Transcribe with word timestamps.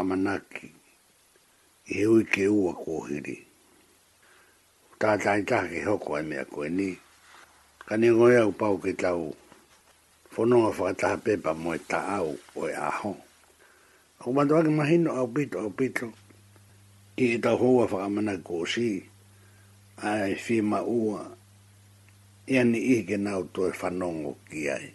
amanaki 0.00 0.66
i 1.92 1.98
heu 2.00 2.14
i 2.22 2.24
ke 2.32 2.44
ua 2.62 2.72
kōhiri. 2.84 3.34
Tātai 5.00 5.40
tāke 5.50 5.78
hoko 5.86 6.14
ai 6.18 6.22
mea 6.28 6.44
koe 6.44 6.68
ni, 6.68 6.90
Kani 7.88 8.06
ni 8.06 8.14
ngoi 8.14 8.36
au 8.42 8.52
pau 8.60 8.76
ke 8.82 8.92
tau, 9.02 9.22
whanonga 10.36 10.70
whakataha 10.78 11.16
pepa 11.24 11.52
mo 11.62 11.70
e 11.76 11.80
au 12.18 12.30
o 12.60 12.66
e 12.68 12.74
aho. 12.90 13.12
Au 14.20 14.32
matuake 14.32 14.68
mahino 14.70 15.10
au 15.20 15.26
pito 15.26 15.58
au 15.58 15.70
pito, 15.70 16.06
i 17.16 17.24
e 17.34 17.38
tau 17.44 17.56
hoa 17.56 17.86
whakamana 17.90 18.36
kōsi, 18.48 18.88
ai 20.02 20.36
whima 20.44 20.82
ua, 20.84 21.24
i 22.46 22.58
ani 22.62 22.78
ihi 22.78 23.02
ke 23.08 23.16
nau 23.16 23.42
tō 23.54 23.62
e 23.72 23.72
whanongo 23.80 24.32
ki 24.48 24.60
ai. 24.76 24.86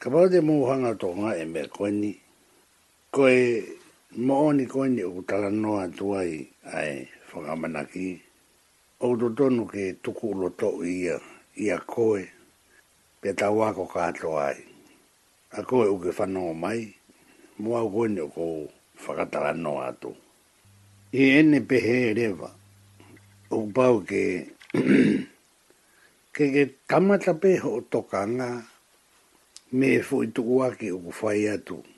Ka 0.00 0.06
pārate 0.10 0.42
mō 0.44 0.56
hanga 0.70 0.92
tō 1.02 1.14
ngā 1.18 1.36
e 1.38 1.44
mea 1.54 1.68
koe 1.70 1.90
ni, 1.90 2.12
koe 3.16 3.38
mooni 4.26 4.64
ko 4.72 4.78
ni 4.94 5.02
o 5.16 5.20
tala 5.28 5.50
noa 5.62 5.84
tuai 5.98 6.30
ai 6.78 6.94
whakamanaki. 7.32 8.06
O 9.04 9.16
to 9.18 9.26
tonu 9.36 9.62
ke 9.72 9.82
tuku 10.04 10.24
ulo 10.34 10.48
to 10.60 10.68
ia, 10.96 11.16
ia 11.64 11.76
koe, 11.92 12.22
pe 13.20 13.28
ka 13.40 13.48
kato 13.94 14.30
ai. 14.48 14.58
A 15.52 15.60
koe 15.68 15.86
uke 15.94 16.10
whanau 16.18 16.50
mai, 16.62 16.80
mua 17.62 17.80
koe 17.92 18.06
ni 18.14 18.20
o 18.20 18.28
kou 18.36 18.56
whakatala 19.06 19.52
noa 19.64 19.88
tu. 20.00 20.10
I 21.20 21.38
ene 21.38 21.58
pehe 21.68 21.96
rewa, 22.18 22.48
o 23.56 23.66
pau 23.74 23.96
ke, 24.08 24.22
ke 26.34 26.44
ke 26.54 26.64
tamata 26.88 27.32
pe 27.42 27.50
ho 27.62 27.70
tokanga, 27.92 28.50
me 29.76 29.88
fuitu 30.06 30.40
uaki 30.54 30.86
uku 30.96 31.10
whai 31.22 31.44
atu. 31.56 31.76
Ke 31.82 31.94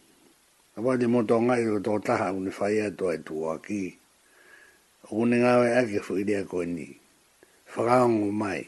a 0.78 0.80
wa 0.80 0.94
di 0.94 1.10
mo 1.10 1.26
to 1.26 1.42
nga 1.42 1.58
taha 2.06 2.30
uni 2.38 2.54
fai 2.54 2.76
a 2.86 2.94
to 2.98 3.04
e 3.10 3.18
tu 3.26 3.34
a 3.50 3.54
ki. 3.66 3.98
Uni 5.10 5.36
nga 5.42 5.58
we 5.58 5.66
a 5.74 6.00
fu 6.06 6.14
i 6.22 6.24
koe 6.50 6.66
ni. 6.70 6.86
Whakaongo 7.74 8.30
mai. 8.42 8.62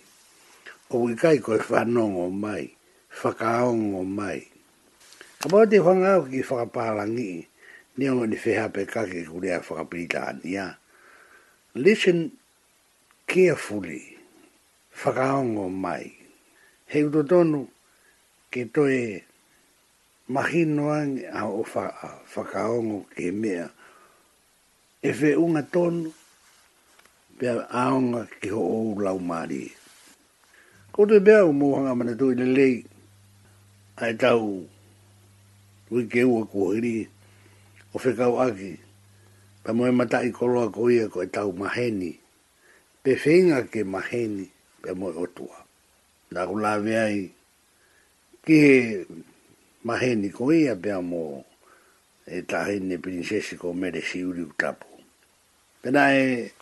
O 0.90 0.96
i 1.06 1.14
koe 1.14 1.58
whanongo 1.70 2.26
mai. 2.44 2.64
Whakaongo 3.22 4.02
mai. 4.18 4.40
A 5.46 5.46
wa 5.52 5.62
di 5.70 5.78
ki 6.34 6.42
whakapalangi. 6.48 7.30
Ni 7.96 8.04
ongo 8.10 8.26
ni 8.26 8.36
feha 8.36 8.66
pe 8.74 8.82
kake 8.86 9.22
kurea 9.30 9.62
whakapita 9.62 10.20
ania. 10.34 10.66
Listen 11.74 12.18
carefully. 13.30 14.18
Whakaongo 14.98 15.70
mai. 15.70 16.04
Hei 16.90 17.04
utotonu 17.06 17.70
ke 18.50 18.66
toe 18.74 19.29
mahinoa 20.30 21.02
a 21.34 21.42
ofa 21.46 21.84
fa 21.98 22.08
fa 22.32 22.40
kaongo 22.52 22.98
ke 23.14 23.24
mea 23.34 23.66
e 25.02 25.10
fe 25.18 25.28
unga 25.44 25.62
ton 25.72 25.94
pe 27.38 27.46
aonga 27.82 28.22
ki 28.38 28.48
ho 28.54 28.62
o 28.62 28.78
lau 29.04 29.18
mari 29.30 29.64
ko 30.94 31.00
te 31.10 31.16
bea 31.26 31.40
o 31.42 31.50
mohanga 31.60 31.92
mana 31.98 32.14
tui 32.18 32.34
le 32.40 32.46
lei 32.58 32.76
ai 34.02 34.12
tau 34.22 34.46
tui 35.88 36.02
ke 36.12 36.20
ua 36.32 36.42
kuhiri 36.52 36.96
o 37.94 37.96
fe 38.02 38.10
kau 38.18 38.34
aki 38.46 38.72
pa 39.66 39.70
moe 39.76 39.90
mata 39.98 40.18
i 40.22 40.30
koloa 40.38 40.66
ko 40.74 40.80
ia 40.96 41.10
ko 41.12 41.18
e 41.26 41.28
tau 41.36 41.50
maheni 41.60 42.12
pe 43.02 43.10
feinga 43.22 43.58
ke 43.72 43.80
maheni 43.94 44.44
pe 44.82 44.90
moe 44.98 45.10
otua 45.24 45.58
na 46.32 46.40
kula 46.48 46.72
veai 46.86 47.18
ki 48.46 48.60
ma 49.82 49.96
maheni 49.96 50.28
ko 50.28 50.52
ia 50.52 50.76
pia 50.76 51.00
mo 51.00 51.40
e 52.28 52.42
tahine 52.44 53.00
princesi 53.00 53.56
ko 53.56 53.72
mere 53.72 54.02
si 54.04 54.20
uri 54.20 54.44
utapu. 54.44 54.86
Pena 55.82 56.12
e 56.12 56.52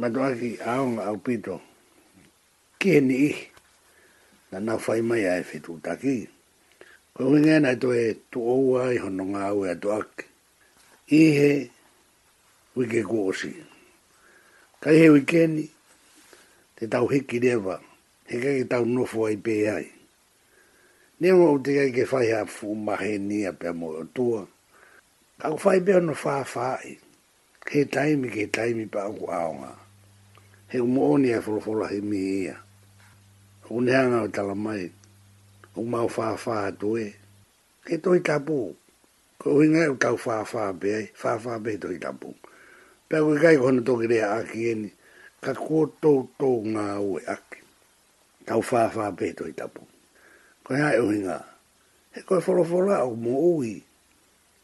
matuaki 0.00 0.50
aonga 0.64 1.04
au 1.04 1.18
pito, 1.20 1.60
kieni 2.80 3.14
ihi, 3.28 3.46
na 4.52 4.58
nau 4.64 4.78
fai 4.78 5.00
mai 5.02 5.24
ae 5.28 5.42
fitu 5.44 5.70
utaki. 5.78 6.16
Ko 7.14 7.22
ngena 7.30 7.70
to 7.82 7.88
e 7.92 8.14
tu 8.32 8.40
oua 8.40 8.82
i 8.94 8.98
honunga 9.02 9.42
au 9.50 9.60
e 9.66 9.70
atuaki. 9.70 10.24
Ihe 11.20 11.70
wike 12.76 13.00
kuosi. 13.10 13.52
Kai 14.80 14.96
he 15.00 15.06
wikeni, 15.14 15.64
te 16.76 16.84
tau 16.92 17.06
hiki 17.12 17.36
rewa, 17.38 17.76
he 18.28 18.36
kai 18.44 18.64
tau 18.70 18.84
nofu 18.94 19.20
ai 19.26 19.36
pe 19.44 19.54
ai. 19.76 19.86
Ni 21.24 21.32
mo 21.32 21.54
te 21.64 21.72
ai 21.80 21.88
ke 21.88 22.04
fai 22.04 22.28
a 22.36 22.42
fu 22.44 22.68
mahe 22.86 23.12
ni 23.28 23.38
a 23.48 23.50
pe 23.60 23.68
mo 23.80 23.88
tua. 24.14 24.42
Ka 25.40 25.46
ku 25.54 25.58
fai 25.64 25.78
beo 25.86 26.00
no 26.06 26.12
fa 26.24 26.34
fa 26.52 26.66
i. 26.84 26.90
Ke 27.66 27.80
taimi 27.94 28.28
ke 28.34 28.44
taimi 28.56 28.84
pa 28.92 29.00
ku 29.16 29.24
aonga. 29.38 29.70
He 30.70 30.78
umo 30.86 31.02
oni 31.14 31.28
a 31.32 31.38
folo 31.44 31.60
folo 31.66 31.84
he 31.92 31.98
mi 32.10 32.18
ia. 32.42 32.56
Unihanga 33.74 34.18
o 34.26 34.28
tala 34.36 34.54
mai. 34.66 34.84
Umau 35.80 36.08
fa 36.16 36.26
fa 36.44 36.54
a 36.68 36.76
tue. 36.80 37.04
Ke 37.88 37.94
toi 38.04 38.20
tapu. 38.28 38.58
Ko 39.40 39.46
hinga 39.62 39.82
e 39.94 39.96
kau 40.04 40.16
fa 40.24 40.36
fa 40.52 40.62
be 40.80 40.92
Fa 41.20 41.30
fa 41.44 41.52
be 41.64 41.72
toi 41.82 41.96
tapu. 42.04 42.28
Pea 43.08 43.24
kui 43.24 43.38
kai 43.44 43.56
kona 43.62 43.80
toki 43.86 44.06
rea 44.12 44.26
aki 44.42 44.60
eni. 44.76 44.90
Ka 45.44 45.52
kua 45.64 45.84
tou 46.04 46.18
tou 46.38 46.56
ngā 46.72 46.86
ue 47.08 47.20
aki. 47.34 47.58
Kau 48.48 48.60
fa 48.68 48.80
fa 48.94 49.04
be 49.18 49.28
toi 49.38 49.52
tapu. 49.60 49.82
Kau 49.88 49.93
ko 50.64 50.72
ia 50.76 50.96
o 50.96 51.12
inga 51.12 51.36
he 52.16 52.20
koe 52.24 52.40
foro 52.40 52.64
foro 52.64 52.96
o 53.04 53.12
mo 53.14 53.36
ui 53.60 53.76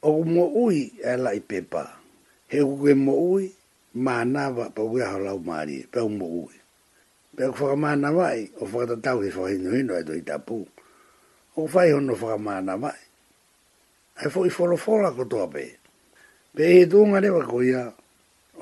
o 0.02 0.25
mo 0.25 0.43
ui 0.64 0.79
e 1.05 1.12
la 1.23 1.31
i 1.37 1.41
pepa 1.49 1.82
he 2.49 2.58
koe 2.64 2.76
ke 2.88 2.93
mo 2.97 3.12
ui 3.37 3.44
ma 4.05 4.25
na 4.25 4.49
pa 4.73 4.81
ui 4.81 5.00
ha 5.05 5.12
la 5.20 5.37
mari 5.37 5.76
pe 5.93 6.00
mo 6.19 6.25
ui 6.43 6.56
pe 7.37 7.44
ko 7.56 7.76
ma 7.82 7.91
na 8.02 8.11
vai 8.19 8.38
o 8.64 8.67
fo 8.70 8.81
ta 8.88 8.97
tau 9.05 9.19
i 9.20 9.29
fo 9.37 9.43
i 9.52 9.61
no 9.61 9.76
e 9.76 10.02
do 10.08 10.14
i 10.17 10.23
tapu 10.31 10.58
o 11.61 11.67
fai 11.73 11.93
ho 11.93 12.00
no 12.00 12.14
fo 12.20 12.32
ma 12.46 12.55
na 12.67 12.75
vai 12.82 12.96
e 14.25 14.32
fo 14.32 14.41
i 14.49 14.50
foro 14.56 14.76
foro 14.85 15.08
ko 15.19 15.25
to 15.32 15.41
pe 15.53 15.64
he 16.70 16.87
tu 16.91 16.99
nga 17.12 17.20
le 17.20 17.29
va 17.29 17.44
ko 17.44 17.61
ia 17.62 17.85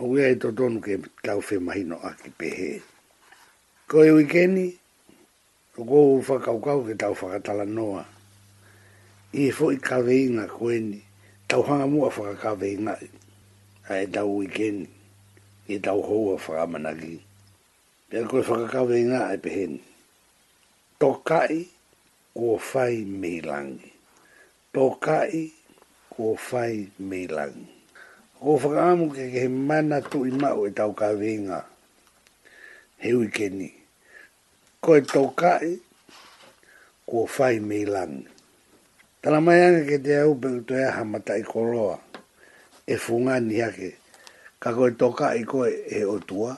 o 0.02 0.11
ui 0.11 0.20
e 0.26 0.34
to 0.41 0.49
tonu 0.58 0.81
ke 0.84 0.93
kau 1.26 1.38
fe 1.49 1.56
mai 1.67 1.82
no 1.87 1.96
pe 2.41 2.49
he 2.58 2.70
Koe 3.88 4.12
e 4.20 4.25
keni, 4.29 4.69
Loko 5.78 5.94
o 5.94 6.20
whakaukau 6.20 6.82
ke 6.90 6.98
tau 6.98 7.14
whakatala 7.14 7.62
noa. 7.62 8.02
I 9.32 9.46
e 9.46 9.50
fwoi 9.54 9.78
kaveinga 9.78 10.48
koeni. 10.50 10.98
Tau 11.46 11.62
hanga 11.62 11.86
mua 11.86 12.10
whakakaveinga. 12.10 12.94
A 13.88 14.02
e 14.02 14.06
tau 14.10 14.26
uikeni. 14.26 14.88
I 15.70 15.75
e 15.75 15.78
tau 15.78 16.02
hoa 16.02 16.34
whakamanaki. 16.34 17.14
Pea 18.10 18.25
koe 18.26 18.42
whakakaveinga 18.42 19.20
e 19.34 19.38
peheni. 19.38 19.80
Tokai 20.98 21.69
kua 22.34 22.58
whai 22.58 22.96
meilangi. 23.04 23.90
Tokai 24.74 25.52
kua 26.10 26.34
whai 26.46 26.90
meilangi. 26.98 27.66
Ko 28.40 28.58
whakaamu 28.58 29.12
ke 29.14 29.31
ke 29.31 29.38
he 29.46 29.48
mana 29.48 30.02
tu 30.02 30.26
i 30.26 30.31
mau 30.34 30.66
e 30.66 30.70
tau 30.74 30.90
kaveinga. 30.90 31.60
He 32.98 33.12
uikeni. 33.12 33.14
He 33.14 33.14
uikeni 33.14 33.77
koe 34.84 35.00
tau 35.12 35.26
kai, 35.40 35.70
kua 37.06 37.25
whai 37.34 37.56
mei 37.69 37.84
langi. 37.94 38.26
Tala 39.22 39.38
mai 39.46 39.58
anga 39.64 39.82
ke 39.90 39.96
te 40.04 40.12
au 40.25 40.32
pe 40.40 40.48
utoe 40.60 40.82
aha 40.90 41.02
mata 41.12 41.32
i 41.34 41.42
koloa, 41.52 41.96
e 42.86 42.94
funga 43.04 43.34
ni 43.46 43.56
hake, 43.64 43.90
ka 44.62 44.69
koe 44.76 44.90
tau 45.00 45.10
kai 45.20 45.40
koe 45.50 45.69
e 45.90 46.00
o 46.06 46.16
tua, 46.28 46.52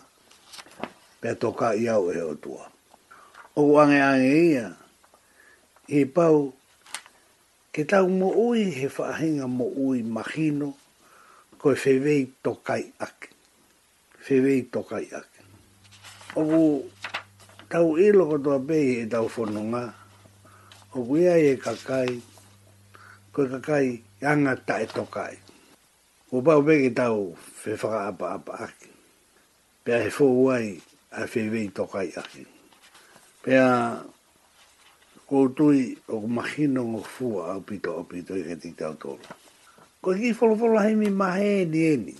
pe 1.21 1.29
tau 1.41 1.53
kai 1.61 1.79
au 1.97 2.05
e 2.13 2.21
o 2.21 2.35
tua. 2.43 2.65
O 3.57 3.63
wange 3.73 4.01
ange 4.11 4.35
ia, 4.53 4.67
i 5.89 6.01
pau, 6.15 6.37
ke 7.75 7.83
tau 7.91 8.07
mo 8.19 8.29
ui 8.51 8.61
he 8.77 8.87
whaahinga 8.95 9.47
mo 9.59 9.67
ui 9.87 9.99
mahino, 10.15 10.71
koe 11.61 11.73
whewei 11.83 12.23
tau 12.45 12.57
kai 12.69 12.85
ake. 13.07 13.29
Whewei 14.29 14.61
tau 14.73 14.85
kai 14.91 15.07
ake. 15.19 15.41
O 16.37 16.45
tau 17.71 17.95
ilo 17.95 18.27
ko 18.27 18.37
toa 18.43 18.59
pei 18.59 18.89
e 19.07 19.07
tau 19.07 19.31
whanonga. 19.31 19.85
O 20.99 21.07
kuia 21.07 21.39
e 21.49 21.55
kakai, 21.55 22.19
koe 23.33 23.47
kakai 23.47 23.87
anga 24.31 24.55
ta 24.59 24.75
e 24.83 24.87
tokai. 24.91 25.35
O 26.35 26.43
pao 26.43 26.61
pei 26.67 26.79
ke 26.91 26.91
tau 27.01 27.17
whewhaka 27.63 27.99
apa 28.11 28.27
apa 28.39 28.53
aki. 28.67 28.91
Pea 29.87 29.99
he 30.03 30.11
fō 30.17 30.27
uai 30.43 30.67
a 31.19 31.31
whewei 31.31 31.67
tokai 31.79 32.09
aki. 32.23 32.43
Pea 33.47 33.67
koutui 35.31 35.81
o 36.13 36.27
kumahino 36.27 36.83
ngō 36.91 37.03
fua 37.15 37.43
au 37.55 37.61
pito 37.69 37.91
au 38.03 38.05
pito 38.11 38.33
i 38.35 38.43
kati 38.49 38.71
tau 38.81 38.95
tōru. 39.03 39.23
Koe 40.03 40.19
ki 40.19 40.29
wholo 40.37 40.55
wholo 40.59 40.79
hei 40.85 40.95
mi 40.99 41.07
mahe 41.11 41.53
ni 41.71 41.81
eni. 41.95 42.15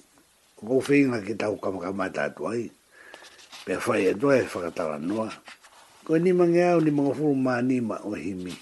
Koe 0.63 0.79
whinga 0.87 1.19
ke 1.27 1.35
tau 1.43 1.59
kamakamata 1.63 2.23
atu 2.31 2.47
aini 2.55 2.71
pe 3.65 3.75
fai 3.85 4.03
e 4.07 4.13
doa 4.21 4.37
e 4.41 4.99
noa. 5.09 5.31
Ko 6.05 6.19
ni 6.19 6.33
mange 6.33 6.63
au 6.65 6.81
ni 6.81 6.91
mga 6.91 7.13
furu 7.17 7.35
maa 7.35 7.63
ni 7.63 7.81
ma 7.81 7.97
o 8.09 8.13
himi. 8.15 8.55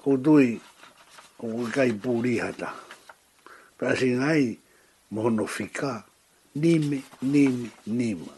Ko 0.00 0.16
dui, 0.16 0.60
ko 1.38 1.46
kai 1.74 1.92
pūri 2.02 2.38
hata. 2.40 2.70
Pea 3.78 3.96
si 3.96 4.08
ngai, 4.12 4.58
mohono 5.10 5.46
fika, 5.46 6.04
nime, 6.62 6.98
nime, 7.32 7.70
nima. 7.86 8.32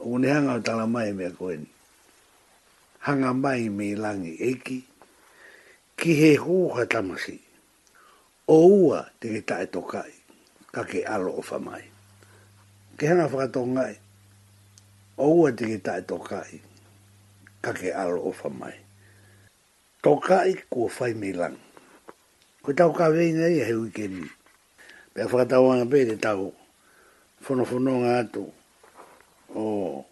O 0.00 0.18
ne 0.18 0.26
hanga 0.32 0.54
o 0.58 0.60
tala 0.66 0.86
mai 0.86 1.10
mea 1.12 1.30
koe 1.38 1.56
ni. 1.62 1.70
Hanga 3.06 3.32
mai 3.44 3.62
me 3.76 3.86
langi 4.02 4.34
eki, 4.50 4.78
ki 5.98 6.10
he 6.20 6.30
hūha 6.44 6.82
tamasi. 6.92 7.36
O 8.56 8.66
ua 8.86 9.00
te 9.20 9.28
ke 9.32 9.44
tae 9.48 9.66
tokai, 9.74 10.12
ka 10.74 10.82
ke 10.90 11.00
alo 11.14 11.32
o 11.38 11.42
famai 11.42 11.84
ke 12.98 13.06
hanga 13.06 13.30
whakatonga 13.30 13.94
e. 13.94 13.96
O 15.22 15.26
ua 15.38 15.52
te 15.56 15.64
ke 15.70 15.78
tae 15.86 16.02
tokai, 16.02 16.58
ka 17.62 17.70
ke 17.72 17.94
alo 17.94 18.18
o 18.18 18.30
whamai. 18.34 18.74
Tokai 20.02 20.66
kua 20.68 20.90
whai 20.98 21.12
me 21.14 21.30
lang. 21.32 21.56
Koe 22.62 22.74
tau 22.74 22.90
ka 22.92 23.06
weina 23.14 23.46
e 23.46 23.62
he 23.66 23.74
uike 23.82 24.06
ni. 24.10 24.26
Pea 25.14 25.26
whakatau 25.30 25.64
anga 25.70 25.86
pere 25.92 26.16
tau, 26.18 26.44
whonofono 27.46 27.94
ngā 28.02 28.12
atu. 28.22 28.44
O, 29.54 30.02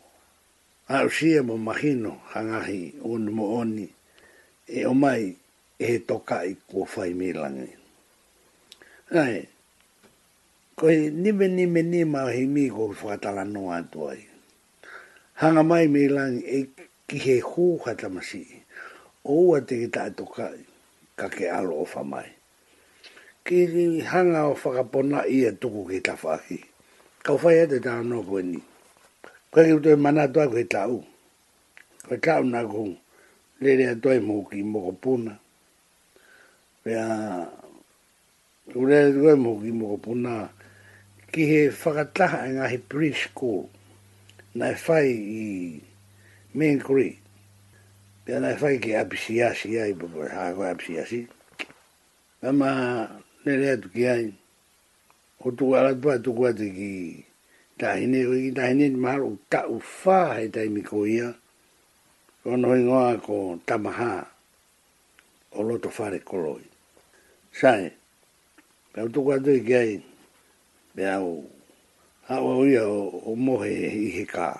a 0.88 1.02
usia 1.06 1.42
mo 1.46 1.58
mahino, 1.58 2.22
hangahi, 2.32 2.82
onu 3.10 3.30
mo 3.36 3.44
oni. 3.60 3.86
E 4.78 4.86
o 4.90 4.94
mai, 4.94 5.24
e 5.74 5.84
he 5.90 5.96
tokai 6.06 6.54
kua 6.70 6.86
whai 6.94 7.14
me 7.18 7.32
lang 7.34 7.58
e. 7.66 7.70
Nae, 9.14 9.46
ko 10.80 10.90
e 10.92 11.08
nime 11.10 11.46
nime 11.56 11.80
ni 11.92 12.00
ma 12.04 12.20
he 12.34 12.44
mi 12.44 12.64
ko 12.68 12.92
fatala 12.92 13.44
no 13.48 13.72
atoi 13.72 14.20
hanga 15.40 15.62
mai 15.70 15.86
me 15.94 16.02
lan 16.16 16.34
e 16.56 16.60
ki 17.08 17.16
he 17.26 17.36
hu 17.48 17.78
hata 17.84 18.08
o 19.24 19.34
wa 19.50 19.58
te 19.68 19.76
ta 19.94 20.02
to 20.16 20.24
ka 20.34 20.46
ka 21.18 21.26
ke 21.34 21.44
alo 21.58 21.84
fa 21.92 22.02
mai 22.12 22.28
ki 23.44 23.58
hanga 24.12 24.40
o 24.52 24.54
fa 24.54 24.84
pona 24.92 25.20
i 25.36 25.48
e 25.48 25.52
tuku 25.60 25.82
ki 25.90 25.98
ta 26.06 26.14
fa 26.22 26.32
ka 27.24 27.32
fa 27.42 27.48
e 27.60 27.64
te 27.72 27.78
ta 27.80 27.92
no 28.04 28.20
ko 28.28 28.36
ni 28.44 28.60
ko 29.52 29.56
ki 29.66 29.76
te 29.84 29.92
mana 30.04 30.24
to 30.34 30.42
ko 30.52 30.60
ta 30.72 30.82
u 30.92 30.98
ko 32.08 32.14
ta 32.24 32.34
u 32.44 32.44
na 32.52 32.60
ko 32.72 32.84
le 33.62 33.70
le 33.80 33.86
to 34.02 34.08
e 34.12 34.18
mo 34.20 34.44
ki 34.48 34.60
mo 34.72 34.78
ko 34.86 34.92
puna 35.02 35.32
pe 36.82 36.92
a 37.08 37.08
Ure, 38.66 38.98
ure, 39.14 39.34
mo 39.38 39.52
ki 39.62 39.70
mo 39.70 39.94
ko 39.94 39.96
puna 40.04 40.50
ki 41.36 41.44
he 41.52 41.60
whakataha 41.80 42.38
e 42.48 42.52
ngahi 42.56 42.78
preschool, 42.90 43.62
nai 44.54 44.72
whai 44.84 45.08
i 45.12 45.46
Main 46.56 46.78
Creek. 46.86 47.18
Pia 48.24 48.40
nai 48.40 48.56
whai 48.60 48.78
ki 48.82 48.96
apisiasi 49.02 49.76
ai, 49.82 49.92
bapa 50.00 50.20
e 50.32 50.32
hako 50.36 50.62
apisiasi. 50.72 51.20
Nga 52.40 52.50
ma 52.60 52.70
nere 53.44 53.66
atu 53.76 53.88
ki 53.94 54.04
ai, 54.14 54.24
o 55.44 55.50
tuku 55.56 55.76
alatua 55.78 56.14
tuku 56.24 56.42
atu 56.48 56.66
ki 56.76 56.92
tahine, 57.78 58.20
o 58.26 58.32
ki 58.32 58.52
tahine 58.56 58.88
ni 58.96 58.96
mahalo 58.96 59.36
tau 59.52 59.76
whaa 60.02 60.38
he 60.40 60.48
taimi 60.48 60.80
ko 60.88 61.04
ia, 61.04 61.34
o 62.48 62.56
noi 62.56 62.80
ngoa 62.80 63.20
ko 63.20 63.60
tamaha, 63.68 64.24
o 65.52 65.62
loto 65.68 65.90
whare 66.00 66.20
koloi. 66.24 66.64
Sae, 67.52 67.92
pia 68.92 69.04
o 69.04 69.08
tuku 69.12 69.32
atu 69.36 69.52
ki 69.66 69.74
ai, 69.76 69.92
me 70.96 71.06
au 71.06 71.44
hawa 72.28 72.58
uia 72.58 72.88
o, 72.88 73.08
o 73.26 73.36
mohe 73.36 73.70
i 73.70 74.08
he 74.10 74.24
kā. 74.26 74.50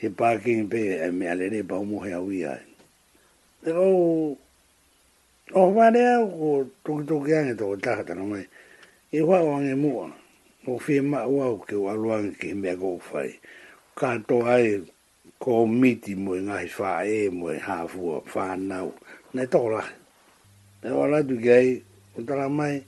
He 0.00 0.08
pākingi 0.08 0.68
pē 0.70 0.82
e 1.06 1.10
me 1.12 1.26
alere 1.28 1.64
pa 1.68 1.76
o 1.76 1.84
mohe 1.84 2.12
au 2.16 2.30
ia. 2.32 2.54
Te 3.64 3.70
kou, 3.76 4.30
o 5.58 5.62
whare 5.76 6.04
au 6.14 6.28
ko 6.30 6.54
toki 6.84 7.06
toki 7.08 7.34
ange 7.36 7.54
toko 7.58 7.76
tahatana 7.76 8.24
mai, 8.30 8.44
i 9.12 9.18
e 9.20 9.24
hua 9.24 9.40
o 9.44 9.52
ange 9.58 9.74
mua, 9.76 10.06
o 10.66 10.78
whie 10.78 11.02
ma 11.04 11.26
ua 11.28 11.46
au 11.50 11.58
ke 11.66 11.74
o 11.76 11.90
aluangi 11.92 12.32
ke 12.40 12.54
mea 12.56 12.76
kou 12.80 13.02
whai. 13.10 13.30
Kā 13.98 14.14
tō 14.28 14.38
ai 14.48 14.78
ko 15.42 15.64
miti 15.66 16.14
mui 16.16 16.38
e 16.38 16.46
ngahi 16.46 16.70
whā 16.78 16.92
e 17.10 17.20
mui 17.34 17.56
e 17.58 17.60
hāfua, 17.66 18.22
whā 18.30 18.48
nau, 18.62 18.94
nei 19.34 19.46
tōla. 19.50 19.82
Te 20.80 20.94
wala 20.94 21.18
tu 21.26 21.34
kei, 21.42 21.76
o 22.16 22.22
tala 22.24 22.48
mai, 22.48 22.78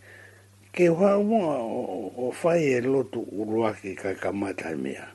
ke 0.73 0.87
hua 0.89 1.19
mua 1.19 1.59
o, 1.59 2.31
o 2.31 2.51
e 2.55 2.81
lotu 2.81 3.27
urua 3.33 3.75
ki 3.75 3.95
ka 3.95 4.15
kamata 4.15 4.71
mea. 4.79 5.11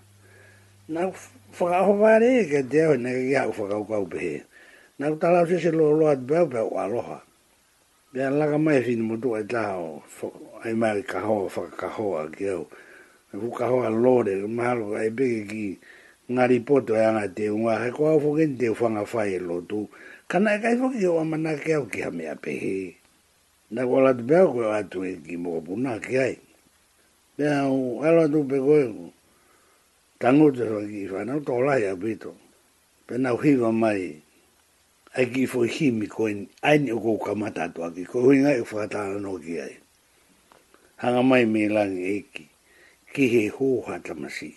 Nā 0.90 1.12
whakaho 1.56 1.96
whare 1.98 2.44
e 2.44 2.46
ke 2.46 2.62
te 2.70 2.84
au 2.84 2.94
e 2.94 2.98
nega 2.98 3.48
ki 3.48 3.86
kau 3.88 4.06
pehe. 4.06 4.44
Nā 5.00 5.10
ku 5.14 5.18
talau 5.20 5.48
se 5.48 5.72
lo 5.72 5.96
loa 5.96 6.16
te 6.16 6.28
pēu 6.28 6.48
pēu 6.52 6.70
o 6.76 6.78
aloha. 6.78 7.22
Bia 8.14 8.30
laka 8.30 8.58
mai 8.58 8.82
fina 8.84 9.04
motu 9.04 9.34
ai 9.36 9.44
taha 9.48 9.76
o 9.80 10.04
ai 10.64 10.74
mai 10.74 11.02
kahoa 11.04 11.48
whakakahoa 11.48 12.28
ki 12.36 12.46
au. 12.52 12.68
Nā 13.32 13.40
ku 13.40 13.50
kahoa 13.52 13.90
lore, 13.90 14.36
mahalo 14.48 14.94
ai 15.00 15.10
peke 15.10 15.42
ki 15.50 15.80
ngari 16.32 16.60
poto 16.68 16.96
e 16.96 17.00
anga 17.06 17.28
te 17.32 17.48
unwa. 17.50 17.80
Hei 17.80 17.92
kua 17.96 18.12
au 18.12 18.20
whakente 18.28 18.68
u 18.70 18.76
whanga 18.80 19.08
whai 19.08 19.34
e 19.40 19.40
lotu. 19.40 19.88
Kana 20.28 20.60
e 20.60 20.60
kai 20.62 20.76
whakio 20.76 21.16
amana 21.20 21.56
ke 21.56 21.74
au 21.80 21.88
ki 21.88 22.02
hamea 22.04 22.36
au 22.36 22.40
ki 22.44 22.44
hamea 22.44 22.44
pehe 22.44 23.05
na 23.74 23.82
wala 23.90 24.14
te 24.14 24.24
pēo 24.30 24.52
koe 24.54 24.68
atu 24.78 25.02
e 25.10 25.14
ki 25.26 25.38
mō 25.42 25.58
puna 25.66 25.96
ki 26.04 26.18
ai. 26.22 26.36
Pēa 27.40 27.66
o 27.68 28.02
ala 28.06 28.28
tu 28.32 28.44
pe 28.48 28.60
koe 28.62 28.84
ko, 28.94 29.06
tango 30.22 30.52
te 30.56 30.68
roi 30.70 30.86
ki 30.92 31.06
whanau 31.10 31.42
tō 31.46 31.58
lai 31.66 31.88
a 31.90 31.96
pito. 32.00 32.36
Pēna 33.10 33.34
o 33.36 33.40
hiwa 33.42 33.72
mai, 33.76 34.12
ai 35.18 35.26
ki 35.34 35.46
fo 35.50 35.64
hi 35.66 35.90
mi 35.92 36.08
koe 36.12 36.36
ai 36.62 36.78
ni 36.84 36.94
o 36.94 37.00
kou 37.02 37.18
kamata 37.26 37.66
atu 37.70 37.84
aki, 37.88 38.06
ko 38.10 38.22
hui 38.28 38.40
ngai 38.44 38.62
o 38.62 38.68
whakatana 38.70 39.20
no 39.24 39.36
ki 39.42 39.60
ai. 39.62 39.74
Hanga 41.02 41.24
mai 41.24 41.44
me 41.46 41.68
langi 41.70 42.06
eki, 42.18 42.48
ki 43.16 43.28
he 43.34 43.44
hō 43.50 43.82
hata 43.90 44.14
masi, 44.16 44.54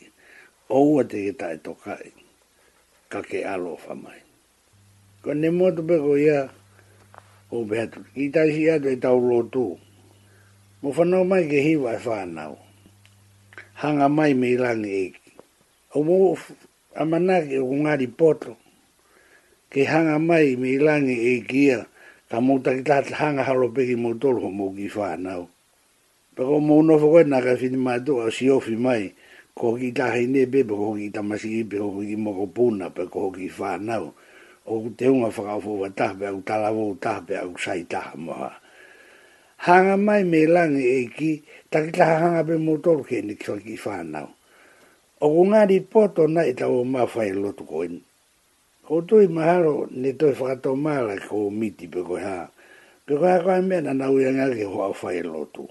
oua 0.69 1.03
te 1.09 1.25
ke 1.27 1.33
tae 1.41 1.57
tokai, 1.65 2.13
ka 3.09 3.23
ke 3.25 3.41
alo 3.45 3.75
whamai. 3.89 4.21
Ko 5.25 5.35
ne 5.35 5.51
mō 5.51 5.73
pe 5.81 5.97
koe 5.99 6.21
ia, 6.21 6.29
yeah 6.41 6.57
o 7.51 7.65
vetu. 7.65 8.05
I 8.17 8.29
tai 8.29 8.49
si 8.53 8.69
atu 8.71 8.89
e 8.89 8.97
tau 8.97 9.19
lotu. 9.21 9.77
Mo 10.83 10.89
whanau 10.95 11.25
mai 11.25 11.49
ke 11.49 11.61
hiwa 11.63 11.97
e 11.97 12.01
whanau. 12.09 12.59
Hanga 13.81 14.09
mai 14.09 14.33
me 14.35 14.57
rangi 14.57 14.93
eki. 15.07 15.31
O 15.97 16.03
mo 16.05 16.37
amanake 16.97 17.59
o 17.59 17.73
ngari 17.83 18.07
poto. 18.19 18.57
Ke 19.73 19.85
hanga 19.85 20.19
mai 20.19 20.57
me 20.57 20.79
rangi 20.79 21.17
eki 21.37 21.59
ia. 21.69 21.81
Ka 22.29 22.41
mo 22.41 22.59
taki 22.59 22.83
tata 22.85 23.17
hanga 23.17 23.43
halopeki 23.43 23.97
mo 23.97 24.15
tolu 24.15 24.41
ho 24.45 24.51
mo 24.51 24.71
ki 24.77 24.89
whanau. 24.93 25.49
Pako 26.37 26.61
mo 26.61 26.79
unofo 26.79 27.09
koe 27.11 27.25
naka 27.25 27.57
fini 27.57 27.77
mato 27.77 28.21
a 28.21 28.31
siofi 28.31 28.77
mai. 28.79 29.15
Ko 29.59 29.75
ki 29.75 29.91
tahi 29.91 30.27
ne 30.31 30.47
pe, 30.47 30.63
pako 30.65 30.95
ki 30.95 31.11
tamasi 31.11 31.67
ipe, 31.67 31.79
pako 31.83 31.99
ki 32.07 32.15
mokopuna, 32.15 32.95
pako 32.95 33.33
ki 33.33 33.49
whanau. 33.49 33.49
Pako 33.49 33.49
ki 33.49 33.49
whanau 33.49 34.05
o 34.71 34.77
te 34.97 35.09
unga 35.09 35.29
whakaofo 35.33 35.73
wa 35.81 35.89
tahpe 35.91 36.27
au 36.29 36.41
talavo 36.43 36.97
tahpe 37.01 37.37
au 37.41 37.57
sai 37.59 37.85
taha 37.89 38.17
moha. 38.17 38.53
Hanga 39.57 39.97
mai 40.07 40.23
me 40.31 40.41
langi 40.55 40.85
e 41.03 41.09
ki, 41.17 41.31
takitaha 41.73 42.15
hanga 42.23 42.43
pe 42.49 42.55
motoro 42.67 43.03
ke 43.09 43.19
ni 43.27 43.35
kiwa 43.41 43.59
ki 43.65 43.75
whanau. 43.85 44.29
O 45.21 45.27
ku 45.35 45.41
ngāri 45.49 45.77
poto 45.93 46.23
na 46.35 46.43
i 46.45 46.53
tau 46.61 46.77
mā 46.93 47.03
whai 47.13 47.31
lotu 47.41 47.65
ko 47.71 47.77
in. 47.89 47.97
O 48.93 49.01
tui 49.09 49.27
maharo 49.37 49.75
ne 50.01 50.11
toi 50.21 50.33
whakato 50.39 50.71
māla 50.85 51.15
ko 51.29 51.37
miti 51.61 51.87
pe 51.93 52.01
koi 52.09 52.23
hā. 52.27 52.39
Pe 53.09 53.13
koi 53.19 53.31
hā 53.35 53.39
koi 53.47 53.61
mena 53.69 53.93
na 54.01 54.07
uia 54.15 54.31
ngā 54.37 54.47
ke 54.57 54.65
hoa 54.73 54.91
whai 55.01 55.19
lotu. 55.31 55.65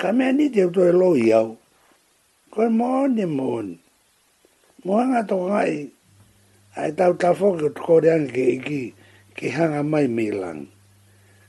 Ka 0.00 0.08
mea 0.16 0.32
ni 0.32 0.48
te 0.54 0.64
utoi 0.68 0.90
lo 1.00 1.08
iau. 1.16 1.46
Koi 2.52 2.68
mōni 2.78 3.24
mōni. 3.38 3.76
Mōhanga 4.88 5.20
toko 5.30 5.46
ngai, 5.52 5.72
ai 6.78 6.92
tau 6.98 7.12
tau 7.18 7.34
fōki 7.38 7.66
o 7.66 7.70
tuko 7.76 7.94
reanga 8.00 8.30
ke 8.32 8.42
iki, 8.56 8.82
ke 9.34 9.50
hanga 9.50 9.82
mai 9.82 10.06
milan 10.06 10.40
lang. 10.42 10.62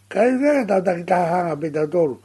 Ka 0.09 0.23
i 0.25 0.33
ta 0.41 0.65
tau 0.65 0.81
taki 0.81 1.13
hanga 1.13 1.55
pe 1.61 1.69
ta 1.69 1.85
toru, 1.85 2.17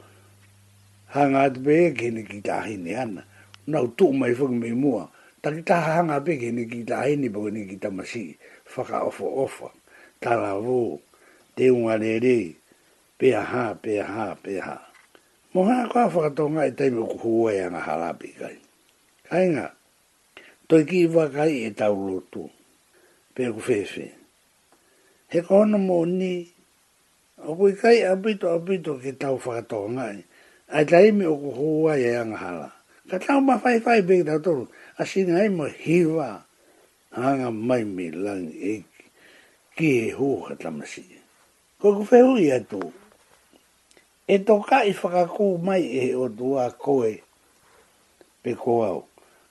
hanga 1.15 1.41
atu 1.47 1.61
pe 1.65 1.75
e 1.85 1.91
kene 1.93 2.23
ki 2.29 2.41
tahini 2.41 2.97
ana, 2.97 3.23
na 3.67 3.83
utu 3.85 4.13
mai 4.13 4.33
fōki 4.33 4.57
me 4.61 4.73
mua, 4.73 5.11
taki 5.43 5.63
ta 5.63 5.81
hanga 5.85 6.21
pe 6.25 6.39
kene 6.41 6.65
ki 6.65 6.85
tahini 6.89 7.29
po 7.29 7.45
kene 7.45 7.67
ki 7.69 7.77
tamasi, 7.77 8.39
faka 8.65 9.05
ofa 9.05 9.25
ofa, 9.25 9.69
tala 10.21 10.57
vō, 10.65 10.99
te 11.57 11.69
unga 11.71 11.97
re 12.01 12.19
re, 12.21 12.39
pe 13.21 13.35
aha, 13.37 13.75
pe 13.83 14.01
aha, 14.01 14.27
pe 14.43 14.59
aha. 14.65 14.81
Mohana 15.53 15.87
ngai 15.87 16.71
te 16.73 16.73
e 16.73 16.73
taimu 16.91 17.05
kuhua 17.13 17.53
e 17.53 17.61
anga 17.69 17.81
harapi 17.85 18.29
kai. 18.41 18.57
Kainga, 19.29 19.75
toi 20.67 20.85
ki 20.89 21.05
iwa 21.05 21.29
kai 21.31 21.67
e 21.69 21.71
tau 21.75 21.93
lotu 21.95 22.49
pe 23.35 23.45
ku 23.55 23.59
fefe. 23.61 24.07
He 25.31 25.39
ka 25.43 25.59
mo 25.67 26.07
ni, 26.07 26.35
o 27.49 27.59
kui 27.59 27.73
kai 27.81 28.07
apito 28.07 28.47
apito 28.55 28.95
ke 29.03 29.11
tau 29.19 29.37
whakato 29.43 29.81
ngai, 29.95 30.19
a 30.71 30.87
taimi 30.91 31.25
o 31.27 31.35
ku 31.35 31.51
hua 31.59 31.95
ia 31.99 32.23
e 32.23 32.31
hala. 32.43 32.71
Ka 33.11 33.19
tau 33.25 33.41
ma 33.47 33.59
fai 33.63 33.79
fai 33.85 34.01
pe 34.07 34.15
ki 34.23 34.27
tatoru, 34.31 34.65
a 34.97 35.03
singa 35.05 35.43
mo 35.59 35.67
hiwa, 35.67 36.29
hanga 37.19 37.51
mai 37.51 37.83
mi 37.95 38.07
lang 38.15 38.47
e 38.55 38.75
ki 39.77 39.89
e 40.09 40.09
hua 40.19 40.39
ka 40.55 40.55
tamasi. 40.63 41.03
Ko 41.83 41.87
ku 41.99 42.03
fehu 42.11 42.39
i 42.39 42.49
atu, 42.59 42.87
e 44.31 44.37
toka 44.47 44.79
i 44.87 44.93
whakakou 44.95 45.59
mai 45.67 45.83
e 45.91 46.15
o 46.15 46.29
tua 46.39 46.71
koe 46.85 47.13
pe 48.47 48.53
koau. 48.55 48.99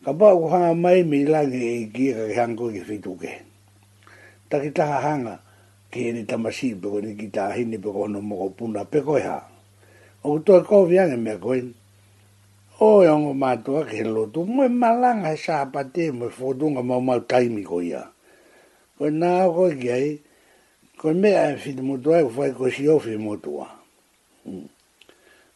Ka 0.07 0.11
pa 0.19 0.29
ku 0.39 0.45
hanga 0.53 0.71
mai 0.83 1.03
mi 1.03 1.21
lang 1.27 1.51
e 1.51 1.69
ki 1.93 2.05
e 2.15 2.15
ka 2.19 2.23
hanko 2.39 2.71
ki 2.71 2.83
fituken 2.89 3.51
ta 4.53 4.61
taha 4.71 4.99
hanga 5.01 5.39
ki 5.89 6.09
e 6.09 6.11
ni 6.13 6.23
tamasi 6.29 6.75
peko 6.77 7.01
ni 7.01 7.15
ki 7.17 7.27
taha 7.33 7.53
hini 7.57 7.77
peko 7.81 8.05
hono 8.05 8.21
moko 8.21 8.49
puna 8.53 8.85
peko 8.85 9.17
ha. 9.19 9.49
O 10.23 10.37
kutoa 10.37 10.61
kovi 10.63 10.99
ane 10.99 11.17
mea 11.17 11.37
koin. 11.37 11.73
O 12.79 13.01
e 13.01 13.07
ongo 13.09 13.33
mātua 13.33 13.81
ke 13.89 13.97
he 13.97 14.03
lotu, 14.05 14.45
moe 14.45 14.67
malanga 14.69 15.29
he 15.33 15.37
saha 15.37 15.65
pate 15.71 16.11
moe 16.13 16.29
fotunga 16.29 16.83
mau 16.83 17.01
mau 17.01 17.19
taimi 17.19 17.65
ko 17.65 17.81
ia. 17.81 18.03
Koe 18.97 19.09
nā 19.09 19.41
o 19.49 19.53
koe 19.53 19.73
ki 19.75 19.89
ai, 19.91 20.19
koe 21.01 21.13
mea 21.13 21.49
e 21.53 21.57
fiti 21.57 21.81
mutua 21.81 22.19
e 22.21 22.29
kufai 22.29 22.53
koe 22.53 22.69
si 22.71 22.87
ofi 22.87 23.17
mutua. 23.17 23.67
Hmm. 24.45 24.67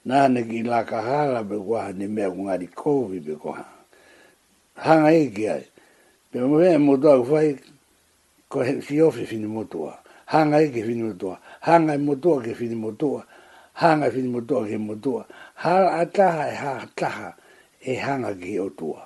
Nā 0.10 0.25
ne 0.34 0.42
ki 0.44 0.63
la 0.66 0.82
kahala 0.86 1.44
pe 1.46 1.58
kua 1.58 1.92
ne 1.94 2.08
mea 2.10 2.30
kungari 2.32 2.68
kovi 2.68 3.20
pe 3.22 3.36
kua. 3.38 3.62
Hanga 4.82 5.12
e 5.13 5.25
ki 5.30 5.50
ai, 5.54 5.63
pe 6.34 6.39
mea 6.42 6.80
me 6.80 6.96
e 6.98 7.24
foi 7.25 7.58
ko 8.50 8.63
he 8.63 8.80
ki 8.80 9.01
ofi 9.01 9.25
fini 9.25 9.48
motua. 9.48 9.98
Hanga 10.25 10.58
ike 10.58 10.84
fini 10.84 11.04
motua. 11.04 11.38
Hanga 11.62 11.94
i 11.94 11.98
motua 11.98 12.42
ke 12.44 12.54
fini 12.56 12.75
motua. 12.75 13.24
Hanga 13.74 14.08
i 14.08 14.12
fini 14.12 14.27
motua 14.27 14.68
ke 14.68 14.77
motua. 14.80 15.25
Hara 15.56 16.00
a 16.01 16.06
taha 16.06 16.50
e 16.51 16.56
ha 16.56 16.86
taha 16.96 17.34
e 17.82 17.96
hanga 17.96 18.34
ki 18.36 18.60
o 18.60 18.70
tua. 18.70 19.06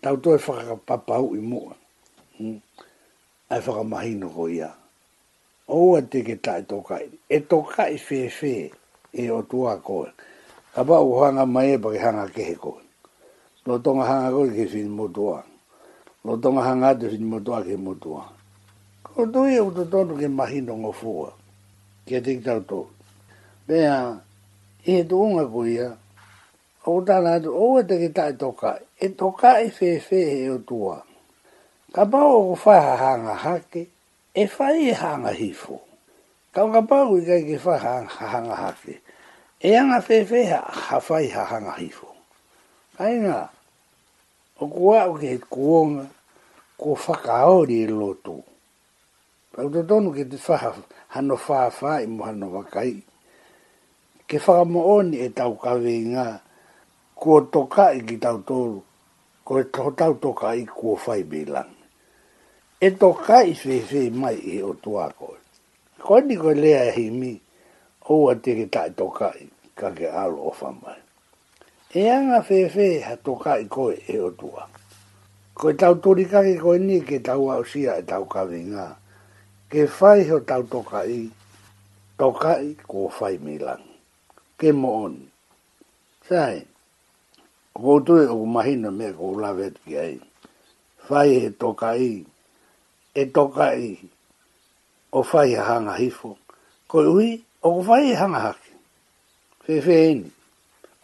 tau 0.00 0.16
to 0.20 0.36
e 0.36 0.38
toi 0.38 0.38
pa 0.38 0.76
papau 0.86 1.34
i 1.34 1.40
mo 1.40 1.74
Hmm? 2.36 2.60
Ai 3.48 3.60
whaka 3.64 3.82
mahino 3.82 4.28
ko 4.28 4.44
ia. 4.48 4.68
Oua 5.68 6.02
te 6.02 6.20
ke 6.20 6.36
ta 6.38 6.58
e 6.60 6.62
tokai. 6.68 7.08
E 7.28 7.40
tokai 7.48 7.96
fe 7.96 8.28
fe 8.28 8.70
e 9.12 9.30
o 9.30 9.40
tua 9.48 9.80
koe. 9.80 10.12
Ka 10.74 10.84
pa 10.84 11.00
u 11.00 11.16
hanga 11.24 11.46
mai 11.48 11.72
e 11.74 11.78
pake 11.80 11.98
hanga 11.98 12.28
ke 12.28 12.54
ko 12.60 12.76
no 13.66 13.80
tonga 13.82 14.04
hanga 14.04 14.30
ko 14.36 14.44
ke 14.52 14.68
fini 14.68 14.90
motua 14.92 15.40
lo 16.26 16.34
tonga 16.42 16.62
hanga 16.66 16.90
de 16.94 17.06
sin 17.08 17.22
mo 17.30 17.38
toa 17.38 17.62
ke 17.62 17.76
mo 17.78 17.94
toa 18.02 18.26
ko 19.06 19.26
do 19.30 19.46
ye 19.46 19.60
u 19.62 19.70
to 19.70 19.98
no 20.02 20.14
ke 20.18 20.26
mahi 20.26 20.58
no 20.66 20.74
ngo 20.74 20.90
fu 20.98 21.10
ke 22.06 22.16
ting 22.24 22.42
tau 22.42 22.58
to 22.68 22.80
be 23.66 23.78
a 23.86 23.98
e 24.92 25.06
do 25.06 25.18
nga 25.32 25.44
ko 25.52 25.60
ya 25.70 25.88
o 26.82 26.98
ta 27.06 27.22
na 27.22 27.38
to 27.38 27.50
o 27.54 27.78
e 27.78 27.82
te 27.86 27.94
ke 28.02 28.10
ta 28.10 28.24
to 28.40 28.48
e 28.50 28.54
e 28.58 28.58
ka 28.60 28.70
e 29.06 29.08
to 29.18 29.30
ka 29.38 29.50
e 29.62 29.70
fe 29.70 30.00
fe 30.02 30.20
e 30.50 30.50
o 30.50 30.58
toa 30.68 30.98
ka 31.94 32.02
pa 32.10 32.18
o 32.26 32.50
ko 32.50 32.54
fa 32.58 32.76
hanga 33.02 33.34
ha 33.46 33.54
ke 33.70 33.82
e 34.34 34.44
fa 34.54 34.74
i 34.74 34.90
hanga 34.90 35.30
hi 35.30 35.50
fu 35.54 35.78
ka 36.54 36.62
ka 36.74 36.80
pa 36.90 37.06
u 37.06 37.22
ke 37.22 37.38
ke 37.54 37.54
fa 37.64 37.74
hanga 37.78 38.10
hanga 38.34 38.56
ha 38.66 38.70
ke 38.82 38.94
e 39.62 39.68
a 39.78 39.86
fe 40.06 40.26
fe 40.30 40.40
ha 40.50 40.60
ha 40.90 40.98
fa 40.98 41.22
i 41.22 41.28
hanga 41.30 41.70
hi 41.78 41.86
fu 41.96 42.06
ka 42.98 43.04
inga 43.14 43.40
o 44.58 44.66
kua 44.68 45.06
o 45.06 45.14
ke 45.14 45.38
kuonga 45.46 46.15
ko 46.78 46.94
whakaori 46.94 47.82
i 47.88 47.88
loto. 47.88 48.36
Pau 49.52 49.68
to 49.72 49.80
tonu 49.88 50.12
ke 50.12 50.24
te 50.30 50.36
whaha 50.36 50.72
hano 51.14 51.36
whaha 51.40 52.04
i 52.04 52.06
mo 52.06 52.24
hano 52.28 52.50
wakai. 52.52 53.00
Ke 54.28 54.36
whaha 54.36 54.64
mo 54.68 54.84
oni 55.00 55.16
e 55.24 55.28
tau 55.32 55.56
kawe 55.56 55.88
i 56.00 56.04
ngā 56.12 56.26
kua 57.18 57.40
toka 57.52 57.84
i 57.96 58.00
ki 58.06 58.16
tau 58.24 58.38
tolu, 58.48 58.80
ko 59.46 59.52
e 59.62 59.64
toho 59.74 59.90
tau 60.00 60.14
toka 60.20 60.52
i 60.60 60.64
kua 60.68 61.00
whai 61.06 61.22
bilang. 61.24 61.72
E 62.76 62.88
toka 63.00 63.36
i 63.40 63.52
whewhi 63.60 64.04
mai 64.20 64.36
i 64.36 64.60
e 64.60 64.62
o 64.62 64.72
tua 64.84 65.08
koe. 65.18 65.38
Ko 66.04 66.20
ni 66.20 66.36
ko 66.36 66.50
lea 66.62 66.82
e 66.92 66.96
himi, 67.00 67.32
oua 68.12 68.32
te 68.42 68.50
ke 68.60 68.66
tai 68.74 68.90
toka 69.00 69.28
i 69.40 69.46
ka 69.78 69.88
ke 69.96 70.06
alo 70.22 70.42
o 70.52 70.56
whamai. 70.60 71.00
E 71.96 72.02
anga 72.16 72.40
whewhi 72.48 72.90
ha 73.06 73.16
toka 73.24 73.52
i 73.64 73.64
koe 73.74 73.96
e 74.14 74.20
o 74.20 74.30
tua 74.40 74.68
koe. 74.68 74.75
Ko 75.56 75.70
e 75.72 75.72
tau 75.74 75.94
tori 76.04 76.24
kake 76.28 76.58
ko 76.60 76.74
e 76.76 76.78
ni 76.78 77.00
ke 77.00 77.16
tau 77.26 77.48
au 77.48 77.64
sia 77.70 77.92
e 77.96 78.02
tau 78.10 78.24
kawe 78.32 78.58
ngā. 78.72 78.86
Ke 79.72 79.80
whai 79.96 80.20
ho 80.28 80.38
tau 80.50 80.62
toka 80.72 81.00
i, 81.08 81.22
toka 82.20 82.52
i 82.60 82.70
ko 82.88 83.06
whai 83.16 83.34
milang. 83.40 83.80
Ke 84.60 84.68
mo 84.80 84.90
on. 85.06 85.14
Sai, 86.28 86.60
ko 87.72 87.96
tu 88.04 88.14
e 88.20 88.26
o 88.28 88.36
mahina 88.44 88.90
me 88.98 89.08
ko 89.16 89.26
lavet 89.42 89.74
ki 89.84 89.94
ai. 90.04 90.14
Whai 91.08 91.28
he 91.46 91.50
toka 91.60 91.90
i, 91.96 92.10
e 93.20 93.26
toka 93.36 93.66
i, 93.80 93.90
o 95.18 95.24
whai 95.30 95.48
he 95.56 95.60
hanga 95.70 95.94
hifo. 96.00 96.30
Ko 96.90 96.98
ui, 97.16 97.30
o 97.64 97.68
ko 97.76 97.80
whai 97.88 98.02
he 98.10 98.14
hanga 98.20 98.40
hake. 98.50 98.72
Fe 99.64 99.80
fe 99.80 99.96
eni, 100.12 100.28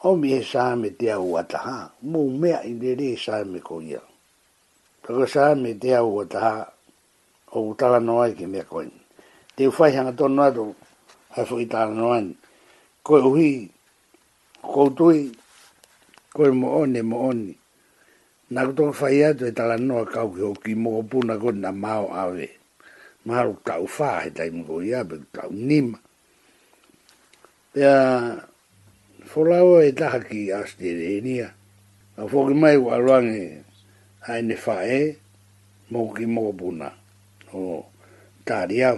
o 0.06 0.12
mi 0.20 0.28
he 0.36 0.40
saame 0.52 0.88
te 0.98 1.06
au 1.16 1.30
ataha, 1.40 1.78
mu 2.10 2.22
mea 2.40 2.58
i 2.70 2.76
nere 2.76 3.14
saame 3.16 3.60
ko 3.64 3.80
iau. 3.80 4.08
Kako 5.02 5.26
sa 5.26 5.44
me 5.58 5.70
te 5.80 5.88
au 6.00 6.14
o 6.14 6.22
taha 6.32 6.54
o 7.58 7.74
utala 7.74 7.98
noa 8.06 8.26
ke 8.36 8.44
mea 8.52 8.62
koin. 8.70 8.92
Te 9.58 9.62
uwhai 9.68 9.92
hanga 9.98 10.12
tono 10.18 10.40
ato 10.48 10.64
hai 11.34 11.42
fuki 11.48 11.66
tala 11.72 11.90
noa 12.00 12.18
ni. 12.26 12.34
Koe 13.06 13.18
uhi, 13.30 13.50
koe 14.72 14.84
utui, 14.88 15.20
koe 16.34 16.50
moone 16.60 17.00
moone. 17.12 17.52
Nā 18.54 18.60
kuto 18.70 18.84
whai 18.98 19.16
atu 19.28 19.44
e 19.50 19.52
tala 19.58 19.74
noa 19.88 20.04
kau 20.14 20.28
ki 20.34 20.40
hoki 20.46 20.72
mō 20.82 20.90
puna 21.10 21.34
koe 21.42 21.50
na 21.62 21.70
mao 21.82 22.06
awe. 22.22 22.46
Maru 23.26 23.54
tau 23.66 23.84
whā 23.94 24.10
he 24.22 24.28
taimu 24.36 24.62
koe 24.70 24.84
ia, 24.90 25.00
pe 25.10 25.16
tau 25.34 25.50
nima. 25.68 25.98
Pea, 27.74 27.94
wholau 29.34 29.68
e 29.82 29.90
taha 29.98 30.18
ki 30.28 30.40
Asterenia. 30.60 31.48
Fokimai 32.30 32.76
wa 32.86 32.94
rangi, 33.06 33.48
ai 34.30 34.40
ne 34.46 34.54
fae 34.64 34.98
mo 35.90 36.00
ki 36.14 36.24
mo 36.34 36.44
buna 36.58 36.88
o 37.60 37.82
taria 38.46 38.90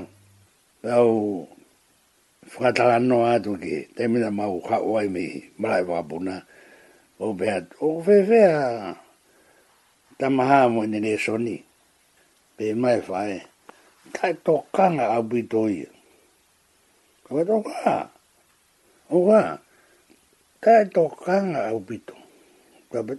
au 0.97 1.49
fratala 2.53 2.97
no 3.09 3.17
atu 3.35 3.53
ki 3.63 3.77
te 3.97 4.03
ma 4.39 4.45
u 4.53 4.59
ka 4.69 4.77
oi 4.95 5.07
mi 5.15 5.25
mai 5.61 5.83
va 5.89 5.99
buna 6.09 6.35
o 7.25 7.33
be 7.39 7.47
at 7.59 7.65
o 7.87 8.05
ve 8.05 8.17
ve 8.29 8.43
a 8.53 8.61
ta 10.19 10.27
ma 10.37 10.45
ha 10.51 10.59
mo 10.75 10.81
ne 10.91 11.13
soni 11.25 11.57
pe 12.57 12.65
mai 12.83 12.99
fae 13.09 13.37
ka 14.15 14.29
to 14.45 14.57
kanga 14.77 15.05
a 15.17 15.19
bi 15.31 15.41
toi 15.53 15.77
ka 17.25 17.41
to 17.49 17.57
ka 17.69 17.87
o 19.17 19.17
ka 19.29 19.43
ka 20.65 20.73
to 20.95 21.05
kanga 21.25 21.61
a 21.73 21.73
bi 21.87 21.97
to 22.09 22.17
ka 22.93 22.99
be 23.09 23.13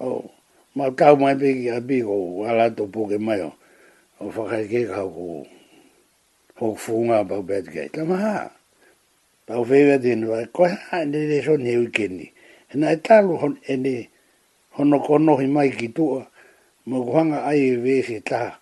Oh, 0.00 0.30
ma 0.78 0.84
kau 0.96 1.16
mai 1.18 1.34
pe 1.34 1.48
ki 1.60 1.70
api 1.78 2.02
ko 2.06 2.44
ala 2.48 2.64
to 2.76 2.84
po 2.92 3.00
ke 3.10 3.18
mai 3.18 3.40
o 3.42 3.50
o 4.22 4.30
fa 4.34 4.42
kai 4.50 4.64
ke 4.70 4.82
ka 4.86 5.02
ko 5.02 5.42
ho 6.62 6.66
funga 6.78 7.24
ba 7.28 7.38
bet 7.48 7.66
ke 7.72 7.82
ta 7.92 8.02
ma 8.08 8.16
ha 8.22 8.36
ta 9.46 9.52
o 9.60 9.64
fe 9.66 9.98
din 10.04 10.22
wa 10.30 10.38
ko 10.54 10.64
ha 10.70 10.98
ni 11.04 11.18
de 11.30 11.38
so 11.44 11.56
ni 11.58 11.72
ki 11.94 12.06
ni 12.14 12.26
na 12.78 12.94
ta 13.02 13.14
ene 13.72 14.06
hono 14.78 14.98
ko 15.06 15.18
no 15.18 15.34
hi 15.36 15.46
mai 15.50 15.70
ki 15.74 15.88
tu 15.96 16.22
mo 16.86 16.96
kwanga 17.06 17.38
ai 17.42 17.74
ve 17.82 17.98
si 18.06 18.20
ta 18.22 18.60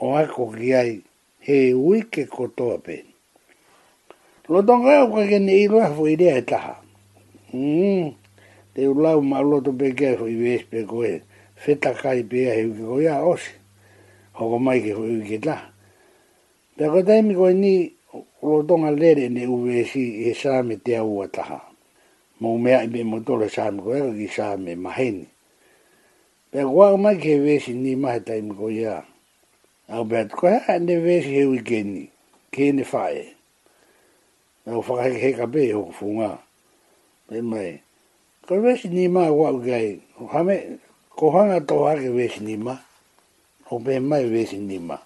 o 0.00 0.14
a 0.16 0.22
ko 0.26 0.48
ki 0.50 0.68
ai 0.74 0.96
he 1.44 1.74
uike 1.76 2.24
ke 2.24 2.24
ko 2.26 2.48
to 2.56 2.72
pe 2.84 3.04
lo 4.48 4.62
donga 4.64 5.04
ko 5.12 5.20
ke 5.28 5.36
ni 5.38 5.68
lo 5.68 5.84
fo 5.94 6.06
ide 6.08 6.40
ta 6.46 6.80
mm 7.52 8.23
te 8.74 8.88
ulau 8.90 9.18
ma 9.30 9.38
loto 9.40 9.70
pe 9.78 9.88
ke 9.98 10.08
ho 10.18 10.24
i 10.26 10.34
wes 10.42 10.62
pe 10.70 10.78
ko 10.90 10.96
e 11.12 11.20
feta 11.62 11.90
kai 12.00 12.22
pe 12.30 12.38
e 12.50 12.62
ki 12.74 12.82
ko 12.88 12.96
ya 13.06 13.16
os 13.32 13.42
ho 14.36 14.42
ko 14.50 14.56
mai 14.66 14.78
ke 14.84 14.92
ho 14.98 15.02
i 15.18 15.22
ke 15.28 15.38
ta 15.46 15.56
pe 16.76 16.84
ko 16.92 16.98
te 17.06 17.14
mi 17.26 17.32
ko 17.38 17.46
ni 17.62 17.74
lo 18.48 18.58
tonga 18.68 18.90
lere 19.00 19.26
ne 19.30 19.42
u 19.46 19.56
e 19.70 20.34
sa 20.40 20.52
me 20.66 20.74
te 20.84 20.92
au 21.02 21.18
ata 21.24 21.42
ha 21.50 21.60
mo 22.42 22.48
me 22.62 22.70
ai 22.74 22.88
be 22.92 23.00
mo 23.10 23.18
tole 23.26 23.46
sa 23.54 23.64
me 23.72 23.78
ko 23.84 23.90
e 23.96 24.00
ki 24.18 24.26
sa 24.36 24.46
me 24.64 24.72
ma 24.84 24.90
hen 24.98 25.18
pe 26.50 26.58
ko 26.68 26.74
ko 26.78 26.96
mai 27.04 27.14
ke 27.22 27.32
wes 27.46 27.64
ni 27.82 27.92
ma 28.02 28.12
te 28.26 28.34
mi 28.46 28.52
ko 28.58 28.66
ya 28.74 28.96
au 29.94 30.02
bet 30.10 30.30
ko 30.38 30.44
ha 30.66 30.74
ne 30.86 30.94
wes 31.06 31.22
he 31.32 31.40
u 31.50 31.54
ke 31.68 31.78
ni 31.90 32.04
ke 32.54 32.72
ne 32.74 32.82
fae 32.84 33.24
Nau 34.64 34.80
whakahe 34.80 35.18
heka 35.20 35.44
be, 35.52 35.62
hoku 35.76 35.92
whunga. 36.00 36.40
Pei 37.28 37.42
mai, 37.44 37.83
Ko 38.48 38.54
wesi 38.60 38.88
ni 38.92 39.08
ma 39.08 39.30
wa 39.32 39.48
gai. 39.56 40.00
Hame 40.32 40.76
ko 41.16 41.30
hanga 41.32 41.64
to 41.66 41.74
wa 41.80 41.94
ke 41.96 42.08
wesi 42.12 42.44
ni 42.44 42.56
ma. 42.60 42.76
O 43.72 43.78
be 43.84 43.96
mai 43.98 44.28
wesi 44.32 44.58
ni 44.60 44.76
ma. 44.78 44.96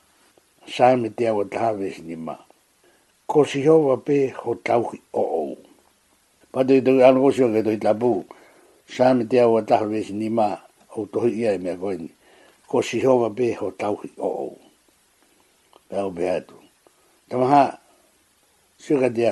Sa 0.66 0.96
me 0.98 1.06
te 1.14 1.30
wa 1.30 1.44
ta 1.46 1.70
wesi 1.70 2.02
ni 2.02 2.16
ma. 2.16 2.34
Ko 3.30 3.44
si 3.46 3.62
ho 3.64 3.78
wa 3.78 3.96
pe 3.96 4.30
ho 4.34 4.54
tau 4.58 4.90
ki 4.90 4.98
o 5.14 5.22
o. 5.54 5.56
Pa 6.52 6.60
te 6.66 6.82
te 6.82 6.90
an 7.06 7.20
ko 7.22 7.30
si 7.30 7.42
ho 7.46 7.54
ke 7.54 7.62
to 7.62 7.70
i 7.70 7.78
Sa 8.90 9.14
me 9.14 9.22
te 9.26 9.38
wa 9.46 9.62
ta 9.62 9.86
wesi 9.86 10.12
ni 10.18 10.28
ma. 10.28 10.58
O 10.98 11.06
to 11.06 11.20
hi 11.22 11.30
ia 11.46 11.54
i 11.54 11.58
mea 11.62 11.76
koin. 11.78 12.10
Ko 12.68 12.82
si 12.82 12.98
ho 13.06 13.14
wa 13.22 13.30
pe 13.30 13.54
ho 13.54 13.70
tau 13.70 13.94
ki 14.02 14.08
o 14.18 14.28
o. 14.50 14.50
Pa 15.88 16.02
o 16.06 16.10
be 16.10 16.26
atu. 16.28 16.56
Tamaha. 17.30 17.78
Si 18.82 18.94
ho 18.98 18.98
ka 18.98 19.08
te 19.14 19.30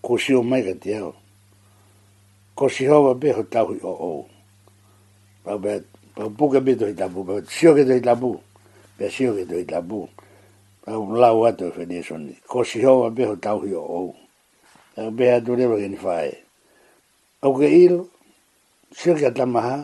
Ko 0.00 0.16
si 0.16 0.32
ho 0.32 0.40
mai 0.42 0.62
ka 0.64 0.72
te 0.82 0.90
awa 0.96 1.12
ko 2.62 2.68
si 2.70 2.86
ho 2.86 3.10
be 3.18 3.32
ho 3.34 3.42
ta 3.50 3.64
ho 3.66 3.74
o 3.82 4.22
ba 5.42 5.58
be 5.58 5.82
ba 6.14 6.28
bu 6.30 6.46
ga 6.48 6.60
be 6.62 6.76
do 6.78 6.86
ta 6.94 7.08
bu 7.10 7.24
ba 7.26 7.42
si 7.50 7.66
ho 7.66 7.74
ga 7.74 7.82
do 7.90 7.98
ta 8.00 8.14
bu 8.14 8.38
be 8.96 9.10
si 9.10 9.24
ho 9.26 9.34
ga 9.34 9.44
do 9.50 9.58
ta 9.66 9.80
bu 9.82 10.06
ba 10.86 10.94
un 10.96 11.18
la 11.18 11.34
wa 11.34 11.50
to 11.56 11.72
fe 11.74 11.82
ni 11.90 11.98
so 12.06 12.14
ni 12.16 12.38
ko 12.46 12.62
si 12.62 12.80
ho 12.86 13.10
be 13.10 13.26
ho 13.26 13.34
ta 13.34 13.56
ho 13.58 13.66
o 13.66 14.14
ba 14.94 15.10
be 15.10 15.26
a 15.32 15.40
do 15.42 15.56
le 15.58 15.66
ba 15.66 15.74
ni 15.82 15.96
fa 15.98 16.22
e 16.22 16.38
o 17.42 17.50
ke 17.52 17.66
il 17.66 17.98
si 18.94 19.10
ho 19.10 19.14
ga 19.18 19.32
ta 19.34 19.42
ma 19.44 19.60
ha 19.66 19.76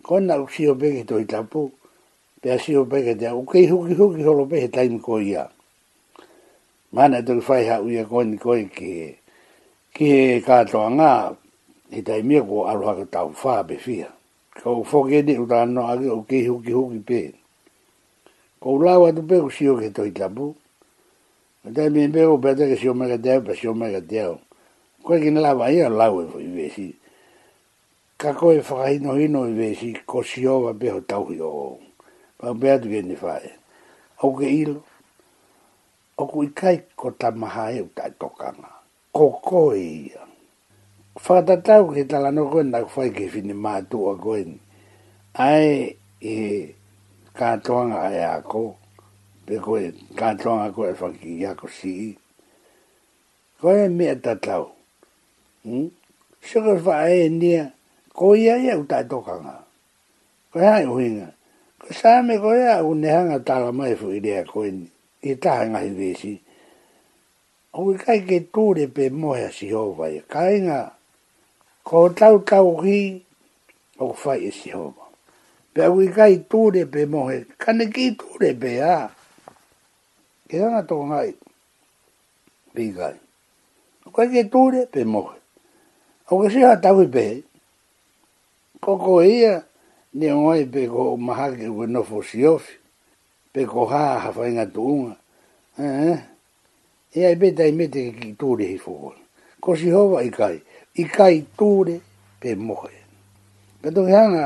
ko 0.00 0.20
na 0.24 0.40
si 0.48 0.64
ho 0.64 0.72
be 0.74 1.04
do 1.04 1.20
ta 1.28 1.42
bu 1.44 1.68
be 2.40 2.48
si 2.64 2.72
ho 2.72 2.86
be 2.88 3.04
ga 3.12 3.12
de 3.12 3.28
o 3.28 3.44
ke 3.44 3.68
hu 3.68 3.84
ki 3.92 3.92
hu 3.92 4.16
ki 4.16 4.22
ho 4.24 4.32
lo 4.32 4.46
be 4.48 4.64
ta 4.72 4.80
ni 4.88 4.96
ko 5.00 5.20
ia 5.20 5.52
mana 6.96 7.20
do 7.20 7.36
e 7.36 7.40
fa 7.44 7.60
ha 7.60 7.76
u 7.84 7.90
ya 7.92 8.06
ko 8.08 8.24
ni 8.24 8.38
ko 8.40 8.56
ki 8.72 9.20
ki 9.92 10.40
ka 10.40 10.64
to 10.64 10.80
nga 10.96 11.43
he 11.90 12.00
tai 12.02 12.22
mea 12.22 12.40
ko 12.42 12.64
aroha 12.66 12.96
ka 12.96 13.04
tau 13.10 13.28
whaa 13.32 13.62
pe 13.62 13.76
whia. 13.76 14.08
Ka 14.50 14.70
o 14.70 14.84
whoke 14.84 15.22
ne 15.24 15.38
o 15.38 15.46
tāna 15.46 15.92
ake 15.92 16.08
o 16.10 16.22
ke 16.22 16.46
hoki 16.48 16.72
hoki 16.72 16.98
pe. 16.98 17.20
Ka 18.60 18.68
o 18.72 18.76
lau 18.78 19.04
atu 19.06 19.22
pe 19.26 19.36
ko 19.40 19.50
si 19.50 19.68
o 19.68 19.76
ke 19.76 19.90
toi 19.96 20.10
tapu. 20.10 20.54
Ka 21.64 21.68
tai 21.74 21.88
mea 21.88 22.08
pe 22.12 22.22
ko 22.24 22.38
pete 22.38 22.64
ke 22.72 22.76
si 22.80 22.88
o 22.88 22.94
mega 22.94 23.18
teo 23.18 23.40
pa 23.42 23.52
si 23.54 23.68
o 23.68 23.74
mega 23.74 24.00
teo. 24.00 24.40
Koe 25.04 25.20
ki 25.20 25.30
nalawa 25.30 25.68
ia 25.72 25.88
lau 25.88 26.22
e 26.24 26.24
fo 26.32 26.38
i 26.40 26.48
vesi. 26.56 26.88
Ka 28.16 28.32
koe 28.32 28.60
whakahino 28.66 29.14
hino 29.20 29.44
i 29.52 29.52
vesi 29.52 29.90
ko 30.06 30.22
si 30.22 30.46
o 30.48 30.60
wa 30.64 30.72
pe 30.72 30.88
ho 30.90 31.00
o 31.00 31.50
o. 31.68 31.78
Pa 32.38 32.50
o 32.50 32.54
pea 32.54 32.78
ke 32.78 33.02
ne 33.04 33.14
whae. 33.16 33.50
Au 34.24 34.32
ke 34.36 34.48
ilo. 34.48 34.80
Au 36.16 36.26
ku 36.30 36.44
i 36.44 36.48
kai 36.54 36.80
ko 36.96 37.10
tamaha 37.10 37.72
e 37.76 37.80
u 37.84 37.88
tai 37.94 38.10
tokanga. 38.18 38.70
Ko 39.12 39.30
Ko 39.30 39.38
koe 39.42 39.76
ia 39.78 40.33
whakatatau 41.16 41.94
ke 41.94 42.04
tala 42.08 42.30
no 42.32 42.48
koe 42.50 42.62
nāk 42.62 42.88
whai 42.96 43.10
ke 43.10 43.26
whine 43.32 43.54
mātua 43.54 44.18
koe 44.20 44.44
ni. 44.44 44.58
Ai 45.34 45.94
e 46.20 46.68
kātoanga 47.38 48.00
ai 48.08 48.18
ako, 48.26 48.74
pe 49.46 49.58
koe 49.62 49.92
kātoanga 50.18 50.70
fa 50.74 51.06
whaki 51.08 51.38
i 51.40 51.46
ako 51.46 51.68
si. 51.68 52.16
Koe 53.60 53.88
mea 53.88 54.14
tatau. 54.16 54.70
Hmm? 55.62 55.88
Sika 56.42 56.74
whae 56.76 57.26
e 57.26 57.30
u 57.30 57.70
koe 58.12 58.34
ia 58.38 58.58
ia 58.58 58.76
utatokanga. 58.76 59.64
Koe 60.52 60.62
hai 60.62 60.84
uhinga. 60.86 61.28
Koe 61.78 61.90
sāme 61.94 62.38
koe 62.40 62.58
ia 62.58 62.82
unehanga 62.82 63.38
tala 63.44 63.72
mai 63.72 63.94
fu 63.94 64.10
i 64.10 64.18
rea 64.20 64.44
koe 64.44 64.66
e 64.68 64.70
ni. 64.70 64.90
I 65.24 65.34
taha 65.40 65.64
ngahi 65.66 65.90
vesi. 65.96 66.38
Oi 67.80 67.96
kai 67.96 68.20
ke 68.28 68.44
tūre 68.52 68.90
pe 68.92 69.08
mohea 69.10 69.48
si 69.50 69.70
hovai. 69.70 70.18
Kai 70.28 70.28
Kai 70.28 70.60
ngā 70.66 70.93
ko 71.84 72.08
tau 72.16 72.40
tau 72.40 72.80
ki 72.82 73.20
o 74.00 74.12
fai 74.16 74.46
e 74.48 74.50
si 74.52 74.70
hoa. 74.72 75.04
Pe 75.74 75.82
au 75.84 76.00
i 76.00 76.08
kai 76.16 76.34
tūre 76.50 76.86
pe 76.92 77.04
mohe, 77.10 77.42
kane 77.62 77.84
ki 77.92 78.14
tūre 78.16 78.54
pe 78.60 78.78
a. 78.80 79.10
Ke 80.48 80.62
anga 80.64 80.80
tō 80.88 80.96
ngai, 81.10 81.34
pi 82.74 82.88
kai. 82.96 83.14
O 84.08 84.14
kai 84.16 84.28
ki 84.32 84.46
tūre 84.48 84.86
pe 84.88 85.04
mohe. 85.04 85.36
O 86.32 86.40
ke 86.40 86.48
siha 86.54 86.72
tau 86.80 87.04
i 87.04 87.08
pe, 87.12 87.26
koko 88.80 89.20
ia, 89.22 89.58
ni 90.14 90.30
o 90.32 90.40
ngai 90.46 90.64
pe 90.72 90.86
ko 90.88 91.16
maha 91.20 91.50
ke 91.56 91.68
ue 91.68 91.86
nofo 91.90 92.22
si 92.24 92.46
ofi, 92.48 92.78
pe 93.52 93.66
ko 93.68 93.84
ha 93.92 94.06
hawha 94.24 94.48
inga 94.48 94.64
tō 94.72 94.80
unga. 94.92 95.14
Eh, 95.76 96.16
eh. 96.16 96.20
Ia 97.20 97.28
i 97.30 97.36
e 97.36 97.38
pe 97.38 97.52
tai 97.54 97.72
mete 97.76 98.08
ki 98.16 98.32
tūre 98.40 98.72
hi 98.72 98.80
fōkoi. 98.80 99.16
Ko 99.60 99.74
si 99.76 99.90
hoa 99.90 100.22
i 100.22 100.30
kai, 100.32 100.56
i 100.94 101.04
kai 101.10 101.40
tūre 101.58 101.96
pe 102.40 102.54
mohe. 102.54 102.92
Kato 103.82 104.04
ki 104.06 104.12
hanga 104.14 104.44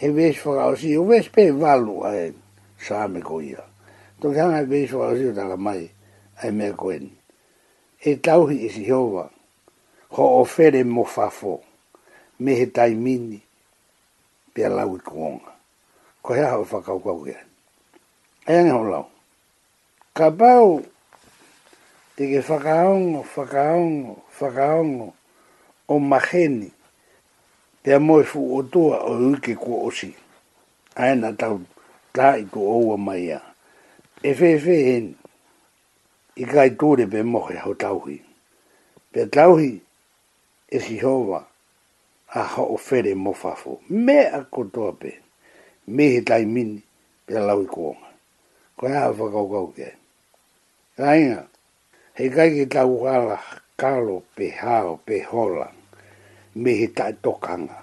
he 0.00 0.08
vēs 0.16 0.38
whakaosi, 0.40 0.94
o 0.96 1.04
vēs 1.10 1.28
pe 1.34 1.50
walu 1.52 1.98
a 2.06 2.12
he 2.14 2.24
sāme 2.80 3.20
ko 3.24 3.42
ia. 3.44 3.60
Kato 4.16 4.32
hanga 4.38 4.62
he 4.62 4.68
vēs 4.70 4.94
whakaosi 4.96 5.28
o 5.28 5.34
taka 5.36 5.56
mai 5.60 5.84
a 6.38 6.46
he 6.46 6.50
mea 6.50 6.72
koen. 6.72 7.10
He 7.98 8.16
tauhi 8.16 8.62
i 8.64 8.68
si 8.72 8.86
hova, 8.88 9.28
ho 10.16 10.28
o 10.40 10.44
where 10.56 10.82
mo 10.84 11.04
whafo, 11.04 11.60
me 12.38 12.54
he 12.56 12.66
taimini 12.66 13.40
pe 14.54 14.64
a 14.64 14.70
lau 14.70 14.96
i 14.96 14.98
kuonga. 15.00 15.52
Ko 16.22 16.32
hea 16.34 16.46
hau 16.48 16.64
whakau 16.64 17.02
kau 17.04 17.20
kia. 17.24 17.38
E 18.46 18.58
ane 18.62 18.70
ho 18.70 18.80
lau. 18.88 19.06
Ka 20.16 20.30
pau, 20.30 20.78
te 22.16 22.32
ke 22.32 22.40
whakaongo, 22.40 23.22
whakaongo, 23.34 24.16
whakaongo, 24.16 24.22
whakaongo, 24.40 25.12
o 25.88 25.98
maheni 25.98 26.70
te 27.82 27.98
moe 27.98 28.22
fu 28.24 28.40
o 28.56 28.62
tua 28.62 29.02
o 29.06 29.12
uke 29.32 29.54
ko 29.58 29.82
osi 29.86 30.12
aina 30.94 31.32
tau 31.38 31.60
tai 32.14 32.44
ko 32.50 32.60
oua 32.60 32.96
mai 33.06 33.32
a 33.36 33.40
e 34.22 34.30
fefe 34.38 34.74
hen 34.88 35.06
i 36.38 36.44
kai 36.52 36.70
tūre 36.78 37.06
pe 37.12 37.20
mohe 37.32 37.56
ho 37.64 37.72
tauhi 37.74 38.18
pe 39.12 39.20
tauhi 39.34 39.72
e 40.74 40.80
si 40.84 40.96
hova 41.04 41.40
a 42.32 42.42
ha 42.54 42.62
o 42.62 42.76
fere 42.76 43.12
mo 43.24 43.32
fafo 43.32 43.72
me 44.04 44.18
a 44.26 44.40
kotoa 44.54 44.92
pe 45.00 45.10
me 45.94 46.04
he 46.14 46.20
tai 46.28 46.44
mini 46.54 46.78
pe 47.26 47.34
lau 47.46 47.60
i 47.66 47.66
kuonga 47.74 48.08
ko 48.78 48.82
ea 48.88 49.00
hawha 49.02 49.26
kau 49.34 49.46
kau 49.54 49.68
ke 49.76 49.88
he 52.18 52.24
kai 52.34 52.50
ki 52.54 52.64
tau 52.74 52.94
kala 53.04 53.38
kalo 53.82 54.16
pe 54.38 54.46
hao 54.62 54.92
pe 55.06 55.16
hola 55.30 55.66
me 56.60 56.70
he 56.78 56.86
ta 56.96 57.06
tokanga 57.24 57.74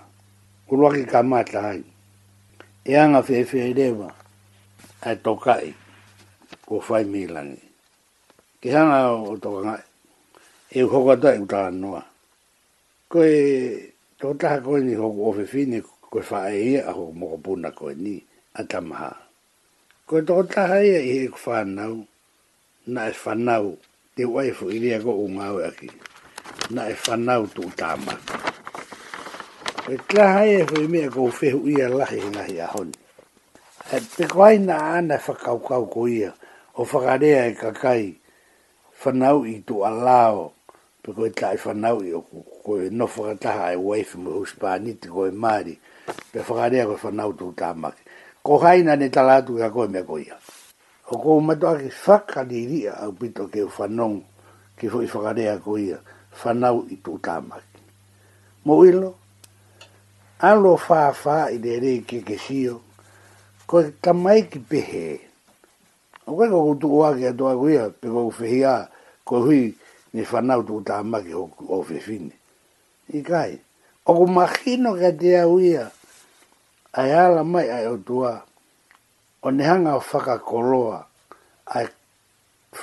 ulua 0.71 0.89
ki 0.95 1.03
kamata 1.11 1.59
ai 1.75 1.81
e 2.87 2.91
anga 3.03 3.19
fe 3.27 3.35
fe 3.49 3.59
rewa 3.77 4.07
ai 5.07 5.17
tokai 5.25 5.65
ko 6.67 6.75
fai 6.87 7.03
milangi 7.13 7.61
ke 8.63 8.67
hanga 8.75 8.99
o 9.11 9.33
tokanga 9.43 9.75
e 10.71 10.79
hoko 10.91 11.13
ta 11.21 11.29
uta 11.37 11.61
noa 11.81 12.03
ko 13.11 13.17
e 13.19 13.41
tota 14.19 14.49
ko 14.63 14.71
ni 14.85 14.93
ho 15.01 15.07
o 15.27 15.35
fe 15.37 15.43
fine 15.51 15.77
ko 15.83 16.19
fa 16.29 16.47
e 16.47 16.79
a 16.79 16.91
ho 16.97 17.11
mo 17.11 17.35
buna 17.43 17.69
ko 17.79 17.85
ni 18.03 18.15
atamaha 18.59 19.11
ko 20.07 20.15
tota 20.29 20.61
ai 20.79 20.89
e 21.27 21.27
fa 21.43 21.57
nau 21.77 21.95
na 22.93 23.11
fa 23.11 23.33
nau 23.35 23.67
te 24.19 24.25
wai 24.27 24.51
fo 24.51 24.67
ilia 24.67 24.97
go 24.99 25.13
o 25.15 25.27
ngā 25.31 25.45
wea 25.55 25.67
ki. 25.79 25.87
Na 26.75 26.89
e 26.91 26.95
whanau 27.05 27.45
tō 27.55 27.63
tāma. 27.79 28.17
E 29.87 29.95
tla 30.11 30.25
hai 30.35 30.57
e 30.57 30.65
hoi 30.67 30.89
mea 30.91 31.07
go 31.15 31.29
whehu 31.37 31.61
ia 31.71 31.87
lahi 31.93 32.19
hina 32.25 32.43
hi 32.43 32.57
a 32.59 32.67
hon. 32.73 32.89
E 32.91 33.97
te 34.17 34.27
kwai 34.33 34.59
nā 34.59 34.75
ana 34.99 35.17
whakaukau 35.23 35.85
ko 35.93 36.01
ia, 36.11 36.33
o 36.79 36.83
whakarea 36.91 37.47
e 37.51 37.55
kakai, 37.61 38.03
fanau 39.01 39.47
i 39.53 39.61
tō 39.67 39.77
alao, 39.87 40.51
pe 41.01 41.15
koe 41.15 41.31
tla 41.37 41.53
e 41.55 41.59
whanau 41.63 42.03
i 42.03 42.11
o 42.11 42.19
koe 42.63 42.89
no 42.99 43.07
whakataha 43.15 43.67
e 43.71 43.79
wai 43.87 44.03
fi 44.09 44.17
mo 44.23 44.35
uspāni 44.43 44.99
te 45.01 45.07
koe 45.15 45.31
māri, 45.43 45.79
pe 46.31 46.39
whakarea 46.47 46.83
koe 46.91 46.99
whanau 47.07 47.31
tō 47.39 47.47
tāma. 47.61 47.95
Ko 48.43 48.59
haina 48.65 48.99
ne 48.99 49.07
talatu 49.09 49.55
ka 49.63 49.71
koe 49.75 49.87
mea 49.87 50.03
ko 50.03 50.19
ia 50.19 50.35
o 51.09 51.17
ko 51.17 51.39
matoa 51.41 51.77
ki 51.81 51.89
whaka 51.89 52.43
diria 52.45 52.93
au 53.01 53.11
pito 53.17 53.49
ke 53.49 53.65
o 53.65 53.69
whanong 53.69 54.21
ki 54.77 54.85
fwoi 54.89 55.09
whakarea 55.09 55.57
ko 55.57 55.77
ia 55.77 55.97
whanau 56.43 56.85
i 56.85 56.95
tō 57.01 57.17
tāmaki. 57.17 57.81
Mo 58.69 58.85
ilo, 58.85 59.15
alo 60.39 60.77
whāwhā 60.77 61.49
i 61.57 61.57
re 61.57 61.75
re 61.83 61.93
ke 62.05 62.21
ke 62.21 62.37
sio, 62.37 62.77
ko 63.65 63.81
e 63.81 63.89
tamai 64.01 64.45
ki 64.49 64.59
pehe. 64.69 65.09
O 66.29 66.37
koe 66.37 66.45
ko 66.49 66.59
kutu 66.69 66.87
oa 66.93 67.15
ki 67.17 67.25
atoa 67.33 67.57
ko 67.57 67.65
ia, 67.69 67.89
pe 67.89 68.07
ko 68.07 68.29
whihia, 68.29 68.75
ko 69.25 69.41
hui 69.47 69.73
ni 70.13 70.23
whanau 70.29 70.61
tō 70.61 70.79
tāmaki 70.85 71.33
o, 71.33 71.49
o 71.73 71.81
whewhine. 71.81 72.33
I 73.13 73.23
kai, 73.25 73.57
o 74.05 74.13
ko 74.13 74.27
mahino 74.29 74.93
ka 74.93 75.09
te 75.17 75.33
au 75.41 75.57
ia, 75.59 75.89
ai 76.93 77.41
mai 77.43 77.65
ai 77.73 77.87
o 77.89 77.97
tuaa, 77.97 78.45
o 79.45 79.49
ne 79.51 79.63
hanga 79.63 79.91
o 79.95 80.03
ai 81.67 81.83
a 81.83 81.87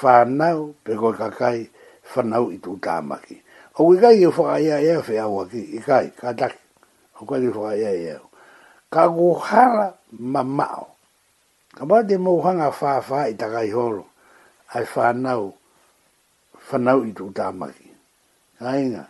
whanau 0.01 0.75
pe 0.85 0.93
koe 1.01 1.13
kakai 1.13 1.69
whanau 2.15 2.51
i 2.51 2.59
tū 2.59 2.77
tāmaki. 2.81 3.37
O 3.79 3.93
i 3.95 3.99
kai 4.01 4.17
i 4.17 4.27
whaka 4.27 4.59
ia 4.61 4.81
ia 4.81 5.01
whi 5.01 5.19
au 5.19 5.41
aki, 5.45 5.61
i 5.77 5.79
kai, 5.79 6.11
ka 6.19 6.33
taki, 6.33 6.59
o 7.21 7.25
ko 7.25 7.37
i 7.37 7.49
whaka 7.49 7.77
ia 7.77 7.93
ia 7.95 8.19
Ka 8.91 9.09
hala 9.11 9.95
ma 10.19 10.43
mao, 10.43 10.95
ka 11.75 11.85
mā 11.85 12.07
te 12.09 12.17
mou 12.17 12.41
hanga 12.43 12.71
whāwha 12.71 13.29
i 13.31 13.35
takai 13.37 13.71
holo, 13.71 14.07
ai 14.75 14.85
whanau, 14.85 15.53
whanau 16.71 17.01
i 17.07 17.13
tū 17.13 17.31
tāmaki. 17.35 17.91
Ka 18.59 18.71
inga, 18.79 19.05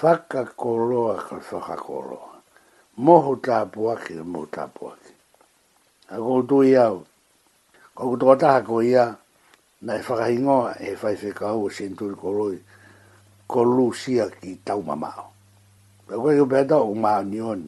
whakakoroa 0.00 1.16
ka 1.28 1.36
whakakoroa. 1.50 2.36
Moho 3.00 3.36
tāpuaki, 3.44 4.14
moho 4.24 4.46
tāpuaki 4.48 5.09
a 6.12 6.16
go 6.18 6.42
do 6.42 6.62
ia 6.66 6.90
e 6.90 7.04
ko 7.94 8.16
go 8.18 8.34
ta 8.34 8.58
ko 8.66 8.82
ia 8.82 9.14
na 9.86 9.94
e 9.94 10.02
fa 10.02 10.26
ringo 10.26 10.66
e 10.74 10.94
fa 10.98 11.14
fe 11.14 11.30
ka 11.30 11.54
o 11.54 11.70
sin 11.70 11.94
tur 11.94 12.18
ko 12.18 12.34
roi 12.34 12.58
ko 13.46 13.62
lu 13.62 13.94
sia 13.94 14.26
ki 14.26 14.58
tau 14.66 14.82
u 14.82 14.82
mama 14.82 15.14
pe 16.06 16.14
go 16.18 16.34
yo 16.34 16.44
beta 16.50 16.82
u 16.82 16.98
ma 16.98 17.22
nion 17.22 17.62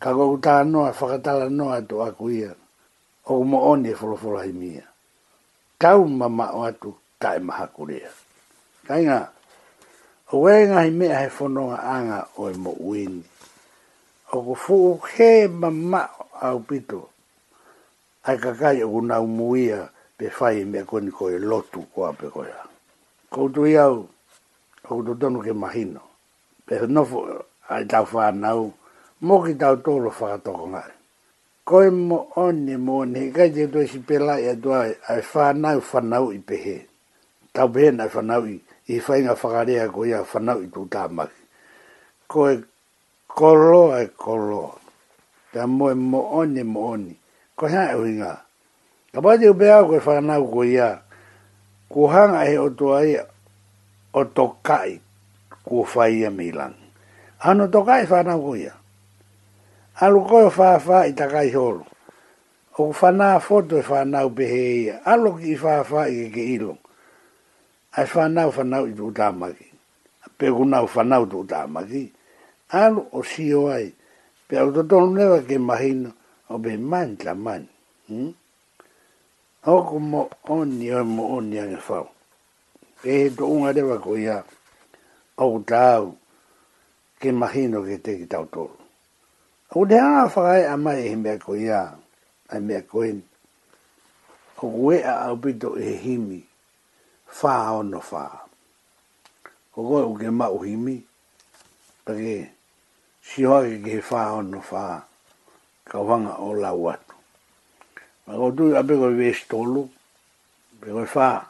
ka 0.00 0.08
go 0.16 0.40
ta 0.40 0.64
no 0.64 0.88
e 0.88 0.92
fa 0.96 1.20
ta 1.20 1.32
la 1.36 1.48
no 1.52 1.68
e 1.76 1.84
to 1.84 2.00
a 2.00 2.08
ko 2.16 2.32
ia 2.32 2.48
o 3.28 3.44
mo 3.44 3.60
oni 3.76 3.92
e 3.92 3.98
folo 3.98 4.16
folo 4.16 4.40
hi 4.40 4.52
mia 4.52 4.84
Tau 5.78 6.02
u 6.08 6.10
mama 6.10 6.56
o 6.58 6.64
atu 6.66 6.90
ta 7.22 7.36
e 7.36 7.40
maha 7.44 7.68
ko 7.68 7.84
rea 7.84 8.08
o 10.32 10.36
e 10.48 10.58
nga 10.68 10.80
i 10.80 10.90
mea 10.96 11.20
he 11.22 11.28
fono 11.36 11.68
nga 11.70 11.78
anga 11.96 12.18
o 12.40 12.48
mo 12.64 12.72
win. 12.88 13.14
o 14.32 14.32
ko 14.46 14.54
fu 14.64 14.74
he 15.12 15.30
mama 15.62 16.00
au 16.48 16.58
pito 16.66 17.14
ai 18.28 18.36
ka 18.36 18.52
kai 18.52 18.84
o 18.84 19.00
na 19.00 19.20
umuia 19.24 19.88
pe 20.18 20.26
fai 20.30 20.64
me 20.68 20.78
ko 20.88 21.00
ni 21.00 21.10
koe 21.10 21.38
lotu 21.50 21.80
ko 21.94 22.04
ape 22.12 22.28
koea. 22.34 22.60
Ko 23.32 23.48
tu 23.54 23.62
iau, 23.74 24.04
ko 24.86 25.00
tu 25.06 25.12
tonu 25.20 25.40
ke 25.46 25.52
mahino, 25.56 26.02
pe 26.68 26.74
nofo 26.94 27.18
ai 27.68 27.84
tau 27.90 28.04
whanau, 28.12 28.72
mo 29.26 29.40
ki 29.44 29.54
tau 29.62 29.76
tolo 29.84 30.10
whakatoko 30.12 30.66
ngare. 30.72 30.94
Ko 31.64 31.80
mo 31.90 32.18
one 32.36 32.76
mo 32.76 33.04
ni 33.04 33.20
he 33.20 33.30
kai 33.32 33.48
te 33.50 33.64
tu 33.72 33.78
e 33.80 33.86
si 33.88 33.98
pelai 34.04 34.42
e 34.44 34.52
tu 34.62 34.72
ai, 34.76 34.90
ai 35.08 35.22
whanau 35.32 35.80
whanau 35.90 36.28
i 36.36 36.40
pehe. 36.44 36.76
Tau 37.52 37.68
pehe 37.72 37.90
nai 37.96 38.08
whanau 38.14 38.42
i, 38.44 38.60
i 38.94 39.00
whai 39.04 39.20
ngā 39.24 39.34
whakarea 39.40 39.88
ko 39.92 40.04
ia 40.04 40.20
whanau 40.30 40.58
i 40.62 40.68
tu 40.74 40.84
tāmaki. 40.94 41.42
Ko 42.30 42.48
e 42.52 42.60
kolo 43.38 43.84
e 44.02 44.12
kolo, 44.22 44.64
pe 45.52 45.60
mo 45.76 45.88
e 45.90 45.94
mo 45.96 46.20
one 46.42 46.62
mo 46.64 46.80
oni, 46.92 47.16
ko 47.58 47.66
ha 47.66 47.90
e 47.92 47.96
winga 47.98 48.32
ka 49.12 49.18
ba 49.20 49.34
de 49.34 49.50
bea 49.58 49.82
ko 49.82 49.98
fa 49.98 50.22
na 50.22 50.38
ko 50.38 50.62
ya 50.62 51.02
ko 51.90 52.06
han 52.06 52.32
e 52.46 52.54
o 52.54 52.70
to 52.78 52.94
ai 52.94 53.18
o 54.14 54.22
to 54.30 54.54
kai 54.62 55.02
ko 55.66 55.82
fa 55.82 56.06
ia 56.06 56.30
milan 56.30 56.70
ano 57.42 57.66
to 57.66 57.82
kai 57.82 58.06
fa 58.06 58.22
na 58.22 58.38
ko 58.38 58.54
ya 58.54 58.78
alu 59.98 60.22
ko 60.22 60.46
fa 60.54 60.78
fa 60.78 61.02
i 61.10 61.12
ta 61.18 61.26
holo 61.26 61.82
o 62.78 62.94
fa 62.94 63.10
na 63.10 63.42
foto 63.42 63.82
fa 63.82 64.06
e 64.06 64.06
na 64.06 64.22
u 64.22 64.30
behe 64.30 64.62
ia 64.86 65.02
alu 65.02 65.34
ki 65.42 65.58
fa 65.58 65.82
fa 65.82 66.06
i 66.06 66.30
ke 66.30 66.54
ilo 66.54 66.78
ai 67.98 68.06
fa 68.06 68.30
na 68.30 68.46
fa 68.54 68.62
na 68.62 68.86
i 68.86 68.94
du 68.94 69.10
ta 69.10 69.34
pe 70.38 70.46
ku 70.54 70.62
na 70.62 70.86
fa 70.86 71.02
utamaki. 71.02 71.30
du 71.30 71.40
ta 71.42 71.66
ma 71.66 71.82
ki 71.82 72.04
alu 72.70 73.02
o 73.10 73.18
si 73.26 73.50
o 73.50 73.66
ai 73.66 73.90
pe 74.46 74.54
au 74.62 74.70
to 74.70 74.86
to 74.86 75.00
ne 75.10 75.42
ke 75.42 75.58
mahino 75.58 76.14
o 76.50 76.58
be 76.58 76.76
man 76.76 77.16
tla 77.16 77.34
man. 77.34 77.66
Hmm? 78.06 78.32
Oko 79.66 79.98
mo 79.98 80.30
oni 80.48 80.92
o 80.92 81.04
mo 81.04 81.22
oni 81.36 81.58
a 81.58 81.64
ngā 81.66 82.06
E 83.04 83.10
he 83.14 83.30
to 83.36 83.44
unga 83.46 83.72
rewa 83.72 83.96
ko 84.02 84.16
ia 84.18 84.42
au 85.38 85.60
tāu 85.62 86.12
ke 87.20 87.30
mahino 87.32 87.82
ke 87.86 87.96
te 88.04 88.16
ki 88.18 88.26
tau 88.26 88.44
tōru. 88.48 88.76
Au 89.70 89.86
te 89.86 89.94
a 90.00 90.74
mai 90.76 91.02
he 91.08 91.16
mea 91.16 91.38
ko 91.38 91.54
ia 91.54 91.96
a 92.50 92.60
mea 92.60 92.82
koen. 92.82 93.22
O 94.62 94.66
wea 94.88 95.14
a 95.14 95.26
au 95.28 95.36
pito 95.38 95.76
e 95.78 95.92
himi 96.02 96.44
whā 97.38 97.78
ono 97.78 97.98
whā. 98.02 98.28
O 99.76 99.82
koe 99.86 100.82
si 103.22 103.44
hoa 103.44 103.62
ke 103.62 103.78
ke 103.84 104.00
whā 104.02 104.32
ono 104.40 104.60
ka 105.88 105.98
wanga 106.04 106.36
o 106.38 106.52
lau 106.52 106.92
atu. 106.92 107.16
Ma 108.28 108.36
ko 108.36 108.46
tui 108.52 108.76
a 108.78 108.84
peko 108.86 109.08
i 109.16 109.32
tolu, 109.50 109.82
peko 110.80 111.00
i 111.02 111.08
whaa, 111.14 111.40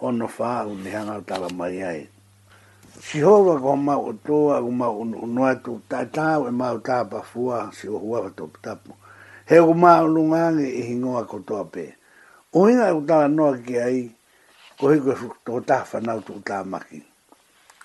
ono 0.00 0.26
whaa 0.26 0.66
u 0.66 0.72
nehanga 0.82 1.20
o 1.20 1.20
tala 1.20 1.48
mai 1.52 1.78
ai. 1.84 2.02
Si 3.04 3.20
hova 3.20 3.60
ko 3.60 3.76
mau 3.76 4.00
o 4.08 4.12
toa, 4.24 4.62
ko 4.64 4.70
mau 4.70 4.94
unu 5.04 5.42
atu, 5.44 5.72
tau 6.16 6.40
e 6.48 6.50
mau 6.50 6.76
tā 6.80 6.98
pa 7.10 7.20
fua, 7.22 7.70
si 7.76 7.86
o 7.88 7.98
hua 7.98 8.18
kato 8.28 8.46
pitapu. 8.48 8.92
He 9.48 9.56
ko 9.60 9.74
mau 9.74 10.06
lungange 10.08 10.64
i 10.64 10.80
e 10.80 10.82
hingoa 10.88 11.26
ko 11.28 11.38
toa 11.46 11.64
pē. 11.68 11.86
O 12.56 12.64
hinga 12.68 12.92
u 12.94 13.04
tala 13.06 13.28
noa 13.28 13.58
ki 13.64 13.76
ai, 13.78 13.98
ko 14.78 14.88
hiko 14.92 15.10
e 15.12 15.20
fukto 15.20 15.60
tā 15.60 15.84
whanau 15.84 16.20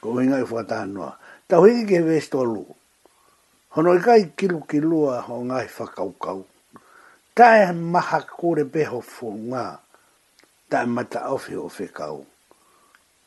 Ko 0.02 0.14
hinga 0.22 0.38
i 0.40 0.44
e 0.46 0.46
fukata 0.46 0.86
noa. 0.86 1.18
Tau 1.50 1.64
hiki 1.66 1.84
ke 1.84 1.88
vesi 1.90 2.06
ke 2.06 2.06
vesi 2.08 2.30
tolu. 2.30 2.77
Hono 3.74 3.94
i 4.00 4.00
kai 4.00 4.24
kilu 4.38 4.60
ki 4.70 4.78
lua 4.90 5.16
ho 5.28 5.36
ngai 5.48 5.68
whakaukau. 5.76 6.42
Ta 7.36 7.48
e 7.70 7.74
maha 7.94 8.20
kore 8.38 8.64
beho 8.74 9.00
fō 9.14 9.28
ngā, 9.52 9.66
ta 10.70 10.78
e 10.84 10.88
mata 10.96 11.20
awhi 11.32 11.54
o 11.60 11.68
whekau. 11.76 12.18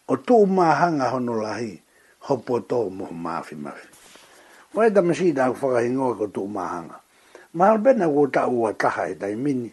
O 0.09 0.15
tō 0.27 0.37
māhanga 0.57 1.07
hono 1.13 1.35
lahi, 1.45 1.75
ho 2.27 2.33
tō 2.71 2.79
moho 2.99 3.13
māwhi 3.25 3.55
māwhi. 3.65 3.87
Wai 4.75 4.89
ta 4.95 5.01
masi 5.07 5.27
i 5.31 5.37
tāku 5.39 5.61
whakahingoa 5.63 6.17
ko 6.21 6.27
tō 6.37 6.43
māhanga. 6.57 6.97
Mahal 7.55 7.79
bena 7.85 8.07
kō 8.15 8.23
tā 8.35 8.47
ua 8.49 8.73
taha 8.73 9.05
e 9.13 9.15
tai 9.21 9.35
mini. 9.45 9.71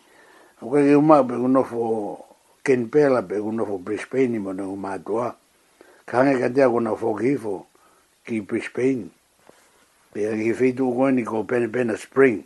O 0.61 0.69
kai 0.71 0.83
ke 0.91 0.95
umau 0.99 1.23
pe 1.29 1.35
kunofo 1.41 1.81
Ken 2.63 2.89
Pela 2.91 3.21
pe 3.27 3.39
kunofo 3.45 3.79
Brisbane 3.85 4.35
i 4.35 4.39
mo 4.39 4.51
nengu 4.53 4.75
mātua. 4.85 5.33
Ka 6.05 6.13
hange 6.19 6.39
katea 6.41 6.69
kona 6.69 6.91
whokifo 6.99 7.55
ki 8.25 8.39
Brisbane 8.39 9.09
pe 10.17 10.25
a 10.33 10.33
ki 10.41 10.49
fitu 10.59 10.83
u 10.89 10.95
koe 10.97 11.11
ni 11.15 11.21
ko 11.29 11.37
pene 11.49 11.67
pene 11.73 11.93
spring, 12.03 12.37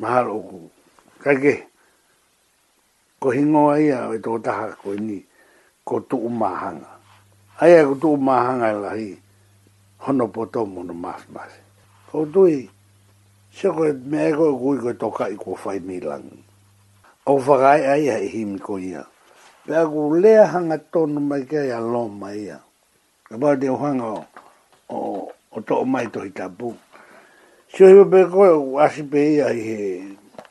mahalo 0.00 0.34
ku. 0.48 0.58
Kake, 1.24 1.54
ko 3.20 3.26
ai 3.32 3.82
ia 3.88 3.98
e 4.12 4.18
tō 4.24 4.32
taha 4.46 4.66
koe 4.80 4.96
ni, 5.08 5.18
ko 5.88 5.94
tu 6.08 6.16
umahanga. 6.30 6.92
Aia 7.62 7.80
ko 7.88 7.94
tu 8.02 8.08
umahanga 8.18 8.66
e 8.68 8.76
lahi, 8.84 9.08
hono 10.04 10.24
poto 10.34 10.60
mono 10.72 10.92
maas 11.04 11.24
maas. 11.34 11.54
Ko 12.12 12.18
tui, 12.32 12.56
se 13.56 13.66
koe 13.76 13.90
me 14.10 14.18
e 14.30 14.36
koe 14.38 14.52
kui 14.60 14.76
koe 14.84 14.92
toka 15.02 15.24
i 15.32 15.36
koe 15.42 15.56
fai 15.62 15.78
milang. 15.88 16.28
Au 17.28 17.36
whakai 17.44 17.82
aia 17.94 18.16
i 18.20 18.26
e 18.28 18.32
himi 18.36 18.58
ko 18.66 18.74
ia. 18.90 19.02
Pe 19.64 19.72
a 19.80 19.88
ku 19.90 20.00
lea 20.22 20.44
hanga 20.52 20.76
tonu 20.92 21.20
mai 21.28 21.42
kia 21.48 21.62
ia 21.72 21.78
lo 21.92 22.02
mai 22.20 22.36
ia. 22.52 22.58
Ka 23.26 23.34
bau 23.40 23.56
te 23.60 23.66
uhanga 23.74 24.06
o, 24.16 24.20
o, 24.92 24.98
o 25.54 25.60
to 25.60 25.84
mai 25.84 26.06
to 26.06 26.20
hitapu. 26.20 26.68
Sio 27.74 27.88
hiwa 27.88 28.04
pe 28.12 28.20
koe 28.32 28.48
o 28.48 28.78
asi 28.84 29.02
pe 29.02 29.20
ia 29.36 29.48
i 29.52 29.62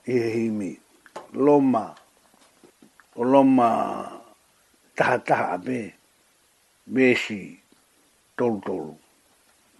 he 0.06 0.30
himi. 0.36 0.78
Loma. 1.34 1.96
O 3.16 3.24
loma 3.24 3.68
taha 4.96 5.18
taha 5.28 5.46
a 5.56 5.58
pe. 5.58 5.94
Besi. 6.88 7.58
Tolu 8.38 8.60
tolu. 8.66 8.96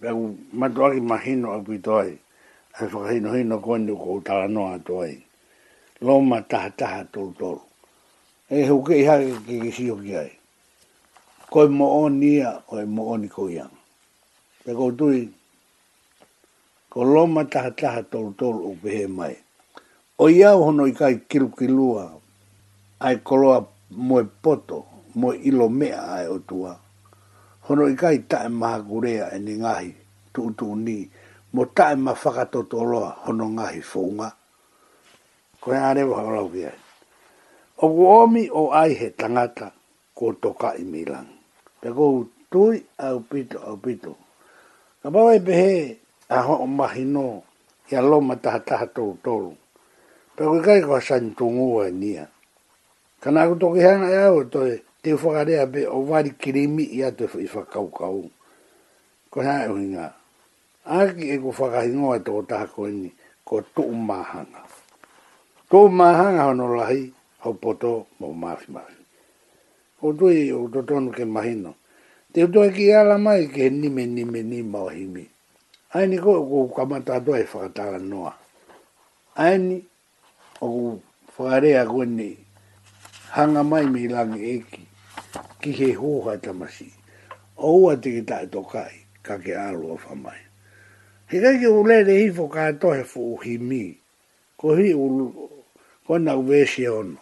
Pegu 0.00 0.38
matu 0.52 0.84
aki 0.86 1.00
mahino 1.00 1.48
a 1.56 1.62
pui 1.64 1.78
toi. 1.86 2.10
Ai 2.80 2.86
whakahino 2.92 3.30
hino 3.36 3.56
koe 3.64 3.78
ni 3.78 3.92
kou 3.94 4.20
tala 4.26 4.46
noa 4.48 4.78
toi. 4.88 5.12
Loma 6.06 6.42
taha 6.50 6.70
taha 6.80 7.04
tolu 7.12 7.32
tolu. 7.40 7.62
E 8.56 8.66
huke 8.68 8.94
iha 9.02 9.14
ke 9.46 9.54
kisi 9.66 9.88
hoki 9.88 10.14
ai. 10.22 10.32
Koe 11.52 11.66
mo'o 11.78 12.08
nia, 12.08 12.50
koe 12.68 12.84
mo'o 12.84 13.16
ni 13.20 13.28
koe 13.28 13.50
iang 13.56 13.74
te 14.64 14.70
ko 14.78 14.86
tui 14.98 15.20
ko 16.90 17.02
loma 17.12 17.42
taha 17.50 17.70
taha 17.74 18.02
tolu 18.10 18.30
tolu 18.38 18.60
upe 18.70 18.88
he 18.96 19.04
mai. 19.18 19.34
O 20.22 20.30
iau 20.38 20.58
hono 20.64 20.86
i 20.86 20.92
kai 21.00 21.16
kiru 21.30 21.48
kilua 21.58 22.04
ai 23.06 23.16
koloa 23.28 23.58
moe 24.08 24.22
poto, 24.42 24.78
moe 25.20 25.34
ilo 25.48 25.66
mea 25.68 25.98
ai 26.16 26.26
o 26.34 26.38
tua. 26.48 26.72
Hono 27.66 27.84
i 27.92 27.98
kai 28.02 28.16
tae 28.30 28.46
maha 28.60 28.78
kurea 28.88 29.24
e 29.34 29.38
ni 29.46 29.54
ngahi 29.62 29.90
tu 30.32 30.42
tu 30.58 30.66
ni 30.84 30.96
mo 31.54 31.62
tae 31.76 31.94
ma 32.04 32.12
whakatoto 32.20 32.78
loa 32.90 33.10
hono 33.26 33.46
ngahi 33.58 33.80
fōnga. 33.90 34.28
Ko 35.60 35.68
e 35.74 35.78
are 35.88 36.02
waha 36.10 36.24
rau 36.38 36.48
kia. 36.54 36.70
O 37.82 37.86
ku 37.94 38.02
omi 38.20 38.44
o 38.46 38.62
ai 38.80 38.92
he 39.00 39.08
tangata 39.20 39.66
ko 40.18 40.26
toka 40.42 40.68
i 40.78 40.84
milang. 40.92 41.26
Te 41.82 41.88
ko 41.96 42.04
tui 42.50 42.76
au 43.06 43.18
pito 43.30 43.58
au 43.70 43.76
pito. 43.86 44.12
Ka 45.02 45.10
pawai 45.14 45.38
pehe 45.42 45.98
a 46.36 46.46
ho 46.46 46.54
o 46.62 46.66
mahi 46.78 47.02
no 47.04 47.42
i 47.90 47.96
alo 47.98 48.20
ma 48.22 48.34
taha 48.42 48.60
taha 48.66 48.86
tō 48.96 49.04
tōru. 49.24 49.50
Pe 50.38 50.42
koe 50.48 50.60
kai 50.66 50.78
kua 50.86 51.00
sani 51.02 51.30
tōngu 51.38 51.66
a 51.84 51.90
nia. 51.90 52.24
Kana 53.22 53.40
nā 53.42 53.48
ku 53.50 53.54
tōki 53.62 53.80
hanga 53.86 54.08
e 54.14 54.18
au 54.28 54.38
toi 54.52 54.70
te 55.02 55.08
whakarea 55.20 55.64
pe 55.72 55.80
o 55.96 56.06
wari 56.10 56.30
kirimi 56.40 56.84
i 56.86 56.98
atu 57.08 57.24
i 57.44 57.50
whakau 57.52 57.86
kau. 57.98 58.22
Ko 59.30 59.38
hea 59.46 59.66
e 59.66 59.70
uhinga. 59.74 60.06
Aki 61.00 61.24
e 61.34 61.36
ku 61.42 61.50
whakahingoa 61.58 62.16
e 62.22 62.22
tō 62.26 62.34
taha 62.48 62.66
ko 62.74 62.82
ni 63.00 63.10
ko 63.48 63.54
tō 63.74 63.82
mahanga. 64.08 64.62
Tō 65.70 65.80
mahanga 65.98 66.42
hono 66.48 66.66
lahi 66.78 67.02
hau 67.42 67.54
poto 67.62 67.92
mō 68.22 68.26
mafi 68.42 68.68
mafi. 68.74 69.00
O 70.06 70.14
tui 70.18 70.46
o 70.54 70.70
tō 70.72 70.80
tōnu 70.88 71.10
ke 71.16 71.24
mahino. 71.36 71.72
Te 72.32 72.42
utoe 72.46 72.70
ki 72.74 72.86
ala 72.96 73.18
mai 73.20 73.44
ke 73.52 73.64
nime 73.70 74.06
nime 74.08 74.40
ni 74.42 74.62
mao 74.64 74.88
himi. 74.88 75.24
Aini 75.94 76.16
ko 76.24 76.32
o 76.40 76.68
kamata 76.74 77.12
atoa 77.20 77.38
e 77.38 77.44
whakatala 77.50 77.98
noa. 78.10 78.32
Aini 79.44 79.76
o 80.60 80.66
ku 80.72 81.00
whakarea 81.36 81.82
kone 81.92 82.28
hanga 83.36 83.62
mai 83.70 83.84
mi 83.92 84.02
langi 84.14 84.38
eki 84.54 84.80
ki 85.60 85.70
he 85.78 85.88
hoha 86.00 86.34
tamasi. 86.44 86.88
O 87.66 87.70
ua 87.82 87.92
te 88.02 88.08
ki 88.14 88.22
tae 88.30 88.46
tokai 88.54 88.94
ka 89.26 89.34
ke 89.42 89.52
alo 89.68 89.86
a 89.92 89.96
whamai. 90.02 90.40
He 91.28 91.36
kai 91.44 91.60
ke 91.60 91.68
ulele 91.80 92.12
hifo 92.22 92.44
ka 92.54 92.62
atoa 92.72 92.96
e 93.04 93.04
fuu 93.10 93.36
himi. 93.44 93.84
Ko 94.58 94.66
hi 94.78 94.94
ulu 95.04 95.24
kona 96.06 96.32
uvesi 96.40 96.88
ono. 96.88 97.20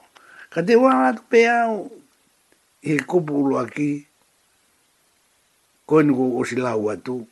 Ka 0.55 0.61
te 0.67 0.75
wangatu 0.83 1.23
pe 1.31 1.41
au 1.61 1.91
i 2.83 2.95
kupu 3.11 3.35
ulu 3.43 3.59
aki 3.59 4.07
ko 5.91 6.07
ni 6.07 6.15
ko 6.15 6.39
o 6.39 6.47
sila 6.47 6.79
wa 6.79 6.95
tu 6.95 7.27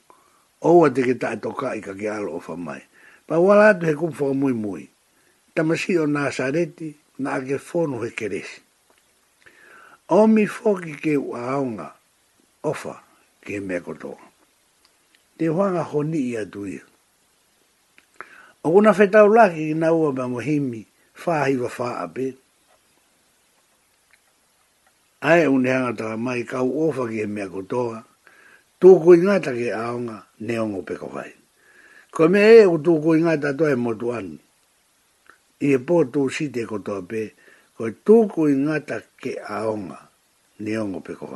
o 0.67 0.69
wa 0.83 0.91
te 0.91 1.07
kita 1.07 1.39
to 1.39 1.55
ka 1.55 1.79
i 1.79 1.79
ka 1.79 1.95
ki 1.95 2.11
alo 2.11 2.43
fa 2.43 2.59
mai 2.59 2.83
pa 3.23 3.39
wala 3.39 3.71
tu 3.79 3.87
he 3.87 3.95
kum 3.95 4.11
fo 4.11 4.35
mui 4.35 4.51
mui 4.51 4.91
ta 5.55 5.63
ma 5.63 5.79
si 5.79 5.95
o 5.95 6.11
na 6.11 6.27
sa 6.35 6.51
reti 6.51 6.91
na 7.23 7.39
ke 7.39 7.55
fo 7.63 7.87
no 7.87 8.03
he 8.03 8.11
keres 8.11 8.51
o 10.11 10.27
mi 10.27 10.43
fo 10.51 10.75
ki 10.75 10.99
ke 10.99 11.15
wa 11.15 11.55
onga 11.63 11.95
o 12.67 12.75
fa 12.75 12.99
ke 13.47 13.63
me 13.63 13.79
ko 13.79 13.95
to 13.95 14.19
te 15.39 15.47
wa 15.55 15.71
nga 15.71 15.87
ho 15.87 16.03
ni 16.03 16.19
ia 16.35 16.43
tu 16.43 16.67
ia 16.67 16.83
o 18.67 18.75
una 18.75 18.91
feta 18.91 19.23
ula 19.23 19.55
ki 19.55 19.79
na 19.79 19.95
ua 19.95 20.11
ba 20.11 20.27
mo 20.27 20.43
himi 20.43 20.83
fa 21.15 21.47
hi 21.47 21.55
wa 21.55 21.71
fa 21.71 22.03
a 22.03 22.11
be 22.11 22.35
ai 25.23 25.47
unenga 25.47 25.95
ta 25.95 26.07
mai 26.19 26.43
kau 26.43 26.67
ofa 26.91 27.07
ki 27.07 27.23
me 27.31 27.47
ko 27.47 27.63
toa 27.63 28.03
tu 28.79 28.95
ko 29.03 29.15
inga 29.15 29.41
ke 29.43 29.75
aonga 29.75 30.23
ne 30.41 30.55
ongo 30.59 30.83
pe 30.87 30.95
ko 30.95 31.11
vai 31.11 31.35
ko 32.15 32.23
me 32.31 32.39
e 32.39 32.63
o 32.67 32.79
tu 32.79 32.95
ko 33.03 33.19
inga 33.19 33.35
ta 33.43 33.51
to 33.59 33.67
e 33.67 33.75
mo 33.75 33.91
tuan 34.01 34.39
i 35.59 35.69
e 35.75 35.79
po 35.87 36.07
tu 36.13 36.31
si 36.31 36.47
te 36.55 36.63
ko 36.63 36.79
to 36.87 36.95
pe 37.11 37.35
ko 37.77 37.91
tu 38.07 38.31
ko 38.31 38.47
inga 38.47 38.79
ta 38.87 38.97
ke 39.21 39.33
aonga 39.43 39.99
ne 40.63 40.73
ongo 40.79 41.01
pe 41.03 41.15
ko 41.19 41.27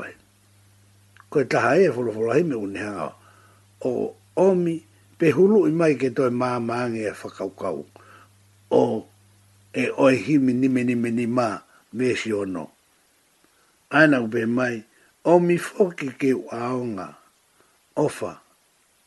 ko 1.31 1.39
ta 1.51 1.59
ha 1.61 1.71
e 1.83 1.91
folo 1.91 2.15
he 2.31 2.43
me 2.47 2.55
un 2.55 2.77
ha 2.79 3.11
o 3.11 3.91
omi 4.39 4.79
pe 5.19 5.35
hulu 5.35 5.67
i 5.67 5.73
mai 5.75 5.99
ke 5.99 6.15
to 6.15 6.23
e 6.31 6.31
ma 6.31 6.63
ma 6.63 6.87
nge 6.91 7.11
e 7.11 7.15
fa 7.15 7.27
o 7.43 7.83
e 9.75 9.85
o 9.91 10.05
e 10.15 10.37
ni 10.39 10.69
me 10.71 10.85
ni 10.87 10.95
me 10.95 11.11
ni 11.11 11.27
ma 11.27 11.59
me 11.91 12.15
si 12.15 12.31
o 12.31 12.45
no 12.47 12.71
ana 13.91 14.23
u 14.23 14.31
be 14.31 14.47
mai 14.47 14.79
o 15.27 15.39
mi 15.43 15.59
foki 15.59 16.15
ke 16.15 16.31
aonga 16.55 17.22
ofa 17.97 18.41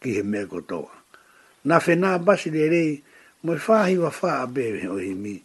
ki 0.01 0.13
he 0.17 0.23
mea 0.23 0.45
kotoa. 0.47 0.91
Nā 1.65 1.79
whenā 1.81 2.17
basi 2.23 2.51
le 2.53 2.67
rei, 2.69 2.95
moi 3.43 3.55
whāhi 3.57 3.97
wa 4.01 4.11
whā 4.13 4.31
a 4.43 4.47
bewe 4.47 4.87
o 4.89 4.97
he 4.99 5.13
mi, 5.15 5.35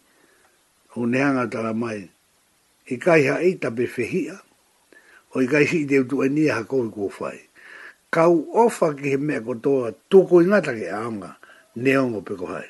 o 0.95 1.05
neanga 1.05 1.47
tala 1.51 1.73
mai, 1.73 2.03
i 2.91 2.97
kai 2.97 3.25
ha 3.27 3.39
eita 3.41 3.71
be 3.75 3.87
whehia, 3.89 4.37
o 5.33 5.41
i 5.41 5.47
kai 5.49 5.63
hii 5.65 5.85
teutu 5.89 6.21
e 6.25 6.29
nia 6.29 6.55
ha 6.59 6.63
kou 6.67 6.89
kou 6.93 7.09
whai. 7.19 7.39
Kau 8.11 8.43
ofa 8.65 8.93
ki 8.93 9.09
he 9.15 9.17
mea 9.17 9.41
kotoa, 9.41 9.91
tuko 10.09 10.41
i 10.41 10.45
ngata 10.49 10.75
ke 10.77 10.91
aonga, 10.91 11.35
neongo 11.75 12.21
pe 12.21 12.35
kohai. 12.35 12.67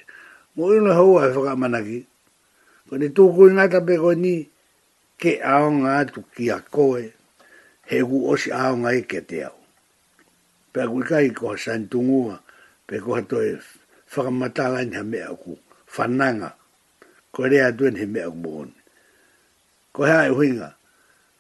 Mo 0.56 0.72
i 0.74 0.80
no 0.80 0.94
haua 0.96 1.28
e 1.28 1.34
whakamanaki, 1.36 2.00
ko 2.88 2.94
ne 3.02 3.10
tuko 3.16 3.50
i 3.50 3.54
ngata 3.58 3.80
pe 3.88 3.96
koe 4.00 4.16
ni, 4.16 4.36
ke 5.20 5.40
aonga 5.44 5.98
atu 6.00 6.24
ki 6.36 6.50
a 6.56 6.62
koe, 6.76 7.04
he 7.90 7.98
gu 8.08 8.18
osi 8.32 8.50
aonga 8.56 8.92
e 8.96 9.02
ke 9.10 9.20
te 9.28 9.44
au 9.48 9.58
pe 10.72 10.80
a 10.84 10.88
kui 10.92 11.04
kai 11.10 11.28
koha 11.38 11.58
sain 11.64 11.84
tungua, 11.92 12.36
pe 12.88 12.96
koha 13.04 13.22
toi 13.30 13.48
e 13.50 13.56
whakamatala 14.14 14.80
ni 14.88 14.96
ha 14.98 15.04
mea 15.12 15.28
ku, 15.42 15.52
whananga, 15.98 16.50
ko 17.34 17.40
rea 17.52 17.68
tuen 17.78 17.96
he 18.00 18.06
mea 18.14 18.30
ku 18.32 18.38
mohon. 18.44 18.72
Ko 19.94 20.02
hea 20.10 20.28
e 20.30 20.30
huinga, 20.36 20.70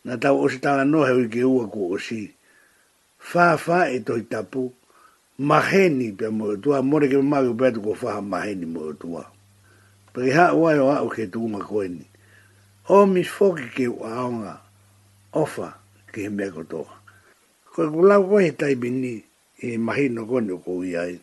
na 0.06 0.14
tau 0.22 0.36
osi 0.44 0.58
tala 0.64 0.84
no 0.86 1.04
he 1.08 1.14
uike 1.16 1.44
ua 1.48 1.66
ku 1.74 1.82
osi, 1.96 2.22
whaa 3.34 3.86
e 3.96 4.00
toi 4.08 4.22
tapu, 4.32 4.72
maheni 5.40 6.12
pe 6.20 6.28
mo 6.30 6.56
tua, 6.56 6.82
more 6.82 7.08
ke 7.08 7.18
mawe 7.24 7.48
upe 7.50 7.66
atu 7.68 7.82
ko 7.82 7.92
whaha 8.02 8.22
maheni 8.22 8.66
mo 8.66 8.94
tua. 8.94 9.24
Pe 10.14 10.22
hea 10.34 10.54
uai 10.54 10.80
o 10.80 10.92
au 10.92 11.10
ke 11.10 11.28
tunga 11.32 11.64
koeni, 11.64 12.04
o 12.90 13.06
misfoki 13.06 13.68
ke 13.76 13.88
uaonga, 13.88 14.60
ofa 15.34 15.68
ke 16.12 16.22
he 16.28 16.30
mea 16.30 16.52
ku 16.52 16.64
koe 17.74 17.88
kulau 17.94 18.22
koe 18.30 18.40
he 18.46 18.52
taibi 18.62 18.90
ni 19.02 19.14
e 19.68 19.78
mahi 19.86 20.06
no 20.16 20.22
kone 20.32 20.54
ko 20.66 20.72
iai. 20.92 21.14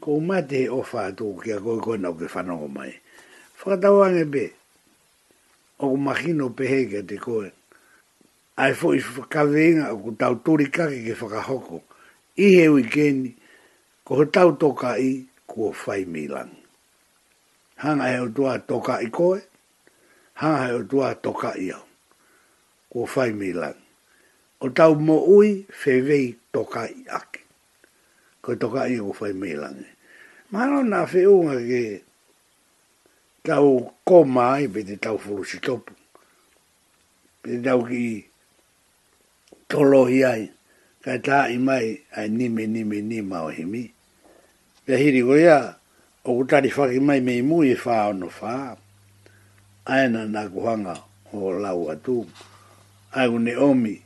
Ko 0.00 0.08
umate 0.20 0.56
he 0.62 0.68
ofa 0.78 0.98
atu 1.08 1.26
ki 1.42 1.50
a 1.52 1.58
koe 1.64 1.78
koe 1.84 1.96
nao 2.02 2.12
ke 2.18 2.26
whanongo 2.32 2.68
mai. 2.76 2.92
Whakatau 3.60 3.98
ange 4.06 4.24
be, 4.32 4.42
o 5.82 5.90
ku 5.90 5.96
mahi 6.06 6.30
no 6.38 6.46
pehe 6.56 6.78
ke 6.92 7.00
te 7.08 7.16
koe. 7.26 7.48
Ai 8.60 8.72
fo 8.78 8.86
i 8.92 9.00
whakaveinga 9.14 9.86
o 9.94 9.98
ku 10.04 10.10
tau 10.20 10.34
turi 10.44 10.66
kake 10.76 10.98
ke 11.06 11.14
whakahoko. 11.20 11.78
I 12.36 12.46
he 12.54 12.64
ui 12.74 12.82
keni, 12.92 13.30
ko 14.04 14.12
he 14.20 14.24
tau 14.36 14.50
toka 14.60 14.90
i 15.08 15.24
kuo 15.50 15.72
whai 15.80 16.02
milang. 16.04 16.52
Hanga 17.82 18.06
he 18.12 18.18
o 18.24 18.28
tua 18.36 18.58
toka 18.68 18.94
i 19.00 19.08
koe, 19.10 19.38
hanga 20.40 20.58
he 20.66 20.72
o 20.76 20.82
tua 20.90 21.14
toka 21.14 21.50
i 21.58 21.72
au. 21.72 21.82
Kuo 22.92 23.06
whai 23.08 23.32
milang 23.32 23.78
o 24.60 24.68
tau 24.72 24.94
mo 24.94 25.20
ui 25.28 25.66
fevei 25.70 26.34
toka 26.52 26.86
i 26.88 27.04
ake. 27.10 27.40
Ko 28.40 28.54
toka 28.54 28.86
i 28.88 28.98
o 29.00 29.12
fai 29.12 29.32
meilange. 29.32 29.86
Mano 30.50 30.82
na 30.82 31.04
feunga 31.06 31.58
ke 31.60 31.82
tau 33.46 33.92
koma 34.08 34.44
ai 34.56 34.66
pe 34.72 34.80
te 34.88 34.96
tau 34.96 35.16
furusi 35.18 35.58
Pe 37.42 37.50
te 37.50 37.58
tau 37.64 37.84
ki 37.84 38.04
tolohi 39.68 40.24
ai. 40.24 40.44
Ka 41.04 41.12
ta 41.26 41.38
i 41.54 41.58
mai 41.58 41.86
ai 42.16 42.28
nime 42.28 42.66
nime 42.66 43.00
nima 43.02 43.38
o 43.44 43.50
himi. 43.50 43.84
Pe 44.86 44.92
hiri 44.96 45.20
go 45.22 45.34
ia 45.36 45.76
o 46.24 46.30
kutari 46.40 46.70
whaki 46.76 47.00
mai 47.00 47.20
mei 47.20 47.42
mui 47.42 47.72
e 47.72 47.76
whaa 47.76 48.08
ono 48.08 48.28
whaa. 48.38 48.76
Aena 49.86 50.20
nā 50.34 50.42
kuhanga 50.52 50.94
o 51.32 51.50
lau 51.64 51.90
atu. 51.92 52.24
Aiku 53.16 53.34
omi. 53.36 53.50
Aiku 53.52 53.62
omi 53.70 54.05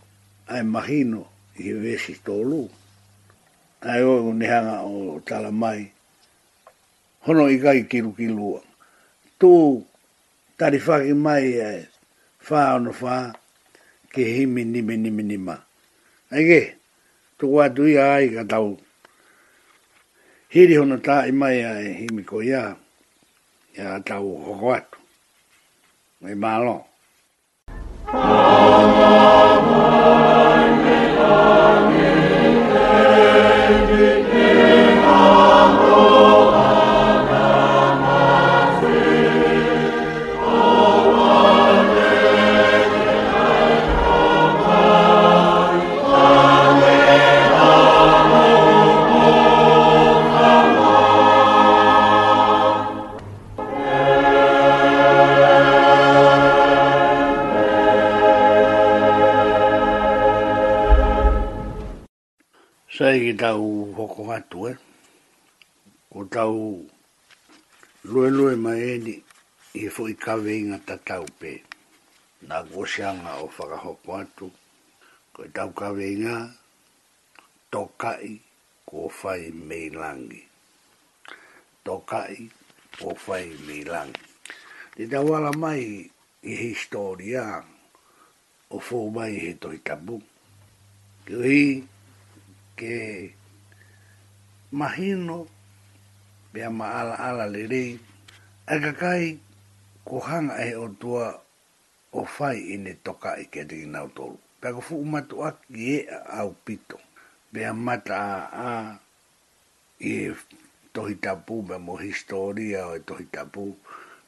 ai 0.50 0.62
mahino 0.74 1.22
i 1.58 1.62
he 1.70 1.74
vesi 1.82 2.14
tōlu. 2.26 2.66
Ai 3.86 4.02
o 4.02 4.32
ne 4.34 4.46
o 4.82 5.20
tala 5.24 5.50
mai. 5.52 5.90
Hono 7.26 7.48
i 7.48 7.56
gai 7.58 7.84
kiru 7.88 8.12
ki 8.16 8.26
lua. 8.28 8.60
tarifaki 10.58 11.14
mai 11.26 11.46
e 11.72 11.76
whā 12.48 12.74
ono 12.76 12.92
whā 12.92 13.32
ke 14.12 14.20
himi 14.36 14.64
nime 14.64 14.96
nime 14.96 15.22
nima. 15.22 15.54
Ai 16.32 16.44
ge, 16.44 16.62
tō 17.38 17.46
watu 17.54 17.86
i 17.86 17.96
ai 17.96 18.28
ka 18.34 18.42
tau. 18.44 18.76
Hiri 20.52 20.76
hono 20.76 20.96
tā 20.98 21.28
i 21.28 21.32
mai 21.32 21.56
e 21.64 21.94
himi 22.02 22.22
ko 22.24 22.40
ia. 22.42 22.76
Ia 23.78 24.00
tau 24.04 24.36
hoko 24.44 24.72
atu. 24.74 24.98
Ngai 26.20 26.34
mālo. 26.34 26.76
Oh, 28.12 28.12
oh, 28.12 29.72
oh. 29.72 29.99
mai 63.20 63.32
ki 63.36 63.36
tau 63.38 63.92
hoko 63.96 64.22
atu, 64.32 64.68
eh? 64.72 64.76
Ko 66.10 66.24
tau 66.24 66.80
lue 68.08 68.28
lue 68.36 68.52
mai 68.66 68.80
eni 68.96 69.14
i 69.80 69.88
fo 69.94 70.02
i 70.08 70.14
kawe 70.24 70.48
inga 70.60 70.78
ta 70.88 70.96
tau 71.08 71.24
pe. 71.40 71.52
Nā 72.48 72.58
gosianga 72.70 73.32
o 73.44 73.50
whaka 73.56 73.76
hoko 73.84 74.10
atu, 74.22 74.46
ko 75.36 75.40
tau 75.56 75.68
kawe 75.78 76.00
inga, 76.14 76.36
tokai 77.72 78.40
ko 78.88 78.98
whai 79.20 79.44
mei 79.68 79.88
langi. 80.00 80.40
Tokai 81.84 82.36
ko 82.98 83.08
whai 83.26 83.46
mei 83.68 83.84
langi. 83.92 84.24
Te 84.96 85.02
tau 85.12 85.28
ala 85.36 85.52
mai 85.64 85.82
i 86.40 86.52
historia 86.62 87.44
o 88.74 88.80
fō 88.86 88.98
mai 89.16 89.32
he 89.44 89.50
toi 89.60 89.76
tabu. 89.86 90.16
Kio 91.28 91.44
ke 92.80 93.28
mahino 94.72 95.44
pe 96.52 96.64
ama 96.64 96.84
ala 97.04 97.14
ala 97.28 97.44
lerei 97.54 97.90
e 98.64 98.74
kakai 98.84 99.26
ko 100.06 100.16
hanga 100.28 100.54
e 100.64 100.70
o 100.72 100.86
tua 101.00 101.26
o 102.18 102.24
fai 102.34 102.58
i 102.72 102.76
ne 102.84 102.92
toka 103.06 103.30
i 103.42 103.52
ke 103.52 103.60
tiki 103.68 103.84
nau 103.94 104.06
tolu. 104.16 104.38
Pe 104.58 104.64
ako 104.72 104.80
fuu 104.86 105.04
matu 105.12 105.36
aki 105.44 105.74
e 105.76 105.96
au 106.40 106.50
pito 106.64 106.96
pe 107.52 107.60
mata 107.86 108.16
a 108.16 108.40
a 108.48 108.72
i 110.10 110.32
e 110.32 110.32
tohi 110.96 111.14
tapu 111.24 111.56
pe 111.68 111.76
mo 111.86 111.94
historia 112.06 112.80
o 112.90 112.96
e 112.96 113.00
tohi 113.08 113.26
tapu 113.36 113.64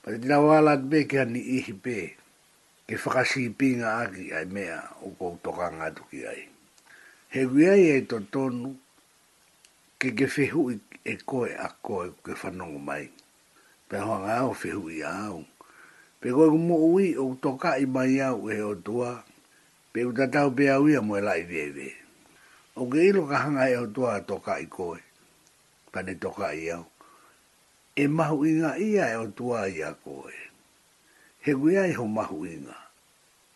pe 0.05 0.07
te 0.13 0.17
tina 0.23 0.37
walat 0.47 0.81
be 0.91 0.99
ke 1.11 1.17
ani 1.25 1.41
ihi 1.57 1.73
pe 1.85 1.99
ke 2.87 2.95
whakasipinga 3.03 3.89
aki 4.03 4.25
ai 4.39 4.45
mea 4.55 4.77
o 5.05 5.09
kou 5.19 5.35
toka 5.45 5.67
ai 6.35 6.43
he 7.33 7.45
wea 7.55 7.75
e 7.97 8.01
to 8.11 8.17
tonu 8.33 8.75
ke 9.99 10.09
ke 10.19 10.27
fehu 10.35 10.63
i 10.73 10.77
e 11.05 11.15
koe 11.29 11.51
a 11.57 11.69
koe 11.87 12.07
ke 12.25 12.33
whanongo 12.41 12.77
mai. 12.89 13.07
Pe 13.89 13.97
hoa 14.05 14.19
ngā 14.25 14.37
o 14.49 14.51
fehu 14.63 14.91
i 14.93 15.01
au. 15.03 15.39
Pe 16.21 16.29
koe 16.37 16.49
ku 16.53 16.59
mo 16.69 16.77
ui 16.93 17.17
o 17.17 17.31
toka 17.43 17.71
i 17.81 17.87
mai 17.95 18.21
au 18.29 18.51
e 18.53 18.59
o 18.71 18.75
tua. 18.85 19.11
Pe 19.97 20.05
u 20.09 20.13
tatau 20.17 20.49
pe 20.57 20.65
au 20.77 20.85
ia 20.93 21.01
mo 21.01 21.17
e 21.19 21.25
lai 21.25 21.43
de 21.51 21.89
O 22.77 22.85
ke 22.93 23.09
lo 23.17 23.25
ka 23.31 23.37
hanga 23.45 23.65
e 23.73 23.77
o 23.81 23.87
tua 23.95 24.11
a 24.21 24.21
toka 24.29 24.59
i 24.61 24.67
koe. 24.69 25.01
Pane 25.93 26.13
toka 26.23 26.53
i 26.53 26.69
au. 26.71 26.85
E 27.97 28.05
mahu 28.13 28.45
inga 28.47 28.77
ia 28.77 29.09
e 29.09 29.17
o 29.17 29.27
tua 29.39 29.65
i 29.69 29.81
a 29.83 29.91
koe. 30.05 30.37
He 31.41 31.53
guia 31.57 31.89
i 31.89 31.93
ho 31.97 32.05
mahu 32.07 32.45
inga. 32.47 32.77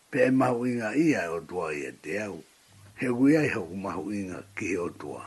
Pe 0.09 0.25
e 0.25 0.31
mahu 0.33 0.65
inga 0.65 0.95
ia 0.95 1.21
e 1.29 1.29
o 1.29 1.39
tua 1.41 1.73
i 1.73 1.83
e 1.85 1.91
te 2.01 2.21
au 2.25 2.41
he 2.99 3.07
gui 3.13 3.37
ai 3.37 3.49
ho 3.53 3.61
mahu 3.67 4.11
inga 4.13 4.43
ki 4.55 4.65
he 4.73 4.77
otua. 4.77 5.25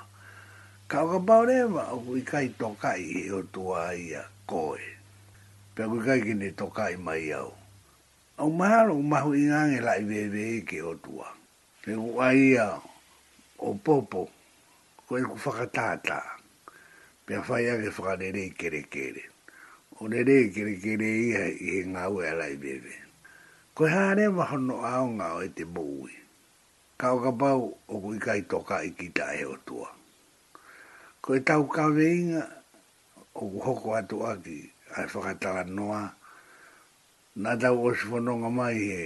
Ka 0.88 1.04
oka 1.04 1.18
paurewa, 1.26 1.92
o 1.94 2.00
kui 2.02 2.22
kai 2.22 2.48
tokai 2.59 3.00
he 3.02 3.30
otua 3.30 3.94
ia 3.94 4.24
koe. 4.46 4.80
Pea 5.74 5.87
kui 5.87 6.02
kai 6.04 6.50
to 6.59 6.66
kai 6.66 6.96
mai 6.96 7.30
au. 7.33 7.52
Au 8.38 8.50
mahalo 8.50 8.94
mahu 9.02 9.35
inga 9.35 9.59
ange 9.61 9.80
lai 9.80 10.02
vewe 10.02 10.59
e 10.59 10.61
ki 10.66 10.78
otua. 10.83 11.26
He 11.85 11.94
gui 11.94 12.18
ai 12.18 12.37
ia 12.38 12.80
o 13.59 13.74
popo, 13.74 14.28
koe 15.06 15.22
ku 15.22 15.37
whakatata. 15.38 16.22
Pea 17.26 17.38
whai 17.46 17.70
ake 17.70 17.87
whakarere 17.94 18.42
i 18.46 18.50
kere 18.50 18.83
kere. 18.90 19.22
O 20.00 20.06
nere 20.09 20.42
i 20.42 20.50
kere 20.50 20.74
kere 20.74 21.06
ia 21.22 21.46
i 21.54 21.70
he 21.70 21.85
ngāwe 21.87 22.26
alai 22.35 22.56
vewe. 22.56 22.94
Koe 23.74 23.87
hāre 23.88 24.26
mahono 24.28 24.83
aonga 24.83 25.35
o 25.38 25.42
e 25.46 25.48
te 25.54 25.62
mōwe 25.64 26.19
ka 27.01 27.17
o 27.17 27.19
ka 27.25 27.33
pau 27.41 27.63
o 27.89 27.95
ku 28.03 28.09
ikai 28.19 28.43
toka 28.53 28.77
i 28.85 28.91
ki 28.99 29.09
ta 29.17 29.27
e 29.33 29.41
o 29.49 29.57
tua. 29.67 29.89
Ko 31.25 31.29
e 31.33 31.41
tau 31.49 31.65
ka 31.75 31.85
veinga 31.97 32.45
o 33.41 33.49
ku 33.49 33.57
hoko 33.65 33.89
atu 34.01 34.17
aki 34.33 34.59
ai 35.01 35.07
whakatala 35.13 35.63
noa, 35.77 36.03
nā 37.43 37.53
tau 37.63 37.77
o 37.89 37.95
shifononga 37.99 38.51
mai 38.59 38.77
he, 38.93 39.05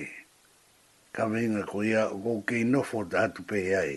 ka 1.14 1.22
veinga 1.32 1.62
ko 1.70 1.78
ia 1.90 2.02
o 2.10 2.16
ku 2.24 2.32
kei 2.48 2.64
nofo 2.72 2.98
ta 3.12 3.18
atu 3.30 3.40
pe 3.50 3.60
ai, 3.82 3.92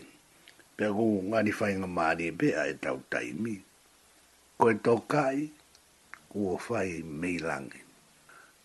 pe 0.77 0.83
a 0.93 0.93
ku 0.97 1.07
ngani 1.33 1.51
whainga 1.57 1.89
maari 1.95 2.25
e 2.31 2.37
pe 2.39 2.47
ai 2.61 2.73
tau 2.83 2.99
taimi. 3.11 3.55
Ko 4.61 4.65
e 4.77 4.77
toka 4.85 5.23
i, 5.33 5.43
ku 6.31 6.39
o 6.53 6.55
whai 6.69 6.91
meilangi. 7.21 7.81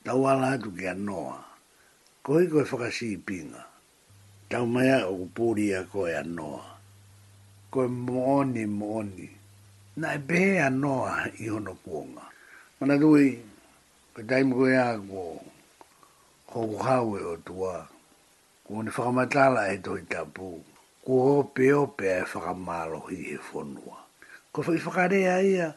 Tau 0.04 0.20
ala 0.30 0.46
atu 0.60 0.68
ki 0.76 0.86
a 0.92 0.96
noa, 1.06 1.38
ko 2.24 2.30
i 2.42 2.52
koe 2.52 2.66
whakasi 2.70 3.08
i 3.16 3.16
pinga, 3.28 3.62
tau 4.52 4.66
mai 4.74 4.88
a 4.92 4.98
o 5.08 5.14
puri 5.34 5.66
a 5.78 5.80
koe 5.92 6.12
anoa. 6.22 6.62
Koe 7.72 7.86
mooni 8.06 8.64
mooni. 8.80 9.28
Na 10.00 10.08
e 10.16 10.18
be 10.28 10.40
anoa 10.66 11.12
i 11.42 11.48
hono 11.52 11.72
kuonga. 11.84 12.24
Mana 12.76 12.94
dui, 13.02 13.24
ka 14.14 14.20
taimu 14.28 14.52
koe 14.60 14.74
a 14.84 15.00
ko 15.08 15.22
hoku 16.60 16.78
haue 16.86 17.20
o 17.32 17.36
tua. 17.46 17.74
Ko 18.64 18.72
ne 18.84 18.90
whakamatala 18.94 19.62
e 19.72 19.76
toi 19.84 20.02
tapu. 20.12 20.48
Ko 21.04 21.12
ope 21.38 21.64
ope 21.82 22.04
e 22.04 22.20
whakamalo 22.30 23.00
hi 23.08 23.16
he 23.30 23.36
whonua. 23.48 23.96
Ko 24.52 24.58
whai 24.68 24.78
whakarea 24.84 25.34
ia 25.52 25.68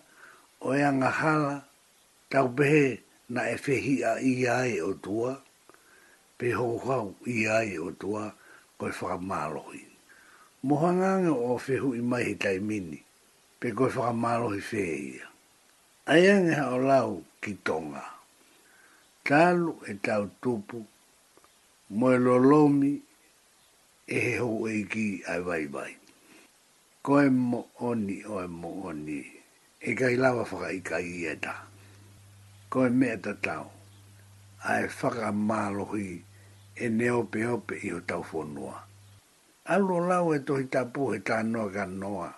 o 0.65 0.75
e 0.75 0.81
angahala 0.89 1.55
tau 2.31 2.47
behe 2.57 2.85
na 3.33 3.41
e 3.55 3.55
whehi 3.63 3.95
a 4.09 4.19
i 4.19 4.31
ai 4.59 4.71
o 4.83 4.91
tua. 5.05 5.31
Pe 6.38 6.47
hoku 6.57 6.77
hau 6.89 7.07
i 7.33 7.38
ai 7.47 7.47
i 7.47 7.47
ai 7.59 7.71
o 7.88 7.91
tua 8.03 8.23
koe 8.79 8.91
whakamālohi. 8.99 9.81
Mohanganga 10.67 11.31
o 11.31 11.51
whehu 11.67 11.89
i 11.95 12.01
mai 12.11 12.27
kai 12.43 12.57
mini, 12.69 12.99
pe 13.59 13.67
koe 13.77 13.89
whakamālohi 13.95 14.61
whēia. 14.69 15.25
Aiange 16.13 16.53
ha 16.59 16.65
o 16.75 16.79
lau 16.89 17.11
ki 17.41 17.51
tonga. 17.67 18.03
Tālu 19.27 19.71
e 19.91 19.95
tau 20.05 20.23
tupu, 20.41 20.79
moe 21.97 22.15
lolomi 22.25 22.91
e 24.05 24.17
he 24.25 24.33
hou 24.41 24.57
e 24.75 24.83
ki 24.91 25.07
ai 25.31 25.39
vai 25.47 25.63
vai. 25.77 25.91
Koe 27.05 27.25
mo 27.49 27.61
oni 27.89 28.17
o 28.25 28.35
e 28.41 28.45
mo 28.59 28.69
oni, 28.91 29.17
e 29.81 29.89
kai 29.99 30.13
lawa 30.23 30.43
whaka 30.49 30.69
i 30.73 30.80
kai 30.89 31.05
ieta. 31.21 31.53
Koe 32.71 32.89
mea 32.99 33.17
tatau, 33.26 33.65
ai 34.71 34.84
whakamālohi 34.86 34.89
whakamālohi 34.95 36.11
e 36.76 36.86
neo 36.97 37.19
pe 37.32 37.39
ope 37.47 37.76
tau 38.09 38.21
whonua. 38.30 38.76
Alo 39.73 39.97
lau 40.09 40.26
e 40.36 40.39
tohi 40.47 40.65
tapu 40.73 41.01
he 41.13 41.17
tā 41.28 41.38
noa 41.51 41.69
ka 41.76 41.84
noa. 42.01 42.30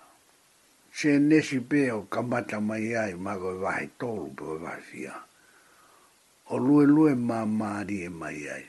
Se 0.98 1.12
nesi 1.30 1.58
pe 1.70 1.90
o 1.98 2.06
kamata 2.14 2.58
mai 2.68 2.88
ai 3.04 3.14
mago 3.26 3.50
e 3.56 3.60
wahi 3.64 3.88
tolu 4.00 4.28
pe 4.38 4.44
o 4.44 4.56
wafia. 4.64 5.14
O 6.50 6.56
lue 6.66 6.86
lue 6.94 7.12
mā 7.30 7.40
maari 7.60 7.98
e 8.06 8.10
mai 8.20 8.40
ai. 8.56 8.64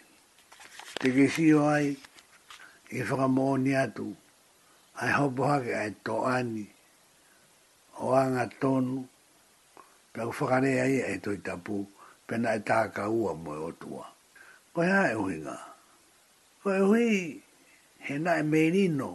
Te 0.98 1.06
ke 1.16 1.26
siho 1.34 1.62
ai, 1.76 1.88
i 2.88 2.96
e 2.98 3.04
whakamooni 3.08 3.72
atu, 3.84 4.08
ai 5.00 5.12
hopo 5.18 5.42
hake 5.52 5.72
ai 5.82 5.90
to 6.04 6.14
ani, 6.36 6.66
o 8.02 8.06
anga 8.22 8.44
tonu, 8.60 8.98
pe 10.12 10.20
o 10.28 10.32
whakarea 10.36 10.82
ai 10.88 10.96
e 11.14 11.18
tohi 11.22 11.38
tapu, 11.46 11.76
pena 12.26 12.48
e 12.58 12.66
tā 12.68 12.80
ka 12.94 13.04
ua 13.08 13.32
moe 13.36 13.60
o 13.70 13.72
tua. 13.72 14.06
Whai 14.78 14.92
hae 14.94 15.14
hui 15.18 15.36
ngā. 15.42 15.54
Whai 16.62 16.76
hui 16.86 17.06
he 18.06 18.18
nai 18.26 18.44
meirino. 18.46 19.08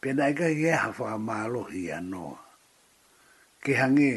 Pena 0.00 0.30
i 0.32 0.36
kai 0.38 0.54
kia 0.56 0.78
hawha 0.80 1.18
mālohi 1.20 1.82
a 1.92 1.98
noa. 2.00 2.38
Ke 3.60 3.76
hangi 3.76 4.14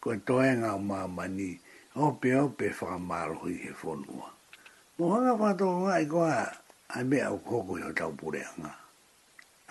koe 0.00 0.18
toe 0.28 0.50
ngā 0.60 0.74
mamani. 0.90 1.54
Ope 1.96 2.34
ope 2.36 2.68
whaka 2.68 2.98
mālohi 3.00 3.56
he 3.62 3.72
whonua. 3.80 4.28
Mo 4.98 5.14
hanga 5.14 5.32
whatoko 5.40 5.86
ngā 5.88 6.02
i 6.04 6.10
koa 6.12 6.36
ai 6.92 7.04
mea 7.08 7.30
au 7.32 7.38
koko 7.48 7.78
i 7.80 7.88
o 7.88 7.92
tau 7.96 8.12
pureanga. 8.12 8.76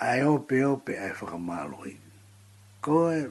Ai 0.01 0.23
ope 0.25 0.65
ope 0.65 0.97
ai 0.97 1.13
whaka 1.13 1.38
mālohi. 1.38 1.93
Koe 2.81 3.21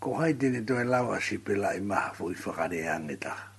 ko 0.00 0.14
hai 0.24 0.32
tene 0.40 0.64
toe 0.64 0.84
lawa 0.88 1.20
si 1.20 1.36
pela 1.36 1.76
i 1.76 1.80
maha 1.84 2.12
fui 2.16 2.32
whakareangetaka 2.34 3.49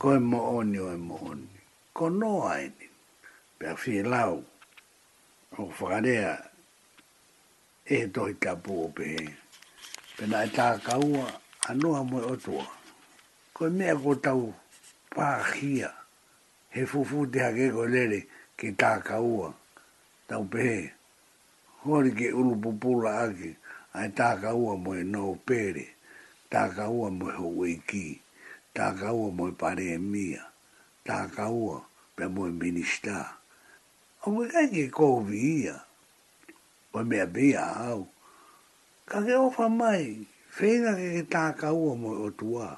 ko 0.00 0.06
e 0.14 0.18
mo 0.30 0.38
onio 0.58 0.84
o 0.88 0.92
e 0.92 0.96
mo 1.08 1.16
oni. 1.30 1.48
Ko 1.96 2.04
no 2.20 2.32
aini. 2.54 2.86
Pea 3.58 3.72
fi 3.82 3.92
lau. 4.12 4.36
O 5.58 5.62
whakarea. 5.76 6.32
E 7.84 7.94
he 8.00 8.06
tohi 8.14 8.34
ka 8.42 8.52
puo 8.64 8.84
pe 8.96 9.04
he. 9.16 9.24
Pena 10.16 10.38
e 10.44 10.48
tā 10.56 10.66
anua 11.70 12.00
mo 12.10 12.18
otua. 12.32 12.64
Ko 13.54 13.62
e 13.66 13.70
mea 13.78 13.94
ko 14.02 14.12
tau 14.26 14.44
pāhia. 15.16 15.90
He 16.74 16.82
fufu 16.90 17.18
te 17.32 17.38
hake 17.46 17.66
ko 17.76 17.82
lere 17.94 18.20
ki 18.58 18.68
tā 18.80 18.92
kaua. 19.08 19.48
Tau 20.28 20.44
pe 20.52 20.60
he. 20.68 20.78
Hori 21.84 22.10
ke 22.18 22.26
urupupula 22.38 23.10
aki. 23.24 23.50
Ai 23.96 24.08
tā 24.18 24.30
kaua 24.44 24.72
moe 24.84 25.00
nō 25.12 25.24
pere. 25.46 25.86
Tā 26.52 26.62
kaua 26.76 27.08
moe 27.18 27.32
ho 27.38 27.48
wiki. 27.60 28.06
Tā 28.12 28.14
kaua 28.14 28.25
ta 28.76 28.92
kaua 28.92 29.30
mo 29.32 29.50
pare 29.52 29.96
e 29.96 29.98
mia, 29.98 30.44
ta 31.04 31.26
kaua 31.32 31.80
pe 32.16 32.28
mo 32.28 32.44
e 32.48 32.52
minista. 32.60 33.38
O 34.26 34.30
me 34.30 34.44
ka 34.52 34.62
ke 34.68 34.90
kovi 34.92 35.64
ia, 35.64 35.76
o 36.92 37.00
me 37.08 37.16
abia 37.24 37.64
au, 37.88 38.04
ka 39.08 39.24
ke 39.24 39.32
ofa 39.40 39.66
mai, 39.72 40.26
feina 40.52 40.92
ke 40.92 41.06
ke 41.16 41.22
ta 41.24 41.54
kaua 41.56 41.96
mo 41.96 42.10
e 42.14 42.18
otua, 42.28 42.68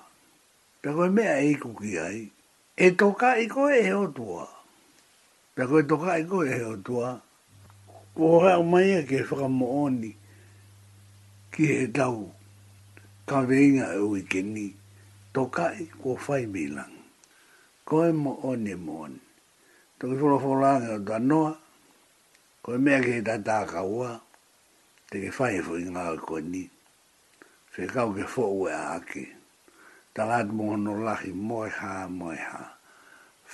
pe 0.83 0.89
koe 0.95 1.11
mea 1.11 1.41
e 1.43 1.51
iku 1.51 1.75
ki 1.81 1.93
ai, 1.99 2.21
e 2.77 2.87
toka 2.95 3.35
i 3.43 3.51
koe 3.51 3.83
e 3.83 3.93
otua, 3.99 4.47
pe 5.59 5.63
koe 5.67 5.83
toka 5.83 6.15
i 6.23 6.25
koe 6.31 6.47
e 6.47 6.63
otua, 6.79 7.11
o 8.15 8.33
hea 8.47 8.63
mai 8.63 8.89
e 9.03 9.03
ke 9.09 9.27
whakamooni, 9.27 10.13
ki 11.53 11.63
he 11.75 11.83
tau, 11.91 12.29
ka 13.27 13.43
veinga 13.49 13.97
e 13.99 14.05
ui 14.07 14.23
ke 14.31 14.41
tokai 15.39 15.87
kua 16.03 16.19
whai 16.27 16.45
milang. 16.51 16.91
ko 17.87 18.11
mo 18.13 18.33
one 18.43 18.75
mo 18.75 18.93
one. 19.07 19.17
Toki 19.99 20.15
wholawholanga 20.19 20.91
o 20.99 21.01
tanoa, 21.09 21.53
koe 22.63 22.77
mea 22.85 22.99
ke 23.05 23.23
ta 23.27 23.39
ta 23.47 23.59
kaua, 23.73 24.11
te 25.11 25.17
ke 25.23 25.31
whai 25.37 25.57
fo 25.67 25.73
e 25.79 25.87
inga 25.87 26.05
o 26.11 26.17
koe 26.27 26.43
ni. 26.53 26.65
Se 27.73 27.83
kau 27.95 28.11
ke 28.17 28.25
fo 28.35 28.43
ue 28.61 28.73
ake. 28.97 29.25
Talat 30.15 30.49
mo 30.57 30.65
hono 30.75 30.93
lahi 31.07 31.31
moe 31.49 31.69
ha 31.79 31.93
moe 32.19 32.37
ha. 32.49 32.63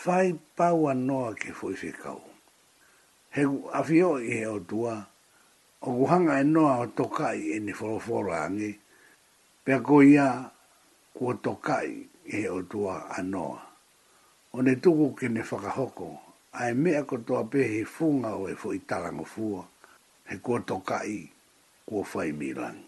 Whai 0.05 0.33
pau 0.57 0.89
anoa 0.93 1.37
ke 1.41 1.53
fo 1.59 1.67
i 1.77 1.77
se 1.77 1.91
kau. 1.93 2.23
He 3.37 3.43
afio 3.81 4.11
i 4.25 4.31
he 4.39 4.43
o 4.49 4.59
tua, 4.59 4.95
o 5.85 5.89
kuhanga 5.99 6.41
e 6.41 6.45
noa 6.55 6.75
o 6.87 6.87
tokai 6.97 7.39
e 7.55 7.61
ni 7.61 7.73
wholawholanga. 7.79 8.71
Pea 9.65 9.79
koe 9.87 10.05
ia, 10.17 10.29
kua 11.15 11.35
tokai 11.35 12.07
e 12.27 12.49
o 12.49 12.63
tua 12.63 13.09
anoa. 13.19 13.63
O 14.53 14.63
ne 14.63 14.77
tuku 14.77 15.11
ke 15.15 15.29
ne 15.29 15.41
whakahoko, 15.43 16.19
ai 16.53 16.75
mea 16.75 17.03
kotoa 17.03 17.45
pe 17.51 17.59
he 17.73 17.85
funga 17.85 18.33
o 18.35 18.49
e 18.51 18.55
fo 18.55 18.73
i 18.75 18.79
talango 18.79 19.25
fua, 19.25 19.65
he 20.29 20.37
kua 20.39 20.61
tokai 20.61 21.31
kua 21.87 22.03
whai 22.13 22.33
milang. 22.33 22.83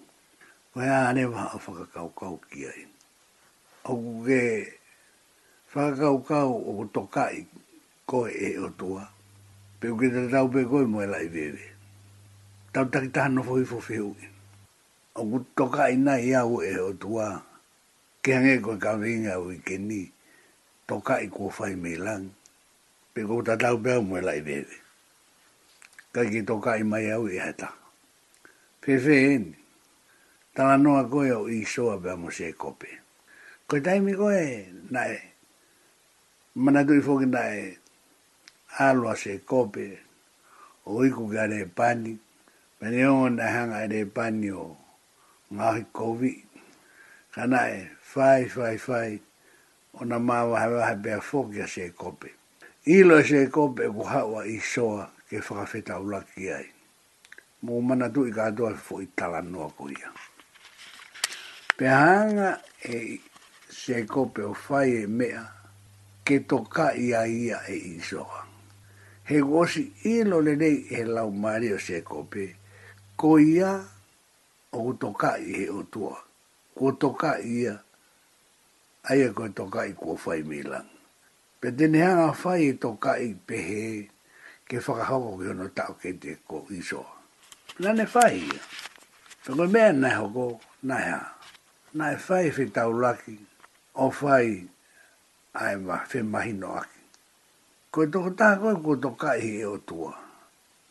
Koe 0.75 0.89
ane 0.89 1.25
waha 1.27 1.55
o 1.55 1.59
whakakaukau 1.59 2.41
ki 2.51 2.67
ai. 2.67 2.83
E. 2.83 2.87
O 3.85 3.95
kuke 3.97 4.73
whakakaukau 5.73 6.53
o 6.81 6.85
tokai 6.93 7.47
koe 8.07 8.31
e 8.49 8.57
o 8.59 8.69
tua, 8.71 9.09
pe 9.81 9.89
uke 9.89 10.11
te 10.11 10.29
tau 10.31 10.49
pe 10.49 10.65
koe 10.65 10.83
e 10.83 11.07
lai 11.07 11.27
vere. 11.29 11.67
Tau 12.73 12.85
takitahan 12.85 13.35
no 13.39 13.43
fo 13.43 13.59
i 13.63 13.65
fo 13.65 13.79
fiu. 13.81 14.15
O 15.15 15.23
kutokai 15.25 15.95
nai 15.99 16.35
au 16.35 16.63
e 16.63 16.79
o 16.81 16.93
tua, 16.93 17.46
ke 18.27 18.35
hange 18.35 18.59
ko 18.59 18.75
ka 18.75 18.99
vinga 18.99 19.39
o 19.39 19.55
ke 19.63 19.79
ni 19.79 20.11
toka 20.83 21.23
i 21.23 21.31
ko 21.31 21.47
fai 21.47 21.79
me 21.79 21.95
lan 21.95 22.27
pe 23.15 23.21
ko 23.29 23.35
ta 23.47 23.55
tau 23.63 23.77
pe 23.85 23.93
mo 24.09 24.19
la 24.19 24.35
ide 24.35 24.67
ka 26.13 26.21
ki 26.31 26.41
toka 26.43 26.75
i 26.75 26.83
mai 26.91 27.07
au 27.15 27.25
i 27.31 27.39
hata 27.45 27.69
pe 28.83 28.93
fe 29.05 29.15
en 29.35 29.45
tala 30.59 30.75
noa 30.83 31.03
no 31.07 31.07
ko 31.11 31.19
i 31.55 31.63
so 31.65 31.83
a 31.95 32.15
mo 32.21 32.31
se 32.35 32.51
kope 32.63 32.91
ko 33.71 33.79
tai 33.85 34.01
mi 34.03 34.11
ko 34.19 34.27
na 34.91 35.03
e 35.15 35.19
mana 36.63 36.83
do 36.83 36.99
i 36.99 37.05
fo 37.07 37.19
ki 37.23 37.27
na 37.35 37.45
e 37.63 37.79
alo 38.87 39.15
se 39.15 39.39
kope 39.47 39.87
o 40.91 40.99
i 41.07 41.11
ku 41.15 41.31
ga 41.31 41.47
re 41.47 41.63
pani 41.79 42.19
pe 42.83 42.87
ne 42.91 43.07
o 43.07 43.29
na 43.31 43.47
hanga 43.55 43.87
re 43.87 44.03
pani 44.17 44.51
o 44.51 44.67
ngā 45.55 45.69
hi 45.79 45.83
kōwi, 45.95 46.33
fai 48.13 48.49
fai 48.49 48.79
fai 48.79 49.21
ona 50.01 50.19
ma 50.19 50.45
wa 50.45 50.61
ha 50.61 50.87
ha 50.89 50.95
be 50.95 51.21
fogia 51.21 51.67
se 51.67 51.91
kope 51.91 52.31
ilo 52.87 53.21
se 53.23 53.47
kope 53.51 53.85
ku 53.95 54.03
wa 54.07 54.43
i 54.47 54.59
soa 54.61 55.11
ke 55.29 55.41
fa 55.43 55.67
feta 55.67 55.99
ula 55.99 56.21
ki 56.23 56.45
ai 56.51 56.69
mo 57.67 57.81
mana 57.83 58.07
tu 58.15 58.25
i 58.27 58.31
ka 58.33 58.51
do 58.55 58.71
fo 58.87 59.03
i 59.03 59.09
tala 59.17 59.41
no 59.43 59.69
ko 59.77 59.91
ia 59.91 60.11
pe 61.77 61.85
hanga 61.89 62.63
e 62.81 63.19
se 63.69 64.07
kope 64.07 64.43
o 64.47 64.55
fai 64.55 65.03
e 65.03 65.07
mea 65.11 65.43
ke 66.25 66.39
toka 66.47 66.95
ia 66.95 67.27
ia 67.27 67.59
e 67.69 67.75
i 67.75 67.99
soa 68.01 68.47
he 69.27 69.43
gosi 69.43 69.83
ilo 70.07 70.39
le 70.41 70.55
nei 70.57 70.87
e 70.95 71.03
lau 71.05 71.31
mario 71.35 71.75
se 71.79 72.01
kope 72.07 72.55
ko 73.19 73.35
ia 73.39 73.83
o 74.73 74.93
toka 74.95 75.37
i 75.43 75.51
he 75.59 75.67
o 75.75 75.83
tua 75.91 76.15
ko 76.77 76.93
toka 76.95 77.43
ia 77.43 77.75
e 77.75 77.86
ai 79.11 79.21
e 79.23 79.31
koe 79.33 79.49
toka 79.49 79.85
i 79.87 79.93
kua 80.01 80.17
whai 80.25 80.43
milang. 80.51 80.89
Pe 81.61 81.69
tene 81.77 81.99
hanga 82.07 82.29
whai 82.43 82.61
i 82.75 82.75
toka 82.83 83.13
i 83.23 83.31
pehe 83.49 84.11
ke 84.69 84.77
whakahoko 84.85 85.33
ki 85.39 85.47
hono 85.49 85.69
tau 85.79 85.93
ke 86.01 86.11
te 86.23 86.33
ko 86.49 86.67
iso. 86.79 87.07
Nane 87.79 88.03
ne 88.03 88.05
whai 88.15 88.37
ia. 88.47 88.61
Pe 89.47 89.51
koe 89.57 89.67
mea 89.75 89.93
nai 89.93 90.15
hoko, 90.21 90.47
nai 90.83 91.05
ha. 91.11 91.21
Nai 91.95 92.17
whai 92.27 92.47
whi 92.55 92.67
tau 92.77 92.91
laki, 93.03 93.37
o 94.05 94.11
whai 94.21 94.49
ai 95.55 95.75
ma 95.79 95.97
whi 96.11 96.21
mahino 96.33 96.71
aki. 96.83 97.03
Koe 97.95 98.07
toko 98.13 98.31
tā 98.41 98.59
koe 98.61 98.75
kua 98.85 98.97
toka 99.07 99.31
i 99.39 99.51
e 99.63 99.65
o 99.67 99.79
tua. 99.79 100.13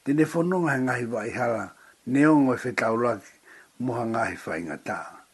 Tene 0.05 0.23
whanonga 0.23 0.73
he 0.77 0.79
ngahi 0.87 1.05
wai 1.13 1.29
hala, 1.37 1.65
neongo 2.07 2.53
e 2.55 2.59
whi 2.63 2.73
tau 2.81 2.95
laki, 2.95 3.33
moha 3.83 4.05
ngahi 4.07 4.37
whai 4.47 4.61
ngatāa. 4.71 5.24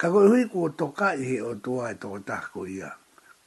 Ka 0.00 0.06
koe 0.14 0.26
hui 0.30 0.44
ko 0.52 0.60
toka 0.80 1.06
i 1.18 1.24
he 1.30 1.38
o 1.42 1.52
tua 1.64 1.84
e 1.90 1.94
toko 2.00 2.18
tako 2.30 2.60
ia. 2.76 2.88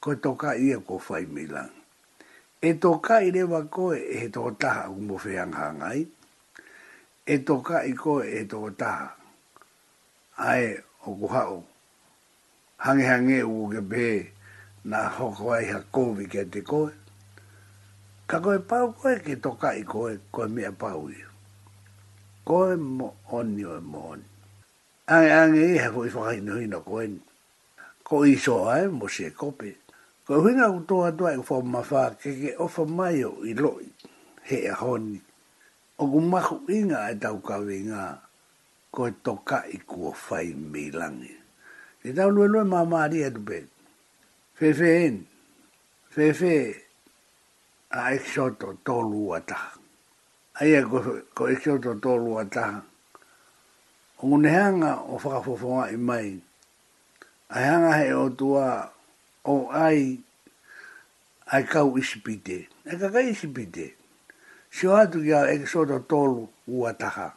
Ko 0.04 0.10
toka 0.24 0.48
i 0.52 0.66
e 0.76 0.78
ko 0.86 0.94
whai 1.04 1.24
milang. 1.34 1.70
E 2.62 2.70
toka 2.82 3.14
i 3.26 3.30
rewa 3.36 3.60
koe 3.74 3.96
e 3.96 4.14
he 4.20 4.26
toko 4.34 4.50
taha 4.62 4.82
kumbo 4.92 5.16
whiang 5.24 5.54
hangai. 5.60 6.00
E 7.26 7.36
toka 7.48 7.76
i 7.88 7.92
koe 8.02 8.24
e 8.28 8.40
toko 8.50 8.68
taha. 8.82 9.08
Ae 10.50 10.68
o 11.08 11.14
ku 11.20 11.26
Hange 12.84 13.04
hange 13.12 13.38
u 13.54 13.72
ke 13.72 13.80
pē 13.90 14.06
na 14.90 15.00
hoko 15.16 15.44
ai 15.56 15.64
ha 15.72 15.78
kōwi 15.94 16.24
kia 16.32 16.44
te 16.52 16.60
koe. 16.70 16.90
Ka 18.28 18.36
koe 18.44 18.58
pau 18.68 18.86
koe 18.98 19.14
ke 19.24 19.34
toka 19.44 19.68
i 19.72 19.82
koe 19.92 20.12
koe 20.34 20.46
mea 20.54 20.72
pau 20.82 21.02
i. 21.08 21.16
Koe 22.48 22.72
mo 22.96 23.08
onio 23.38 23.72
e 23.78 23.80
mo 23.90 24.00
onio 24.12 24.30
ange 25.10 25.30
ange 25.34 25.62
e 25.74 25.78
ha 25.82 25.90
koi 25.90 26.08
whakai 26.10 26.40
nui 26.40 26.66
no 26.70 26.80
koen. 26.80 27.20
Ko 28.06 28.22
iso 28.26 28.68
ae 28.70 28.86
mo 28.88 29.08
se 29.08 29.30
kope. 29.34 29.76
Ko 30.26 30.40
huinga 30.42 30.70
ku 30.70 30.80
toa 30.86 31.10
toa 31.12 31.34
e 31.34 31.38
kufa 31.42 31.62
mawha 31.64 32.10
ke 32.20 32.54
o 32.58 32.64
ofa 32.66 32.84
mai 32.86 33.24
o 33.24 33.42
i 33.42 33.54
loi. 33.54 33.86
He 34.46 34.56
e 34.68 34.72
honi. 34.72 35.18
O 35.98 36.06
ku 36.10 36.20
maku 36.22 36.56
inga 36.70 37.10
e 37.10 37.14
tau 37.18 37.42
kawe 37.42 37.76
ngā. 37.88 38.04
Ko 38.94 39.10
e 39.10 39.14
toka 39.24 39.64
i 39.74 39.78
kua 39.82 40.14
whai 40.28 40.54
milangi. 40.54 41.34
E 42.06 42.14
tau 42.14 42.30
lue 42.30 42.46
lue 42.46 42.62
maa 42.64 42.84
maa 42.86 43.06
ria 43.10 43.30
tupe. 43.30 43.58
Fefe 44.58 44.90
en. 45.06 45.18
Fefe. 46.14 46.54
A 47.90 48.14
eksoto 48.14 48.78
tolu 48.86 49.34
ata. 49.34 49.58
Aia 50.62 50.84
ko 50.86 50.94
eksoto 51.02 51.10
tolu 51.10 51.18
ata. 51.18 51.18
Aia 51.34 51.34
ko 51.34 51.42
eksoto 51.52 51.90
tolu 51.98 52.32
ata 52.38 52.66
o 54.22 54.38
nehanga 54.38 55.02
o 55.08 55.16
whakafofonga 55.18 55.90
i 55.90 55.96
mai. 55.96 56.40
A 57.50 57.58
hanga 57.58 57.92
he 57.98 58.12
o 58.14 58.30
tua 58.30 58.90
o 59.44 59.66
ai 59.70 60.20
ai 61.52 61.62
kau 61.66 61.98
isipite. 61.98 62.68
E 62.86 62.96
kaka 62.98 63.20
isipite. 63.22 63.94
Si 64.70 64.86
o 64.86 64.94
atu 64.96 65.20
kia 65.22 65.50
e 65.52 65.58
kisoto 65.58 65.98
tolu 66.08 66.48
ua 66.68 66.94
taha. 66.94 67.34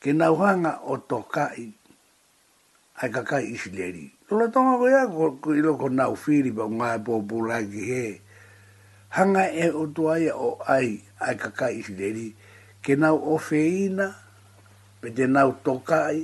Ke 0.00 0.12
nauhanga 0.14 0.78
o 0.86 0.96
to 0.96 1.22
kai 1.28 1.74
ai 3.02 3.08
kaka 3.10 3.42
isileri. 3.42 4.06
Tula 4.28 4.48
tonga 4.48 4.78
koea 4.78 5.06
ko 5.10 5.52
ilo 5.54 5.76
ko 5.76 5.90
nau 5.90 6.14
whiri 6.16 6.48
pa 6.54 6.64
ngā 6.70 6.94
e 6.96 7.02
pōpulaki 7.04 7.82
he. 7.90 8.04
Hanga 9.10 9.50
e 9.52 9.68
o 9.74 9.84
tua 9.92 10.16
ia 10.22 10.34
o 10.38 10.54
ai 10.64 11.02
ai 11.20 11.34
kaka 11.36 11.68
isileri. 11.74 12.30
Ke 12.82 12.94
nau 12.96 13.18
o 13.20 13.36
feina 13.38 14.06
ai 14.08 14.21
pe 15.02 15.10
te 15.10 15.26
nau 15.26 15.50
tokai, 15.64 16.18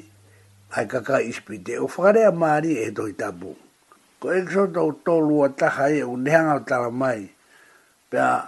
ai 0.79 0.85
kaka 0.93 1.17
ispi 1.31 1.55
te 1.67 1.73
o 1.83 1.87
whakarea 1.93 2.31
maari 2.41 2.73
e 2.87 2.91
doi 2.97 3.13
tabu. 3.21 3.51
Ko 4.23 4.31
ekso 4.39 4.63
tau 4.75 4.93
tolua 5.05 5.49
taha 5.59 5.87
e 5.99 6.03
o 6.07 6.15
nehanga 6.17 6.55
o 6.61 6.63
tala 6.69 6.91
mai, 7.01 7.23
pe 8.11 8.19
a 8.23 8.47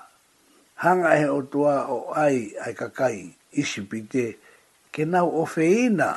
hanga 0.85 1.11
he 1.21 1.27
o 1.27 1.41
tua 1.53 1.73
o 1.97 2.15
ai 2.25 2.37
ai 2.65 2.75
kakai 2.81 3.17
ispi 3.63 3.99
te 4.13 4.25
ke 4.95 5.03
nau 5.13 5.29
o 5.43 5.47
feina 5.55 6.11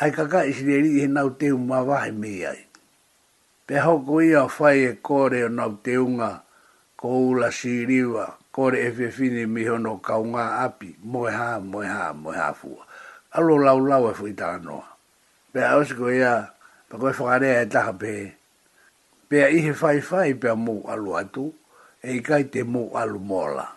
ai 0.00 0.10
kaka 0.16 0.40
isi 0.48 0.80
he 0.98 1.06
nau 1.16 1.28
te 1.38 1.46
umma 1.52 1.78
wahi 1.88 2.10
mei 2.20 2.40
ai. 2.52 2.62
Pe 3.68 3.74
hoko 3.84 4.14
ia 4.30 4.42
whai 4.54 4.78
e 4.88 4.92
kore 5.06 5.44
o 5.44 5.48
nau 5.52 5.72
te 5.84 5.92
unga 6.00 6.30
ko 7.00 7.08
ula 7.28 7.50
siriwa, 7.52 8.24
kore 8.56 8.80
e 8.88 8.90
fefini 8.90 9.44
mi 9.46 9.66
hono 9.68 9.98
kaunga 10.00 10.64
api, 10.64 10.94
moe 11.04 11.28
ha, 11.30 11.60
moe 11.60 11.84
ha, 11.84 12.14
moe 12.16 12.32
ha 12.32 12.54
fua. 12.56 12.88
Alo 13.36 13.58
lau 13.60 13.76
lau 13.84 14.08
e 14.08 14.14
fui 14.16 14.32
tala 14.32 14.56
noa. 14.58 14.86
Pea 15.52 15.76
osiko 15.76 16.08
ia, 16.08 16.48
pa 16.88 16.96
koe 16.96 17.12
whakarea 17.12 17.60
e 17.66 17.66
taha 17.68 17.92
pe, 17.92 18.32
pea 19.28 19.50
ihe 19.52 19.76
fai 19.76 20.00
fai 20.00 20.32
pea 20.40 20.56
mo 20.56 20.80
alu 20.88 21.18
atu, 21.20 21.50
e 22.00 22.16
kai 22.24 22.48
te 22.48 22.62
mo 22.64 22.88
alu 22.96 23.20
mola. 23.20 23.68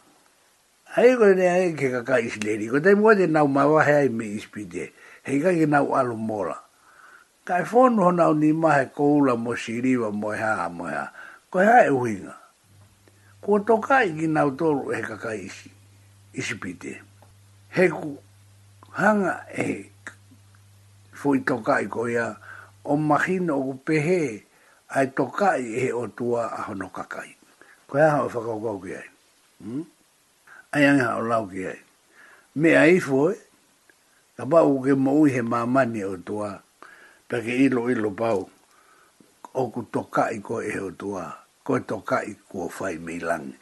Hei 0.96 1.12
koe 1.20 1.36
nea 1.36 1.60
e 1.68 1.76
ke 1.76 1.92
kaka 2.00 2.24
isleri, 2.32 2.72
koe 2.72 2.80
tei 2.80 2.96
mwate 2.96 3.28
nau 3.28 3.52
mawahe 3.52 4.00
ai 4.06 4.10
me 4.10 4.32
ispide, 4.40 4.94
he 5.28 5.36
ikai 5.44 5.58
ke 5.60 5.68
nau 5.68 5.92
alu 5.92 6.16
mola. 6.16 6.56
Kai 7.44 7.66
fono 7.68 8.08
hona 8.08 8.32
o 8.32 8.34
ni 8.34 8.56
mahe 8.56 8.88
koula 8.96 9.36
mo 9.36 9.60
siriwa 9.60 10.08
moe 10.16 10.38
ha, 10.40 10.56
ko 11.52 11.60
ha, 11.60 11.66
e 11.66 11.68
hae 11.68 11.90
uhinga. 11.92 12.39
Ko 13.40 13.56
toka 13.64 14.04
i 14.04 14.12
ki 14.18 14.28
nau 14.28 14.52
tōru 14.60 14.92
e 14.98 15.00
kakai 15.04 15.38
isi, 15.48 15.70
isi 16.36 16.56
pite. 16.62 16.98
He 17.76 17.88
ku 17.88 18.18
hanga 19.00 19.46
e 19.56 19.68
fui 21.16 21.40
toka 21.48 21.80
i 21.80 21.88
ko 21.88 22.08
ia 22.10 22.36
o 22.84 22.94
mahino 22.98 23.56
o 23.64 23.72
pehe 23.86 24.44
ai 24.92 25.08
toka 25.18 25.56
i 25.56 25.88
e 25.88 25.92
o 25.96 26.04
tua 26.18 26.44
a 26.58 26.68
hono 26.68 26.88
kakai. 26.92 27.30
Ko 27.88 27.94
ia 27.98 28.10
hao 28.12 28.28
whakaukau 28.28 28.78
ki 28.84 28.94
ai. 29.00 29.08
Hmm? 29.64 29.86
Ai 30.76 30.84
anga 30.92 31.08
hao 31.14 31.24
lau 31.32 31.48
ki 31.48 31.62
ai. 31.72 31.80
Me 32.60 32.76
ai 32.76 33.00
fui, 33.00 33.36
ka 34.36 34.44
pa 34.52 34.60
mo 34.68 34.96
maui 35.06 35.32
he 35.36 35.42
mamani 35.42 36.04
o 36.04 36.16
tua, 36.28 36.60
pake 37.30 37.56
ilo 37.66 37.88
ilo 37.92 38.12
pau, 38.12 38.50
o 39.54 39.70
ku 39.72 39.82
toka 39.94 40.28
i 40.36 40.40
ko 40.44 40.60
e 40.60 40.76
o 40.80 40.92
tua 40.92 41.24
ko 41.70 41.78
e 41.78 41.82
toka 41.86 42.18
i 42.26 42.34
kua 42.50 42.66
whai 42.66 42.98
milangi. 42.98 43.54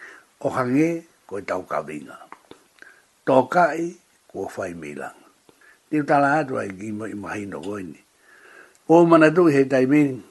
O 0.47 0.49
hange, 0.55 1.03
ko 1.27 1.39
e 1.39 1.41
tau 1.43 1.63
ka 1.67 1.81
vinga. 1.83 2.15
Toka 3.27 3.75
i 3.75 3.91
kua 4.31 4.47
whai 4.55 4.71
milangi. 4.73 5.27
Ni 5.91 5.99
utala 5.99 6.39
atua 6.39 6.63
i 6.65 6.71
gimo 6.79 7.03
i 7.05 7.13
mahi 7.23 7.43
no 7.51 7.59
goini. 7.59 7.99
O 8.87 9.03
mana 9.05 9.27
do 9.29 9.45
he 9.51 9.65
tai 9.67 9.83
mingi, 9.91 10.23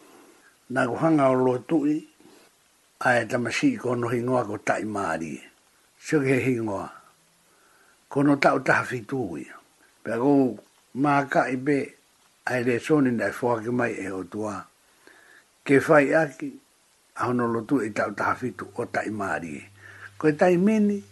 nā 0.72 0.86
ku 0.88 0.96
hanga 0.96 1.28
o 1.28 1.34
loa 1.44 1.58
tui, 1.68 2.00
a 3.08 3.20
e 3.20 3.26
tamasi 3.30 3.74
i 3.76 3.76
kono 3.76 4.08
hingoa 4.08 4.46
ko 4.48 4.56
tai 4.68 4.84
maari. 4.88 5.36
Sio 6.00 6.20
ke 6.24 6.36
hingoa, 6.48 6.88
kono 8.08 8.40
tau 8.40 8.58
taha 8.64 8.84
fitui. 8.88 9.44
Pea 10.02 10.16
kou 10.16 10.56
maa 10.96 11.28
i 11.52 11.56
be, 11.60 11.80
a 12.50 12.56
e 12.58 12.64
le 12.64 12.78
soni 12.80 13.10
nai 13.12 13.32
fuake 13.38 13.68
mai 13.70 13.92
e 14.00 14.08
o 14.08 14.22
tua. 14.32 14.54
Ke 15.64 15.76
fai 15.80 16.08
aki, 16.14 16.48
a 17.20 17.24
hono 17.26 17.46
lotu 17.46 17.80
e 17.82 17.90
tau 17.90 18.10
taha 18.12 18.36
o 18.76 18.84
tai 18.86 19.08
maari 19.10 19.48
e. 19.56 19.62
Ko 20.18 20.28
e 20.28 20.32
tai 20.36 20.56
mini, 20.56 21.02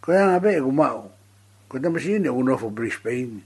ko 0.00 0.12
e 0.12 0.16
anga 0.16 0.40
pei 0.40 0.56
e 0.56 0.60
kumau, 0.64 1.12
ko 1.68 1.76
e 1.76 1.80
tamasi 1.80 2.16
ini 2.16 2.26
e 2.26 2.28
unofo 2.32 2.70
Brisbane. 2.70 3.42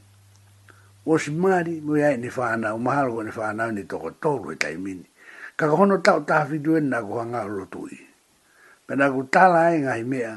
O 1.06 1.16
si 1.18 1.30
maari, 1.30 1.80
mo 1.80 1.96
e 1.96 2.02
ai 2.02 2.16
ni 2.16 2.28
whanau, 2.30 2.78
mahalo 2.78 3.14
ko 3.14 3.20
e 3.22 3.24
ni 3.26 3.30
whanau 3.34 3.70
ni 3.74 3.82
toko 3.86 4.10
tolu 4.22 4.52
e 4.52 4.56
tai 4.56 4.76
mini. 4.76 5.04
Ka 5.56 5.66
ka 5.66 5.74
hono 5.74 5.98
tau 6.00 6.22
taha 6.24 6.54
e 6.54 6.58
nga 6.62 7.02
ko 7.02 7.18
hanga 7.20 7.44
o 7.44 7.48
lotu 7.48 7.86
i. 7.90 7.98
Pe 8.86 8.94
nga 8.94 9.10
ku 9.10 9.26
tala 9.28 9.74
e 9.74 9.80
ngahi 9.82 10.04
mea, 10.04 10.34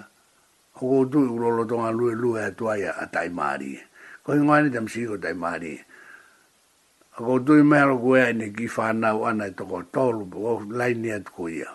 o 0.74 0.78
ko 0.80 1.00
utu 1.06 1.20
i 1.26 1.30
ulo 1.30 1.50
lotonga 1.64 1.92
lue 1.92 2.14
lue 2.16 2.42
a 2.44 2.52
tuaya 2.52 2.96
a 2.98 3.06
tai 3.08 3.30
maari 3.30 3.74
e. 3.78 3.82
Ko 4.26 4.34
hingwani 4.34 4.70
tamasi 4.74 5.02
i 5.02 5.06
ko 5.06 5.18
tai 5.22 5.34
maari 5.34 5.78
e 5.78 5.82
a 7.16 7.22
ko 7.22 7.38
tui 7.46 7.62
mea 7.64 7.86
koe 7.94 8.22
ai 8.26 8.34
ne 8.34 8.50
ki 8.54 8.66
whanau 8.68 9.26
ana 9.28 9.46
i 9.48 9.54
toko 9.54 9.84
tolu, 9.94 10.26
o 10.34 10.60
laini 10.70 11.12
atu 11.14 11.32
ko 11.36 11.48
ia. 11.50 11.70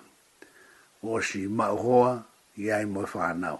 O 1.03 1.20
si 1.22 1.47
mau 1.47 1.76
hoa, 1.76 2.24
i 2.59 2.70
ai 2.72 2.84
mo 2.84 3.05
whanau. 3.07 3.59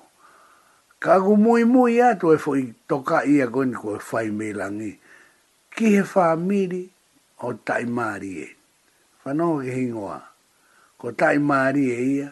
Ka 0.99 1.21
ku 1.23 1.37
mui 1.37 1.63
mui 1.65 2.01
atu 2.03 2.33
e 2.35 2.39
fo 2.39 2.57
i 2.59 2.67
toka 2.89 3.23
ia 3.25 3.47
koe 3.49 3.67
ni 3.67 3.75
koe 3.75 3.99
whai 4.11 4.29
me 4.31 4.53
langi. 4.53 4.99
Ki 5.75 5.87
he 5.95 6.03
whamiri 6.03 6.83
o 7.47 7.53
tai 7.67 7.85
maari 7.87 8.31
e. 8.41 8.49
Whanau 9.23 9.61
ke 9.63 9.71
hingoa. 9.71 10.19
Ko 10.99 11.13
tai 11.15 11.39
maari 11.39 11.85
e 11.95 12.01
ia, 12.17 12.29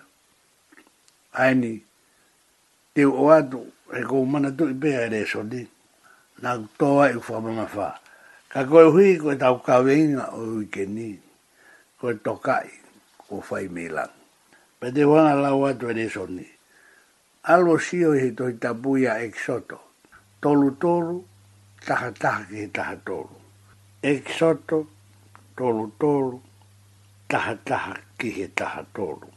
ai 1.38 1.54
ni 1.54 1.72
te 2.94 3.04
o 3.06 3.30
atu, 3.30 3.62
e 3.94 4.02
ko 4.02 4.24
mana 4.26 4.50
tui 4.50 4.74
pēre 4.74 5.22
e 5.22 5.26
soni. 5.30 5.62
Nā 6.42 6.52
toa 6.78 7.06
e 7.12 7.14
u 7.14 7.22
whaa. 7.22 7.94
Ka 8.56 8.64
koe 8.70 8.84
hui 8.92 9.10
koe 9.22 9.34
tau 9.42 9.56
kawenga 9.66 10.24
o 10.38 10.62
uike 10.62 10.82
ni, 10.96 11.08
koe 12.00 12.14
tokai 12.24 12.68
o 13.34 13.42
fai 13.48 13.66
milang. 13.74 14.14
Pa 14.80 14.86
te 14.94 15.02
wanga 15.10 15.34
lau 15.44 15.58
atu 15.68 15.84
ene 15.92 16.06
soni. 16.14 16.46
Alo 17.52 17.74
sio 17.86 18.08
he 18.20 18.28
toi 18.38 18.52
tabuia 18.62 19.12
eksoto. 19.26 19.76
Tolu 20.42 20.68
tolu, 20.82 21.16
taha 21.86 22.08
taha 22.22 22.40
ki 22.48 22.56
he 22.62 22.66
taha 22.76 22.96
tolu. 23.06 23.36
Eksoto, 24.12 24.78
tolu 25.56 25.84
tolu, 26.00 26.38
taha 27.30 27.54
taha 27.68 27.94
ke 28.18 28.28
he 28.36 28.46
taha 28.58 28.82
tolu. 28.96 29.28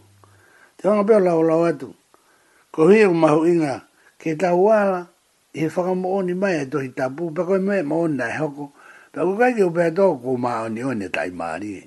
Te 0.80 0.88
wanga 0.88 1.04
peo 1.08 1.20
lau 1.28 1.40
lau 1.50 1.62
atu. 1.72 1.90
Ko 2.74 2.80
hui 2.88 3.04
o 3.04 3.12
mahu 3.24 3.42
inga, 3.52 3.76
ke 4.22 4.32
tau 4.42 4.58
wala, 4.72 5.02
he 5.54 5.66
whakamooni 5.74 6.34
mai 6.42 6.56
e 6.64 6.70
toi 6.72 6.88
tabu, 6.98 7.24
pa 7.36 7.44
koe 7.48 7.60
mai 7.68 7.82
maona 7.90 8.26
e 8.34 8.38
hoko, 8.42 8.66
Da 9.14 9.26
ku 9.26 9.34
kai 9.42 9.58
o 9.66 9.70
pēto 9.74 10.12
ku 10.22 10.38
mā 10.38 10.66
o 10.66 10.68
ni 10.70 10.84
o 10.86 10.94
ni 10.94 11.08
tai 11.10 11.30
māri. 11.34 11.82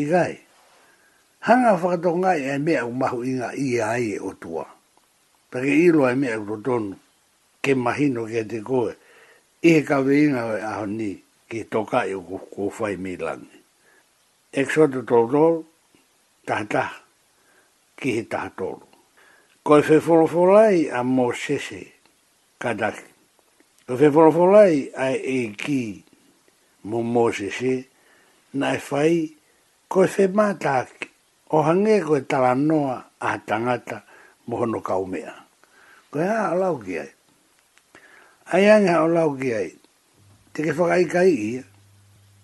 I 0.00 0.04
kai. 0.08 0.32
Hanga 1.44 1.76
whakato 1.76 2.16
ngai 2.16 2.40
e 2.56 2.58
me 2.58 2.74
u 2.80 2.92
mahu 2.92 3.22
inga 3.24 3.52
i 3.52 3.80
ai 3.82 4.16
e 4.16 4.18
o 4.18 4.32
tua. 4.32 4.64
Ta 5.52 5.60
ke 5.60 5.68
ilo 5.68 6.08
e 6.08 6.14
me 6.16 6.32
kuro 6.40 6.56
tonu. 6.64 6.96
Ke 7.60 7.72
mahino 7.76 8.24
ke 8.24 8.46
te 8.48 8.62
koe. 8.64 8.96
E 9.60 9.68
I 9.68 9.78
he 9.78 9.82
kawe 9.84 10.08
inga 10.24 10.44
o 10.44 10.56
aho 10.70 10.86
ni 10.86 11.10
ki 11.48 11.60
toka 11.70 12.00
i 12.08 12.14
e 12.16 12.20
ku 12.28 12.38
kuwhai 12.52 12.96
mi 12.96 13.16
lani. 13.16 13.50
Eksoto 14.60 15.04
tō 15.04 15.04
tōru, 15.08 15.44
tahatah, 16.48 16.92
ki 18.00 18.08
he 18.16 18.22
tahatoru. 18.24 18.86
Koe 19.66 19.82
whewhorofolai 19.84 20.88
a 20.98 21.04
mō 21.04 21.26
sese, 21.44 21.82
kadaki. 22.62 23.04
Koe 23.86 23.96
whewhorofolai 23.96 24.88
a 24.96 25.12
e 25.12 25.38
ki 25.52 25.52
tahatoru 25.60 26.07
mo 26.84 27.02
mo 27.02 27.32
se 27.32 27.50
se 27.50 27.88
na 28.54 28.74
e 28.74 28.78
fai 28.78 29.34
ko 29.88 30.04
e 30.04 30.06
fe 30.06 30.28
mata 30.28 30.86
o 31.50 31.62
hange 31.66 32.00
ko 32.06 32.16
e 32.16 32.22
tala 32.26 32.54
noa 32.54 33.10
a 33.20 33.38
tangata 33.38 34.04
mo 34.46 34.56
hono 34.60 34.78
kaumea. 34.84 35.32
Ko 36.10 36.20
e 36.22 36.26
ha 36.28 36.52
alau 36.54 36.78
ki 36.78 36.98
ai. 36.98 37.10
Ai 38.52 38.68
anga 38.70 39.00
alau 39.02 39.34
ki 39.36 39.48
ai. 39.54 39.70
Te 40.52 40.62
ke 40.62 40.72
whakai 40.72 41.04
kai 41.08 41.28
i 41.30 41.40
ia. 41.58 41.64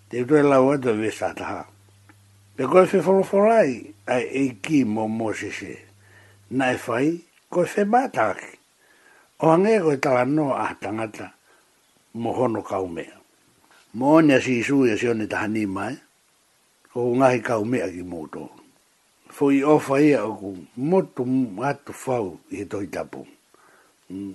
Te 0.09 0.25
tue 0.27 0.43
lau 0.43 0.73
ato 0.73 0.91
e 0.91 0.99
vesa 0.99 1.33
taha. 1.37 1.65
Pe 2.57 2.65
ko 2.65 2.83
e 2.83 2.87
fe 2.89 2.99
wholoforai 2.99 3.95
ai 4.09 4.25
e 4.29 4.47
ki 4.65 4.85
mo 4.89 5.07
mo 5.09 5.33
se 5.37 5.51
se. 5.53 5.77
Na 6.57 6.73
e 6.75 6.81
fai 6.81 7.21
ko 7.53 7.63
e 7.69 7.69
fe 7.69 7.85
mata 7.85 8.35
O 9.43 9.51
hange 9.51 9.81
ko 9.85 9.93
e 9.93 9.99
tala 10.01 10.25
noa 10.25 10.69
a 10.69 10.75
tangata 10.81 11.29
mo 12.17 12.33
hono 12.33 12.63
kaumea. 12.65 13.14
Moone 13.95 14.41
si 14.43 14.59
isu 14.59 14.87
ya 14.91 14.95
e 14.99 14.99
si 14.99 15.07
ni 15.15 15.27
tahani 15.27 15.67
mai. 15.67 15.95
O 16.95 17.15
ngahi 17.17 17.39
kau 17.47 17.65
mea 17.65 17.87
ki 17.87 18.03
mōtō. 18.03 18.43
Fo 19.31 19.51
i 19.55 19.63
ofa 19.63 20.03
ia 20.03 20.19
e 20.19 20.27
o 20.29 20.35
ku 20.35 20.49
mōtō 20.91 21.23
mātu 21.59 21.93
fau 21.95 22.27
i 22.51 22.59
he 22.59 22.65
toi 22.67 22.87
tapu. 22.91 23.23
Mm. 24.11 24.35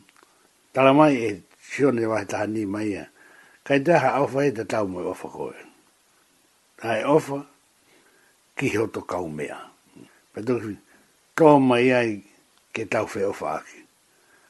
Tala 0.72 0.94
mai 0.96 1.14
e 1.28 1.44
si 1.60 1.84
o 1.84 1.92
ni 1.92 2.06
wahi 2.08 2.26
tahani 2.32 2.64
mai 2.66 2.88
ia. 2.96 3.04
E, 3.04 3.12
kai 3.68 3.84
taha 3.84 4.24
ofa 4.24 4.48
e 4.48 4.54
te 4.56 4.64
tau 4.64 4.88
mai 4.88 5.04
ofa 5.04 5.28
koe. 5.28 5.52
Tai 6.80 7.04
ofa 7.04 7.44
ki 8.56 8.68
hoto 8.80 9.04
kau 9.04 9.28
mea. 9.28 9.60
Pato 10.32 10.56
ki 10.64 10.74
tō 11.36 11.50
mai 11.60 11.84
ia 11.92 12.00
i 12.08 12.16
ke 12.74 12.88
tau 12.88 13.12
fe 13.12 13.28
ofa 13.28 13.58
aki. 13.60 13.80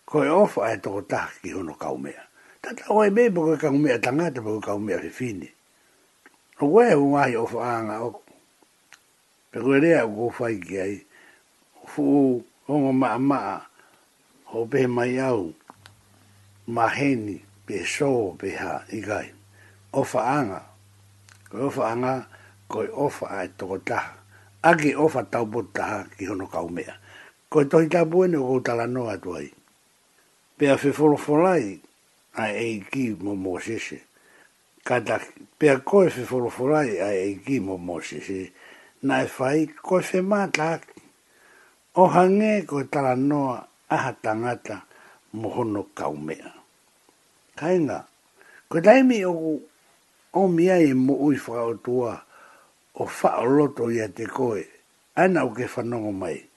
Koe 0.05 0.29
ofa 0.29 0.69
e 0.69 0.77
toko 0.77 1.01
taha 1.01 1.33
ki 1.41 1.57
hono 1.57 1.73
kau 1.73 1.97
mea. 1.97 2.28
Tata 2.61 2.75
ta 2.83 2.93
oi 2.93 3.07
e 3.07 3.11
me 3.15 3.23
boko 3.35 3.51
e 3.53 3.57
ka 3.61 3.69
umea 3.77 3.97
tangata 4.03 4.39
boko 4.45 4.59
ka 4.65 4.73
umea 4.79 4.99
fi 5.03 5.09
fini. 5.17 5.49
O 6.61 6.65
koe 6.71 6.87
e 6.91 6.95
wangahi 6.99 7.33
e 7.33 7.37
o 7.37 7.45
whaanga 7.55 7.95
o 8.07 8.21
Pe 9.51 9.57
koe 9.63 9.77
rea 9.83 9.99
o 10.05 10.09
kofai 10.17 10.55
ki 10.65 10.75
ai. 10.85 10.95
O 11.83 11.87
fu 11.91 12.03
o 12.05 12.43
ongo 12.71 12.91
maa 13.01 13.17
maa. 13.29 13.57
O 14.53 14.65
pehe 14.71 14.87
mai 14.97 15.13
au. 15.29 15.43
Maheni. 16.75 17.37
Pe 17.65 17.75
so 17.95 18.09
pe 18.39 18.47
ha 18.59 18.71
ikai. 18.97 19.27
O 19.97 20.01
whaanga. 20.11 20.59
Koe 21.49 21.63
o 21.65 21.69
whaanga. 21.75 22.13
Koe 22.71 22.85
o 22.91 23.05
wha 23.15 23.27
ai 23.39 23.47
toko 23.57 23.77
taha. 23.87 24.11
Aki 24.69 24.89
o 24.95 25.05
wha 25.11 25.21
tau 25.31 25.45
bot 25.53 25.69
taha 25.77 25.97
ki 26.17 26.23
hono 26.29 26.45
ka 26.53 26.59
Ko 26.61 26.93
Koe 27.49 27.65
tohi 27.71 27.87
tau 27.93 28.05
buene 28.11 28.37
o 28.37 28.43
koutala 28.49 28.85
noa 28.95 29.15
tuai. 29.23 29.47
Pea 30.57 30.75
whiforo 30.79 31.15
wholai. 31.23 31.65
Pea 31.81 31.87
a 32.39 32.47
e 32.55 32.79
ki 32.89 33.15
mo 33.19 33.35
mo 33.35 33.59
se 33.59 33.77
se. 33.79 33.97
Kata 34.83 35.19
pe 35.59 35.65
a 35.69 35.77
koe 35.87 36.07
fe 36.15 36.23
forofurai 36.29 36.91
a 37.03 37.09
e 37.13 37.35
ki 37.43 37.59
mo 37.59 37.75
mo 37.77 37.99
se 37.99 38.19
Na 39.07 39.15
e 39.23 39.27
fai 39.35 39.59
koe 39.85 40.03
fe 40.09 40.19
mata 40.31 40.65
aki. 40.77 40.99
O 41.95 42.03
hange 42.13 42.51
koe 42.69 42.83
tala 42.91 43.13
noa 43.29 43.57
aha 43.95 44.11
tangata 44.23 44.77
mo 45.37 45.47
hono 45.55 45.83
kaumea. 45.97 46.49
Kainga, 47.59 47.99
koe 48.69 48.81
taimi 48.85 49.19
o 49.25 49.33
o 50.33 50.41
mia 50.55 50.75
e 50.79 50.89
mo 50.93 51.13
ui 51.25 51.37
whaotua 51.45 52.13
o 53.01 53.07
wha 53.07 53.29
o 53.41 53.45
loto 53.57 53.83
ia 53.91 54.07
te 54.15 54.25
koe. 54.27 54.63
Ana 55.15 55.43
o 55.47 55.51
ke 55.55 55.63
whanongo 55.73 56.11
mai. 56.11 56.48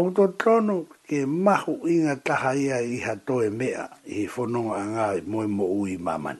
O 0.00 0.12
to 0.16 0.24
tono 0.40 0.76
ke 1.08 1.18
mahu 1.26 1.74
inga 1.92 2.16
taha 2.26 2.52
ia 2.64 2.78
i 2.84 3.00
hato 3.06 3.36
e 3.40 3.48
mea 3.58 3.84
i 4.04 4.26
he 4.26 4.26
whanonga 4.34 4.74
a 4.76 4.84
ngā 4.92 5.06
i 5.18 5.22
moe 5.30 5.46
mo 5.56 5.64
ui 5.78 5.94
maman. 6.06 6.36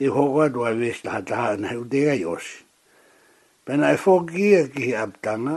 Te 0.00 0.04
hoko 0.14 0.38
atu 0.48 0.60
a 0.64 0.72
wes 0.80 0.98
taha 1.04 1.20
taha 1.28 1.50
na 1.60 1.66
heu 1.74 1.84
te 1.90 1.98
gai 2.06 2.22
osi. 2.34 2.56
Pena 3.64 3.86
e 3.94 3.98
whokia 4.02 4.60
ki 4.72 4.82
he 4.88 4.94
aptanga, 5.04 5.56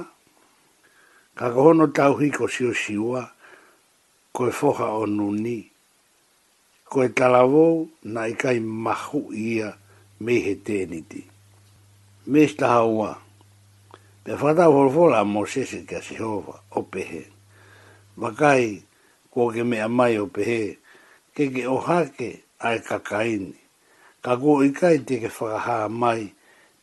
ka 1.39 1.45
kohono 1.55 1.85
tau 1.97 2.13
hiko 2.21 2.45
sio 2.55 2.73
siua, 2.83 3.23
ko 4.35 4.41
e 4.51 4.51
whoha 4.57 4.87
o 5.01 5.07
nuni, 5.17 5.59
ko 6.91 6.97
e 7.07 7.15
talavou 7.17 7.75
na 8.13 8.21
i 8.27 8.33
kai 8.41 8.59
mahu 8.83 9.21
ia 9.51 9.69
me 10.23 10.33
he 10.45 10.53
tēniti. 10.67 11.21
Mes 12.31 12.51
taha 12.59 12.83
ua. 12.83 13.11
Me 14.30 14.36
whata 14.36 14.69
o 14.69 14.73
holofola 14.86 15.21
a 15.25 15.25
Moses 15.25 15.71
ka 15.89 15.97
si 16.05 16.13
hova 16.21 16.55
o 16.77 16.82
pehe. 16.91 17.21
Makai 18.21 18.84
kua 19.34 19.49
ke 19.53 19.63
mea 19.71 19.88
mai 19.89 20.15
o 20.23 20.27
pehe, 20.36 20.77
ke 21.36 21.43
ke 21.53 21.63
o 21.65 21.77
hake 21.88 22.30
ai 22.67 22.77
kakaini. 22.88 23.57
Ka 24.23 24.32
kua 24.39 24.61
ikai 24.69 24.97
te 25.07 25.15
ke 25.21 25.30
whakaha 25.36 25.77
mai, 26.01 26.23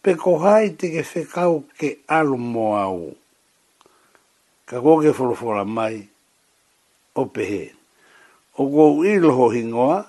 pe 0.03 0.11
ko 0.22 0.30
hai 0.44 0.66
te 0.78 0.86
ke 0.94 1.03
whekau 1.11 1.55
ke 1.78 1.88
alu 2.18 2.34
moa 2.55 2.84
o. 2.90 3.07
Ka 4.68 4.76
kua 4.82 5.03
ke 5.07 5.11
wholofola 5.16 5.62
mai 5.76 5.97
o 7.20 7.30
pehe. 7.34 7.64
O 8.59 8.62
kua 8.72 8.86
uiloho 8.99 9.47
hingoa, 9.57 10.01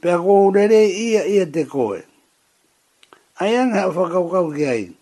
pe 0.00 0.08
a 0.08 0.16
kua 0.16 0.64
ia 0.88 1.20
ia 1.34 1.44
te 1.54 1.62
koe. 1.74 2.00
Ai 3.44 3.52
anga 3.62 3.82
whakaukau 3.94 4.48
ke 4.56 4.64
aini. 4.74 4.96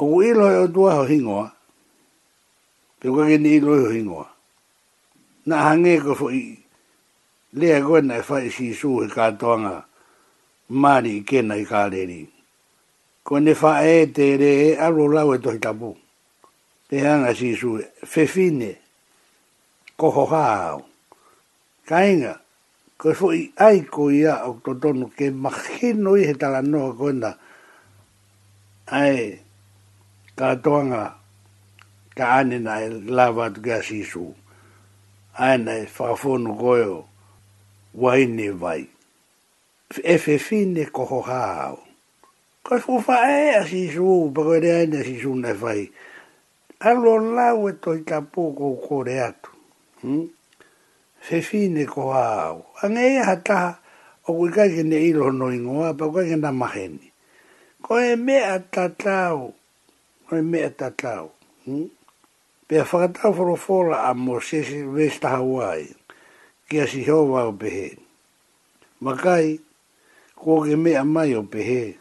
O 0.00 0.08
ku 0.08 0.24
ilo 0.24 0.48
o 0.48 0.64
tua 0.72 0.96
ho 0.96 1.04
hingoa. 1.04 1.52
Pe 2.96 3.08
kua 3.12 3.28
ni 3.36 3.60
ilo 3.60 3.76
e 3.76 3.82
ho 3.84 3.90
hingoa. 3.92 4.28
Na 5.44 5.68
hange 5.68 6.00
ko 6.00 6.14
fo 6.16 6.30
i. 6.32 6.56
Lea 7.52 7.80
gwenna 7.84 8.16
e 8.16 8.22
fai 8.24 8.48
si 8.48 8.72
su 8.72 9.00
he 9.02 9.08
katoanga. 9.12 9.84
Mani 10.72 11.20
i 11.20 11.24
kena 11.28 11.56
i 11.60 11.64
kareni. 11.68 12.22
Ko 13.26 13.36
ne 13.38 13.52
fa 13.54 13.84
e 13.84 14.08
te 14.16 14.36
re 14.40 14.52
e 14.70 14.70
alo 14.84 15.04
lau 15.12 15.34
e 15.36 15.38
tohi 15.38 15.60
tapu. 15.60 15.90
Te 16.88 16.96
hanga 17.04 17.34
si 17.36 17.52
su 17.54 17.76
fe 18.12 18.24
fine. 18.26 18.70
Ko 19.96 20.08
ho 20.10 20.24
hao. 20.32 20.80
Ka 21.88 22.00
inga. 22.08 22.40
Ko 22.96 23.12
fo 23.12 23.32
i 23.36 23.52
ai 23.60 23.84
ko 23.92 24.08
ia 24.10 24.40
o 24.48 24.52
totonu 24.64 25.06
ke 25.16 25.26
makhino 25.30 26.16
i 26.16 26.24
he 26.24 26.32
talanoa 26.32 26.92
gwenna. 26.98 27.30
Ai. 28.88 29.12
Ae 29.12 29.41
ka 30.36 30.54
tonga 30.62 31.16
ka 32.16 32.24
ane 32.40 32.56
na 32.64 32.72
e 32.80 32.88
lava 33.16 33.44
tu 33.54 33.60
ka 33.66 33.78
sisu 33.86 34.26
ae 35.44 35.56
na 35.64 35.72
e 35.84 35.84
whakafonu 35.94 36.50
koeo 36.62 37.00
waine 38.02 38.46
vai 38.62 38.82
e 40.02 40.14
whewhine 40.22 40.84
koho 40.96 41.20
hao 41.28 41.76
ka 42.66 42.74
fu 42.82 42.92
whae 43.06 43.38
a 43.60 43.68
sisu 43.70 44.04
pa 44.34 44.40
koe 44.46 44.58
rea 44.64 44.80
ina 44.88 44.98
e 45.04 45.04
sisu 45.08 45.30
na 45.42 45.50
e 45.54 45.58
whai 45.60 45.82
alo 46.88 47.12
lau 47.36 47.58
e 47.68 47.72
toi 47.82 48.00
ka 48.08 48.18
pōko 48.32 48.68
kore 48.88 49.16
atu 49.28 49.50
whewhine 51.28 51.82
hmm? 51.84 51.92
koho 51.92 52.12
hao 52.20 52.56
ange 52.82 53.06
e 53.20 53.20
ha 53.26 53.62
o 54.24 54.30
kui 54.38 54.50
kai 54.56 54.70
ke 54.80 55.08
ilo 55.10 55.26
no 55.38 55.46
ingoa 55.56 55.90
pa 55.98 56.06
kai 56.14 56.26
ke 56.32 56.36
na 56.42 56.50
maheni 56.60 57.08
ko 57.84 57.92
e 58.10 58.14
mea 58.26 58.54
tatau 58.74 59.52
oi 60.32 60.40
mea 60.42 60.70
tatau. 60.70 61.30
Hmm? 61.64 61.88
Pea 62.68 62.84
whakatau 62.84 63.32
wharofora 63.36 64.08
a 64.08 64.14
mo 64.14 64.38
sese 64.40 64.82
vesta 64.88 65.28
Hawaii, 65.36 65.92
ki 66.68 66.80
a 66.80 66.86
si 66.88 67.02
hoa 67.04 67.44
o 67.50 67.52
pehe. 67.52 67.98
Makai, 69.04 69.58
kua 70.36 70.64
ke 70.66 70.76
mea 70.80 71.04
mai 71.04 71.34
o 71.36 71.42
pehe, 71.42 71.98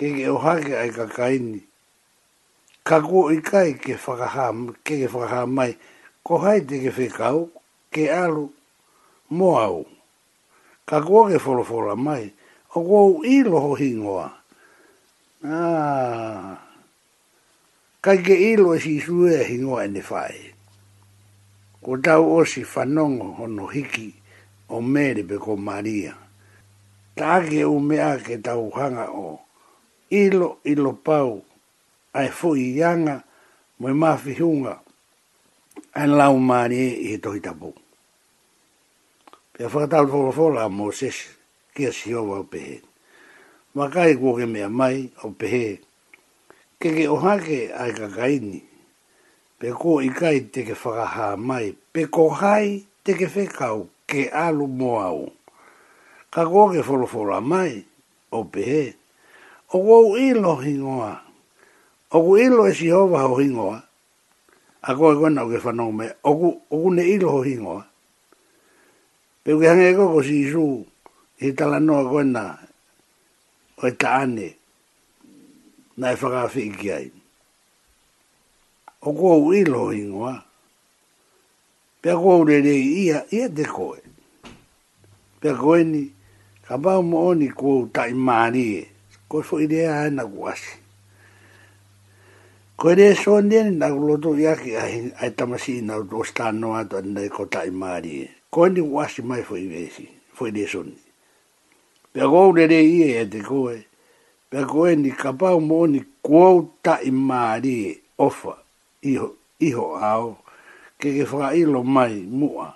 ke 0.00 0.12
ke 0.16 0.24
o 0.32 0.38
hake 0.40 0.72
ai 0.80 0.90
ka 0.96 1.04
kaini. 1.12 1.60
Ka 2.88 3.00
kua 3.04 3.34
i 3.36 3.42
kai 3.44 3.74
ke 3.74 3.94
whakaha, 4.00 4.48
ke 4.84 5.04
ke 5.06 5.44
mai, 5.46 5.76
ko 6.24 6.38
hai 6.38 6.60
te 6.60 6.78
ke 6.88 6.88
whekau, 6.96 7.50
ke 7.92 8.08
alu, 8.08 8.48
mo 9.28 9.54
au. 9.60 9.86
Ka 10.88 11.02
kua 11.04 11.28
ke 11.30 11.36
wharofora 11.36 11.96
mai, 12.00 12.32
o 12.74 12.80
kua 12.80 13.02
u 13.12 13.24
i 13.28 13.42
loho 13.44 13.74
hingoa. 13.76 14.28
Ah, 15.44 16.58
kai 18.04 18.18
ke 18.22 18.34
ilo 18.34 18.74
e 18.74 18.80
si 18.82 18.98
sue 19.00 19.30
e 19.30 19.44
hingoa 19.50 19.84
e 19.84 19.88
ne 19.94 20.02
whae. 20.02 20.42
Ko 21.82 21.98
tau 22.02 22.34
o 22.34 22.40
si 22.44 22.62
whanongo 22.66 23.28
hono 23.38 23.66
hiki 23.74 24.08
o 24.74 24.80
mere 24.80 25.22
pe 25.22 25.36
ko 25.38 25.54
maria. 25.56 26.14
Ta 27.16 27.24
ake 27.38 27.62
u 27.64 27.78
mea 27.78 28.18
ke 28.24 28.36
tau 28.46 28.70
hanga 28.74 29.06
o 29.14 29.38
ilo 30.10 30.58
ilo 30.72 30.92
pau 31.06 31.44
ai 32.18 32.28
fo 32.38 32.48
i 32.58 32.66
yanga 32.80 33.16
mo 33.78 33.86
e 33.88 33.94
mawhi 34.02 34.34
hunga 34.42 34.74
ai 35.98 36.08
lau 36.18 36.34
mani 36.48 36.76
e 36.76 37.12
he 37.12 37.16
tohi 37.22 37.38
tapu. 37.46 37.70
Pea 39.54 39.70
whakatau 39.70 40.06
tolo 40.10 40.30
fola 40.34 40.66
mo 40.68 40.90
sesh 40.90 41.20
kia 41.74 41.92
si 41.92 42.10
ova 42.14 42.42
o 42.42 42.44
pehe. 42.52 42.82
Makai 43.74 44.16
kuo 44.18 44.34
ke 44.36 44.46
mea 44.50 44.66
mai 44.68 45.06
o 45.22 45.30
pehe 45.30 45.78
ke 46.82 46.90
o 47.06 47.14
hake 47.22 47.60
ai 47.82 47.92
ka 47.98 48.06
kaini. 48.16 48.58
Pe 49.62 49.68
ko 49.80 49.90
i 50.06 50.10
kai 50.20 50.38
te 50.52 50.60
ke 50.66 50.74
whakaha 50.80 51.28
mai, 51.48 51.66
pe 51.92 52.00
ko 52.14 52.24
hai 52.42 52.68
te 53.06 53.10
ke 53.18 53.26
whekau 53.34 53.78
ke 54.10 54.20
alu 54.46 54.66
mo 54.78 54.90
au. 55.10 55.22
Ka 56.34 56.42
kua 56.50 56.64
ke 56.72 56.80
wholofora 56.86 57.38
mai, 57.50 57.72
o 58.34 58.42
pe 58.52 58.60
he. 58.70 58.84
O 59.70 59.76
kou 59.86 60.06
ilo 60.28 60.52
hingoa, 60.64 61.10
o 62.10 62.18
kou 62.24 62.36
ilo 62.46 62.62
e 62.66 62.72
si 62.78 62.86
hova 62.96 63.20
ho 63.28 63.36
hingoa, 63.42 63.78
a 64.88 64.96
kua 64.98 65.10
kua 65.18 65.30
nau 65.36 65.46
ke 65.52 65.58
whanau 65.64 65.90
me, 65.98 66.06
o 66.26 66.32
kou 66.70 66.88
ne 66.96 67.02
ilo 67.14 67.28
ho 67.36 67.40
hingoa. 67.48 67.82
Pe 69.44 69.48
uke 69.54 69.66
hangi 69.70 69.86
e 69.92 69.94
koko 69.98 70.20
si 70.26 70.34
isu, 70.48 70.66
i 71.46 71.54
tala 71.56 71.78
noa 71.80 72.04
kua 72.10 72.24
o 73.82 73.86
e 73.88 73.92
ta 74.00 74.08
ane, 74.26 74.50
na 75.96 76.12
e 76.12 76.16
whakawhi 76.20 76.62
i 76.68 76.70
ki 76.78 76.92
ai. 76.92 77.10
O 79.02 79.12
kua 79.12 79.36
u 79.36 79.54
ilo 79.54 79.92
ingoa, 79.92 80.44
pia 82.02 82.16
kua 82.16 82.36
u 82.36 82.44
rere 82.44 82.74
ia, 82.76 83.24
ia 83.30 83.48
te 83.48 83.64
koe. 83.64 83.98
Pia 85.40 85.52
koe 85.56 85.84
ni, 85.84 86.04
ka 86.66 86.78
pao 86.78 87.02
mo 87.02 87.26
oni 87.32 87.50
kua 87.50 87.74
u 87.82 87.90
tai 87.94 88.12
maarie, 88.14 88.82
koe 89.28 89.42
fo 89.42 89.58
i 89.60 89.66
rea 89.66 89.92
ai 90.04 90.10
na 90.14 90.24
kuasi. 90.26 90.74
Koe 92.78 92.94
rea 92.94 93.14
soa 93.18 93.40
nene 93.42 93.70
na 93.76 93.86
kuloto 93.92 94.34
i 94.38 94.46
aki 94.46 94.76
ai, 94.76 95.10
ai 95.20 95.30
tamasi 95.36 95.78
i 95.82 95.86
na 95.86 95.98
uto 95.98 96.24
stano 96.24 96.74
ato 96.78 96.96
anai 97.02 97.28
ko 97.28 97.46
tai 97.46 97.70
maarie. 97.70 98.28
Koe 98.50 98.70
ni 98.70 98.80
kuasi 98.82 99.22
mai 99.22 99.42
fo 99.42 99.56
i 99.56 99.66
vesi, 99.66 100.06
fo 100.36 100.46
i 100.48 100.54
rea 100.54 100.68
soa 100.68 100.82
nene. 100.86 101.04
Pia 102.12 102.28
kua 102.28 102.46
u 102.48 102.52
rere 102.54 102.80
ia, 102.84 103.06
ia 103.06 103.20
e 103.26 103.26
te 103.30 103.42
koe, 103.42 103.78
pe 104.52 104.60
koe 104.70 104.90
ni 104.96 105.10
kapau 105.20 105.58
mo 105.64 105.86
ni 105.92 106.00
kuau 106.26 106.56
ta 106.84 106.94
i 107.00 107.10
maari 107.28 107.76
ofa 108.26 108.52
iho, 109.10 109.28
iho 109.68 109.84
ao 110.08 110.28
ke 111.00 111.08
ke 111.16 111.24
whaka 111.30 111.54
ilo 111.62 111.80
mai 111.94 112.14
mua 112.40 112.68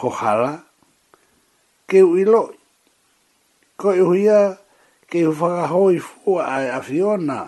hohala 0.00 0.52
ke 1.88 1.98
u 2.02 2.16
ilo 2.22 2.42
ko 3.80 3.86
i 3.92 4.00
e 4.00 4.00
huia 4.08 4.40
ke 5.10 5.18
u 5.28 5.36
e 5.36 5.36
whaka 5.38 5.64
hoi 5.72 5.98
fua 6.08 6.42
ai 6.54 6.66
a 6.72 6.78
Fiona 6.86 7.40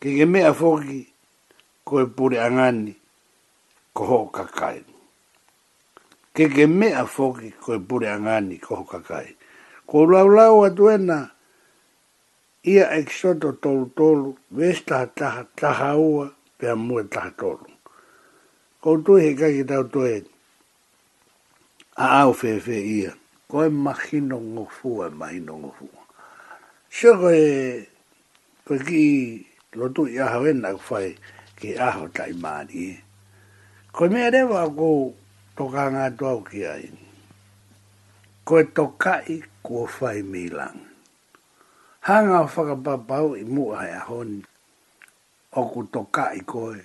ke 0.00 0.08
ke 0.16 0.24
mea 0.30 0.54
foki 0.54 1.00
ko 1.84 1.94
e 2.06 2.06
pure 2.16 2.38
angani 2.46 2.94
ko 3.96 4.02
ho 4.10 4.18
kakai 4.36 4.78
ke 6.38 6.44
ke 6.54 6.64
mea 6.70 7.02
foki 7.16 7.50
ko 7.58 7.74
e 7.74 7.80
pure 7.88 8.06
angani 8.14 8.56
ko 8.62 8.70
ho 8.78 8.84
kakai 8.86 9.34
ko 9.90 10.06
laulau 10.06 10.62
atuena 10.62 11.18
ko 11.26 11.34
ia 12.68 12.84
e 12.92 13.02
kisoto 13.04 13.52
tolu 13.52 13.84
tolu, 13.96 14.36
vese 14.52 14.84
taha 14.84 15.08
taha 15.16 15.44
taha 15.56 15.96
ua, 15.96 16.24
pia 16.58 16.76
mua 16.76 17.02
taha 17.14 17.30
tolu. 17.40 17.68
Koutui 18.82 19.20
he 19.24 19.30
kaki 19.40 19.62
tau 19.70 19.84
toe, 19.92 20.14
a 22.04 22.24
au 22.24 22.30
fe 22.40 22.50
fe 22.66 22.76
ia, 22.98 23.12
koe 23.50 23.66
mahino 23.84 24.36
ngofua, 24.52 25.06
mahino 25.20 25.54
ngofua. 25.62 26.00
Sio 26.94 27.12
koe, 27.22 27.40
koe 28.68 28.78
ki 28.86 29.04
lotu 29.78 30.02
i 30.08 30.16
aho 30.26 30.40
ena 30.50 30.70
kufai, 30.78 31.08
ki 31.58 31.68
aho 31.86 32.04
tai 32.16 32.32
maani 32.42 32.82
e. 32.90 32.94
Koe 33.94 34.08
mea 34.12 34.28
rewa 34.34 34.58
ako, 34.66 34.88
toka 35.56 35.84
ngā 35.94 36.04
tuau 36.20 36.38
ki 36.48 36.60
aini. 36.74 37.04
Koe 38.46 38.62
tokai 38.76 39.32
kua 39.64 39.88
fai 39.96 40.20
milang 40.22 40.87
hanga 42.08 42.40
o 42.40 42.44
whakababau 42.48 43.34
i 43.36 43.44
mua 43.44 43.78
hai 43.84 43.92
a 43.92 44.00
honi. 44.08 44.40
Oku 45.60 45.82
toka 45.92 46.30
i 46.34 46.40
koe, 46.40 46.80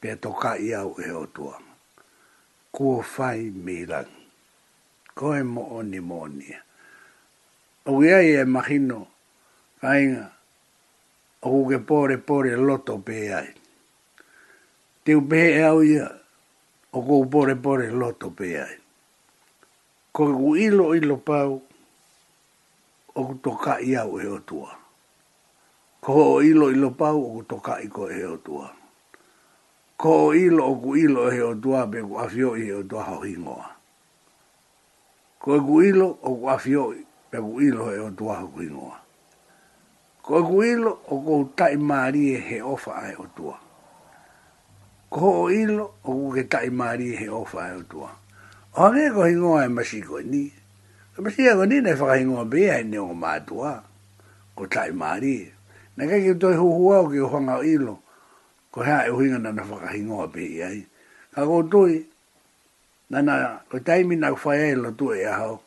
pe 0.00 0.14
toka 0.22 0.54
i 0.56 0.70
au 0.78 0.92
e 1.06 1.10
o 1.12 1.24
tua. 1.26 1.58
Kua 2.70 3.02
whai 3.14 3.50
mirang. 3.64 4.10
Koe 5.18 5.42
mo 5.42 5.64
oni 5.78 6.00
mo 6.00 6.20
oni. 6.26 6.54
O 7.86 7.98
ia 8.04 8.18
e 8.22 8.44
mahino, 8.44 9.00
kainga, 9.80 10.26
o 11.42 11.50
uke 11.62 11.78
pore 11.86 12.16
pore 12.26 12.54
loto 12.66 12.98
pe 13.06 13.18
ai. 13.34 13.50
Te 15.04 15.14
upe 15.18 15.40
e 15.58 15.62
au 15.66 15.80
ia, 15.82 16.06
o 16.96 17.02
kou 17.06 17.24
pore 17.32 17.56
pore 17.64 17.90
loto 17.90 18.30
pe 18.38 18.48
ai. 18.64 18.76
Koe 20.12 20.30
ku 20.38 20.56
ilo 20.56 20.94
ilo 20.94 21.16
pau, 21.26 21.60
o 23.14 23.20
ku 23.28 23.34
toka 23.44 23.76
i 23.80 23.96
au 23.96 24.20
e 24.20 24.26
otua. 24.28 24.70
Ko 26.00 26.38
o 26.38 26.42
ilo 26.42 26.70
ilo 26.72 26.90
pau 26.96 27.20
o 27.20 27.28
ku 27.38 27.42
toka 27.44 27.78
i 27.84 27.88
ko 27.88 28.08
e 28.10 28.24
otua. 28.24 28.72
Ko 30.00 30.10
o 30.26 30.34
ilo 30.34 30.70
o 30.70 30.74
ku 30.80 30.96
ilo 30.96 31.28
e 31.32 31.40
otua 31.44 31.86
pe 31.86 32.00
ku 32.02 32.16
afio 32.18 32.56
i 32.56 32.68
e 32.68 32.72
otua 32.80 33.02
hau 33.06 33.22
hingoa. 33.24 33.68
Ko 35.38 35.56
e 35.56 35.60
ku 35.60 35.74
ilo 35.84 36.08
o 36.24 36.30
ku 36.40 36.44
afio 36.48 36.92
i 36.96 37.04
pe 37.30 37.36
ku 37.40 37.60
ilo 37.60 37.90
e 37.92 37.98
otua 38.00 38.34
hau 38.40 38.54
hingoa. 38.58 38.96
Ko 40.22 40.32
e 40.38 40.42
ku 40.48 40.56
ilo 40.64 40.92
o 41.12 41.20
ku 41.20 41.34
tai 41.54 41.76
maari 41.76 42.32
e 42.34 42.38
he 42.40 42.58
ofa 42.64 43.10
e 43.12 43.16
otua. 43.20 43.56
Ko 45.12 45.44
o 45.44 45.50
ilo 45.52 45.84
o 46.08 46.10
ku 46.10 46.48
tai 46.48 46.70
maari 46.72 47.12
e 47.12 47.20
he 47.20 47.28
ofa 47.28 47.68
e 47.68 47.72
otua. 47.76 48.10
O 48.72 48.80
hane 48.88 49.12
ko 49.12 49.28
hingoa 49.28 49.64
e 49.64 49.68
masiko 49.68 50.16
e 50.20 50.24
nii. 50.24 50.61
Ma 51.18 51.28
si 51.28 51.44
ego 51.44 51.68
ni 51.68 51.76
nei 51.84 51.92
whakai 52.00 52.24
ngō 52.24 52.42
bea 52.52 52.74
i 52.80 52.84
e 52.86 52.88
neo 52.90 53.12
mātua. 53.22 53.72
Ko 54.56 54.62
tai 54.74 54.90
māri. 55.00 55.36
Nā 55.98 56.08
kai 56.08 56.22
ki 56.24 56.32
toi 56.40 56.56
huhua 56.56 57.02
o 57.04 57.10
ki 57.12 57.20
o 57.20 57.28
hanga 57.28 57.58
ilo. 57.60 57.98
Ko 58.72 58.80
hea 58.80 59.04
e 59.10 59.12
huinga 59.12 59.38
nana 59.44 59.62
whakai 59.68 60.00
ngō 60.08 60.18
bea 60.32 60.48
i 60.56 60.62
ai. 60.68 60.78
Ka 61.36 61.44
ko 61.44 61.58
tui. 61.72 61.98
Nana 63.12 63.60
ko 63.68 63.76
taimi 63.84 64.16
nā 64.16 64.32
whai 64.40 64.70
e 64.72 64.78
lo 64.80 64.90
tu 64.96 65.10
e 65.12 65.24
ahau. 65.28 65.58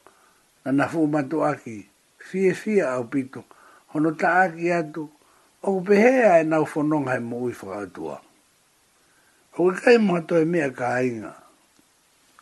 Nana 0.66 0.88
fu 0.90 1.06
matu 1.08 1.44
aki. 1.46 1.78
Fie 2.18 2.54
fie 2.58 2.82
au 2.82 3.06
pito. 3.06 3.46
Hono 3.94 4.16
ta 4.18 4.48
aki 4.50 4.72
atu. 4.74 5.06
O 5.62 5.78
ku 5.78 5.86
pehea 5.86 6.40
e 6.42 6.50
nā 6.50 6.64
whanonga 6.66 7.16
e 7.22 7.22
mō 7.22 7.52
i 7.52 7.54
whakatua. 7.54 8.18
Ko 9.54 9.70
kai 9.78 9.98
mātua 10.02 10.42
e 10.42 10.46
mea 10.50 10.74
ka 10.74 10.90
ainga. 10.98 11.36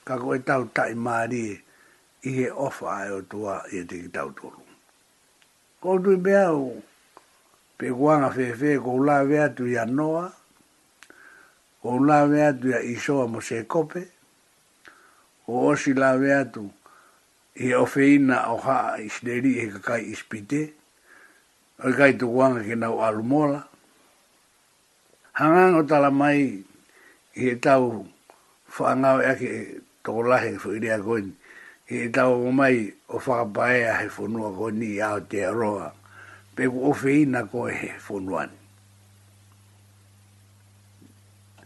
Ka 0.07 0.15
ko 0.17 0.33
e 0.39 0.39
tau 0.39 0.63
tai 0.71 0.95
māri 0.95 1.43
e 1.51 1.59
i 2.23 2.29
he 2.31 2.47
ofa 2.49 2.91
ai 3.03 3.11
o 3.11 3.21
tua 3.27 3.59
i 3.75 3.81
te 3.87 3.99
ki 3.99 4.07
tau 4.11 4.29
tolu. 4.35 4.61
Ko 5.83 5.97
tu 5.99 6.13
i 6.15 6.35
o 6.47 6.81
pe 7.77 7.85
kuanga 7.91 8.29
whewe 8.35 8.71
ko 8.83 8.89
ula 9.01 9.23
vea 9.27 9.49
tu 9.55 9.67
i 9.67 9.75
anoa, 9.79 10.29
ko 11.83 11.89
ula 11.99 12.25
vea 12.27 12.53
tu 12.55 12.71
i 12.71 12.95
a 12.95 13.25
mo 13.27 13.41
se 13.41 13.63
kope, 13.67 14.03
ko 15.45 15.67
osi 15.73 15.93
la 15.93 16.15
vea 16.15 16.45
tu 16.51 16.63
i 17.59 17.73
ofeina 17.75 18.47
o 18.53 18.57
haa 18.57 18.95
i 19.03 19.09
sneri 19.09 19.59
e 19.59 19.67
kakai 19.75 20.07
ispite, 20.15 20.63
o 21.83 21.89
i 21.89 21.93
kai 21.93 22.15
tu 22.17 22.27
kuanga 22.31 22.63
ke 22.63 22.75
nau 22.79 23.03
alumola. 23.03 23.67
Hangang 25.33 25.75
o 25.83 25.83
tala 25.83 26.11
mai 26.11 26.39
i 26.39 26.53
he 27.41 27.55
tau 27.59 28.07
whaangau 28.77 29.19
eake 29.19 29.47
e 29.49 29.61
tokolahe 30.05 30.55
fwiri 30.61 30.89
a 30.93 30.97
koini, 31.03 31.31
e 31.87 32.09
tau 32.13 32.47
o 32.47 32.51
mai 32.51 32.93
o 33.09 33.19
whakapaea 33.19 33.99
he 33.99 34.07
whonua 34.07 34.55
ko 34.55 34.69
ni 34.71 35.01
ao 35.01 35.19
te 35.19 35.43
aroa, 35.45 35.91
pe 36.55 36.63
ku 36.71 36.89
ofe 36.91 37.21
ina 37.27 37.43
ko 37.45 37.65
he 37.67 37.91
whonuani. 38.07 38.57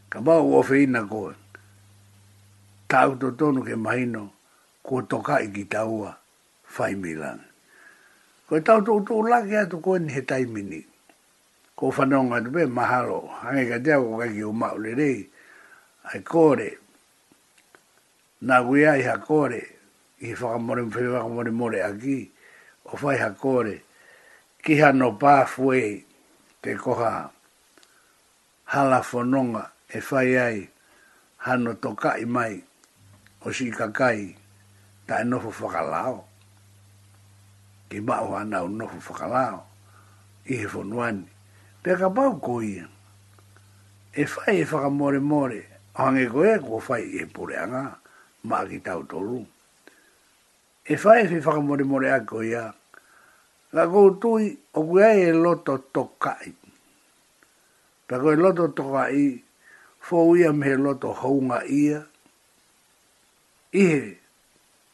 Ka 0.09 0.17
mau 0.21 0.57
ofe 0.57 0.83
ina 0.83 1.05
ko, 1.05 1.33
tau 2.87 3.13
to 3.15 3.29
tonu 3.37 3.61
ke 3.61 3.75
maino, 3.77 4.33
ko 4.81 5.01
toka 5.01 5.37
i 5.45 5.53
ki 5.53 5.65
taua, 5.69 6.17
whai 6.77 6.95
milan. 6.95 7.37
Ko 8.49 8.59
tau 8.59 8.81
to 8.81 8.97
utu 8.97 9.21
lake 9.21 9.53
atu 9.57 9.77
ko 9.81 9.97
ni 10.01 10.13
he 10.13 10.21
taimini, 10.21 10.81
ko 11.77 11.89
whanonga 11.93 12.41
tupe 12.41 12.65
mahalo, 12.65 13.29
hangi 13.45 13.69
ka 13.69 13.77
tea 13.77 14.01
ko 14.01 14.17
kaki 14.17 14.43
o 14.43 14.51
maulerei, 14.53 15.29
ai 16.13 16.19
kore, 16.23 16.77
Nā 18.37 18.59
kuia 18.61 18.91
i 19.01 19.01
ha 19.01 19.15
kore, 19.17 19.76
i 20.19 20.33
whakamore 20.33 20.81
mwhi 20.81 21.05
whakamore 21.13 21.51
more 21.51 21.75
aki, 21.83 22.31
o 22.85 22.97
whai 23.01 23.17
ha 23.19 23.29
kore, 23.29 23.83
ki 24.63 24.79
ha 24.81 24.91
no 24.91 25.11
pā 25.13 25.45
fwe 25.45 26.05
te 26.61 26.73
koha 26.73 27.29
hala 28.73 29.01
whanonga 29.03 29.61
e 29.89 29.99
whai 30.09 30.37
ai, 30.41 30.69
hano 31.45 31.75
to 31.77 31.93
kai 31.93 32.25
mai 32.25 32.57
o 33.45 33.51
si 33.53 33.69
kakai 33.71 34.33
ta 35.05 35.19
e 35.21 35.25
nofu 35.25 35.53
whakalao. 35.65 36.25
Ki 37.87 37.99
o 38.01 38.31
hana 38.35 38.61
o 38.63 38.67
nofu 38.67 38.97
whakalao, 39.13 39.61
i 40.49 40.55
he 40.57 40.65
whanuani, 40.65 41.27
pe 41.83 41.93
ka 41.95 42.09
pau 42.09 42.39
koia. 42.41 42.89
E 44.17 44.25
whai 44.25 44.61
e 44.65 44.65
whakamore 44.65 45.21
more, 45.21 45.61
hange 45.93 46.23
e 46.25 46.57
ko 46.65 46.79
fai 46.81 47.03
e 47.21 47.25
pureanga, 47.29 47.99
maa 48.49 48.65
ki 48.65 48.81
tau 48.81 49.03
tolu 49.05 49.45
e 50.87 50.95
fai 51.03 51.27
fi 51.27 51.35
e 51.35 51.41
faka 51.41 51.59
mori 51.61 51.83
mori 51.83 52.09
ake 52.09 52.33
o 52.39 52.43
ia. 52.43 52.65
Ka 53.71 53.83
kou 53.91 54.09
tui, 54.21 54.45
o 54.73 54.81
gue 54.89 55.07
e 55.21 55.31
loto 55.43 55.75
tokai. 55.93 56.47
Pa 58.07 58.15
koe 58.21 58.35
loto 58.39 58.65
tokai, 58.77 59.25
fo 60.05 60.17
ia 60.39 60.51
me 60.53 60.71
loto 60.79 61.09
hounga 61.11 61.59
ia. 61.67 61.99
Ihe, 63.75 64.17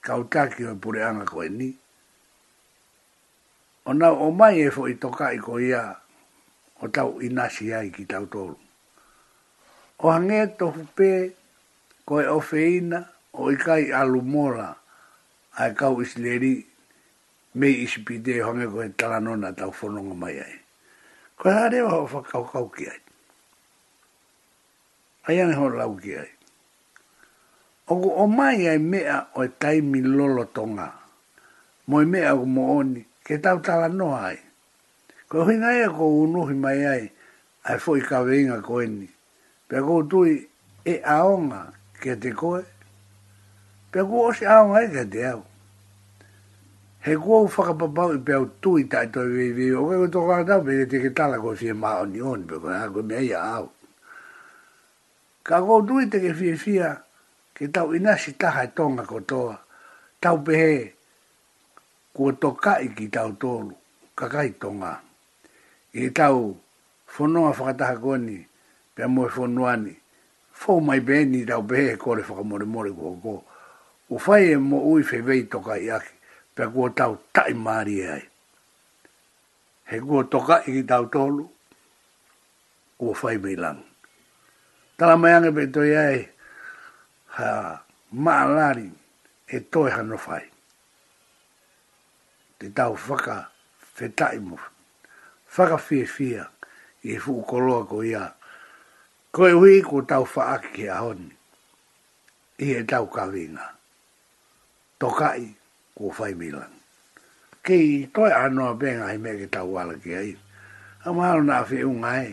kautaki 0.01 0.63
o 0.65 0.73
pure 0.81 1.01
anga 1.05 1.25
koe 1.29 1.47
ni. 1.49 1.69
O 3.85 3.91
o 3.93 4.27
mai 4.39 4.55
e 4.65 4.69
fo 4.75 4.87
i 4.89 4.95
tokai 5.03 5.37
ko 5.37 5.59
ya 5.61 5.83
o 6.83 6.87
tau 6.89 7.21
inasi 7.21 7.73
ai 7.73 7.91
ki 7.93 8.05
tau 8.09 8.25
tolu. 8.25 8.55
O 10.03 10.09
hangea 10.11 10.47
to 10.57 10.71
pē, 10.97 11.31
koe 12.05 12.25
ofeina, 12.27 13.05
o 13.33 13.51
ikai 13.53 13.91
alumora, 13.93 13.93
o 13.93 13.93
ikai 13.93 13.93
alumora, 13.93 14.69
ai 15.57 15.73
kau 15.75 16.01
isi 16.01 16.19
leri, 16.21 16.65
me 17.55 17.67
isi 17.69 18.01
pide 18.05 18.41
honge 18.41 18.65
koe 18.71 18.89
tala 18.97 19.19
nona 19.19 19.53
tau 19.55 19.71
whononga 19.71 20.15
mai 20.15 20.39
ai. 20.39 20.57
Koe 21.37 21.51
arewa 21.53 21.97
o 22.01 22.07
whakau 22.07 22.43
kau 22.51 22.69
ki 22.69 22.85
ai. 22.87 22.99
Ai 25.27 25.41
ane 25.41 25.53
ho 25.55 25.69
lau 25.69 25.97
ki 25.97 26.17
ai. 26.17 26.29
Oku 27.87 28.09
o 28.15 28.27
mai 28.27 28.67
ai 28.67 28.77
mea 28.77 29.27
oi 29.35 29.45
e 29.47 29.51
taimi 29.59 30.01
lolo 30.01 30.45
tonga. 30.45 30.91
Moi 31.87 32.05
mea 32.05 32.35
o 32.35 32.45
mo 32.45 32.77
oni, 32.79 33.03
ke 33.23 33.37
tau 33.37 33.59
tala 33.61 33.87
ai. 34.25 34.37
Koe 35.29 35.45
hinga 35.53 35.71
ea 35.75 35.89
ko 35.89 36.23
unuhi 36.23 36.53
mai 36.55 36.85
ai, 36.85 37.11
ai 37.63 37.77
fo 37.77 37.95
i 37.97 38.01
ka 38.01 38.23
veinga 38.23 38.61
koe 38.61 38.85
ni. 38.87 39.07
Pea 39.67 39.81
koe 39.81 40.03
tui 40.09 40.47
e 40.85 40.95
aonga 41.05 41.73
ke 42.01 42.15
te 42.19 42.31
koe, 42.33 42.61
pe 43.93 44.01
ku 44.01 44.15
o 44.25 44.29
se 44.33 44.43
aonga 44.49 44.79
e 44.85 44.89
kate 44.97 45.21
au. 45.31 45.41
He 47.05 47.13
kua 47.21 47.37
u 47.45 47.47
whakapapau 47.53 48.09
i 48.15 48.17
pe 48.25 48.31
au 48.33 48.45
tui 48.61 48.83
tai 48.91 49.07
toi 49.13 49.27
vei 49.35 49.51
vei, 49.57 49.71
o 49.71 49.81
kai 49.85 50.01
kato 50.01 50.19
kua 50.25 50.43
tau, 50.49 50.61
pe 50.65 50.85
te 50.89 50.97
ke 51.03 51.09
tala 51.17 51.37
kua 51.37 51.53
fie 51.59 51.73
maa 51.81 52.01
o 52.01 52.05
nion, 52.05 52.41
pe 52.49 52.55
kua 52.61 52.73
hako 52.81 52.99
mea 53.07 53.21
ia 53.29 53.39
au. 53.57 53.67
Ka 55.47 55.55
kua 55.65 55.77
tui 55.87 56.03
te 56.11 56.17
ke 56.23 56.31
fie 56.39 56.55
fia, 56.63 56.89
ke 57.57 57.65
tau 57.75 57.93
inasi 57.93 58.31
taha 58.41 58.65
e 58.67 58.71
tonga 58.77 59.03
kotoa, 59.11 59.55
tau 60.23 60.37
pe 60.45 60.53
he, 60.61 60.73
kua 62.15 62.31
toka 62.41 62.73
i 62.81 62.87
ki 62.97 63.05
tau 63.15 63.29
tolu, 63.41 63.75
kakai 64.17 64.49
tonga. 64.61 64.93
I 66.01 66.09
tau 66.09 66.57
whanonga 67.15 67.53
whakataha 67.57 68.01
koni, 68.03 68.39
pe 68.95 69.03
amoe 69.05 69.29
whanuani, 69.37 69.93
fau 70.59 70.81
mai 70.81 70.99
bēni 71.07 71.45
tau 71.45 71.61
pe 71.61 71.75
he 71.91 71.97
kore 71.97 72.23
whakamore 72.27 72.65
more 72.65 72.89
kua 72.89 73.13
kua 73.21 73.41
o 74.13 74.17
fai 74.21 74.53
e 74.53 74.57
mo 74.61 74.77
ui 74.93 75.01
fe 75.09 75.21
vei 75.29 75.41
toka 75.51 75.73
i 75.79 75.89
aki, 75.97 76.13
pe 76.55 76.63
kua 76.73 76.89
tau 76.99 77.13
tai 77.35 77.51
maari 77.65 77.95
e 78.01 78.07
ai. 78.15 78.25
He 79.89 79.95
kua 80.07 80.21
toka 80.33 80.55
i 80.67 80.73
ki 80.75 80.83
tau 80.91 81.03
tolu, 81.13 81.43
kua 82.99 83.13
fai 83.21 83.37
mei 83.43 83.57
lang. 83.63 83.79
Tala 84.97 85.15
mai 85.21 85.33
ange 85.33 85.51
pe 85.57 85.63
toi 85.75 85.91
ai, 86.05 86.19
ha 87.37 87.49
maa 88.23 88.45
lari 88.55 88.89
e 89.47 89.57
toi 89.73 89.89
hano 89.95 90.17
fai. 90.25 90.45
Te 92.59 92.65
tau 92.77 92.93
whaka 93.07 93.37
fe 93.97 94.05
tai 94.19 94.37
mo, 94.47 94.57
whaka 95.57 95.77
fie 95.87 96.05
fia 96.15 96.43
i 97.07 97.15
e 97.17 97.21
fukoloa 97.23 97.85
ko 97.89 97.97
ia. 98.05 98.23
Koe 99.33 99.51
hui 99.57 99.81
kua 99.81 100.05
tau 100.11 100.25
whaaki 100.35 100.83
a 100.89 101.01
honi, 101.01 101.29
i 102.61 102.77
e 102.77 102.83
tau 102.91 103.05
kawinga. 103.09 103.63
Koe 103.63 103.81
tokai 104.99 105.55
ko 105.97 106.09
fai 106.11 106.33
milan. 106.33 106.69
Kei 107.63 108.09
toi 108.13 108.29
anoa 108.33 108.73
benga 108.75 109.05
hai 109.07 109.17
mege 109.17 109.47
tau 109.51 109.75
ala 109.79 109.95
ki 110.03 110.11
ai. 110.15 110.31
A 111.05 111.09
maro 111.13 111.41
na 111.43 111.59
afi 111.61 111.83
ungai. 111.83 112.27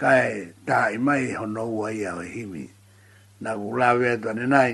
Kai 0.00 0.52
ta 0.66 0.78
i 0.94 0.98
mai 0.98 1.32
hono 1.38 1.64
ua 1.78 1.88
ia 1.92 2.10
e 2.12 2.18
o 2.18 2.22
himi. 2.34 2.64
Na 3.42 3.50
gulawe 3.60 4.06
atu 4.14 4.28
ane 4.30 4.46
nai. 4.46 4.72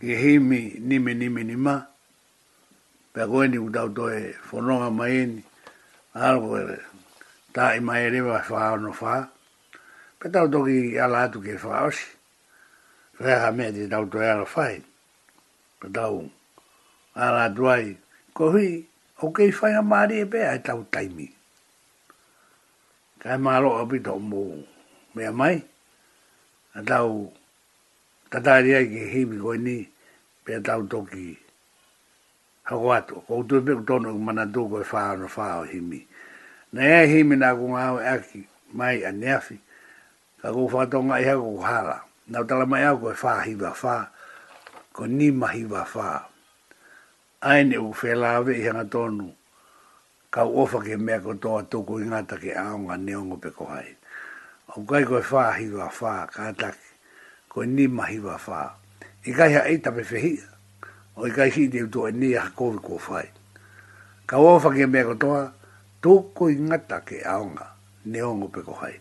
Ki 0.00 0.12
himi 0.22 0.60
nime 0.88 1.12
nime 1.14 1.42
nima. 1.50 1.74
Pego 3.14 3.38
eni 3.44 3.58
utau 3.66 3.88
toi 3.96 4.16
fononga 4.48 4.90
mai 4.98 5.14
eni. 5.22 5.40
Algo 6.14 6.50
ere. 6.60 6.78
Ta 7.54 7.74
i 7.76 7.80
mai 7.86 8.00
ere 8.08 8.20
wa 8.22 8.38
faa 8.48 8.72
ono 8.76 8.92
faa. 8.92 9.20
Petau 10.20 10.46
toki 10.52 10.98
ala 11.04 11.18
atu 11.26 11.38
ke 11.44 11.56
faa 11.64 11.88
osi. 11.88 12.15
Rea 13.18 13.40
ha 13.40 13.50
mea 13.52 13.72
di 13.72 13.88
tau 13.88 14.04
toi 14.12 14.28
ala 14.28 14.44
whai. 14.44 14.82
Pa 15.80 15.88
tau. 15.88 16.28
Ala 17.16 17.48
duai. 17.48 17.96
Ko 18.32 18.50
hui. 18.52 18.84
O 19.24 19.32
kei 19.32 19.50
whai 19.56 19.72
a 19.72 19.80
maari 19.82 20.20
e 20.20 20.24
pea 20.26 20.52
e 20.54 20.58
tau 20.60 20.84
taimi. 20.92 21.32
Kai 23.20 23.36
maro 23.40 23.72
a 23.80 23.86
pita 23.88 24.12
o 24.12 24.20
mō. 24.20 24.42
Mea 25.14 25.32
mai. 25.32 25.64
A 26.76 26.80
tau. 26.84 27.32
Tatari 28.30 28.74
ai 28.74 28.86
ki 28.92 29.02
hibi 29.16 29.36
koi 29.40 29.58
ni. 29.58 29.88
Pea 30.44 30.60
tau 30.60 30.82
toki. 30.86 31.38
Hako 32.68 32.88
ato. 32.92 33.14
Ko 33.26 33.38
utu 33.40 33.56
e 33.56 33.60
peku 33.64 33.82
tono 33.88 34.12
ku 34.12 34.18
mana 34.20 34.44
tū 34.44 34.68
koi 34.68 34.84
whaa 34.84 35.16
na 35.16 35.24
whaa 35.26 35.60
o 35.64 35.64
himi. 35.64 36.04
Na 36.72 36.84
ea 36.84 37.06
himi 37.08 37.36
nā 37.36 37.56
kunga 37.56 37.80
hawa 37.80 38.00
aki. 38.12 38.40
Mai 38.76 39.00
a 39.08 39.12
neafi. 39.12 39.56
Ka 40.44 40.52
kou 40.52 40.68
whatonga 40.68 41.16
iha 41.20 41.34
kou 41.40 41.56
hala. 41.64 42.05
Nau 42.26 42.42
tala 42.44 42.66
mai 42.66 42.82
au 42.84 42.98
koe 42.98 43.12
whā 43.14 43.42
hiwa 43.46 43.70
whā, 43.70 44.08
ko 44.92 45.06
ni 45.06 45.30
mahi 45.30 45.62
wa 45.70 45.84
whā. 45.86 46.22
Aine 47.40 47.78
u 47.78 47.92
whelawe 47.94 48.50
i 48.50 48.62
hanga 48.64 48.82
tonu, 48.90 49.28
ka 50.30 50.42
uofa 50.44 50.80
ke 50.82 50.96
mea 50.98 51.20
ko 51.22 51.34
toa 51.38 51.62
tōku 51.70 52.00
i 52.02 52.06
ngata 52.10 52.36
ke 52.42 52.50
aonga 52.58 52.96
neongo 52.96 53.36
pe 53.36 53.50
kohai. 53.54 53.94
Au 54.74 54.82
kai 54.82 55.04
koe 55.06 55.22
whā 55.22 55.44
hiwa 55.60 55.86
whā, 56.00 56.16
ka 56.26 56.50
atake, 56.50 56.86
ko 57.48 57.64
ni 57.64 57.86
mahi 57.86 58.18
wa 58.18 58.34
whā. 58.36 58.64
I 59.24 59.30
kai 59.32 59.52
ha 59.54 59.60
eita 59.70 59.94
pe 59.94 60.02
whehia, 60.10 60.50
o 61.16 61.26
i 61.30 61.30
kai 61.30 61.48
hiti 61.54 61.82
utu 61.86 62.08
e 62.10 62.12
ni 62.12 62.34
aha 62.34 62.50
kōwe 62.58 62.82
ko 62.82 62.98
whai. 63.06 63.30
Ka 64.26 64.38
uofa 64.42 64.74
ke 64.74 64.86
mea 64.90 65.04
ko 65.06 65.14
toa, 65.14 65.40
tōku 66.02 66.50
i 66.50 66.58
ngata 66.58 67.04
ke 67.06 67.22
aonga 67.22 67.70
neongo 68.10 68.48
pe 68.50 68.60
kohai. 68.66 68.94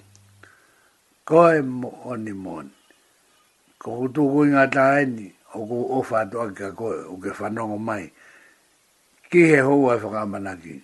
Koe 1.25 1.61
mo 1.65 1.89
oni 2.05 2.31
moni 2.33 2.74
ko 3.85 3.93
tu 4.13 4.21
ko 4.33 4.37
inga 4.49 4.65
tae 4.75 5.01
ni 5.15 5.27
o 5.53 5.59
ko 5.69 5.77
ofa 6.01 6.19
to 6.31 6.37
aka 6.47 6.67
ko 6.79 6.87
o 7.13 7.15
ke 7.21 7.29
whanongo 7.37 7.77
mai 7.87 8.05
ki 9.29 9.39
he 9.49 9.57
ho 9.65 9.73
wa 9.85 9.93
whakamanaki 10.01 10.75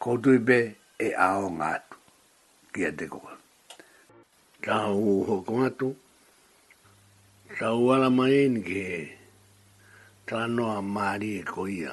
ko 0.00 0.10
tu 0.22 0.30
be 0.48 0.58
e 0.96 1.08
ao 1.28 1.44
ngātu 1.58 1.96
ki 2.72 2.80
a 2.88 2.90
te 2.98 3.04
koa 3.12 3.34
ta 4.64 4.76
u 4.88 5.12
ho 5.28 5.34
ko 5.46 5.52
ngātu 5.60 5.88
ta 7.58 7.68
u 7.76 7.84
ala 7.94 8.08
mai 8.18 8.38
ni 8.54 8.60
ke 8.70 8.86
ta 10.28 10.38
noa 10.54 10.80
maari 10.94 11.30
e 11.44 11.44
ko 11.52 11.60
ia 11.80 11.92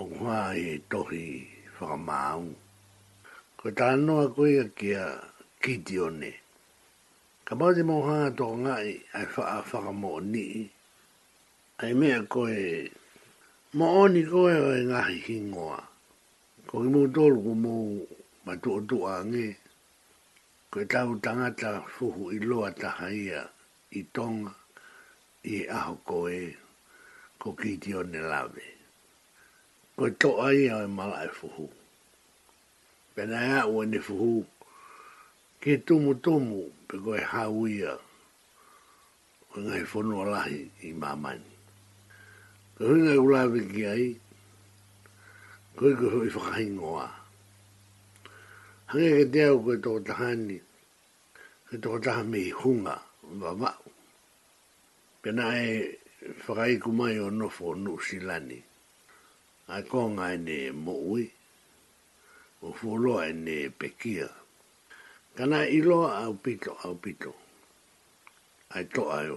o 0.00 0.02
kua 0.14 0.38
e 0.52 0.68
tohi 0.92 1.28
whakamāu 1.78 2.42
ko 3.58 3.64
ta 3.78 3.86
noa 4.04 4.24
ko 4.36 4.40
ia 4.54 4.64
ki 4.76 4.88
a 5.00 5.06
kitione 5.64 6.30
ki 6.36 6.48
Ka 7.50 7.56
pāti 7.58 7.82
mō 7.82 7.94
hā 8.06 8.16
tō 8.38 8.46
ngāi 8.62 8.90
ai 9.18 9.24
whaa 9.34 9.54
whaka 9.68 9.90
mō 10.02 10.10
ni. 10.24 10.70
Ai 11.82 11.94
mea 11.98 12.20
koe, 12.30 12.54
mō 13.74 13.86
oni 14.02 14.22
koe 14.28 14.52
o 14.54 14.68
e 14.78 14.84
ngāhi 14.86 15.16
ki 15.24 15.36
ngoa. 15.50 15.80
Ko 16.70 16.78
ki 16.84 16.92
mō 16.94 17.00
tōru 17.16 17.42
ko 17.48 17.54
mō 17.64 17.74
matua 18.46 18.84
tua 18.88 19.16
ngē. 19.32 19.48
Ko 20.70 20.76
e 20.84 20.86
tāu 20.94 21.18
tangata 21.24 21.72
fuhu 21.98 22.30
i 22.38 22.38
loa 22.46 22.70
taha 22.78 23.08
ia 23.10 23.42
i 23.98 24.06
tonga 24.14 24.54
i 25.42 25.56
aho 25.78 25.98
koe 26.06 26.38
ko 27.42 27.56
ki 27.58 27.72
ti 27.82 27.94
o 27.98 28.06
ne 28.06 28.22
lawe. 28.30 28.66
Ko 29.98 30.06
e 30.06 30.14
tō 30.22 30.30
ai 30.48 30.68
o 30.76 30.84
e 30.86 30.90
mala 30.98 31.18
e 31.26 31.30
fuhu. 31.38 31.66
Pena 33.18 33.42
e 33.46 33.50
au 33.62 33.82
e 33.82 33.86
ne 33.86 33.98
fuhu 34.08 34.38
ke 35.60 35.72
tumu 35.86 36.14
tumu 36.14 36.70
pe 36.90 36.96
koe 37.04 37.20
hauia 37.32 37.92
koe 39.52 39.60
ngai 39.66 39.84
fono 39.90 40.14
alahi 40.24 40.58
i 40.88 40.92
mamani. 40.92 41.52
Koe 42.74 42.86
hui 42.88 43.00
ngai 43.04 43.18
ulawe 43.26 43.58
ki 43.72 43.82
ai, 43.94 44.06
koe 45.78 45.92
koe 45.98 46.10
hui 46.14 46.28
whakahingoa. 46.34 47.06
Hange 48.90 49.08
ke 49.18 49.24
te 49.32 49.44
au 49.46 49.58
koe 49.64 49.76
toko 49.84 50.00
tahani, 50.08 50.58
koe 51.70 51.78
toko 51.82 51.98
taha 52.04 52.22
mei 52.30 52.50
hunga, 52.50 52.94
wawau. 53.40 53.82
Pena 55.22 55.44
e 55.66 55.98
whakaiku 56.44 56.90
mai 56.92 57.18
o 57.24 57.30
nofo 57.30 57.74
nusilani. 57.74 58.58
Ai 59.70 59.82
konga 59.90 60.32
e 60.34 60.38
ne 60.42 60.56
mo 60.84 60.94
ui, 61.14 61.24
o 62.66 62.72
fuloa 62.74 63.26
e 63.30 63.32
ne 63.32 63.56
pekia. 63.78 64.28
Kana 65.36 65.62
i 65.70 65.78
loa 65.82 66.24
au 66.26 66.34
pito, 66.34 66.74
au 66.84 66.94
pito. 66.98 67.34
Ai 68.74 68.84
toa 68.84 69.22
e 69.24 69.30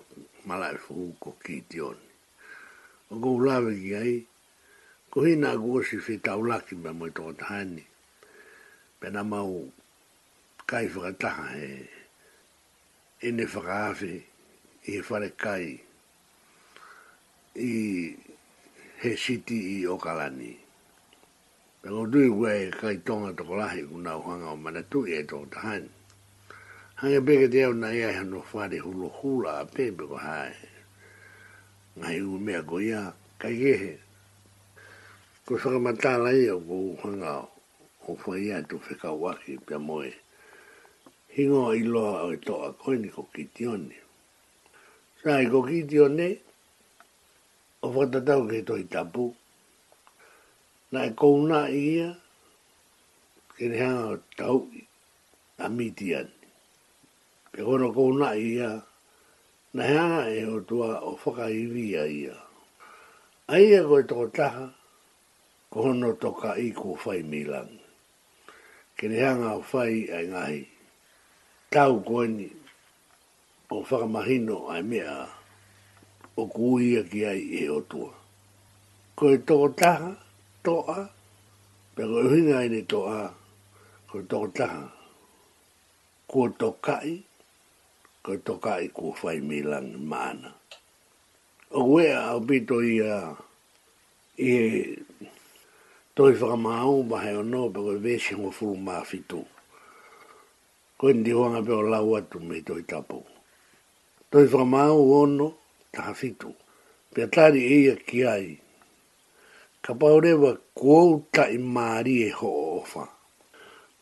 malai 0.45 0.77
fuhu 0.77 1.13
ko 1.21 1.31
ki 1.43 1.57
te 1.69 1.81
oni. 1.85 2.07
O 3.13 3.19
kou 3.21 3.39
lawe 3.45 3.73
ki 3.77 3.93
ai, 3.97 4.13
ko 5.13 5.23
hina 5.25 5.49
a 5.55 5.59
kuosi 5.61 5.97
fi 6.05 6.13
taulaki 6.25 6.75
me 6.75 6.91
moi 6.97 7.11
toa 7.15 7.33
tahani. 7.39 7.83
Pena 8.99 9.23
mau 9.23 9.53
kai 10.69 10.85
whakataha 10.93 11.45
he. 11.53 11.69
E 13.21 13.31
ne 13.31 13.45
whakaafi, 13.51 14.13
i 14.17 14.89
he 14.95 14.99
whare 15.07 15.29
kai. 15.43 15.67
I 17.69 17.73
he 19.05 19.09
siti 19.23 19.59
i 19.77 19.85
okalani. 19.93 20.53
Me 21.85 21.89
ko 21.91 22.01
tui 22.11 22.29
kua 22.35 22.51
e 22.55 22.69
kai 22.81 22.97
tonga 23.07 23.31
toko 23.37 23.53
lahi 23.61 23.81
kuna 23.91 24.11
o 24.17 24.21
hanga 24.27 24.47
o 24.55 24.55
mana 24.63 24.81
tui 24.91 25.07
e 25.19 25.23
tonga 25.29 25.49
ta 25.53 25.59
hain. 25.65 25.87
Hanga 26.99 27.19
peke 27.27 27.47
te 27.53 27.59
au 27.67 27.73
na 27.81 27.89
ia 27.99 28.07
e 28.09 28.15
hano 28.19 28.39
whare 28.51 28.77
hulo 28.85 29.07
hula 29.17 29.51
a 29.61 29.65
pepe 29.73 30.03
ko 30.11 30.15
hae. 30.25 30.53
Ngai 31.97 32.19
u 32.29 32.33
mea 32.45 32.61
ko 32.69 32.75
ia 32.89 33.01
kai 33.41 33.55
kehe. 33.61 33.93
Ko 35.45 35.53
saka 35.61 35.79
matala 35.85 36.31
ia 36.31 36.55
ko 36.67 36.75
u 36.95 36.95
hanga 37.03 37.31
o 38.07 38.11
whai 38.21 38.41
ia 38.47 38.57
tu 38.69 38.75
whika 38.83 39.09
waki 39.23 39.51
pia 39.67 39.79
moe. 39.87 40.07
Hingo 41.35 41.75
i 41.79 41.83
loa 41.83 42.23
o 42.31 42.31
e 42.33 42.37
toa 42.47 42.71
koini 42.81 43.09
ko 43.15 43.27
ki 43.33 43.43
tione. 43.55 43.97
ko 45.51 45.59
kitione, 45.67 46.27
o 47.83 47.87
whatatau 47.95 48.47
ke 48.47 48.63
toi 48.63 48.83
tapu. 48.89 49.35
Sa 49.35 49.42
na 50.93 51.03
e 51.09 51.11
kouna 51.17 51.59
i 51.73 51.77
ia, 51.97 52.09
ke 53.57 53.63
ne 53.69 53.77
hanga 53.81 54.21
tau 54.37 54.67
a 55.57 55.65
miti 55.69 56.13
ani. 56.15 56.37
Pe 57.51 57.59
kona 57.65 57.89
kouna 57.89 58.27
i 58.37 58.47
ia, 58.57 58.71
na 59.73 59.83
hanga 59.89 60.21
e 60.29 60.43
o 60.45 60.59
tua 60.61 60.89
o 61.09 61.17
whaka 61.21 61.49
i 61.49 61.65
ia. 61.65 62.37
A 63.49 63.53
ia 63.57 63.81
koe 63.89 64.03
toko 64.03 64.27
taha, 64.27 64.65
kohono 65.73 66.13
toka 66.19 66.53
i 66.61 66.69
ko 66.77 66.93
whai 67.01 67.21
milangi. 67.31 67.81
Ke 68.97 69.07
ne 69.09 69.17
hanga 69.25 69.49
o 69.57 69.65
whai 69.71 70.05
ai 70.13 70.25
ngahi, 70.29 70.61
tau 71.73 71.97
koe 72.05 72.27
ni, 72.27 72.47
o 73.73 73.81
whakamahino 73.81 74.67
ai 74.69 74.83
mea, 74.91 75.17
o 76.37 76.43
kuia 76.45 77.01
ki 77.09 77.25
ai 77.25 77.41
e 77.65 77.69
o 77.69 77.81
tua. 77.81 78.13
Koe 79.17 79.37
toko 79.41 79.73
taha, 79.73 80.13
toa, 80.63 80.97
pe 81.95 82.01
ko 82.07 82.15
uhinga 82.27 82.57
i 82.65 82.69
ni 82.71 82.81
toa, 82.91 83.21
ko 84.09 84.17
toko 84.31 84.47
taha. 84.57 84.85
Kua 86.33 86.49
tokai, 86.57 87.09
ko 88.23 88.37
tokai 88.37 88.87
kua 88.95 89.13
whai 89.21 89.39
milang 89.43 89.91
maana. 90.09 90.49
O 91.75 91.83
wea 91.93 92.23
au 92.31 92.39
pito 92.47 92.79
i 92.81 92.95
a, 93.03 93.35
i 94.39 94.49
e, 94.49 94.85
toi 96.15 96.31
whakamau 96.39 97.03
mahe 97.11 97.31
o 97.37 97.43
no, 97.43 97.67
pe 97.75 97.79
ko 97.85 97.91
vese 98.07 98.35
ngu 98.39 98.49
furu 98.55 98.77
maa 98.79 99.03
fitu. 99.03 99.41
Ko 100.97 101.09
indi 101.11 101.31
hoanga 101.35 101.61
pe 101.67 101.71
o 101.75 101.81
lau 101.91 102.09
atu 102.17 102.37
me 102.47 102.57
toi 102.67 102.81
tapu. 102.89 103.19
Toi 104.31 104.45
whakamau 104.47 105.11
ono, 105.21 105.47
taha 105.93 106.13
fitu. 106.17 106.49
Pe 107.13 107.19
atari 107.27 107.61
eia 107.75 107.95
kiai, 108.07 108.47
ia 108.49 108.62
ka 109.83 109.91
pau 109.93 110.19
rewa 110.23 110.51
kuou 110.79 111.27
ta 111.35 111.43
i 111.51 111.57
maari 111.75 112.15
e 112.23 112.29
ho 112.39 112.49
ofa. 112.79 113.03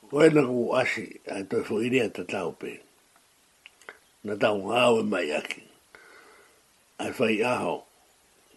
Koe 0.10 0.28
na 0.36 0.42
ku 0.50 0.60
asi, 0.82 1.06
ai 1.34 1.42
toi 1.50 1.64
fo 1.68 1.76
irea 1.86 2.06
ta 2.16 2.22
tau 2.34 2.50
pe. 2.62 2.72
Na 4.26 4.34
tau 4.42 4.56
ngāo 4.66 4.94
e 5.02 5.04
mai 5.12 5.28
aki. 5.40 5.62
Ai 7.02 7.10
fai 7.18 7.36
aho, 7.54 7.76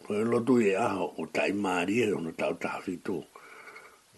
koe 0.05 0.20
lotu 0.31 0.55
e 0.61 0.70
aho, 0.87 1.05
ku 1.16 1.22
ta 1.35 1.43
i 1.51 1.57
maari 1.62 1.95
e 2.05 2.11
hono 2.12 2.33
tau 2.41 2.53
ta 2.62 2.68
hafitu. 2.77 3.16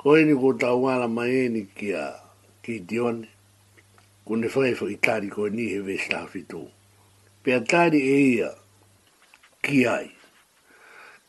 Koe 0.02 0.20
ni 0.26 0.34
ku 0.40 0.50
tau 0.62 0.78
wala 0.84 1.06
mai 1.16 1.30
e 1.46 1.48
ni 1.54 1.62
ki 1.76 1.88
a 1.94 2.06
ki 2.66 2.74
dione, 2.90 3.26
ku 4.26 4.32
ne 4.40 4.48
fai 4.54 4.72
fo 4.78 4.84
i 4.90 4.96
tari 5.06 5.28
koe 5.34 5.46
ni 5.56 5.64
he 5.76 5.78
vesta 5.88 6.16
hafitu. 6.26 6.62
Pea 7.46 7.58
tari 7.70 8.00
e 8.02 8.16
ia, 8.34 8.50
ki 9.66 9.78
ai. 9.98 10.08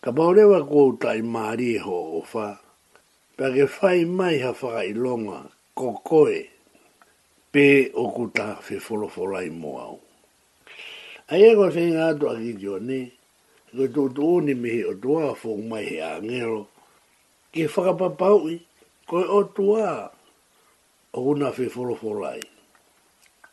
Ka 0.07 0.13
paurewa 0.15 0.57
kou 0.71 0.89
tai 1.03 1.19
maari 1.35 1.67
e 1.77 1.79
ho 1.85 1.95
o 2.17 2.19
wha. 2.31 2.47
Pea 3.35 3.49
ke 3.55 3.63
whai 3.77 3.99
mai 4.17 4.37
ha 4.39 4.51
whaka 4.59 4.81
i 4.87 4.93
longa, 5.03 5.39
ko 5.75 5.89
koe, 6.09 6.37
pē 7.51 7.91
o 7.91 8.03
kuta 8.15 8.45
whi 8.65 8.75
wholoforai 8.85 9.47
mo 9.61 9.71
au. 9.87 9.95
A 11.31 11.33
ia 11.43 11.51
kwa 11.59 11.67
sengi 11.75 11.91
ngātu 11.99 12.25
a 12.31 12.37
ki 12.39 12.53
ne, 12.87 12.99
ko 13.75 13.83
i 13.83 13.89
tūtu 13.95 14.27
ni 14.47 14.53
mihi 14.63 14.81
o 14.87 14.93
tua 15.03 15.25
whong 15.41 15.67
mai 15.69 15.83
he 15.89 15.97
a 15.99 16.11
ngero, 16.23 16.61
ke 17.51 17.67
whakapapau 17.73 18.39
i, 18.47 18.57
koe 19.11 19.25
o 19.27 19.39
tua, 19.55 19.89
o 21.11 21.19
una 21.35 21.51
whi 21.51 21.67
wholoforai. 21.73 22.41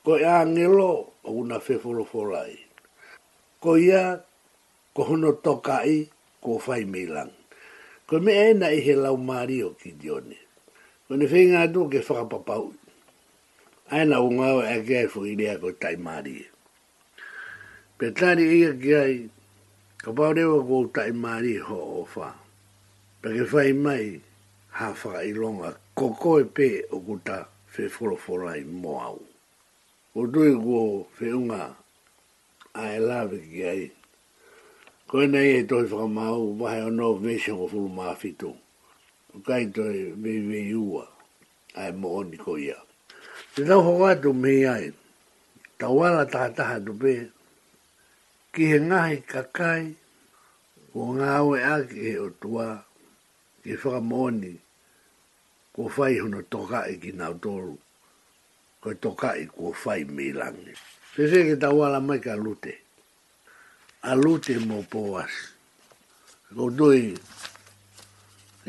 Ko 0.07 0.23
i 0.23 0.23
a 0.23 0.39
ngelo, 0.47 0.93
o 1.27 1.31
una 1.43 1.59
whi 1.59 1.83
wholoforai. 1.83 2.53
Ko 3.61 3.75
ia, 3.75 4.05
ko 4.95 5.03
hono 5.11 5.35
toka 5.43 5.83
i, 5.83 6.14
ko 6.45 6.59
fai 6.61 6.85
me 6.85 7.07
lang. 7.09 7.33
Ko 8.07 8.21
me 8.21 8.33
e 8.51 8.53
na 8.53 8.69
i 8.69 8.85
he 8.85 8.93
lau 8.95 9.17
mari 9.17 9.63
o 9.65 9.71
ki 9.81 9.97
dione. 9.97 10.37
Ko 11.09 11.17
ne 11.17 11.25
whenga 11.27 11.65
atu 11.65 11.89
ke 11.89 12.05
whakapapau. 12.05 12.75
Aina 13.89 14.21
o 14.21 14.29
ngau 14.29 14.61
e 14.61 14.77
kia 14.85 15.09
e 15.09 15.09
fuki 15.09 15.33
rea 15.41 15.57
ko 15.59 15.73
tai 15.81 15.97
mari. 15.97 16.37
Pe 17.97 18.13
tari 18.13 18.45
ia 18.61 18.71
kia 18.77 19.05
i 19.09 19.19
ka 20.05 20.13
pau 20.13 20.37
rewa 20.37 20.61
ko 20.69 20.85
tai 20.93 21.11
mari 21.17 21.57
ho 21.57 21.79
o 22.01 22.07
wha. 22.15 22.29
Pe 23.25 23.29
ke 23.33 23.45
whai 23.51 23.73
mai 23.73 24.21
ha 24.79 24.93
whaka 24.93 25.25
i 25.25 25.33
longa 25.33 25.73
koko 25.97 26.39
e 26.45 26.45
pe 26.57 26.69
o 26.93 27.01
kuta 27.01 27.39
whi 27.73 27.85
wholoforo 27.95 28.47
ai 28.53 28.65
mo 28.69 28.93
au. 29.09 29.19
Ko 30.13 30.29
tui 30.33 30.53
ko 30.65 31.09
whiunga 31.17 31.63
a 32.77 32.93
e 32.93 32.99
lawe 33.09 33.39
kia 33.49 33.73
i. 33.81 33.87
Ko 35.09 35.21
e 35.21 35.27
nei 35.27 35.61
e 35.61 35.63
toi 35.69 35.85
whakamau, 35.91 36.41
wahe 36.61 36.81
o 36.81 36.89
no 36.99 37.07
vese 37.23 37.51
o 37.53 37.65
fulu 37.71 37.89
mawhitu. 37.99 38.51
O 39.35 39.39
kai 39.47 39.65
toi 39.75 39.99
vei 40.51 40.75
ua, 40.91 41.05
ai 41.81 41.93
mo 42.01 42.09
oni 42.21 42.37
ko 42.45 42.53
ia. 42.57 42.77
Te 43.55 43.61
tau 43.69 43.81
hoa 43.87 44.13
mei 44.43 44.63
ai, 44.75 44.87
tau 45.81 45.97
ala 46.07 46.23
taha 46.33 46.49
taha 46.59 46.77
tu 46.87 46.93
pē, 47.01 47.13
ki 48.53 48.63
he 48.73 48.79
ngahi 48.89 49.17
kakai, 49.33 49.83
ko 50.93 51.01
ngā 51.21 51.29
aue 51.41 51.57
aki 51.75 51.99
he 52.07 52.15
o 52.19 52.29
tua, 52.43 52.69
ki 53.63 53.73
whakamoni, 53.81 54.55
ko 55.77 55.83
whai 55.97 56.15
huna 56.21 56.41
toka 56.53 56.79
e 56.89 56.95
ki 57.03 57.11
nau 57.21 57.35
tōru, 57.45 57.77
ko 58.83 58.89
toka 59.03 59.31
e 59.37 59.45
ko 59.53 59.65
whai 59.85 60.03
mei 60.17 60.33
langi. 60.41 60.73
Se 61.13 61.23
se 61.31 61.39
ke 61.49 61.55
tau 61.61 62.01
mai 62.09 62.21
ka 62.25 62.35
lute 62.45 62.75
alute 64.05 64.61
mo 64.61 64.85
poas. 64.85 65.33
Go 66.53 66.69
doi, 66.71 67.17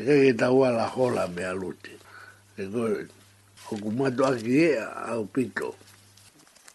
e 0.00 0.32
kai 0.32 0.32
la 0.36 0.86
hola 0.96 1.24
me 1.28 1.44
alute. 1.44 1.92
E 2.56 2.62
go, 2.72 2.84
o 3.70 3.76
kumato 3.82 4.22
aki 4.28 4.52
e 4.70 4.72
au 5.12 5.24
pito, 5.34 5.76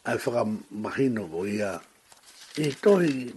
ai 0.06 0.18
whaka 0.24 0.42
mahino 0.72 1.26
ko 1.32 1.46
ia. 1.46 1.74
E 2.58 2.66
tohi, 2.82 3.34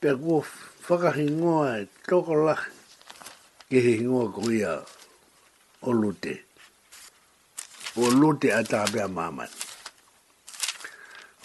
pe 0.00 0.08
kua 0.20 0.44
whaka 0.88 1.10
hingoa 1.18 1.68
e 1.80 1.86
toko 2.06 2.32
lahi, 2.46 2.70
ke 3.70 3.78
hingoa 3.86 4.32
ko 4.34 4.40
ia 4.50 4.74
o 5.86 5.90
lute. 6.00 6.34
O 7.96 8.04
lute 8.20 8.48
a 8.52 8.60
tāpea 8.62 9.08
mamani. 9.08 9.56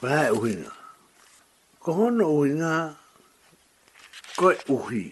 Vai 0.02 0.30
uhinga 0.36 0.83
ko 1.84 1.92
hono 2.00 2.26
ui 2.40 2.54
ngā 2.60 2.74
koe 4.40 4.56
uhi. 4.72 5.04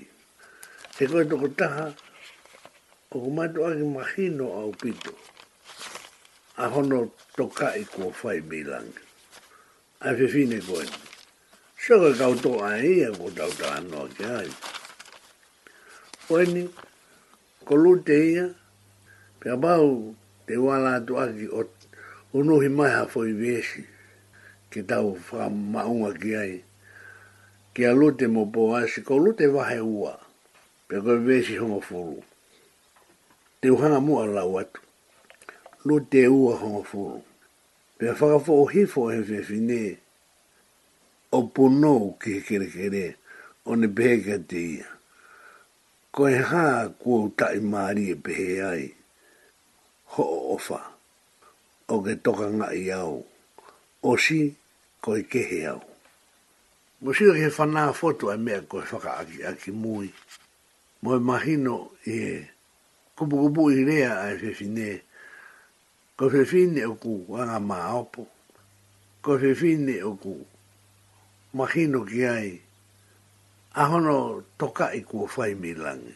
He 0.95 1.03
koe 1.11 1.23
toko 1.27 1.47
taha, 1.59 1.85
ko 3.11 3.15
kumato 3.25 3.59
aki 3.67 3.83
mahino 3.95 4.45
au 4.61 4.71
pito. 4.71 5.11
A 6.63 6.71
hono 6.71 7.01
toka 7.35 7.73
i 7.75 7.83
kua 7.91 8.07
whai 8.21 8.39
milang. 8.49 8.87
A 9.99 10.09
whewhine 10.17 10.59
koe. 10.67 10.85
Sio 11.81 11.95
koe 12.01 12.13
kautou 12.21 12.57
a 12.69 12.79
e 12.85 13.03
ia 13.03 13.09
ko 13.19 13.25
tau 13.37 13.51
ta 13.59 13.67
anoa 13.83 14.05
ki 14.15 14.23
ai. 14.37 14.49
Koeni, 16.27 16.63
ko 17.67 17.73
lute 17.83 18.15
ia, 18.31 18.45
pia 19.43 19.55
bau 19.63 20.15
te 20.47 20.53
wala 20.65 20.95
atu 21.03 21.13
aki 21.23 21.45
o 21.57 21.61
unuhi 22.37 22.69
maha 22.79 23.01
fo 23.11 23.19
i 23.27 23.33
ki 24.71 24.83
tau 24.89 25.15
wha 25.31 25.49
maunga 25.49 26.13
ki 26.19 26.35
ai. 26.35 26.55
Ki 27.75 27.85
alute 27.87 28.27
mo 28.31 28.45
po 28.51 28.71
asi, 28.75 29.01
ko 29.03 29.15
alute 29.19 29.47
wahe 29.51 29.79
ua, 29.79 30.13
pe 30.87 30.95
koe 31.03 31.17
vesi 31.27 31.55
honga 31.59 31.79
furu. 31.87 32.19
Te 33.61 33.69
uhanga 33.69 33.99
mua 34.01 34.25
lau 34.27 34.57
atu, 34.59 34.79
lute 35.85 36.25
ua 36.27 36.53
honga 36.61 36.83
furu. 36.87 37.21
Pe 37.99 38.07
a 38.09 38.13
whakafo 38.19 38.53
o 38.61 38.65
hifo 38.67 39.11
e 39.13 39.19
whewhi 39.19 39.97
o 41.31 41.41
puno 41.53 42.15
ki 42.21 42.41
kere 42.43 42.67
kere, 42.73 43.15
o 43.69 43.75
ne 43.75 43.87
behega 43.87 44.37
te 44.49 44.59
ia. 44.75 44.89
Ko 46.11 46.27
e 46.29 46.37
ha 46.49 46.87
kua 46.99 47.19
utai 47.27 47.59
maari 47.71 48.09
e 48.11 48.15
behe 48.23 48.47
ai, 48.71 48.85
ho 50.15 50.23
o 50.23 50.55
ofa, 50.55 50.81
o 51.93 52.01
ke 52.03 52.13
toka 52.23 52.47
ngai 52.57 52.89
au, 52.97 53.21
o 54.03 54.17
si, 54.19 54.49
ko 55.01 55.15
i 55.17 55.21
e 55.23 55.25
kehe 55.27 55.63
au. 55.65 55.79
Mosio 57.01 57.33
ke 57.33 57.47
whanā 57.55 57.83
fotu 57.99 58.29
ai 58.29 58.37
mea 58.45 58.61
ko 58.69 58.77
e 58.83 58.85
whaka 58.91 59.11
aki 59.23 59.37
aki 59.49 59.71
mui. 59.81 60.09
Mo 61.01 61.15
e 61.15 61.19
mahino 61.19 61.77
i 62.05 62.15
e 62.31 62.33
kupu 63.17 63.35
kupu 63.41 63.63
i 63.73 63.79
rea 63.89 64.11
ai 64.25 64.35
whewhine. 64.39 64.91
Ko 66.17 66.23
whewhine 66.29 66.81
o 66.85 66.93
ku 67.01 67.11
anga 67.41 67.57
mā 67.69 67.79
opo. 68.01 68.23
Ko 69.25 69.31
whewhine 69.41 69.97
o 70.05 70.11
ku 70.21 70.33
mahino 71.57 72.03
ki 72.05 72.21
ai. 72.37 72.51
Ahono 73.81 74.43
toka 74.61 74.93
i 74.93 75.01
kua 75.01 75.25
whai 75.35 75.55
mi 75.57 75.73
langi. 75.73 76.13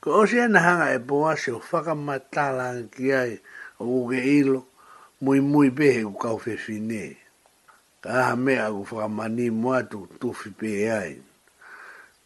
Ko 0.00 0.22
o 0.22 0.26
ana 0.40 0.60
hanga 0.64 0.92
e 0.94 0.98
poa 1.08 1.36
se 1.36 1.52
o 1.52 1.60
whakamatala 1.60 2.72
ki 2.88 3.12
ai 3.12 3.32
o 3.78 3.84
uge 4.00 4.20
ilo 4.38 4.60
mui 5.20 5.40
mui 5.40 5.68
behe 5.68 6.00
u 6.08 6.16
kau 6.16 6.40
whewhinee. 6.40 7.27
Taha 8.08 8.36
mea 8.40 8.72
ku 8.72 8.88
whakamani 8.96 9.52
muatu 9.52 10.08
tufi 10.20 10.48
pe 10.58 10.68
e 10.80 10.84
ai. 11.00 11.16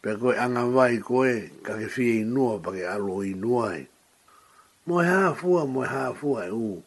Pe 0.01 0.09
koe 0.19 0.31
anga 0.43 0.63
vai 0.75 0.97
koe 1.03 1.51
ka 1.65 1.73
ke 1.79 1.87
fie 1.95 2.23
inua 2.23 2.55
pa 2.63 2.71
ke 2.71 2.83
alo 2.95 3.19
inua 3.19 3.63
ai. 3.75 3.83
Moe 4.87 5.03
haa 5.03 5.35
fua, 5.39 5.61
u 5.67 5.75
to 5.83 6.13
fua 6.19 6.39
e 6.47 6.51
uu. 6.55 6.79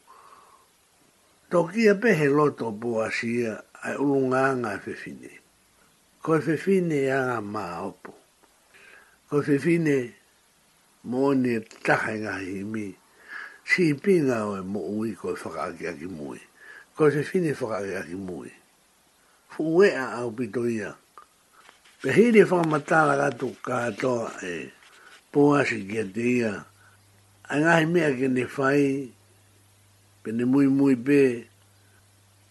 Tokia 1.50 1.94
pehe 2.02 2.26
loto 2.38 2.72
po 2.80 3.04
asia 3.04 3.60
ai 3.84 3.96
ulunga 4.00 4.40
anga 4.50 4.80
fefine. 4.84 5.30
Koe 6.24 6.40
fefine 6.40 6.96
e 7.08 7.12
anga 7.20 7.40
maa 7.54 7.76
opo. 7.88 8.10
Koe 9.28 9.42
fefine 9.48 9.96
moone 11.04 11.60
taha 11.84 12.10
inga 12.16 12.34
himi. 12.46 12.94
Si 13.70 13.84
pinga 14.02 14.38
o 14.48 14.56
mo 14.72 14.80
ui 14.80 15.12
koe 15.12 15.36
whakaakiaki 15.42 16.08
mui. 16.16 16.40
Koe 16.96 17.10
fefine 17.12 17.52
whakaakiaki 17.52 18.16
mui. 18.16 18.24
Koe 18.24 18.44
fefine 18.48 18.64
fuea 19.56 20.12
au 20.12 20.30
pitoia. 20.30 20.94
Pe 22.02 22.12
hiri 22.12 22.42
wha 22.44 22.64
matala 22.64 23.16
gatu 23.16 23.48
katoa 23.62 24.32
e 24.44 24.58
poasi 25.32 25.78
kia 25.88 26.04
te 26.04 26.24
ia. 26.44 26.64
Angahi 27.48 27.86
mea 27.86 28.10
ke 28.12 28.28
ne 28.28 28.44
whai, 28.56 29.10
pe 30.22 30.28
ne 30.32 30.44
mui 30.44 30.66
mui 30.68 30.96
pe 30.96 31.46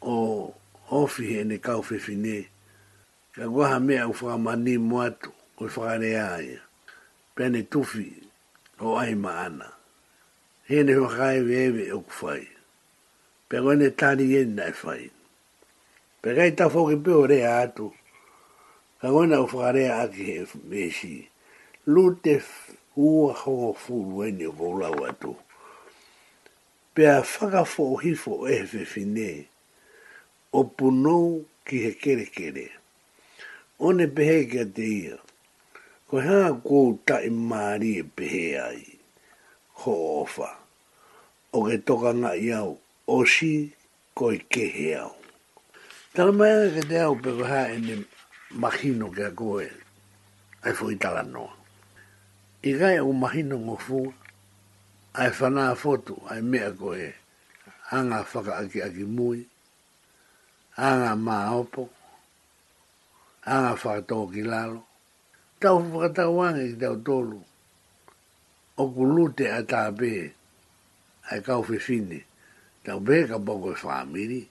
o 0.02 0.54
ofi 0.90 1.24
he 1.34 1.44
ne 1.44 1.58
kau 1.58 1.86
whiwhine. 1.92 2.48
Ka 3.36 3.46
guaha 3.48 3.80
mea 3.80 4.08
u 4.08 4.16
wha 4.22 4.38
mani 4.38 4.78
muatu 4.78 5.30
o 5.58 5.66
i 5.66 5.70
whakarea 5.76 6.26
aia. 6.34 6.60
Pe 7.36 7.50
ne 7.50 7.62
tufi 7.64 8.10
o 8.80 8.98
ai 8.98 9.16
maana. 9.16 9.70
He 10.68 10.84
ne 10.84 10.96
whakai 10.96 11.42
wewe 11.42 11.84
e 11.88 11.92
o 11.94 12.00
kufai. 12.02 12.48
Pe 13.50 13.56
gwene 13.62 13.90
tani 14.00 14.26
yen 14.34 14.56
na 14.56 14.72
whai. 14.84 15.12
Pe 16.26 16.34
kai 16.38 16.52
ta 16.58 16.66
fo 16.74 16.82
ki 16.90 16.96
peo 17.06 17.22
atu. 17.62 17.86
Ka 19.00 19.08
wana 19.16 19.38
u 19.46 19.46
whakarea 19.52 19.92
aki 20.04 20.22
he 20.30 20.40
mesi. 20.70 21.16
Lu 21.92 22.04
te 22.24 22.34
ua 23.06 23.32
hongo 23.42 23.72
fulu 23.84 24.18
e 24.28 24.32
ni 24.38 24.46
kou 24.58 24.76
atu. 25.10 25.32
Pe 26.94 27.02
a 27.06 27.18
whaka 27.36 27.62
fo 27.74 27.84
hifo 28.04 28.34
e 28.50 28.56
he 28.72 28.82
fine. 28.92 29.32
O 30.52 30.60
punou 30.76 31.28
ki 31.66 31.76
he 31.86 31.92
kere 32.02 32.26
kere. 32.36 32.68
One 33.84 34.04
pehe 34.16 34.40
kia 34.50 34.66
te 34.76 34.82
ia. 35.02 35.18
Ko 36.10 36.16
hea 36.26 36.50
kou 36.68 36.88
ta 37.08 37.16
i 37.22 37.30
maari 37.50 37.92
e 38.02 38.04
pehe 38.18 38.46
ai. 38.68 38.84
Ho 39.82 39.94
ofa. 40.24 40.50
O 41.54 41.60
ke 41.70 41.78
toka 41.88 42.12
ngai 42.22 42.46
au. 42.62 42.72
O 43.06 43.18
si 43.34 43.54
koi 44.18 44.36
e 44.40 44.42
ke 44.54 44.66
he 44.78 44.90
au. 45.06 45.14
Tala 46.16 46.32
mai 46.32 46.50
ana 46.52 46.68
ke 46.76 46.82
te 46.88 46.98
au 47.04 47.16
peko 47.24 47.44
ha 47.52 47.60
e 47.76 47.78
ni 47.86 47.94
mahino 48.62 49.08
ke 49.16 49.24
a 49.28 49.32
koe 49.40 49.66
ai 50.66 50.72
fo 50.78 50.86
i 50.96 50.96
tala 51.04 51.22
noa. 51.34 51.52
I 52.64 52.72
gai 52.80 52.98
au 53.04 53.12
mahino 53.22 53.56
ngō 53.66 53.76
fu 53.86 54.00
ai 55.20 55.30
whanaa 55.38 55.74
fotu 55.84 56.16
ai 56.32 56.42
mea 56.52 56.70
koe 56.80 57.06
anga 57.96 58.20
whaka 58.32 58.54
aki 58.62 58.80
aki 58.88 59.04
mui, 59.16 59.40
anga 60.88 61.12
maa 61.26 61.50
opo, 61.62 61.84
anga 63.54 63.72
whakatoa 63.82 64.32
ki 64.34 64.42
lalo. 64.52 64.80
Tau 65.62 65.78
whakatau 65.92 66.36
anga 66.48 66.64
ki 66.70 66.76
tau 66.84 66.96
tolu, 67.08 67.40
oku 68.82 69.02
lute 69.16 69.46
a 69.60 69.62
tāpe, 69.72 70.12
ai 71.30 71.40
kau 71.46 71.60
whiwhini, 71.68 72.20
tau 72.86 72.98
bē 73.08 73.16
ka 73.30 73.38
bongo 73.46 73.72
e 73.76 74.46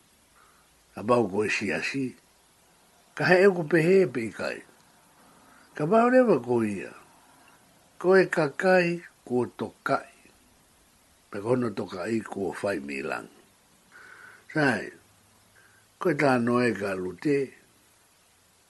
a 0.95 1.03
bau 1.03 1.26
ko 1.28 1.49
si 1.49 1.70
a 1.74 1.82
si. 1.82 2.14
Ka 3.14 3.24
he 3.30 3.45
eko 3.47 3.62
pe 3.70 3.82
he 3.82 3.97
pe 4.07 4.28
kai. 4.30 4.59
Ka 5.74 5.86
bau 5.86 6.09
rewa 6.11 6.38
ko 6.42 6.62
ia. 6.62 6.92
Ko 7.99 8.14
e 8.16 8.26
ka 8.30 8.47
kai 8.55 9.03
ko 9.26 9.45
to 9.59 9.74
kai. 9.82 10.12
Pe 11.30 11.38
kono 11.42 11.74
to 11.74 11.84
kai 11.86 12.20
ko 12.22 12.53
fai 12.53 12.78
mi 12.78 13.03
lang. 13.03 13.26
Sai, 14.55 14.86
ko 15.99 16.11
e 16.11 16.14
ta 16.18 16.38
noe 16.38 16.70
ka 16.78 16.95
lute. 16.95 17.38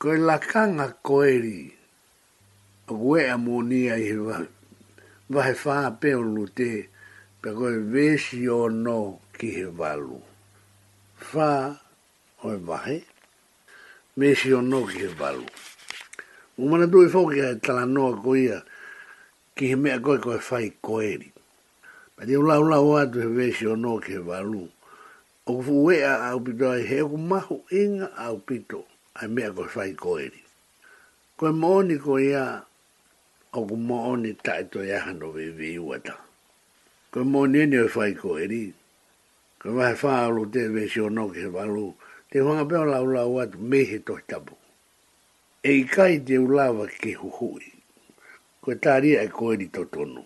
Ko 0.00 0.12
e 0.12 0.18
lakanga 0.28 0.92
ko 1.04 1.20
eri. 1.20 1.72
A 2.88 2.92
wē 2.92 3.28
a 3.34 3.36
mōnia 3.40 3.96
i 4.00 4.04
he 4.12 4.16
wā. 4.20 4.36
Wā 5.32 5.42
he 5.48 5.52
whā 5.64 5.76
pe 6.00 6.14
o 6.16 6.22
lute. 6.24 6.72
Pe 7.40 7.48
ko 7.56 7.68
e 7.68 7.78
vēsi 7.92 8.44
o 8.52 8.68
no 8.68 9.20
ki 9.36 9.48
he 9.60 9.66
walu. 9.78 10.20
Whā 11.32 11.83
oi 12.44 12.54
e 12.58 12.60
wahe, 12.66 13.02
me 14.16 14.34
si 14.34 14.52
o 14.52 14.60
no 14.60 14.84
ki 14.84 14.98
he 14.98 15.08
balu. 15.16 15.44
O 16.58 16.68
mana 16.68 16.86
tu 16.86 17.00
e 17.02 17.08
fōki 17.08 17.40
a 17.42 17.50
e 17.56 17.60
tala 17.60 17.86
noa 17.86 18.16
ko 18.20 18.34
ia, 18.36 18.60
ki 19.56 19.74
me 19.74 19.80
mea 19.88 20.00
koe 20.00 20.18
fai 20.20 20.36
whai 20.52 20.68
koeri. 20.86 21.32
Pa 22.16 22.22
te 22.28 22.36
ula 22.36 22.60
ula 22.60 22.76
o 22.80 22.94
atu 23.00 23.20
he 23.22 23.26
me 23.28 23.50
si 23.52 23.66
o 23.66 23.74
no 23.76 23.98
ki 23.98 24.20
balu, 24.28 24.68
o 25.48 25.52
ku 25.56 25.62
fuwe 25.62 26.02
a 26.04 26.28
au 26.30 26.40
pito 26.44 26.68
ai 26.70 26.82
he 26.84 27.00
oku 27.00 27.16
mahu 27.16 27.62
inga 27.80 28.12
au 28.28 28.36
pito 28.44 28.80
a 29.16 29.26
mea 29.28 29.50
koe 29.50 29.68
whai 29.74 29.92
koeri. 29.96 30.40
Koe 31.38 31.50
mooni 31.50 31.96
ko 31.98 32.18
ia, 32.18 32.62
o 33.54 33.66
ku 33.66 33.76
mooni 33.76 34.34
taito 34.44 34.84
e 34.84 34.92
ahano 34.92 35.32
vei 35.32 35.50
vei 35.50 35.78
uata. 35.78 36.18
Koe 37.10 37.24
mooni 37.24 37.58
ene 37.64 37.78
o 37.86 37.88
whai 37.88 38.12
koeri, 38.14 38.64
koe 39.58 39.72
fai 39.72 39.94
whaalo 40.00 40.44
te 40.52 40.68
vei 40.68 40.88
si 40.92 41.00
o 41.00 41.08
no 41.08 41.30
ki 41.32 41.40
he 41.48 41.50
balu, 41.50 41.94
te 42.34 42.40
hoanga 42.42 42.64
pēo 42.66 42.82
la 42.88 42.96
ula 43.02 43.20
atu 43.44 43.58
mehe 43.62 44.00
tohi 44.02 44.22
tapu. 44.26 44.56
E 45.62 45.70
i 45.78 45.84
kai 45.86 46.16
te 46.26 46.34
ulawa 46.38 46.88
ke 46.90 47.12
huhui, 47.14 47.68
ko 48.62 48.72
e 48.74 48.78
tāria 48.82 49.20
e 49.22 49.28
koeri 49.30 49.68
tō 49.70 49.84
tonu. 49.94 50.24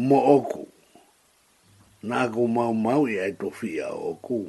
Mo 0.00 0.22
oku, 0.32 0.64
nā 2.08 2.22
ko 2.32 2.46
mau 2.48 2.72
mau 2.72 3.02
i 3.08 3.18
ai 3.20 3.34
tō 3.36 3.52
fia 3.52 3.90
oku, 3.92 4.40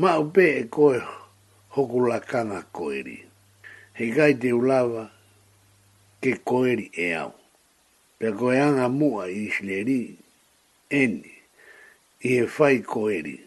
mau 0.00 0.24
pe 0.32 0.46
e 0.64 0.66
koe 0.72 1.02
hoku 1.76 2.00
la 2.08 2.18
kanga 2.24 2.62
koeri. 2.72 3.20
He 3.92 4.08
kai 4.16 4.32
te 4.40 4.54
ulawa 4.56 5.10
ke 6.24 6.38
koeri 6.40 6.88
e 6.96 7.12
au. 7.20 7.36
Pea 8.18 8.32
koeanga 8.32 8.88
mua 8.88 9.28
i 9.28 9.42
isleri, 9.50 10.00
eni, 10.88 11.36
i 12.24 12.38
he 12.38 12.46
fai 12.46 12.80
koeri 12.80 13.42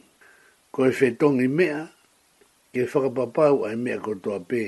ko 0.77 0.83
e 0.85 0.91
whetongi 0.97 1.47
mea, 1.57 1.79
ke 2.71 2.81
whakapapau 2.91 3.57
ai 3.67 3.77
mea 3.83 3.97
ko 4.05 4.11
toa 4.23 4.37
pē. 4.49 4.63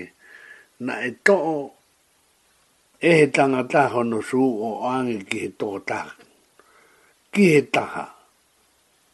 Na 0.85 0.93
e 1.09 1.11
to'o 1.25 1.57
e 3.09 3.09
he 3.17 3.25
tangata 3.35 3.81
hono 3.93 4.17
su 4.29 4.41
o 4.41 4.69
ange 4.95 5.17
ki 5.29 5.37
he 5.43 5.49
toko 5.59 5.79
taha. 5.89 6.11
Ki 7.31 7.43
he 7.53 7.61
taha. 7.75 8.05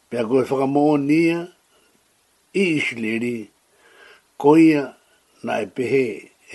Pea 0.08 0.22
koe 0.28 0.42
whakamoa 0.48 0.74
monia 0.94 1.38
i 2.62 2.62
isleri 2.78 3.36
ko 4.40 4.50
ia 4.68 4.82
na 5.44 5.52
e 5.64 5.66
pehe 5.76 6.06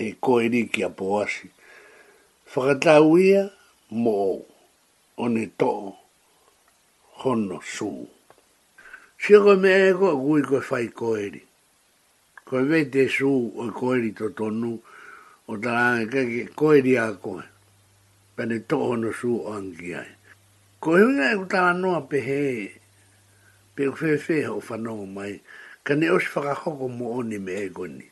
e 0.02 0.06
koe 0.24 0.44
ri 0.52 0.62
ki 0.72 0.80
a 0.88 0.90
poasi. 0.98 1.46
Whakatau 2.50 3.08
ia 3.26 3.42
mo 4.02 4.18
o 5.22 5.24
ne 5.34 5.44
to'o 5.60 5.86
hono 7.22 7.58
suu. 7.74 8.02
Si 9.22 9.34
ko 9.38 9.54
me 9.54 9.70
e 9.86 9.92
gui 9.94 10.42
ko 10.42 10.58
fai 10.60 10.88
koeri. 10.90 11.38
Ko 12.44 12.56
vete 12.66 13.06
su 13.08 13.52
o 13.54 13.70
koeri 13.70 14.10
to 14.18 14.30
tonu 14.34 14.80
o 15.48 15.56
tarane 15.62 16.10
ke 16.10 16.26
ke 16.26 16.50
koeri 16.58 16.98
a 16.98 17.14
koe. 17.14 17.44
Pene 18.34 18.58
toho 18.66 18.96
no 18.98 19.12
su 19.12 19.30
o 19.46 19.52
angi 19.54 19.94
ai. 19.94 20.08
Ko 20.82 20.96
e 20.98 21.02
hunga 21.02 21.28
e 21.30 21.36
kutara 21.38 21.72
noa 21.72 22.00
pe 22.02 22.18
he 22.18 22.72
pe 23.76 23.84
u 23.86 23.92
fefe 23.94 24.42
o 24.50 24.58
whanongo 24.58 25.06
mai. 25.06 25.38
Ka 25.84 25.94
ne 25.94 26.06
osi 26.10 26.26
whakahoko 26.34 26.88
mo 26.90 27.12
oni 27.20 27.38
me 27.38 27.52
e 27.62 27.68
koni. 27.70 28.10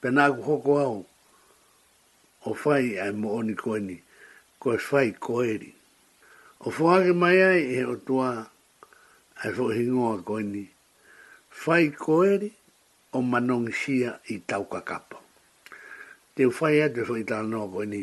Pena 0.00 0.32
ku 0.32 0.40
hoko 0.40 0.72
au 0.80 1.06
o 2.48 2.54
fai 2.54 2.96
ai 2.96 3.12
mo 3.12 3.36
oni 3.36 3.52
koni. 3.54 4.00
Ko 4.58 4.72
e 4.72 4.78
fai 4.78 5.12
koeri. 5.20 5.68
O 6.64 6.70
fuhake 6.72 7.12
mai 7.12 7.42
ai 7.42 7.60
e 7.76 7.84
o 7.84 7.96
tuaa 7.96 8.49
ai 9.42 9.52
fo 9.56 9.64
hingo 9.76 10.04
a 10.12 10.16
koe 10.28 10.42
ni. 10.54 10.62
Fai 11.60 11.84
koeri 12.04 12.48
o 13.12 13.18
manongsia 13.30 14.10
i 14.32 14.38
tau 14.48 14.64
kapo 14.88 15.18
Te 16.34 16.42
fai 16.56 16.76
ate 16.84 17.00
fo 17.08 17.14
i 17.18 17.24
tāna 17.30 17.56
o 17.78 17.82
ni. 17.92 18.02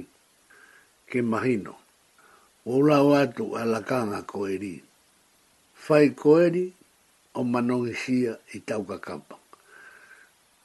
Ke 1.09 1.19
mahino. 1.31 1.73
Ola 2.73 2.97
watu 3.09 3.45
alakanga 3.61 4.22
koeri. 4.31 4.73
Fai 5.84 6.05
koeri 6.22 6.65
o 7.34 7.41
manongsia 7.53 8.31
i 8.55 8.59
tau 8.69 8.84
kapo 9.07 9.35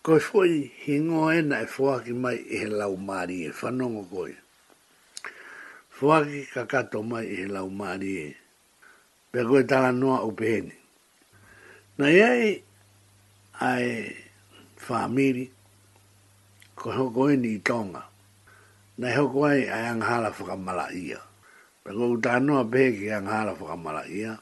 ko 0.05 0.15
fwoi 0.27 0.55
hingo 0.85 1.25
na 1.51 1.57
e 1.63 1.67
ki 2.05 2.13
mai 2.23 2.35
e 2.35 2.59
he 2.61 2.67
lau 2.81 2.95
fa 2.97 3.03
maari 3.07 3.37
e 3.47 3.51
whanongo 3.61 4.03
ki 4.27 4.37
Fwaki 5.97 6.41
kakato 6.55 6.99
mai 7.11 7.27
e 7.27 7.35
he 7.41 7.47
lau 7.55 7.69
maari 7.79 8.11
e 8.27 8.35
pe 9.33 9.41
koe 9.49 9.63
tala 9.71 9.91
noa 10.01 10.19
upehene. 10.31 10.75
Na 11.99 12.07
iai 12.19 12.45
ai 13.67 13.89
whamiri, 14.87 15.45
ko 16.79 16.87
hoko 16.99 17.23
eni 17.33 17.51
i 17.57 17.61
tonga, 17.69 18.03
na 19.01 19.07
hoko 19.17 19.39
ai 19.51 19.63
ai 19.75 19.85
anghala 19.93 20.29
whakamala 20.37 20.87
ia. 21.05 21.21
Pe 21.83 21.91
koe 21.97 22.11
tala 22.25 22.41
noa 22.47 22.63
pehe 22.73 22.89
ki 22.99 23.07
anghala 23.19 23.53
whakamala 23.59 24.03
ia, 24.21 24.33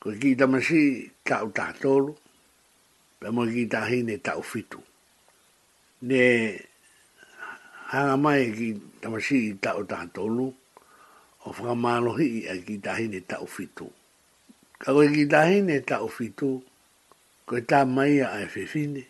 koe 0.00 0.14
ki 0.20 0.30
tamasi 0.40 0.80
tau 1.28 1.46
tahtolo, 1.58 2.12
pe 3.20 3.26
moe 3.34 3.48
ki 3.56 3.62
tahine 3.72 4.14
tau 4.26 4.42
fitu. 4.50 4.80
Ne 6.08 6.22
hanga 7.92 8.16
mai 8.24 8.42
ki 8.58 8.68
tamasi 9.02 9.38
ta 9.62 9.70
tahtolo, 9.92 10.14
tolu 10.16 10.46
o 11.46 11.50
whakamalohi 11.50 12.28
i 12.40 12.40
a 12.46 12.54
gitahine 12.58 13.22
ta 13.26 13.40
o 13.42 13.46
fitu. 13.50 13.90
Ka 14.78 14.92
koe 14.94 15.08
gitahine 15.10 15.80
ta 15.86 16.02
o 16.02 16.08
fitu, 16.10 16.62
koe 17.46 17.60
ta 17.66 17.84
maia 17.86 18.30
a 18.34 18.42
e 18.44 18.48
whewhine, 18.54 19.02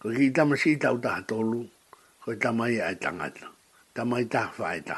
koe 0.00 0.14
ki 0.16 0.30
ta 0.32 0.42
masi 0.48 0.78
ta 0.80 0.92
o 0.92 0.98
taha 0.98 1.20
tolu, 1.28 1.60
koe 2.24 2.36
ta 2.40 2.50
maia 2.56 2.88
a 2.88 2.92
e 2.96 3.00
tangata, 3.02 3.46
ta 3.94 4.00
mai 4.08 4.24
ta 4.32 4.48
whaeta. 4.58 4.96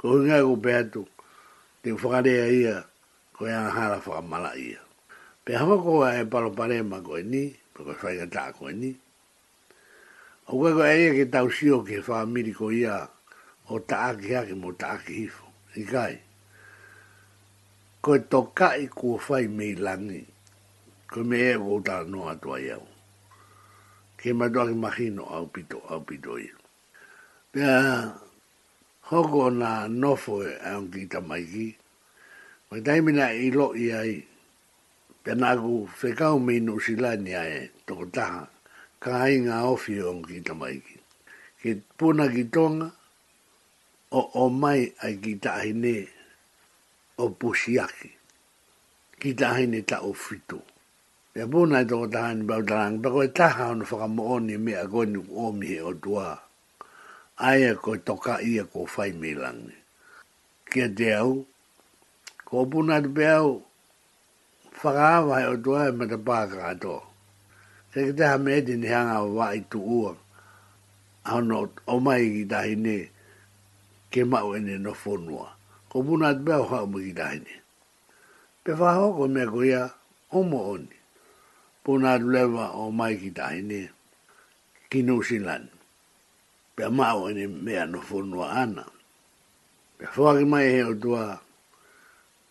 Koe 0.00 0.10
hunga 0.16 0.36
e 0.40 0.44
ko 0.46 0.54
peatu, 0.64 1.02
te 1.84 1.88
whakarea 2.00 2.46
ia, 2.60 2.76
koe 3.36 3.50
anahara 3.58 3.98
whakamala 4.04 4.56
ia. 4.56 4.80
Pe 5.44 5.52
hawa 5.56 5.76
koe 5.84 6.06
e 6.22 6.24
paloparema 6.32 6.98
koe 7.06 7.20
ni, 7.32 7.42
pe 7.76 7.84
koe 7.84 7.96
whaingataa 8.02 8.52
koe 8.56 8.72
ni. 8.80 8.90
O 10.50 10.56
koe 10.60 10.72
koe 10.78 10.92
ia 11.02 11.12
ke 11.16 11.24
tau 11.34 11.48
sio 11.52 11.84
ke 11.84 12.00
whaamiri 12.06 12.52
koe 12.56 12.72
ia, 12.74 12.96
ia 12.96 13.08
o 13.70 13.78
ta 13.78 13.96
aki 14.10 14.34
aki 14.40 14.54
mo 14.58 14.70
ta 14.78 14.98
aki 14.98 15.14
hifo. 15.14 15.46
I 15.80 15.84
kai. 15.86 16.14
Koe 18.02 18.18
tō 18.30 18.40
kai 18.58 18.88
kua 18.98 19.18
whai 19.26 19.46
mei 19.58 19.74
langi. 19.84 20.22
Koe 21.10 21.22
me 21.28 21.36
e 21.38 21.54
wouta 21.56 21.96
no 22.10 22.20
atua 22.32 22.56
iau. 22.68 22.82
Ke 24.18 24.28
ma 24.38 24.46
doa 24.52 24.66
ki 24.68 24.74
mahino 24.84 25.24
au 25.36 25.46
pito, 25.54 25.78
au 25.90 26.00
pito 26.08 26.36
i. 26.38 26.48
Pea, 27.52 27.76
hoko 29.08 29.48
na 29.60 29.70
nofo 29.88 30.34
e 30.44 30.52
aon 30.70 30.90
ki 30.92 31.02
tamaiki. 31.12 31.66
Koe 32.68 32.80
taimina 32.86 33.26
i 33.32 33.46
lo 33.58 33.68
i 33.72 33.86
ai. 34.02 34.14
Pea 35.22 35.34
nāku 35.42 35.74
whekau 36.00 36.36
mei 36.46 36.60
nusila 36.60 37.10
ni 37.16 37.34
ae 37.34 37.70
toko 37.86 38.06
taha. 38.16 38.42
Ka 39.00 39.10
hainga 39.22 39.56
ofi 39.72 39.92
aon 40.04 40.22
ki 40.26 40.36
tamaiki. 40.46 40.96
Ke 41.62 41.70
puna 41.78 41.78
ki 41.78 41.78
tonga. 41.78 41.78
Ke 41.78 41.98
puna 41.98 42.24
ki 42.34 42.44
tonga 42.56 42.88
o 44.18 44.20
o 44.42 44.44
mai 44.62 44.80
ai 45.04 45.14
ki 45.22 45.34
tahi 45.44 45.72
ne 45.72 45.96
o 47.22 47.24
pusiaki. 47.38 48.10
Ki 49.20 49.32
tahi 49.34 49.66
ne 49.66 49.80
ta 49.86 50.00
o 50.02 50.12
fitu. 50.12 50.58
Ya 51.34 51.46
buna 51.46 51.86
ito 51.86 52.00
o 52.02 52.06
tahan 52.10 52.42
bau 52.46 52.58
tarang, 52.66 52.98
bako 52.98 53.22
e 53.22 53.28
taha 53.30 53.70
ono 53.70 53.84
whaka 53.86 54.08
mooni 54.16 54.56
me 54.64 54.72
a 54.74 54.88
koni 54.92 55.18
ku 55.22 55.32
omi 55.46 55.64
he 55.70 55.78
o 55.78 55.92
tua. 56.02 56.28
Aia 57.38 57.72
e 57.72 57.78
ko 57.82 57.90
toka 58.06 58.34
ia 58.42 58.64
e 58.64 58.66
ko 58.72 58.80
fai 58.94 59.10
me 59.20 59.30
langi. 59.40 59.76
Kia 60.68 60.88
te 60.98 61.08
au, 61.22 61.46
ko 62.48 62.56
buna 62.70 62.98
ito 62.98 63.10
pe 63.16 63.24
au, 63.38 63.50
whaka 64.82 65.04
awa 65.22 65.34
he 65.42 65.46
o 65.54 65.56
tua 65.64 65.80
e 65.88 65.92
mata 65.98 66.18
paka 66.26 66.60
ato. 66.74 66.96
Se 67.94 67.98
ki 68.10 68.12
taha 68.18 68.36
me 68.42 68.50
edi 68.58 68.74
ni 68.80 68.88
hanga 68.92 69.18
wa 69.36 69.46
i 69.54 69.60
tu 69.70 69.78
ua, 70.00 70.10
ono 71.36 71.56
o 71.92 72.00
mai 72.06 72.22
ki 72.34 72.42
tahi 72.52 72.74
nei, 72.84 73.04
ke 74.10 74.26
mau 74.26 74.50
ene 74.58 74.74
no 74.82 74.92
fonua. 74.92 75.54
Ko 75.90 76.02
muna 76.02 76.34
at 76.34 76.42
o 76.42 76.62
hao 76.66 76.86
mugi 76.86 77.14
dahine. 77.14 77.54
Pe 78.62 78.74
whaho 78.74 79.14
ko 79.14 79.24
mea 79.30 79.46
ko 79.46 79.62
ia 79.62 79.82
omo 80.34 80.74
oni. 80.74 80.98
Puna 81.82 82.18
at 82.18 82.22
lewa 82.22 82.74
o 82.74 82.90
mai 82.90 83.16
ki 83.16 83.30
dahine 83.30 83.90
ki 84.90 85.02
nusilan. 85.06 85.64
Pe 86.76 86.84
mau 86.90 87.30
ene 87.30 87.46
mea 87.46 87.86
no 87.86 88.02
fonua 88.02 88.50
ana. 88.50 88.82
Pe 89.98 90.04
whaki 90.18 90.44
mai 90.44 90.66
e 90.68 90.70
he 90.74 90.82
o 90.84 90.94
tua 90.94 91.40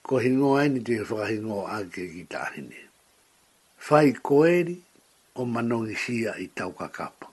ko 0.03 0.15
hingo 0.19 0.57
ene 0.59 0.81
te 0.83 0.99
whakahingo 1.03 1.67
ake 1.67 2.07
ki 2.11 2.23
dahine. 2.27 2.79
Whai 3.87 4.15
koeri 4.19 4.75
o 5.39 5.45
manongi 5.45 5.95
sia 5.95 6.35
i 6.35 6.47
tau 6.51 6.71
kakapa. 6.75 7.27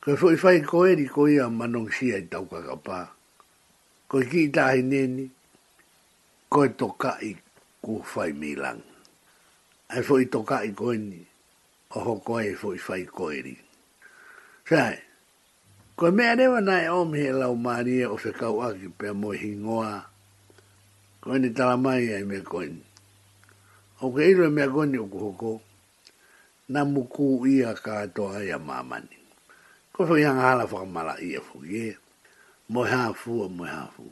Ko 0.00 0.12
i 0.32 0.36
whai 0.36 0.60
koeri 0.60 1.08
ko 1.08 1.24
ia 1.28 1.48
manongi 1.48 1.92
sia 1.96 2.16
i 2.20 2.28
tau 2.28 2.44
kakapa 2.44 3.19
ko 4.10 4.18
ki 4.26 4.50
tahi 4.50 4.82
nini, 4.82 5.30
ko 6.50 6.66
e 6.66 6.70
toka 6.74 7.14
i 7.22 7.30
ku 7.84 7.92
fai 8.10 8.34
milang. 8.34 8.82
Ai 9.94 10.02
fo 10.06 10.14
i 10.18 10.26
toka 10.34 10.56
i 10.68 10.74
koe 10.80 10.98
ni, 11.10 11.20
o 11.94 11.98
ho 12.06 12.14
koe 12.28 12.48
fo 12.60 12.68
i 12.74 12.80
fai 12.86 13.02
koe 13.16 13.38
ri. 13.46 13.54
Sae, 14.68 14.96
ko 15.96 16.02
e 16.10 16.10
mea 16.16 16.32
rewa 16.38 16.58
nai 16.68 16.84
omi 16.98 17.16
he 17.22 17.30
lau 17.40 17.54
maria 17.66 18.04
e 18.10 18.10
o 18.10 18.16
se 18.24 18.30
kau 18.40 18.56
aki 18.66 18.86
pe 18.98 19.06
a 19.14 19.14
moi 19.22 19.36
hingoa, 19.42 19.92
koe 21.22 21.36
ni 21.40 21.50
tala 21.56 21.76
mai 21.84 22.02
ai 22.16 22.24
mea 22.30 22.42
koe 22.52 22.66
ni. 22.74 22.82
O 24.04 24.10
ke 24.14 24.22
ilo 24.30 24.44
e 24.50 24.50
mea 24.56 24.66
koe 24.74 24.86
ni 24.90 24.98
o 24.98 25.06
ku 25.12 25.18
hoko, 25.24 25.52
na 26.74 26.80
muku 26.92 27.26
ia 27.52 27.70
ka 27.84 27.94
toa 28.16 28.40
ia 28.48 28.58
mamani. 28.68 29.16
Ko 29.94 30.00
fo 30.08 30.14
i 30.20 30.24
hanga 30.26 30.44
hala 30.50 30.64
whakamala 30.70 31.14
ia 31.28 31.38
fo 31.48 31.56
ia. 31.64 31.84
Yeah 31.94 31.98
mo 32.70 32.82
ha 32.86 33.10
fu 33.20 33.48
mo 33.50 33.64
ha 33.66 33.82
fu 33.94 34.06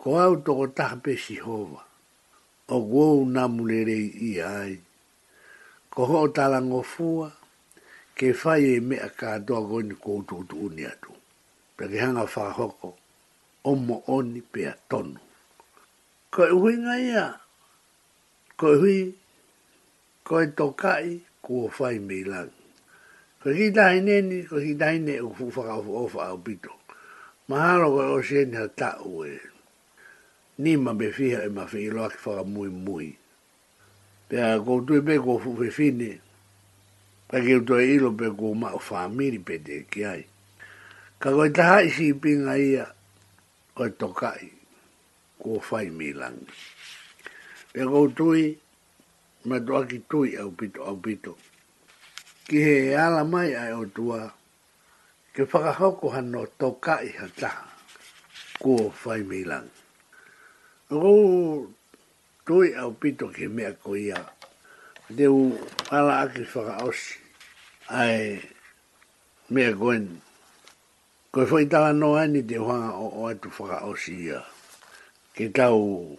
ko 0.00 0.08
au 0.24 0.34
to 0.46 0.54
ta 0.76 0.86
pe 1.02 1.12
si 1.24 1.36
o 1.56 2.78
go 2.90 3.04
na 3.34 3.42
mu 3.54 3.62
le 3.68 3.84
i 4.28 4.32
ai 4.58 4.72
ko 5.92 6.02
ho 6.08 6.18
ta 6.36 6.44
la 6.52 6.58
ngo 6.68 6.80
fu 6.92 7.08
ke 8.16 8.28
fa 8.40 8.52
ye 8.64 8.72
me 8.88 8.96
a 9.08 9.10
ka 9.18 9.30
do 9.46 9.60
go 9.68 9.78
ni 9.88 9.94
ko 10.02 10.10
to 10.28 10.36
to 10.48 10.56
ni 10.74 10.82
atu 10.92 11.12
pe 11.76 11.84
ke 11.90 11.96
hanga 12.04 12.24
fa 12.34 12.44
ho 12.56 12.66
ko 12.80 12.90
o 13.70 13.70
mo 13.86 13.96
oni 14.16 14.40
pe 14.52 14.60
a 14.72 14.74
tonu 14.90 15.20
ko 16.32 16.40
e 16.52 16.54
hui 16.60 16.74
nga 16.84 16.96
ya 17.12 17.24
ko 18.58 18.66
e 18.74 18.76
hui 18.80 18.98
ko 20.26 20.34
e 20.40 20.46
kai 20.82 21.06
ko 21.44 21.52
o 21.64 21.66
fai 21.76 21.96
me 22.06 22.14
ilang 22.24 22.52
ko 23.40 23.48
hi 23.58 23.68
dai 23.76 24.00
neni 24.08 24.38
ko 24.48 24.56
hi 24.64 24.72
dai 24.80 24.96
ne 25.06 25.14
u 25.28 25.28
fu 25.36 25.44
fa 25.54 25.62
ka 25.68 25.74
o 26.02 26.04
fa 26.08 26.32
o 26.32 26.38
pito 26.40 26.72
Mahalo 27.52 27.86
koe 27.94 28.04
o 28.16 28.22
se 28.22 28.40
ni 28.50 28.56
hata 28.62 28.88
ue. 29.14 29.30
Ni 30.62 30.70
ma 30.84 30.90
me 30.98 31.06
fiha 31.16 31.40
e 31.44 31.48
ma 31.56 31.64
fi 31.70 31.80
loa 31.94 32.08
ki 32.12 32.16
whaka 32.24 32.44
mui 32.52 32.68
mui. 32.84 33.08
Pea 34.28 34.46
kou 34.64 34.80
tui 34.86 35.00
pe 35.06 35.14
fu 35.24 35.32
fufi 35.44 35.68
fine. 35.78 36.10
Pa 37.28 37.36
ke 37.44 37.52
utoe 37.60 37.84
ilo 37.96 38.10
pe 38.18 38.26
kou 38.38 38.54
ma 38.62 38.68
o 38.72 38.80
whaamiri 38.86 39.40
pe 39.46 39.54
te 39.66 39.74
ki 39.90 40.00
ai. 40.14 40.22
Ka 41.20 41.28
koe 41.36 41.48
taha 41.56 41.76
i 41.86 41.90
si 41.96 42.06
pinga 42.22 42.54
ia 42.72 42.84
koe 43.76 43.90
tokai. 44.00 44.44
Kou 45.40 45.58
whai 45.68 45.86
mi 45.98 46.08
langi. 46.20 46.46
Pea 47.72 47.84
kou 47.92 48.06
tui 48.18 48.44
ma 49.48 49.56
doa 49.66 49.82
ki 49.90 49.98
tui 50.10 50.30
au 50.42 50.50
pito 50.58 50.80
au 50.90 50.96
pito. 51.04 51.32
Ki 52.48 52.58
he 52.66 52.76
ala 53.04 53.22
mai 53.32 53.50
ai 53.62 53.72
o 53.76 53.84
tua. 53.84 53.84
Ki 53.84 53.84
he 53.84 53.84
ala 53.84 53.84
mai 53.84 53.84
o 53.84 53.84
tua 53.96 54.22
ke 55.32 55.48
whakahoko 55.48 56.12
hano 56.12 56.44
tō 56.60 56.76
kai 56.76 57.08
ha 57.16 57.26
ko 57.40 57.48
kua 58.76 58.92
whai 59.16 59.24
milang. 59.24 59.68
Ngō 60.92 61.12
tui 62.44 62.76
au 62.76 62.92
pito 62.92 63.30
ke 63.32 63.48
mea 63.48 63.72
ko 63.72 63.96
ia 63.96 64.20
te 65.16 65.24
u 65.26 65.56
ala 65.88 66.20
aki 66.28 66.44
whakaosi 66.52 67.14
ai 67.88 68.44
mea 69.48 69.72
goen 69.72 70.20
ko 71.32 71.42
i 71.48 71.48
whaitala 71.48 71.92
no 71.96 72.12
ani 72.20 72.42
te 72.46 72.56
hoanga 72.60 72.92
o 72.92 73.06
o 73.24 73.32
atu 73.32 73.48
whakaosi 73.48 74.12
ia 74.28 74.44
ke 75.34 75.48
tau 75.48 76.12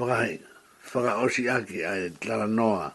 whakai 0.00 0.40
whakaosi 0.88 1.44
aki 1.48 1.84
ai 1.84 2.08
tala 2.20 2.46
noa 2.48 2.88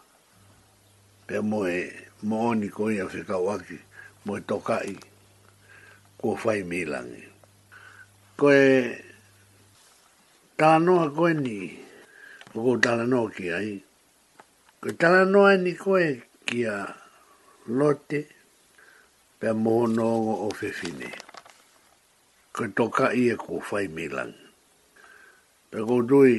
pe 1.30 1.38
moe 1.38 1.86
mooni 2.26 2.66
ko 2.68 2.90
ia 2.90 3.06
whekau 3.06 3.46
aki 3.54 3.78
mo 4.28 4.36
e 4.36 4.42
toka 4.50 4.76
i 4.92 4.96
kua 6.20 6.32
whai 6.42 6.60
milangi. 6.70 7.24
Ko 8.38 8.48
talanoa 10.58 11.04
koe 11.16 11.32
ni 11.44 11.56
o 12.54 12.58
kua 12.64 12.76
talanoa 12.84 13.28
ki 13.36 13.46
ai. 13.58 13.72
Ko 14.80 14.84
e 14.90 14.92
talanoa 15.00 15.50
ni 15.64 15.72
koe 15.84 16.04
ki 16.46 16.58
a 16.74 16.78
lote 17.78 18.20
pe 19.40 19.48
mohonongo 19.62 20.32
o 20.44 20.48
whewhine. 20.58 21.08
Ko 22.54 22.60
e 22.68 22.72
toka 22.78 23.06
i 23.20 23.32
e 23.32 23.36
kua 23.44 23.64
whai 23.68 23.86
milangi. 23.96 24.44
Pe 25.70 25.78
kua 25.88 26.02
dui 26.10 26.34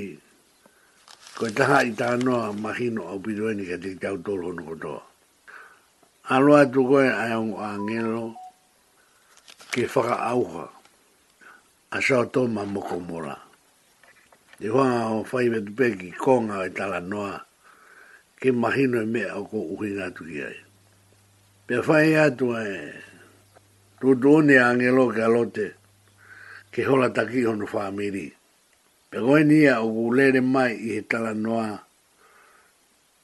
koe 1.37 1.49
taha 1.57 1.77
i 1.89 1.91
tānoa 1.99 2.53
mahino 2.63 3.01
au 3.11 3.19
pidoeni 3.25 3.63
ka 3.69 3.75
te 3.83 3.89
tau 4.03 4.17
tōlhono 4.25 4.61
kotoa 4.69 5.08
aloa 6.35 6.63
tu 6.73 6.79
koe 6.89 7.05
ai 7.21 7.31
ongo 7.39 7.57
angelo 7.71 8.21
ke 9.73 9.81
whaka 9.91 10.13
auha 10.31 10.65
a 11.89 11.97
sao 12.05 12.23
tō 12.33 12.41
ma 12.55 12.61
moko 12.73 12.95
mora. 13.07 13.33
Te 14.61 14.65
hoanga 14.73 15.03
o 15.15 15.25
whai 15.29 15.47
vetu 15.53 15.71
pē 15.77 15.87
ki 15.99 16.09
konga 16.23 16.57
e 16.69 16.69
tala 16.77 16.99
noa 17.11 17.35
ke 18.39 18.47
mahino 18.61 18.97
e 19.01 19.07
mea 19.13 19.29
o 19.41 19.45
ko 19.51 19.57
uhinga 19.73 20.07
tu 20.15 20.21
ki 20.29 20.39
ai. 20.49 20.57
Pe 21.67 21.75
whai 21.85 22.07
e 22.13 22.17
atu 22.25 22.47
e 22.53 22.65
tu 23.99 24.07
tūne 24.21 24.55
angelo 24.69 25.03
ke 25.15 25.21
alote 25.29 25.67
ke 26.71 26.79
hola 26.87 27.07
taki 27.17 27.39
honu 27.47 27.65
whamiri. 27.73 28.27
Pe 29.09 29.17
koe 29.25 29.41
nia 29.49 29.73
o 29.81 29.87
ku 29.95 30.03
lere 30.17 30.41
mai 30.53 30.71
i 30.77 30.93
he 30.95 31.01
tala 31.11 31.33
noa 31.45 31.67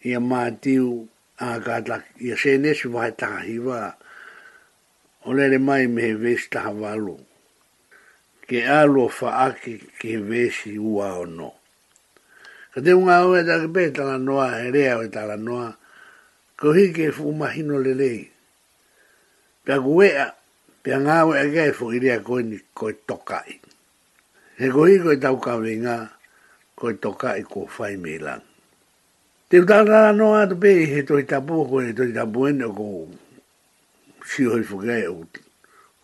i 0.10 0.18
a 0.18 0.22
mātiu 0.30 0.88
a 1.36 1.60
gada 1.60 2.04
ia 2.24 2.38
se 2.38 2.58
nesu 2.58 2.90
vai 2.92 3.12
taha 3.12 3.44
hiwa 3.44 3.94
o 5.28 5.34
lere 5.36 5.58
mai 5.60 5.88
me 5.88 6.02
he 6.02 6.14
vesi 6.16 6.48
taha 6.50 6.72
walu 6.72 7.20
ke 8.48 8.64
alo 8.64 9.10
fa 9.12 9.52
aki 9.52 9.78
ke 10.00 10.16
he 10.16 10.18
vesi 10.24 10.80
ua 10.80 11.12
o 11.20 11.26
no 11.28 11.52
ka 12.72 12.80
te 12.80 12.92
unga 12.96 13.20
oe 13.28 13.44
ta 13.44 13.60
ke 13.60 13.68
pei 13.76 13.92
tala 13.92 14.16
noa 14.18 14.48
he 14.56 14.72
rea 14.72 14.96
oe 14.96 15.12
tala 15.12 15.36
noa 15.36 15.76
ko 16.56 16.72
hi 16.72 16.96
ke 16.96 17.12
fu 17.12 17.36
mahino 17.36 17.84
le 17.84 17.94
lei 17.94 18.24
pia 19.68 19.82
kuea 19.84 20.32
pia 20.88 20.98
ngā 21.04 21.20
oe 21.28 21.36
ake 21.44 21.62
e 21.76 21.76
fu 21.76 21.92
irea 21.92 22.24
koe 22.24 22.48
ni 22.48 22.58
koe 22.72 22.96
tokai 23.04 23.60
he 24.64 24.72
ko 24.72 24.88
hi 24.88 24.96
koe 25.04 25.20
tau 25.20 25.36
kawe 25.36 25.68
ngā 25.84 26.00
koe 26.80 26.96
tokai 26.96 27.44
ko 27.44 27.68
fai 27.68 28.00
me 28.00 28.16
langa 28.24 28.55
Te 29.50 29.60
utara 29.62 30.10
no 30.18 30.34
atu 30.42 30.56
pe 30.58 30.72
he 30.90 31.04
toi 31.06 31.22
tapu 31.30 31.66
ko 31.70 31.76
he 31.86 31.92
toi 31.94 32.10
tapu 32.18 32.48
ene 32.50 32.66
ko 32.78 32.90
si 34.30 34.42
hoi 34.50 34.64
fukai 34.66 35.06
o 35.08 35.16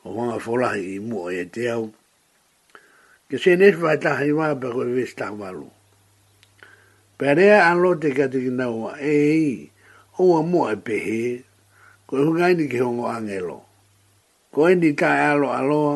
o 0.06 0.14
wanga 0.16 0.38
forahi 0.46 0.82
i 0.98 1.00
mua 1.10 1.34
e 1.34 1.44
te 1.54 1.64
au. 1.76 1.88
Ke 3.28 3.36
se 3.42 3.52
nesu 3.58 3.80
vai 3.82 3.98
taha 4.04 4.24
i 4.30 4.32
wanga 4.38 4.60
pe 4.62 4.68
koe 4.74 4.86
vese 4.96 5.16
taha 5.20 5.34
walu. 5.42 5.66
Pe 7.18 7.28
rea 7.38 7.58
anlo 7.70 7.90
te 8.02 8.10
katiki 8.18 8.52
nau 8.60 8.78
a 8.94 9.02
ei 9.18 9.44
oa 10.24 10.42
mua 10.52 10.68
e 10.76 10.76
pe 10.86 10.96
he 11.06 11.22
ko 12.08 12.12
e 12.22 12.26
hukai 12.30 12.54
ni 12.56 12.66
ke 12.72 12.78
hongo 12.86 13.06
angelo. 13.16 13.60
Ko 14.54 14.60
e 14.70 14.76
ni 14.76 14.94
tae 15.02 15.22
alo 15.34 15.50
aloa 15.60 15.96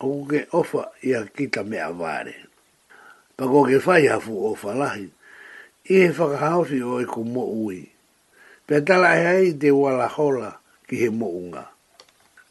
o 0.00 0.06
kuke 0.14 0.40
ofa 0.60 0.82
i 1.04 1.10
a 1.12 1.20
kita 1.36 1.62
mea 1.70 1.92
vare. 2.00 2.36
Pa 3.36 3.44
ko 3.52 3.58
ke 3.68 3.76
fai 3.86 4.08
hafu 4.08 4.34
ofa 4.56 4.72
lahit 4.82 5.12
i 5.90 5.94
he 5.94 6.08
whakahauri 6.12 6.82
o 6.84 7.00
e 7.00 7.06
ko 7.08 7.22
mo 7.24 7.46
ui. 7.64 7.80
Pea 8.68 8.84
tala 8.84 9.10
e 9.16 9.22
hei 9.26 9.54
te 9.56 9.70
wala 9.72 10.04
hola 10.06 10.50
ki 10.86 10.96
he 11.00 11.08
mo 11.08 11.24
unga. 11.32 11.62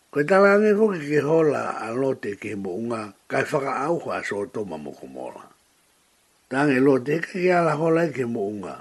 Koe 0.10 0.26
tala 0.26 0.56
ane 0.58 0.74
hoki 0.74 1.06
ke 1.06 1.20
hola 1.22 1.78
a 1.86 1.94
lote 1.94 2.34
ki 2.42 2.48
he 2.56 2.58
mo 2.58 2.74
unga, 2.74 3.14
kai 3.30 3.46
whaka 3.46 3.78
auha 3.86 4.18
a 4.18 4.26
so 4.26 4.42
toma 4.50 4.78
mo 4.82 4.90
ko 4.90 5.06
mola. 5.06 5.46
Tange 6.50 6.82
lote 6.82 7.22
ke 7.22 7.38
ki 7.46 7.52
ala 7.54 7.78
hola 7.78 8.10
e 8.10 8.10
ki 8.10 8.26
he 8.26 8.26
mo 8.26 8.42
unga. 8.50 8.74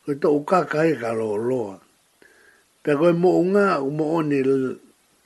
Koe 0.00 0.16
to 0.16 0.32
uka 0.32 0.64
kai 0.64 0.96
e 0.96 0.98
ka 1.04 1.12
lo 1.12 1.36
loa. 1.36 1.76
Pea 2.82 2.96
koe 2.96 3.12
mo 3.12 3.36
unga 3.36 3.84
u 3.84 3.90
mo 3.92 4.16
oni 4.16 4.40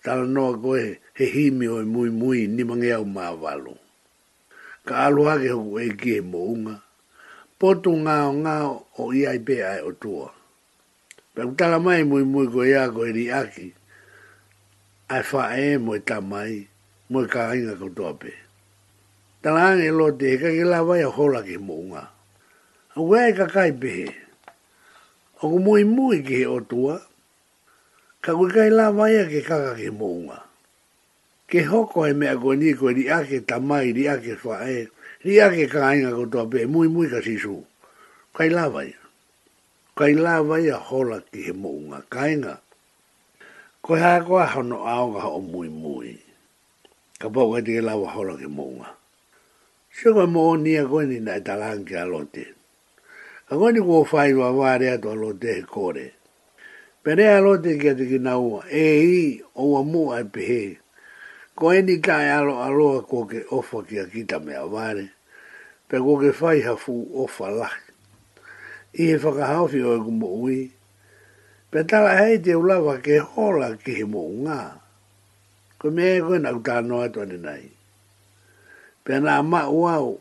tala 0.03 0.27
noa 0.27 0.59
koe 0.59 0.99
he 1.15 1.25
himi 1.31 1.69
o 1.71 1.79
e 1.79 1.87
mui 1.87 2.11
mui 2.11 2.51
ni 2.51 2.65
mangea 2.67 2.99
u 3.07 3.07
maa 3.07 3.31
walo. 3.39 3.79
Ka 4.83 5.07
aluhake 5.07 5.47
hoku 5.55 5.79
e 5.79 5.91
ki 5.95 6.11
he 6.19 6.23
mo 6.27 6.43
unga 6.43 6.83
potu 7.63 7.93
nga 8.03 8.17
ngao 8.41 8.73
o 8.99 9.03
iai 9.21 9.39
pea 9.47 9.71
e 9.79 9.81
o 9.87 9.93
tua. 10.03 10.27
Pe 11.35 11.41
utala 11.51 11.79
mai 11.87 12.01
mui 12.11 12.25
mui 12.33 12.47
ko 12.53 12.61
ia 12.73 12.85
ko 12.95 13.01
eri 13.11 13.27
aki, 13.43 13.69
ai 15.15 15.23
faa 15.31 15.55
e 15.55 15.69
moi 15.87 16.01
ta 16.09 16.17
mai, 16.33 16.55
moi 17.11 17.27
ka 17.33 17.43
inga 17.59 17.75
ko 17.81 17.89
tua 17.97 18.11
pe. 18.23 18.33
Tala 19.43 19.61
ange 19.71 19.87
lo 19.99 20.07
te 20.19 20.27
heka 20.35 20.51
ke 20.57 20.65
la 20.73 20.81
vai 20.89 21.01
a 21.07 21.11
hola 21.17 21.41
ke 21.49 21.55
mo 21.67 21.75
unga. 21.87 22.03
A 22.99 23.01
wea 23.09 23.25
e 23.31 23.37
ka 23.39 23.47
kai 23.55 23.71
pehe, 23.83 24.11
o 25.39 25.55
ku 25.55 25.59
mui 25.67 25.83
mui 25.97 26.17
ke 26.27 26.35
he 26.43 26.47
o 26.51 26.59
tua, 26.71 26.97
ka 28.25 28.31
kui 28.39 28.51
kai 28.57 28.71
la 28.79 28.87
vai 28.99 29.15
a 29.23 29.31
ke 29.33 29.39
kaka 29.51 29.73
ke 29.81 29.89
mo 29.99 30.07
unga. 30.19 30.39
Ke 31.51 31.59
hoko 31.71 32.01
e 32.11 32.13
mea 32.21 32.35
ko 32.43 32.49
ni 32.59 32.75
ko 32.79 32.85
eri 32.93 33.05
aki 33.19 33.39
ta 33.49 33.57
mai, 33.69 33.85
eri 33.95 34.05
aki 34.15 34.35
faa 34.43 34.67
e, 34.67 34.91
i 35.25 35.39
ake 35.41 35.67
ka 35.71 35.87
ainga 35.89 36.11
ko 36.19 36.27
toa 36.27 36.47
pe, 36.51 36.67
mui 36.67 36.89
mui 36.91 37.07
ka 37.07 37.23
sisu, 37.23 37.63
kai 38.35 38.51
lawa 38.51 38.83
ia. 38.87 38.99
Kai 39.95 40.19
lawa 40.19 40.59
ia 40.59 40.77
hola 40.83 41.21
ki 41.23 41.43
he 41.47 41.53
mounga 41.55 42.03
ka 42.11 42.27
ainga. 42.27 42.59
Koe 43.83 44.01
hā 44.03 44.19
koe 44.27 44.43
hono 44.47 44.83
aonga 44.83 45.23
ho 45.23 45.39
mui 45.39 45.69
mui. 45.71 46.17
Ka 47.23 47.31
pau 47.31 47.53
kai 47.55 47.63
tike 47.63 47.81
lawa 47.83 48.11
hola 48.11 48.35
ki 48.39 48.51
mounga. 48.51 48.89
Sio 49.95 50.11
koe 50.15 50.27
mo 50.27 50.51
o 50.55 50.57
nia 50.59 50.83
koe 50.91 51.07
ni 51.07 51.21
nai 51.23 51.39
talangke 51.45 51.95
alote. 52.03 52.45
A 53.51 53.55
koe 53.55 53.71
ni 53.73 53.79
kua 53.81 54.03
whai 54.11 54.35
wa 54.35 54.51
wāre 54.51 54.91
atu 54.91 55.11
alote 55.15 55.55
he 55.55 55.63
kore. 55.63 56.15
Pere 57.05 57.29
alote 57.39 57.79
ki 57.79 57.89
atiki 57.89 58.19
naua, 58.19 58.65
e 58.73 58.85
i, 59.07 59.43
o 59.55 59.71
wa 59.75 59.85
mua 59.85 60.21
e 60.21 60.25
pehei, 60.25 60.79
ko 61.55 61.69
eni 61.77 61.99
tae 62.01 62.31
alo 62.33 62.57
aloa 62.65 63.03
ko 63.05 63.27
ke 63.29 63.43
ofa 63.53 63.83
ki 63.87 63.97
a 64.01 64.07
kita 64.13 64.39
mea 64.41 64.65
vare, 64.73 65.11
pe 65.89 65.97
ko 66.01 66.17
ke 66.21 66.31
fai 66.33 66.61
hafu 66.65 66.93
ofa 67.25 67.51
lahi. 67.53 67.85
I 68.95 69.03
he 69.09 69.17
whakahawhi 69.17 69.81
o 69.89 69.93
e 69.97 70.01
kumo 70.05 70.27
ui, 70.45 70.71
pe 71.71 71.85
tala 71.85 72.17
hei 72.17 72.39
te 72.45 72.55
ulawa 72.57 72.99
ke 73.05 73.19
hola 73.19 73.73
ki 73.83 73.93
he 74.01 74.05
mo 74.05 74.23
ngā, 74.45 74.59
ko 75.79 75.91
me 75.93 76.07
e 76.17 76.21
koe 76.25 76.39
nau 76.41 76.59
tā 76.65 76.77
noa 76.85 77.09
tōne 77.13 77.39
nai. 77.47 77.65
Pe 79.05 79.15
nā 79.21 79.39
ma 79.45 79.67
uau 79.69 80.15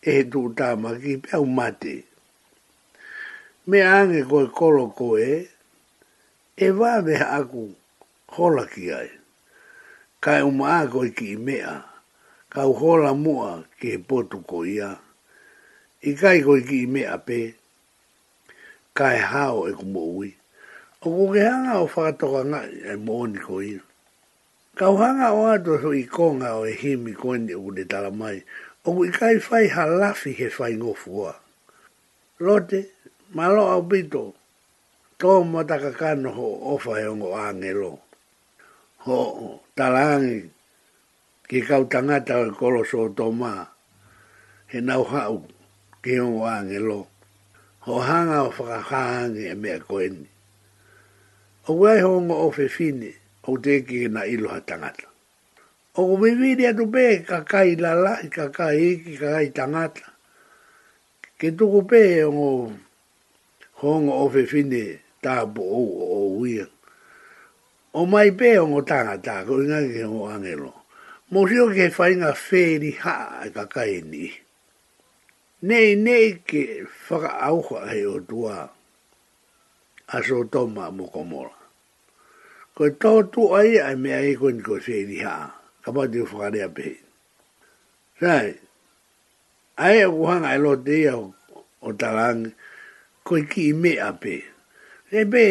e 0.00 0.10
he 0.16 0.22
tū 0.32 0.42
tā 0.56 0.68
maki, 0.80 1.18
pe 1.24 1.28
au 1.36 1.44
mate. 1.44 1.96
Me 3.68 3.82
ange 3.82 4.24
koe 4.28 4.48
kolo 4.48 4.88
koe, 4.96 5.30
e 6.56 6.66
wāwe 6.80 7.16
aku 7.38 7.64
hola 8.36 8.64
ki 8.72 8.84
aia 8.92 9.18
ka 10.24 10.32
e 10.40 10.42
uma 10.48 10.80
ako 10.80 11.02
i 11.04 11.10
ki 11.16 11.36
mea, 11.36 11.84
ka 12.52 12.64
uhola 12.72 13.10
mua 13.24 13.50
ki 13.78 13.88
e 13.92 13.98
potu 14.08 14.38
ko 14.50 14.62
ia, 14.64 14.88
i 16.00 16.10
ka 16.20 16.30
i 16.32 16.40
koi 16.46 16.62
ki 16.68 16.80
mea 16.94 17.14
pe, 17.26 17.40
ka 18.96 19.06
e 19.12 19.18
hao 19.32 19.66
e 19.68 19.72
kumo 19.78 20.00
ui, 20.16 20.30
o 21.04 21.12
kuke 21.14 21.42
hanga 21.50 21.74
o 21.82 21.84
whakatoka 21.84 22.40
ngā 22.50 22.60
e 22.94 22.96
mooni 23.06 23.40
ko 23.46 23.60
ia. 23.60 23.82
Ka 24.80 24.88
uhanga 24.90 25.28
o 25.38 25.42
ato 25.54 25.76
so 25.82 25.92
i 25.92 26.02
konga 26.16 26.54
o 26.60 26.64
e 26.64 26.72
himi 26.82 27.12
koende 27.20 27.52
u 27.64 27.68
de 27.76 27.84
talamai, 27.92 28.38
o 28.86 28.96
kui 28.96 29.10
kai 29.18 29.36
whai 29.50 29.68
halafi 29.76 30.32
he 30.40 30.48
whai 30.56 30.72
ngofua. 30.80 31.32
Lote, 32.40 32.80
ma 33.36 33.44
loa 33.54 33.76
o 33.76 33.82
bito, 33.90 34.24
tō 35.20 35.30
mataka 35.52 35.90
kano 36.00 36.30
ho 36.38 36.48
ofa 36.72 36.96
he 37.00 37.04
ongo 37.12 37.36
angeloa 37.36 38.00
ho 39.04 39.20
talangi 39.76 40.40
ki 41.48 41.58
kau 41.68 41.84
tangata 41.92 42.40
e 42.48 42.50
kolo 42.58 42.80
so 42.88 43.00
to 43.16 43.26
ma 43.40 43.52
he 44.72 44.78
nau 44.80 45.04
hau 45.12 45.36
ki 46.02 46.14
o 46.24 46.28
wange 46.40 46.78
lo 46.88 47.00
ho 47.84 47.92
hanga 48.08 48.38
o 48.48 48.50
whakahangi 48.58 49.44
e 49.52 49.54
mea 49.62 49.78
koeni 49.88 50.24
o 51.68 51.72
wai 51.80 51.98
hongo 52.04 52.32
o 52.48 52.48
fe 52.56 52.64
fine 52.76 53.10
o 53.48 53.60
te 53.64 53.84
ki 53.86 54.00
na 54.14 54.22
iloha 54.34 54.60
tangata 54.68 55.04
o 56.00 56.00
ko 56.08 56.12
mewiri 56.20 56.64
atu 56.72 56.84
pe 56.94 57.04
ka 57.28 57.38
kai 57.52 57.70
lala 57.84 58.12
i 58.24 58.28
ka 58.36 58.44
kai 58.58 58.78
iki 58.96 59.12
ka 59.20 59.28
kai 59.36 59.48
tangata 59.56 60.06
ke 61.38 61.48
tuku 61.58 61.80
pe 61.92 62.02
o 62.24 62.48
hongo 63.84 64.12
o 64.24 64.24
fe 64.34 64.42
fine 64.52 64.82
tā 65.22 65.34
po 65.54 65.60
o 65.76 65.84
o 66.20 66.64
o 67.98 68.02
mai 68.06 68.30
pe 68.34 68.58
o 68.58 68.66
ngō 68.68 68.82
tangata, 68.90 69.46
ko 69.46 69.62
inga 69.62 69.80
ke 69.94 70.02
ngō 70.10 70.22
angelo. 70.34 70.70
Mō 71.30 71.40
rio 71.48 71.66
ke 71.70 71.86
whainga 71.96 72.32
whēri 72.42 72.92
ha 73.02 73.16
e 73.46 73.50
kakai 73.56 74.02
ni. 74.10 74.26
Nei, 75.62 75.94
nei 75.94 76.26
ke 76.48 76.62
whaka 77.08 77.30
auha 77.50 77.80
he 77.92 78.00
o 78.06 78.18
tua 78.20 78.56
a 80.14 80.22
so 80.26 80.42
toma 80.52 80.90
mō 80.90 81.06
komora. 81.14 81.54
Ko 82.74 82.82
e 82.90 82.96
tō 83.00 83.12
tu 83.32 83.42
ai 83.54 83.78
ai 83.78 83.94
mea 83.94 84.20
e 84.26 84.34
koe 84.36 84.50
ni 84.52 84.62
ko 84.62 84.74
whēri 84.84 85.18
ha, 85.22 85.54
ka 85.84 85.88
pati 85.94 86.18
o 86.20 86.26
whakarea 86.26 86.68
pe. 86.76 86.88
Sai, 88.20 88.50
ai 89.78 90.02
e 90.02 90.10
kuhanga 90.10 90.50
e 90.58 90.58
lo 90.58 90.74
te 90.82 90.98
ia 91.04 91.14
o 91.86 91.90
tarangi, 92.00 92.50
ko 93.24 93.36
i 93.38 93.46
ki 93.50 93.68
i 93.70 93.72
mea 93.72 94.10
pe. 94.18 94.36
E 95.18 95.22
pe, 95.32 95.46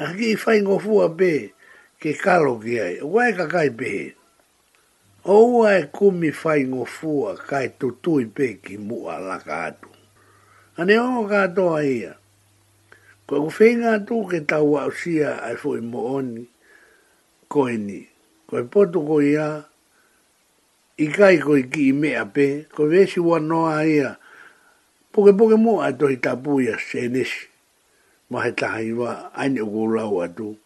a 0.00 0.12
ki 0.16 0.32
i 0.32 0.36
whaingo 0.42 0.78
fua 0.80 1.12
pe. 1.12 1.16
Pe, 1.18 1.52
ke 1.98 2.14
kalo 2.14 2.62
ki 2.62 2.74
ai. 2.78 2.94
Wai 3.02 3.34
ka 3.34 3.46
kai 3.50 3.70
pehe. 3.74 4.14
O 5.26 5.58
wai 5.60 5.90
kumi 5.94 6.30
fai 6.30 6.60
ngofua 6.70 7.30
kai 7.50 7.68
tutui 7.78 8.24
pe 8.36 8.46
ki 8.62 8.74
mua 8.88 9.14
laka 9.28 9.54
atu. 9.68 9.90
Ane 10.78 10.94
o 11.02 11.20
katoa 11.30 11.82
ia. 11.82 12.12
Ko 13.26 13.34
ku 13.44 13.50
whenga 13.56 13.90
atu 13.98 14.16
ke 14.30 14.38
tau 14.50 14.70
au 14.78 14.90
sia 15.00 15.30
ai 15.46 15.56
fui 15.62 15.80
mooni 15.82 15.90
oni 16.16 16.44
ko 17.50 17.62
ni. 17.86 18.00
Ko 18.46 18.52
e 18.56 18.64
potu 18.72 18.98
ko 19.08 19.16
ia 19.20 19.48
i 20.98 21.06
kai 21.18 21.36
ko 21.44 21.52
i 21.60 21.64
ki 21.72 21.82
i 21.90 21.92
mea 21.92 22.22
pe. 22.34 22.46
Ko 22.74 22.86
vesi 22.86 23.20
wa 23.20 23.38
noa 23.50 23.82
ia. 23.84 24.10
Poke 25.12 25.32
poke 25.36 25.56
mua 25.58 25.90
atu 25.90 26.06
i 26.08 26.16
tapu 26.24 26.60
ia 26.62 26.78
senesi. 26.78 27.44
Mahe 28.30 28.52
taha 28.52 28.80
iwa 28.80 29.10
aine 29.36 29.60
ukurau 29.60 30.22
atu. 30.22 30.56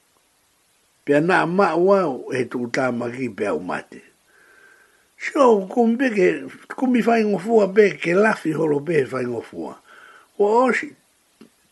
Pia 1.05 1.21
na 1.21 1.47
ma 1.47 1.75
wau 1.75 2.31
e 2.33 2.45
tu 2.45 2.67
tamaki 2.75 3.29
pia 3.37 3.55
umate. 3.55 4.03
Sio 5.19 5.67
kumbe 5.69 6.07
ke 6.17 6.27
kumbi 6.79 7.01
fai 7.03 7.25
ngofua 7.27 7.67
pe 7.75 7.85
ke 8.01 8.13
lafi 8.15 8.51
holo 8.59 8.79
pe 8.87 8.97
fai 9.11 9.25
ngofua. 9.27 9.73
O 10.43 10.69
osi 10.69 10.89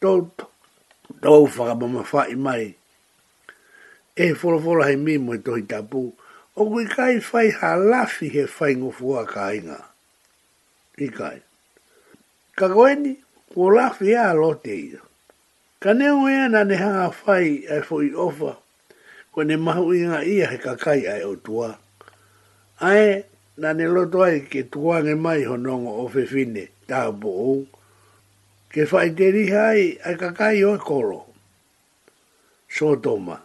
tau 0.02 0.20
tau 1.22 1.44
whakabama 1.56 2.02
fai 2.12 2.34
mai. 2.46 2.66
E 4.24 4.34
wholowhola 4.38 4.84
hei 4.90 4.96
mimo 5.06 5.32
e 5.34 5.38
i 5.58 5.62
tapu. 5.72 6.02
O 6.56 6.62
kui 6.70 6.84
kai 6.96 7.16
fai 7.30 7.48
ha 7.58 7.70
lafi 7.76 8.26
he 8.34 8.42
fa 8.46 8.54
fai 8.66 8.72
ngofua 8.80 9.20
ka 9.32 9.44
inga. 9.58 9.80
I 10.98 11.06
kai. 11.18 11.38
Ka 12.58 12.66
koeni, 12.74 13.12
ko 13.54 13.60
lafi 13.76 14.08
a 14.24 14.34
lote 14.40 14.74
ia. 14.86 14.98
Ka 15.82 15.90
neo 15.94 16.26
ea 16.28 16.48
na 16.48 16.60
ne 16.64 16.74
ha 16.76 17.10
fa 17.10 17.34
i 17.50 17.64
e 17.70 17.80
fo 17.88 17.96
i 18.02 18.10
ofa. 18.26 18.52
ko 19.30 19.44
ne 19.46 19.56
mahu 19.56 19.92
i 19.94 20.02
ngā 20.10 20.20
ia 20.26 20.46
he 20.50 20.58
kakai 20.58 21.04
ai 21.10 21.22
o 21.22 21.36
tua. 21.38 21.70
Ae, 22.82 23.24
nā 23.62 23.72
ne 23.76 23.86
loto 23.90 24.22
ai 24.26 24.40
ke 24.50 24.62
tua 24.70 25.00
nge 25.04 25.14
mai 25.14 25.44
ho 25.46 25.54
o 25.54 26.06
whewhine, 26.10 26.66
tā 26.88 27.10
bo 27.14 27.30
ou. 27.30 27.66
Ke 28.72 28.84
whai 28.90 29.14
te 29.14 29.30
riha 29.30 29.62
ai, 29.74 29.98
ai 30.04 30.14
kakai 30.16 30.64
o 30.64 30.78
koro. 30.78 31.26
So 32.70 32.96
toma, 32.96 33.38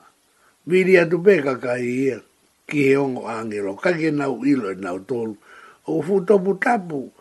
viri 0.65 0.97
atu 0.97 1.21
pe 1.23 1.41
kakai 1.41 1.81
ia, 1.81 2.17
ki 2.67 2.81
he 2.89 2.97
ongo 2.97 3.27
angelo, 3.27 3.75
kake 3.75 4.11
nau 4.13 4.41
ilo 4.45 4.69
e 4.71 4.75
nau 4.75 4.99
tolu. 4.99 5.35
O 5.85 6.01
fu 6.01 6.25
topu 6.25 6.57
tapu, 6.61 7.11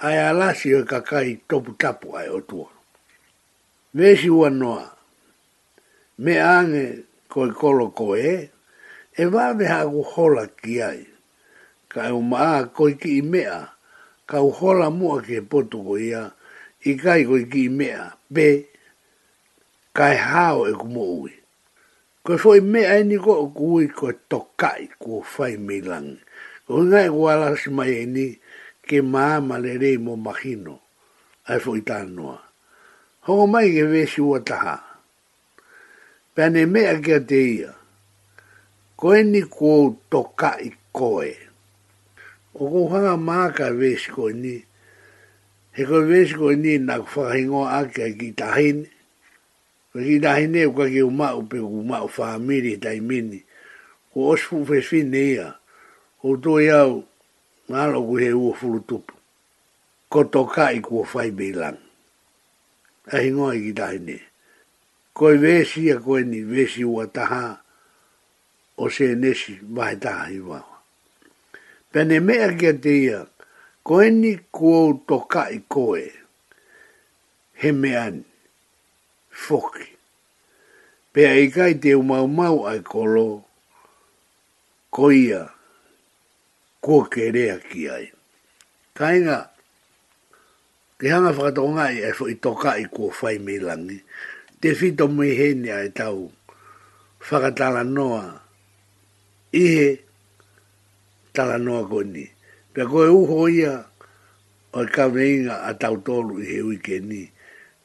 ai 0.00 0.16
alasi 0.18 0.74
o 0.74 0.84
kakai 0.84 1.40
topu 1.48 1.72
tapu 1.72 2.16
ai 2.16 2.28
o 2.28 2.40
tua. 2.40 2.68
Vesi 3.94 4.28
ua 4.28 4.50
noa, 4.50 4.84
me 6.18 6.36
ange 6.40 7.04
koe 7.32 7.50
kolo 7.60 7.86
koe, 7.98 8.24
e 9.20 9.24
wāwe 9.32 9.66
ha 9.72 9.80
ku 9.90 10.00
hola 10.14 10.44
ki 10.58 10.80
ai. 10.82 11.02
Ka 11.90 12.00
e 12.10 12.14
umaa 12.20 12.60
koe 12.76 12.92
ki 13.00 13.10
i 13.20 13.22
mea, 13.22 13.56
ka 14.28 14.36
u 14.42 14.50
hola 14.58 14.88
mua 14.98 15.22
ki 15.26 15.36
potu 15.50 15.78
ko 15.86 15.94
ia, 16.08 16.24
i 16.88 16.96
kai 17.02 17.22
koe 17.28 17.44
ki 17.50 17.60
i 17.68 17.72
mea, 17.78 18.02
be, 18.34 18.46
ka 19.96 20.04
e 20.14 20.18
hao 20.28 20.66
e 20.70 20.74
kumo 20.80 21.04
ui. 21.20 21.32
Koe 22.26 22.36
foi 22.42 22.60
mea 22.72 22.90
e 23.00 23.06
niko 23.10 23.32
o 23.44 23.48
kui 23.56 23.88
koe 23.98 24.14
tokai 24.30 24.82
kua 25.00 25.22
fai 25.34 25.54
milangi. 25.56 26.18
O 26.74 26.84
ngai 26.88 27.08
kua 27.14 27.32
alasi 27.34 27.70
mai 27.76 27.92
e 28.02 28.06
ni, 28.14 28.26
ke 28.86 28.96
maa 29.12 29.36
malerei 29.48 29.98
mo 30.04 30.12
mahino, 30.26 30.76
ai 31.48 31.58
foi 31.64 31.80
tānua. 31.88 32.36
Hongo 33.26 33.46
mai 33.52 33.66
ke 33.74 33.82
vesi 33.92 34.20
ua 34.22 34.40
tahaa. 34.48 34.89
Pēne 36.38 36.62
mea 36.70 36.92
kia 37.02 37.16
te 37.26 37.38
ia. 37.44 37.72
Koe 39.00 39.22
ni 39.26 39.40
kuou 39.50 39.88
toka 40.14 40.52
i 40.62 40.68
koe. 40.94 41.32
O 42.54 42.68
kohanga 42.70 43.16
māka 43.18 43.72
vēsi 43.74 44.14
koe 44.14 44.30
ni. 44.38 44.54
He 45.74 45.86
koe 45.88 46.04
vēsi 46.06 46.38
koe 46.38 46.54
ni 46.60 46.76
nā 46.84 47.00
whakahingoa 47.02 47.74
ake 47.80 48.12
ki 48.22 48.30
tahine. 48.38 48.86
Koe 49.90 50.06
ki 50.06 50.20
tahine 50.22 50.68
u 50.70 50.70
e 50.70 50.76
kake 50.78 51.02
umau 51.08 51.42
pe 51.50 51.64
umau 51.80 52.06
whamiri 52.14 52.76
taimini. 52.82 53.42
Ko 54.14 54.30
osfu 54.36 54.62
wheswine 54.68 55.24
ia. 55.34 55.48
O 56.22 56.36
tō 56.44 56.58
iau 56.62 56.94
e 57.02 57.74
ngālo 57.74 58.06
kuhe 58.06 58.30
ua 58.38 58.54
furutupu. 58.58 59.18
Ko 60.10 60.24
toka 60.24 60.70
i 60.70 60.78
kua 60.80 61.02
whaibilang. 61.10 61.78
Ahingoa 63.10 63.54
i 63.58 63.68
ki 63.68 63.72
tahine. 63.82 64.20
koe 65.20 65.36
vesi 65.44 65.82
a 65.92 65.98
koe 66.04 66.22
ni 66.30 66.40
vesi 66.52 66.82
ua 66.94 67.04
taha 67.16 67.60
o 68.82 68.86
se 68.94 69.06
nesi 69.22 69.54
vahe 69.76 69.96
taha 70.04 70.26
i 70.32 70.40
wawa. 70.48 70.76
Pene 71.92 72.16
mea 72.26 72.48
kia 72.58 72.72
te 72.84 72.92
ia, 73.06 73.20
koe 73.88 74.06
ni 74.20 74.32
kuo 74.56 74.78
toka 75.08 75.42
i 75.52 75.58
koe, 75.74 76.04
he 77.60 77.68
mean, 77.82 78.14
foki. 79.44 79.88
Pea 81.12 81.32
i 81.42 81.46
kai 81.56 81.74
te 81.82 81.90
umau 82.00 82.26
mau 82.38 82.58
ai 82.70 82.80
kolo, 82.92 83.26
koia, 84.96 85.42
kuo 86.84 87.00
kerea 87.12 87.54
ki 87.68 87.80
ai. 87.96 88.06
Kainga, 88.98 89.38
ke 90.98 91.06
hanga 91.12 91.32
whakatonga 91.36 91.84
i, 91.96 92.04
i 92.08 92.34
toka 92.44 92.70
i 92.82 92.88
kuo 92.94 93.08
fai 93.18 93.36
me 93.46 93.54
te 94.60 94.74
fito 94.78 95.04
mui 95.14 95.30
henia 95.38 95.76
e 95.88 95.88
tau 95.98 96.20
whakatala 97.26 97.82
noa 97.96 98.24
ihe 99.62 99.88
tala 101.34 101.56
noa 101.66 101.82
koni 101.90 102.24
pia 102.72 102.84
koe 102.92 103.06
uho 103.20 103.38
ia 103.60 103.74
o 104.78 104.80
kameinga 104.94 105.54
a 105.68 105.72
tau 105.82 105.96
tolu 106.06 106.34
i 106.44 106.48
he 106.50 106.58
wike 106.68 106.96
ni 107.08 107.20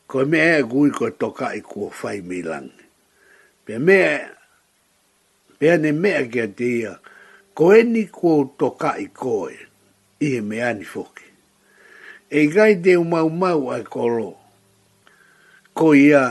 koe 0.09 0.25
mea 0.31 0.49
e 0.59 0.63
kui 0.71 0.89
koe 0.97 1.11
toka 1.21 1.47
i 1.57 1.61
kua 1.69 1.87
whai 1.99 2.19
milangi 2.29 2.83
pia 3.65 3.79
mea 3.87 4.11
pia 5.57 5.73
ne 5.83 5.91
mea 6.03 6.21
kia 6.31 6.47
te 6.57 6.69
ia 6.81 6.91
koe 7.57 7.77
ni 7.93 8.03
kua 8.17 8.35
toka 8.59 8.89
i 8.99 9.07
koe 9.21 9.53
i 10.19 10.33
he 10.35 10.41
mea 10.49 10.69
ni 10.77 10.83
foki 10.93 11.27
e 12.29 12.43
gai 12.53 12.73
te 12.83 12.91
umau 13.03 13.29
mau 13.41 13.61
ai 13.75 13.83
kolo 13.93 14.29
ko 15.79 15.87
ia 15.95 16.23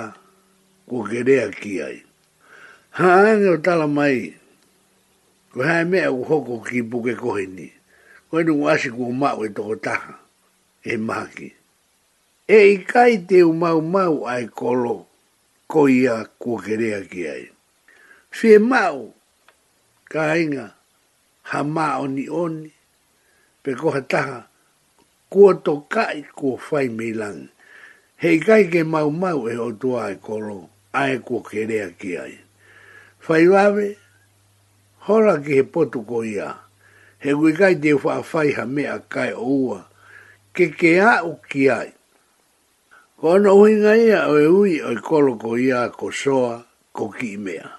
ko 0.89 1.03
kerea 1.05 1.49
ki 1.53 1.73
ai. 1.83 2.03
Ha 3.01 3.09
ane 3.23 3.49
o 3.49 3.57
tala 3.57 3.87
mai, 3.89 4.35
ko 5.53 5.63
hae 5.65 5.85
mea 5.85 6.13
ko 6.13 6.25
hoko 6.29 6.61
ki 6.65 6.83
buke 6.83 7.17
koheni, 7.19 7.71
ko 8.31 8.41
enu 8.41 8.61
ko 8.63 8.77
ko 8.97 9.05
mau 9.13 9.45
e 9.45 9.49
toko 9.49 9.75
taha, 9.77 10.19
e 10.85 10.97
maki. 10.97 11.53
E 12.49 12.57
ikai 12.75 13.25
te 13.29 13.43
mau 13.45 13.81
mau 13.81 14.27
ai 14.29 14.47
kolo, 14.47 15.07
ko 15.67 15.89
ia 15.89 16.25
ko 16.39 16.57
kerea 16.59 17.01
ki 17.09 17.23
ai. 17.29 17.47
Fie 18.31 18.59
mau, 18.59 19.15
ka 20.09 20.37
inga, 20.37 20.75
ha 21.43 21.63
mao 21.63 22.07
ni 22.07 22.29
oni, 22.29 22.71
pe 23.63 23.75
koha 23.75 24.01
taha, 24.09 24.47
kua 25.31 25.55
to 25.55 25.81
kai 25.89 26.23
kua 26.37 26.59
whai 26.71 26.89
me 26.89 27.09
Hei 28.17 28.39
kai 28.39 28.71
ke 28.71 28.85
mau 28.85 29.11
mau 29.11 29.49
e 29.49 29.57
o 29.59 29.73
tua 29.73 30.11
e 30.13 30.17
koro 30.17 30.71
ae 30.95 31.19
kua 31.19 31.43
kerea 31.51 31.91
ki 31.91 32.17
ai. 32.19 32.39
Whai 33.29 33.49
wawe, 33.49 33.97
hora 34.99 35.39
ki 35.39 35.55
he 35.55 35.63
potu 35.63 36.03
ko 36.03 36.25
ia, 36.25 36.55
he 37.19 37.33
wikai 37.33 37.75
te 37.81 37.93
wha 37.93 38.21
whaiha 38.23 38.67
mea 38.67 38.99
kai 39.09 39.33
oua, 39.33 39.89
ke 40.53 40.71
ke 40.71 41.01
a 41.03 41.23
u 41.25 41.39
ki 41.51 41.71
ai. 41.71 41.93
Ko 43.21 43.35
ana 43.35 43.53
uhinga 43.53 43.97
ia 43.97 44.27
oe 44.29 44.47
ui 44.47 44.81
oi 44.83 44.97
kolo 45.03 45.35
ko 45.37 45.59
ia 45.59 45.89
ko 45.91 46.11
soa 46.13 46.65
ko 46.93 47.09
ki 47.11 47.37
mea. 47.37 47.71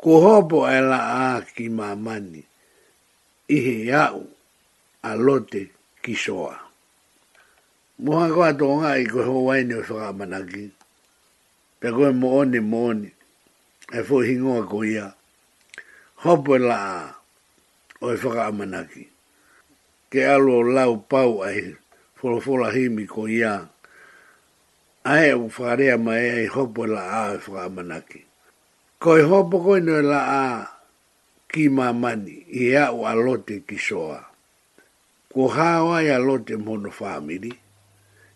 Ko 0.00 0.20
hopo 0.22 0.62
e 0.70 0.80
la 0.80 1.00
a 1.36 1.42
ki 1.44 1.68
mamani, 1.68 2.42
i 3.48 3.56
he 3.66 3.90
a 3.92 4.08
u 4.14 4.22
a 5.02 5.16
lote 5.16 5.66
ki 6.02 6.14
soa. 6.14 6.54
Mohan 7.98 8.30
kwa 8.32 8.54
tō 8.54 8.66
ngā 8.78 8.92
i 9.02 9.06
koe 9.10 9.24
hōwaini 9.26 9.74
o 9.74 9.82
whakamanaki. 9.82 10.68
So 10.70 10.77
pia 11.80 11.90
koe 11.96 12.10
moone 12.22 12.58
moone, 12.72 13.08
e 13.96 14.02
fo 14.06 14.16
hingoa 14.26 14.62
ko 14.70 14.78
ia, 14.84 15.06
hopo 16.24 16.52
e 16.56 16.58
laa, 16.68 17.02
o 18.00 18.06
e 18.10 18.16
whaka 18.22 18.42
amanaki, 18.50 19.02
ke 20.10 20.20
alo 20.34 20.58
lau 20.66 20.94
pau 21.10 21.44
ai, 21.46 21.76
folo 22.18 22.40
folo 22.42 22.66
himi 22.76 23.06
ko 23.06 23.28
ia, 23.30 23.68
ae 25.06 25.30
u 25.38 25.46
whakarea 25.52 25.96
mai 25.98 26.24
ai, 26.36 26.46
hopo 26.46 26.80
e 26.86 26.90
laa 26.96 27.30
e 27.36 27.38
whaka 27.46 27.62
amanaki, 27.68 28.20
ko 29.02 29.10
e 29.18 29.22
hopo 29.22 29.56
koe 29.62 29.78
no 29.80 30.00
e 30.02 30.02
laa, 30.02 30.66
ki 31.52 31.68
mamani, 31.68 32.42
i 32.58 32.74
e 32.74 32.76
au 32.82 33.06
alote 33.06 33.62
ki 33.66 33.78
soa, 33.78 34.24
ko 35.32 35.46
hawa 35.48 36.02
e 36.02 36.10
alote 36.10 36.56
mono 36.58 36.90
whamiri, 37.00 37.54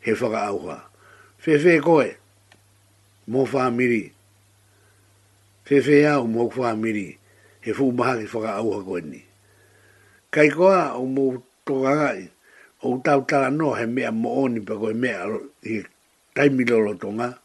he 0.01 0.13
whaka 0.15 0.41
auha, 0.47 0.79
fefe 1.43 1.81
koe, 1.83 2.22
mō 3.31 3.45
whāmiri. 3.47 4.11
Whe 5.69 5.79
whē 5.81 5.99
au 6.13 6.27
mō 6.27 6.51
whāmiri, 6.53 7.17
he 7.61 7.73
fūmaha 7.73 8.19
ki 8.21 8.27
whaka 8.27 8.57
auha 8.59 8.83
koe 8.85 9.01
ni. 9.01 9.23
Kai 10.31 10.49
koa 10.51 10.95
o 10.99 11.07
mō 11.07 11.43
tōkangai, 11.67 12.29
o 12.83 12.97
tau 12.99 13.21
tāra 13.23 13.53
no 13.55 13.75
he 13.75 13.87
mea 13.87 14.11
mō 14.11 14.33
oni 14.47 14.61
pa 14.61 14.75
koe 14.75 14.93
mea 14.93 15.27
i 15.63 15.85
lo 16.49 16.95
tonga. 16.95 17.39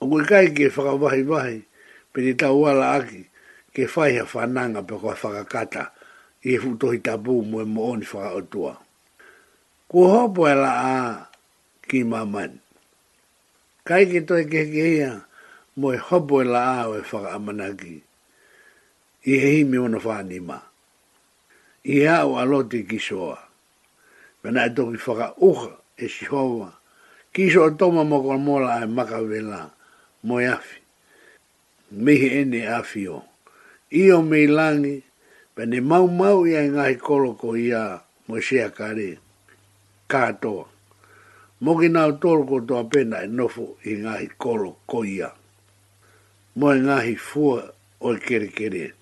O 0.00 0.08
koe 0.08 0.24
kai 0.24 0.48
ki 0.52 0.64
e 0.64 0.68
whaka 0.70 0.94
wahi 0.94 1.22
wahi, 1.22 1.62
pe 2.12 2.22
te 2.22 2.34
tau 2.34 2.60
wala 2.64 2.92
aki, 3.00 3.24
ke 3.74 3.86
whai 3.94 4.18
ha 4.18 4.24
whananga 4.24 4.86
pa 4.86 4.96
koe 4.98 5.14
whakakata, 5.16 5.90
i 6.44 6.54
e 6.54 6.58
fūtohi 6.58 7.00
tabu 7.02 7.40
mō 7.42 7.62
e 7.62 7.64
mō 7.66 7.88
oni 7.94 8.04
whaka 8.06 8.34
otua. 8.36 8.76
Kua 9.88 10.08
hōpua 10.12 10.52
la 10.54 10.72
a 10.84 11.28
ki 11.88 12.04
mamani 12.04 12.60
kai 13.88 14.04
ki 14.04 14.20
toi 14.28 14.44
ke 14.44 14.68
ke 14.68 14.84
ia 15.00 15.12
mo 15.80 15.96
e 15.96 15.96
hopo 15.96 16.44
e 16.44 16.44
la 16.44 16.84
ao 16.84 16.92
e 17.00 17.00
whaka 17.08 17.32
amanaki. 17.32 18.04
I 19.24 19.32
he 19.42 19.48
himi 19.56 19.78
ono 19.80 19.96
whaani 20.04 20.38
ma. 20.44 20.58
I 21.88 21.92
he 22.04 22.06
au 22.06 22.36
aloti 22.36 22.84
ki 22.84 22.98
soa. 23.00 23.40
Mena 24.44 24.68
e 24.68 24.70
toki 24.76 25.00
whaka 25.00 25.32
uha 25.40 25.72
e 25.96 26.04
si 26.08 26.26
hoa. 26.28 26.68
Ki 27.32 27.48
soa 27.50 27.70
toma 27.80 28.04
mo 28.04 28.20
kwa 28.20 28.36
mola 28.38 28.82
e 28.84 28.86
maka 28.86 29.22
vela 29.24 29.72
mo 30.28 30.36
e 30.40 30.46
afi. 30.52 30.78
Mihi 31.96 32.28
ene 32.44 32.66
afi 32.68 33.08
o. 33.08 33.24
Io 33.88 34.20
me 34.20 34.44
langi 34.46 35.00
pene 35.56 35.80
mau 35.80 36.04
mau 36.12 36.44
ia 36.44 36.60
ngai 36.60 37.00
koloko 37.00 37.56
ia 37.56 38.04
mo 38.28 38.36
shea 38.36 38.68
kare. 38.68 39.16
Katoa. 40.12 40.76
E 41.60 41.64
mo 41.66 41.74
ki 41.74 41.88
nā 41.90 42.04
tōru 42.22 42.44
ko 42.46 42.58
tō 42.70 42.76
apena 42.84 43.18
e 43.26 43.28
nofo 43.28 43.64
i 43.82 43.96
ngāhi 43.98 44.28
koro 44.38 44.76
koia. 44.90 45.32
Mo 46.54 46.70
e 46.70 46.78
ngāhi 46.84 47.16
fua 47.18 47.64
o 47.98 48.12
i 48.14 48.20
kere 48.22 48.46
kere. 48.54 48.92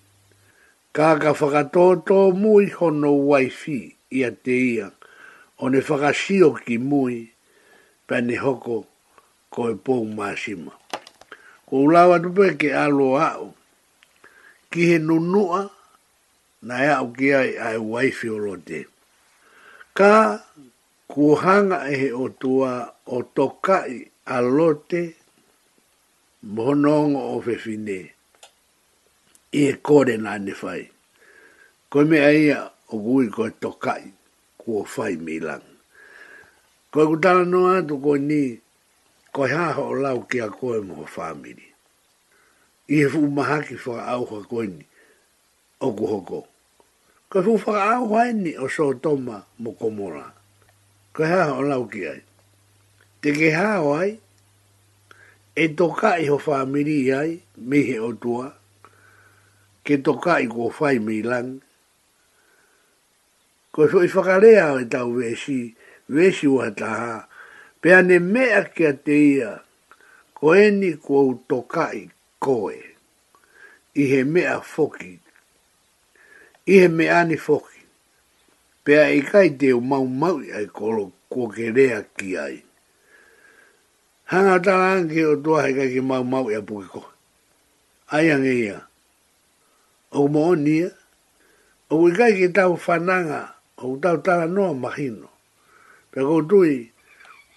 Kā 0.96 1.10
ka 1.20 1.34
whakatō 1.36 1.84
tō 2.08 2.18
mui 2.32 2.70
hono 2.72 3.10
waifi 3.28 3.76
i 4.08 4.24
a 4.24 4.30
te 4.32 4.56
ia, 4.72 4.88
o 5.60 5.68
ne 5.68 5.84
whakashio 5.84 6.48
ki 6.64 6.78
mui 6.80 7.18
pene 8.08 8.40
hoko 8.40 8.78
ko 9.52 9.68
e 9.74 9.76
pō 9.84 9.98
māshima. 10.16 10.72
Ko 11.68 11.84
ulawa 11.84 12.16
tupe 12.24 12.54
ke 12.56 12.72
alo 12.72 13.12
au, 13.20 13.52
ki 14.72 14.92
he 14.94 14.98
nunua 14.98 15.66
na 16.64 16.80
e 16.88 16.90
au 16.96 17.12
ki 17.12 17.34
ai 17.36 17.52
ai 17.60 17.76
waifi 17.76 18.32
o 18.32 18.38
rote. 18.40 18.86
Kā 19.96 20.45
kua 21.16 21.64
e 21.88 21.94
he 21.96 22.08
o 22.12 22.28
tua 22.28 22.92
o 23.08 23.22
tokai 23.22 24.04
a 24.26 24.36
lote 24.42 25.14
mohonongo 26.44 27.16
o 27.16 27.36
whewhine. 27.44 28.10
I 29.52 29.62
e 29.68 29.72
kore 29.82 30.16
nā 30.20 30.36
ne 30.44 30.52
whai. 30.52 30.84
Ko 31.88 32.04
me 32.04 32.18
aia 32.20 32.68
o 32.92 32.98
gui 32.98 33.30
koe 33.30 33.48
tokai 33.50 34.12
kuo 34.58 34.84
fai 34.84 35.16
mi 35.16 35.40
lang. 35.40 35.64
Ko 36.92 37.00
e 37.02 37.06
kutala 37.06 37.44
no 37.48 37.64
atu 37.72 37.96
ko 37.98 38.16
ni 38.20 38.60
ko 39.32 39.46
e 39.48 39.52
haha 39.56 39.82
o 39.88 39.94
lau 39.96 40.20
ki 40.28 40.40
a 40.44 40.50
koe 40.50 40.80
moho 40.84 41.08
whamiri. 41.08 41.68
I 42.92 43.04
e 43.08 43.08
fu 43.08 43.20
mahaki 43.24 43.76
whaka 43.80 44.04
auha 44.12 44.44
koe 44.44 44.66
ni 44.68 44.84
o 45.80 45.88
kuhoko. 45.96 46.44
Ko 47.32 47.40
e 47.40 47.42
fu 47.42 47.56
whaka 47.56 47.88
auha 47.96 48.32
ni 48.36 48.52
o 48.60 48.68
so 48.68 48.92
toma 48.92 49.46
mo 49.58 49.72
komoraa 49.72 50.35
ko 51.16 51.24
ha 51.24 51.48
o 51.56 51.64
lau 51.64 51.88
ki 51.88 52.02
ai. 52.12 52.20
Te 53.24 53.32
ke 53.32 53.48
ha 53.56 53.80
o 53.82 53.94
ai, 53.96 54.10
e 55.56 55.66
toka 55.80 56.16
i 56.20 56.26
ho 56.28 56.36
whamiri 56.44 56.98
ai, 57.16 57.30
mi 57.56 57.80
he 57.88 57.96
o 58.04 58.12
tua, 58.20 58.50
ke 59.86 59.96
toka 60.08 60.36
i 60.44 60.48
ko 60.52 60.68
whai 60.68 60.98
mi 61.06 61.22
lang. 61.24 61.62
Ko 63.72 63.88
so 63.92 64.02
i 64.04 64.10
whakarea 64.12 64.66
o 64.76 64.82
e 64.82 64.88
tau 64.92 65.08
vesi, 65.16 65.72
vesi 66.12 66.46
ua 66.52 66.68
taha, 66.76 67.22
pea 67.80 68.02
ne 68.02 68.18
mea 68.20 68.60
kia 68.76 68.92
te 68.92 69.16
ia, 69.40 69.54
ko 70.36 70.52
eni 70.60 70.92
ko 71.06 71.24
toka 71.48 71.88
i 71.96 72.04
koe, 72.44 72.76
i 73.96 74.02
he 74.12 74.20
mea 74.36 74.60
foki, 74.74 75.14
i 76.74 76.84
he 76.84 76.88
mea 76.92 77.24
ni 77.24 77.36
foki 77.40 77.75
pea 78.86 79.10
e 79.18 79.22
kai 79.22 79.48
te 79.58 79.72
o 79.74 79.80
mau 79.80 80.06
mau 80.06 80.38
ai 80.56 80.66
kolo 80.70 81.10
kokerea 81.28 82.06
ki 82.16 82.38
ai. 82.38 82.62
Hanga 84.30 84.62
tala 84.62 84.86
anke 84.94 85.18
o 85.26 85.34
tua 85.42 85.62
hei 85.66 85.74
kai 85.74 85.88
ki 85.90 86.00
mau 86.00 86.22
mau 86.22 86.46
ia 86.50 86.62
puke 86.62 86.86
koe. 86.94 87.08
Ai 88.14 88.30
ange 88.30 88.54
ia. 88.54 88.78
O 90.12 90.28
mo 90.28 90.52
o 90.52 90.54
nia. 90.54 90.90
O 91.90 92.06
i 92.08 92.12
kai 92.14 92.32
ki 92.38 92.48
tau 92.54 92.78
whananga 92.78 93.58
o 93.82 93.98
tau 93.98 94.16
tala 94.22 94.46
noa 94.46 94.74
mahino. 94.74 95.30
Pea 96.14 96.22
kou 96.22 96.46
tui, 96.46 96.92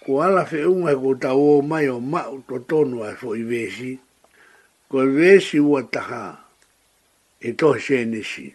ko 0.02 0.18
ala 0.26 0.42
fe 0.50 0.66
unga 0.66 0.98
ko 0.98 1.14
tau 1.14 1.38
o 1.54 1.54
mai 1.62 1.86
o 1.94 2.00
mau 2.00 2.42
to 2.50 2.58
tonu 2.58 3.06
ai 3.06 3.14
fo 3.14 3.36
i 3.38 3.42
vesi. 3.46 3.92
Ko 4.90 5.06
i 5.06 5.14
vesi 5.16 5.62
ua 5.62 5.86
taha 5.94 6.34
e 7.38 7.54
tohe 7.54 7.78
senesi. 7.78 8.46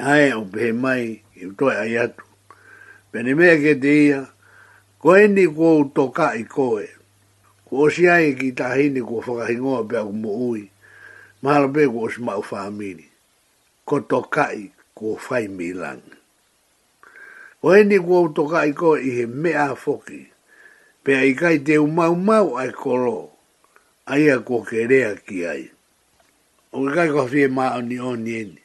Ai 0.00 0.32
o 0.32 0.40
pe 0.48 0.72
mai 0.72 1.04
ia 1.20 1.25
i 1.36 1.46
utoe 1.46 1.76
ai 1.78 1.98
atu. 1.98 2.24
Pene 3.12 3.34
mea 3.34 3.56
ke 3.60 3.74
te 3.80 3.92
ia, 4.06 4.20
ko 5.00 5.16
eni 5.16 5.46
kua 5.52 5.72
utoka 5.84 6.32
i 6.36 6.44
koe, 6.48 6.86
ko 7.68 7.86
osi 7.86 8.08
ai 8.10 8.34
ki 8.38 8.52
tahini 8.56 9.02
kua 9.04 9.24
whakahingoa 9.26 9.84
pia 9.88 10.04
ku 10.04 10.12
mo 10.12 10.30
ui, 10.50 10.64
mahala 11.42 11.68
pe 11.68 11.86
kua 11.88 12.08
osi 12.10 12.20
mau 12.24 12.42
whaamini, 12.42 13.06
ko 13.84 14.00
toka 14.00 14.52
i 14.54 14.68
kua 14.94 15.20
whai 15.28 15.48
milangi. 15.48 16.16
Ko 17.60 17.76
eni 17.76 17.98
kua 18.00 18.20
utoka 18.28 18.64
i 18.66 18.72
koe 18.76 19.00
i 19.00 19.10
he 19.20 19.26
mea 19.26 19.68
foki, 19.76 20.26
pia 21.04 21.24
i 21.24 21.32
kai 21.38 21.58
te 21.58 21.78
umau 21.78 22.16
mau 22.18 22.56
ai 22.58 22.72
kolo, 22.72 23.30
ai 24.06 24.28
a 24.30 24.38
kua 24.42 24.64
kerea 24.66 25.14
ki 25.24 25.46
ai. 25.46 25.64
O 26.72 26.84
kai 26.92 27.08
kua 27.14 27.24
whie 27.30 27.48
maa 27.48 27.80
ni 27.80 27.98
o 28.00 28.12
eni, 28.18 28.58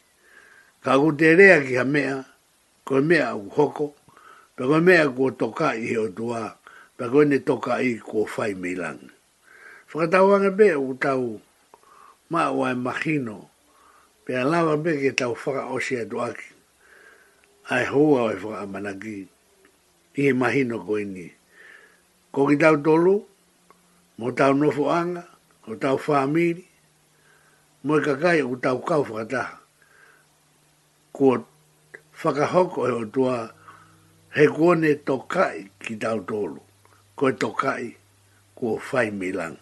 ka 0.84 0.98
kua 1.00 1.16
ki 1.16 1.76
ha 2.08 2.26
ko 2.92 3.00
me 3.00 3.20
au 3.24 3.48
hoko, 3.56 3.94
pe 4.56 4.68
ko 4.68 4.76
mea 4.84 5.08
ko 5.08 5.30
toka 5.32 5.70
i 5.80 5.86
he 5.88 5.96
o 5.96 6.10
tua, 6.12 6.58
pe 7.00 7.08
ko 7.08 7.24
ne 7.24 7.38
toka 7.40 7.78
i 7.80 7.94
ko 8.04 8.26
fai 8.28 8.52
mei 8.54 8.76
lang. 8.76 9.00
Whakatawanga 9.88 10.52
pe 10.60 10.74
o 10.76 10.92
tau 11.00 11.40
maa 12.28 12.52
wai 12.52 12.76
makino, 12.76 13.48
pe 14.28 14.36
a 14.36 14.44
lawa 14.44 14.76
pe 14.84 14.98
ke 15.00 15.12
tau 15.16 15.32
whaka 15.32 15.64
osi 15.72 16.02
atu 16.04 16.20
aki, 16.20 16.48
ai 17.72 17.86
hoa 17.94 18.28
oi 18.28 18.36
e 18.36 18.42
whaka 18.44 18.66
managi 18.74 19.16
i 20.20 20.26
he 20.28 20.34
mahino 20.36 20.84
ko 20.84 21.00
ini. 21.00 21.32
Ko 22.36 22.44
ki 22.52 22.60
tau 22.60 22.76
tolu, 22.76 23.16
mo 24.20 24.36
tau 24.36 24.52
nofo 24.54 24.92
anga, 24.92 25.24
o 25.64 25.80
tau 25.80 25.96
whaamiri, 25.96 26.66
mo 27.88 27.96
i 27.96 28.04
e 28.04 28.04
kakai 28.04 28.44
o 28.44 28.56
tau 28.60 28.84
kau 28.84 29.00
whakataha. 29.08 29.64
Kua 31.16 31.40
whakahoko 32.24 32.82
e 32.88 32.92
o 33.02 33.06
tua 33.14 33.38
he 34.36 34.46
kone 34.48 34.92
tokai 35.08 35.58
ki 35.82 35.96
tau 35.98 36.20
tolu. 36.30 36.62
Ko 37.18 37.28
e 37.30 37.34
tokai 37.34 37.98
ko 38.58 38.78
whai 38.78 39.10
milang. 39.12 39.58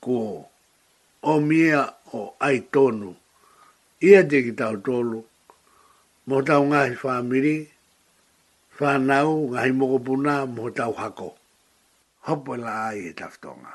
Kua 0.00 0.44
o 1.22 1.34
mia 1.40 1.82
o 2.12 2.34
ai 2.40 2.58
tonu. 2.72 3.16
Ia 4.06 4.20
te 4.28 4.42
ki 4.44 4.52
tau 4.52 4.76
tolu. 4.86 5.20
Mo 6.26 6.36
tau 6.48 6.62
ngahi 6.68 6.94
whamiri, 7.02 7.56
whanau 8.78 9.48
ngahi 9.50 9.72
mokopuna 9.78 10.34
mo 10.56 10.68
tau 10.70 10.92
hako. 10.92 11.30
Hopo 12.26 12.52
la 12.60 12.92
ai 12.92 13.08
e 13.10 13.12
taftonga. 13.16 13.72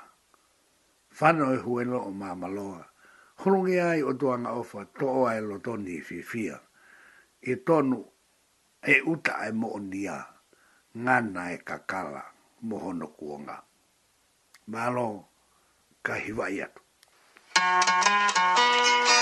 Whano 1.19 1.53
e 1.57 1.57
huelo 1.57 1.99
o 2.05 2.11
mamaloa. 2.11 2.85
Hurungi 3.41 3.77
ai 3.81 4.01
o 4.03 4.13
tuanga 4.13 4.51
ofa 4.53 4.85
to 4.97 5.05
o 5.09 5.21
ai 5.27 5.41
lotoni 5.41 5.91
i 5.99 6.05
fifia 6.05 6.55
e 7.45 7.53
tonu 7.65 7.99
e 8.93 8.95
uta 9.11 9.33
e 9.49 9.51
moonia 9.61 10.15
ngana 11.03 11.41
e 11.55 11.57
kakala 11.67 12.23
mohono 12.67 13.07
kuonga. 13.17 13.57
Malo 14.73 15.07
ka 16.05 16.13
hiwai 16.23 16.61
Thank 17.57 19.09
you. 19.09 19.14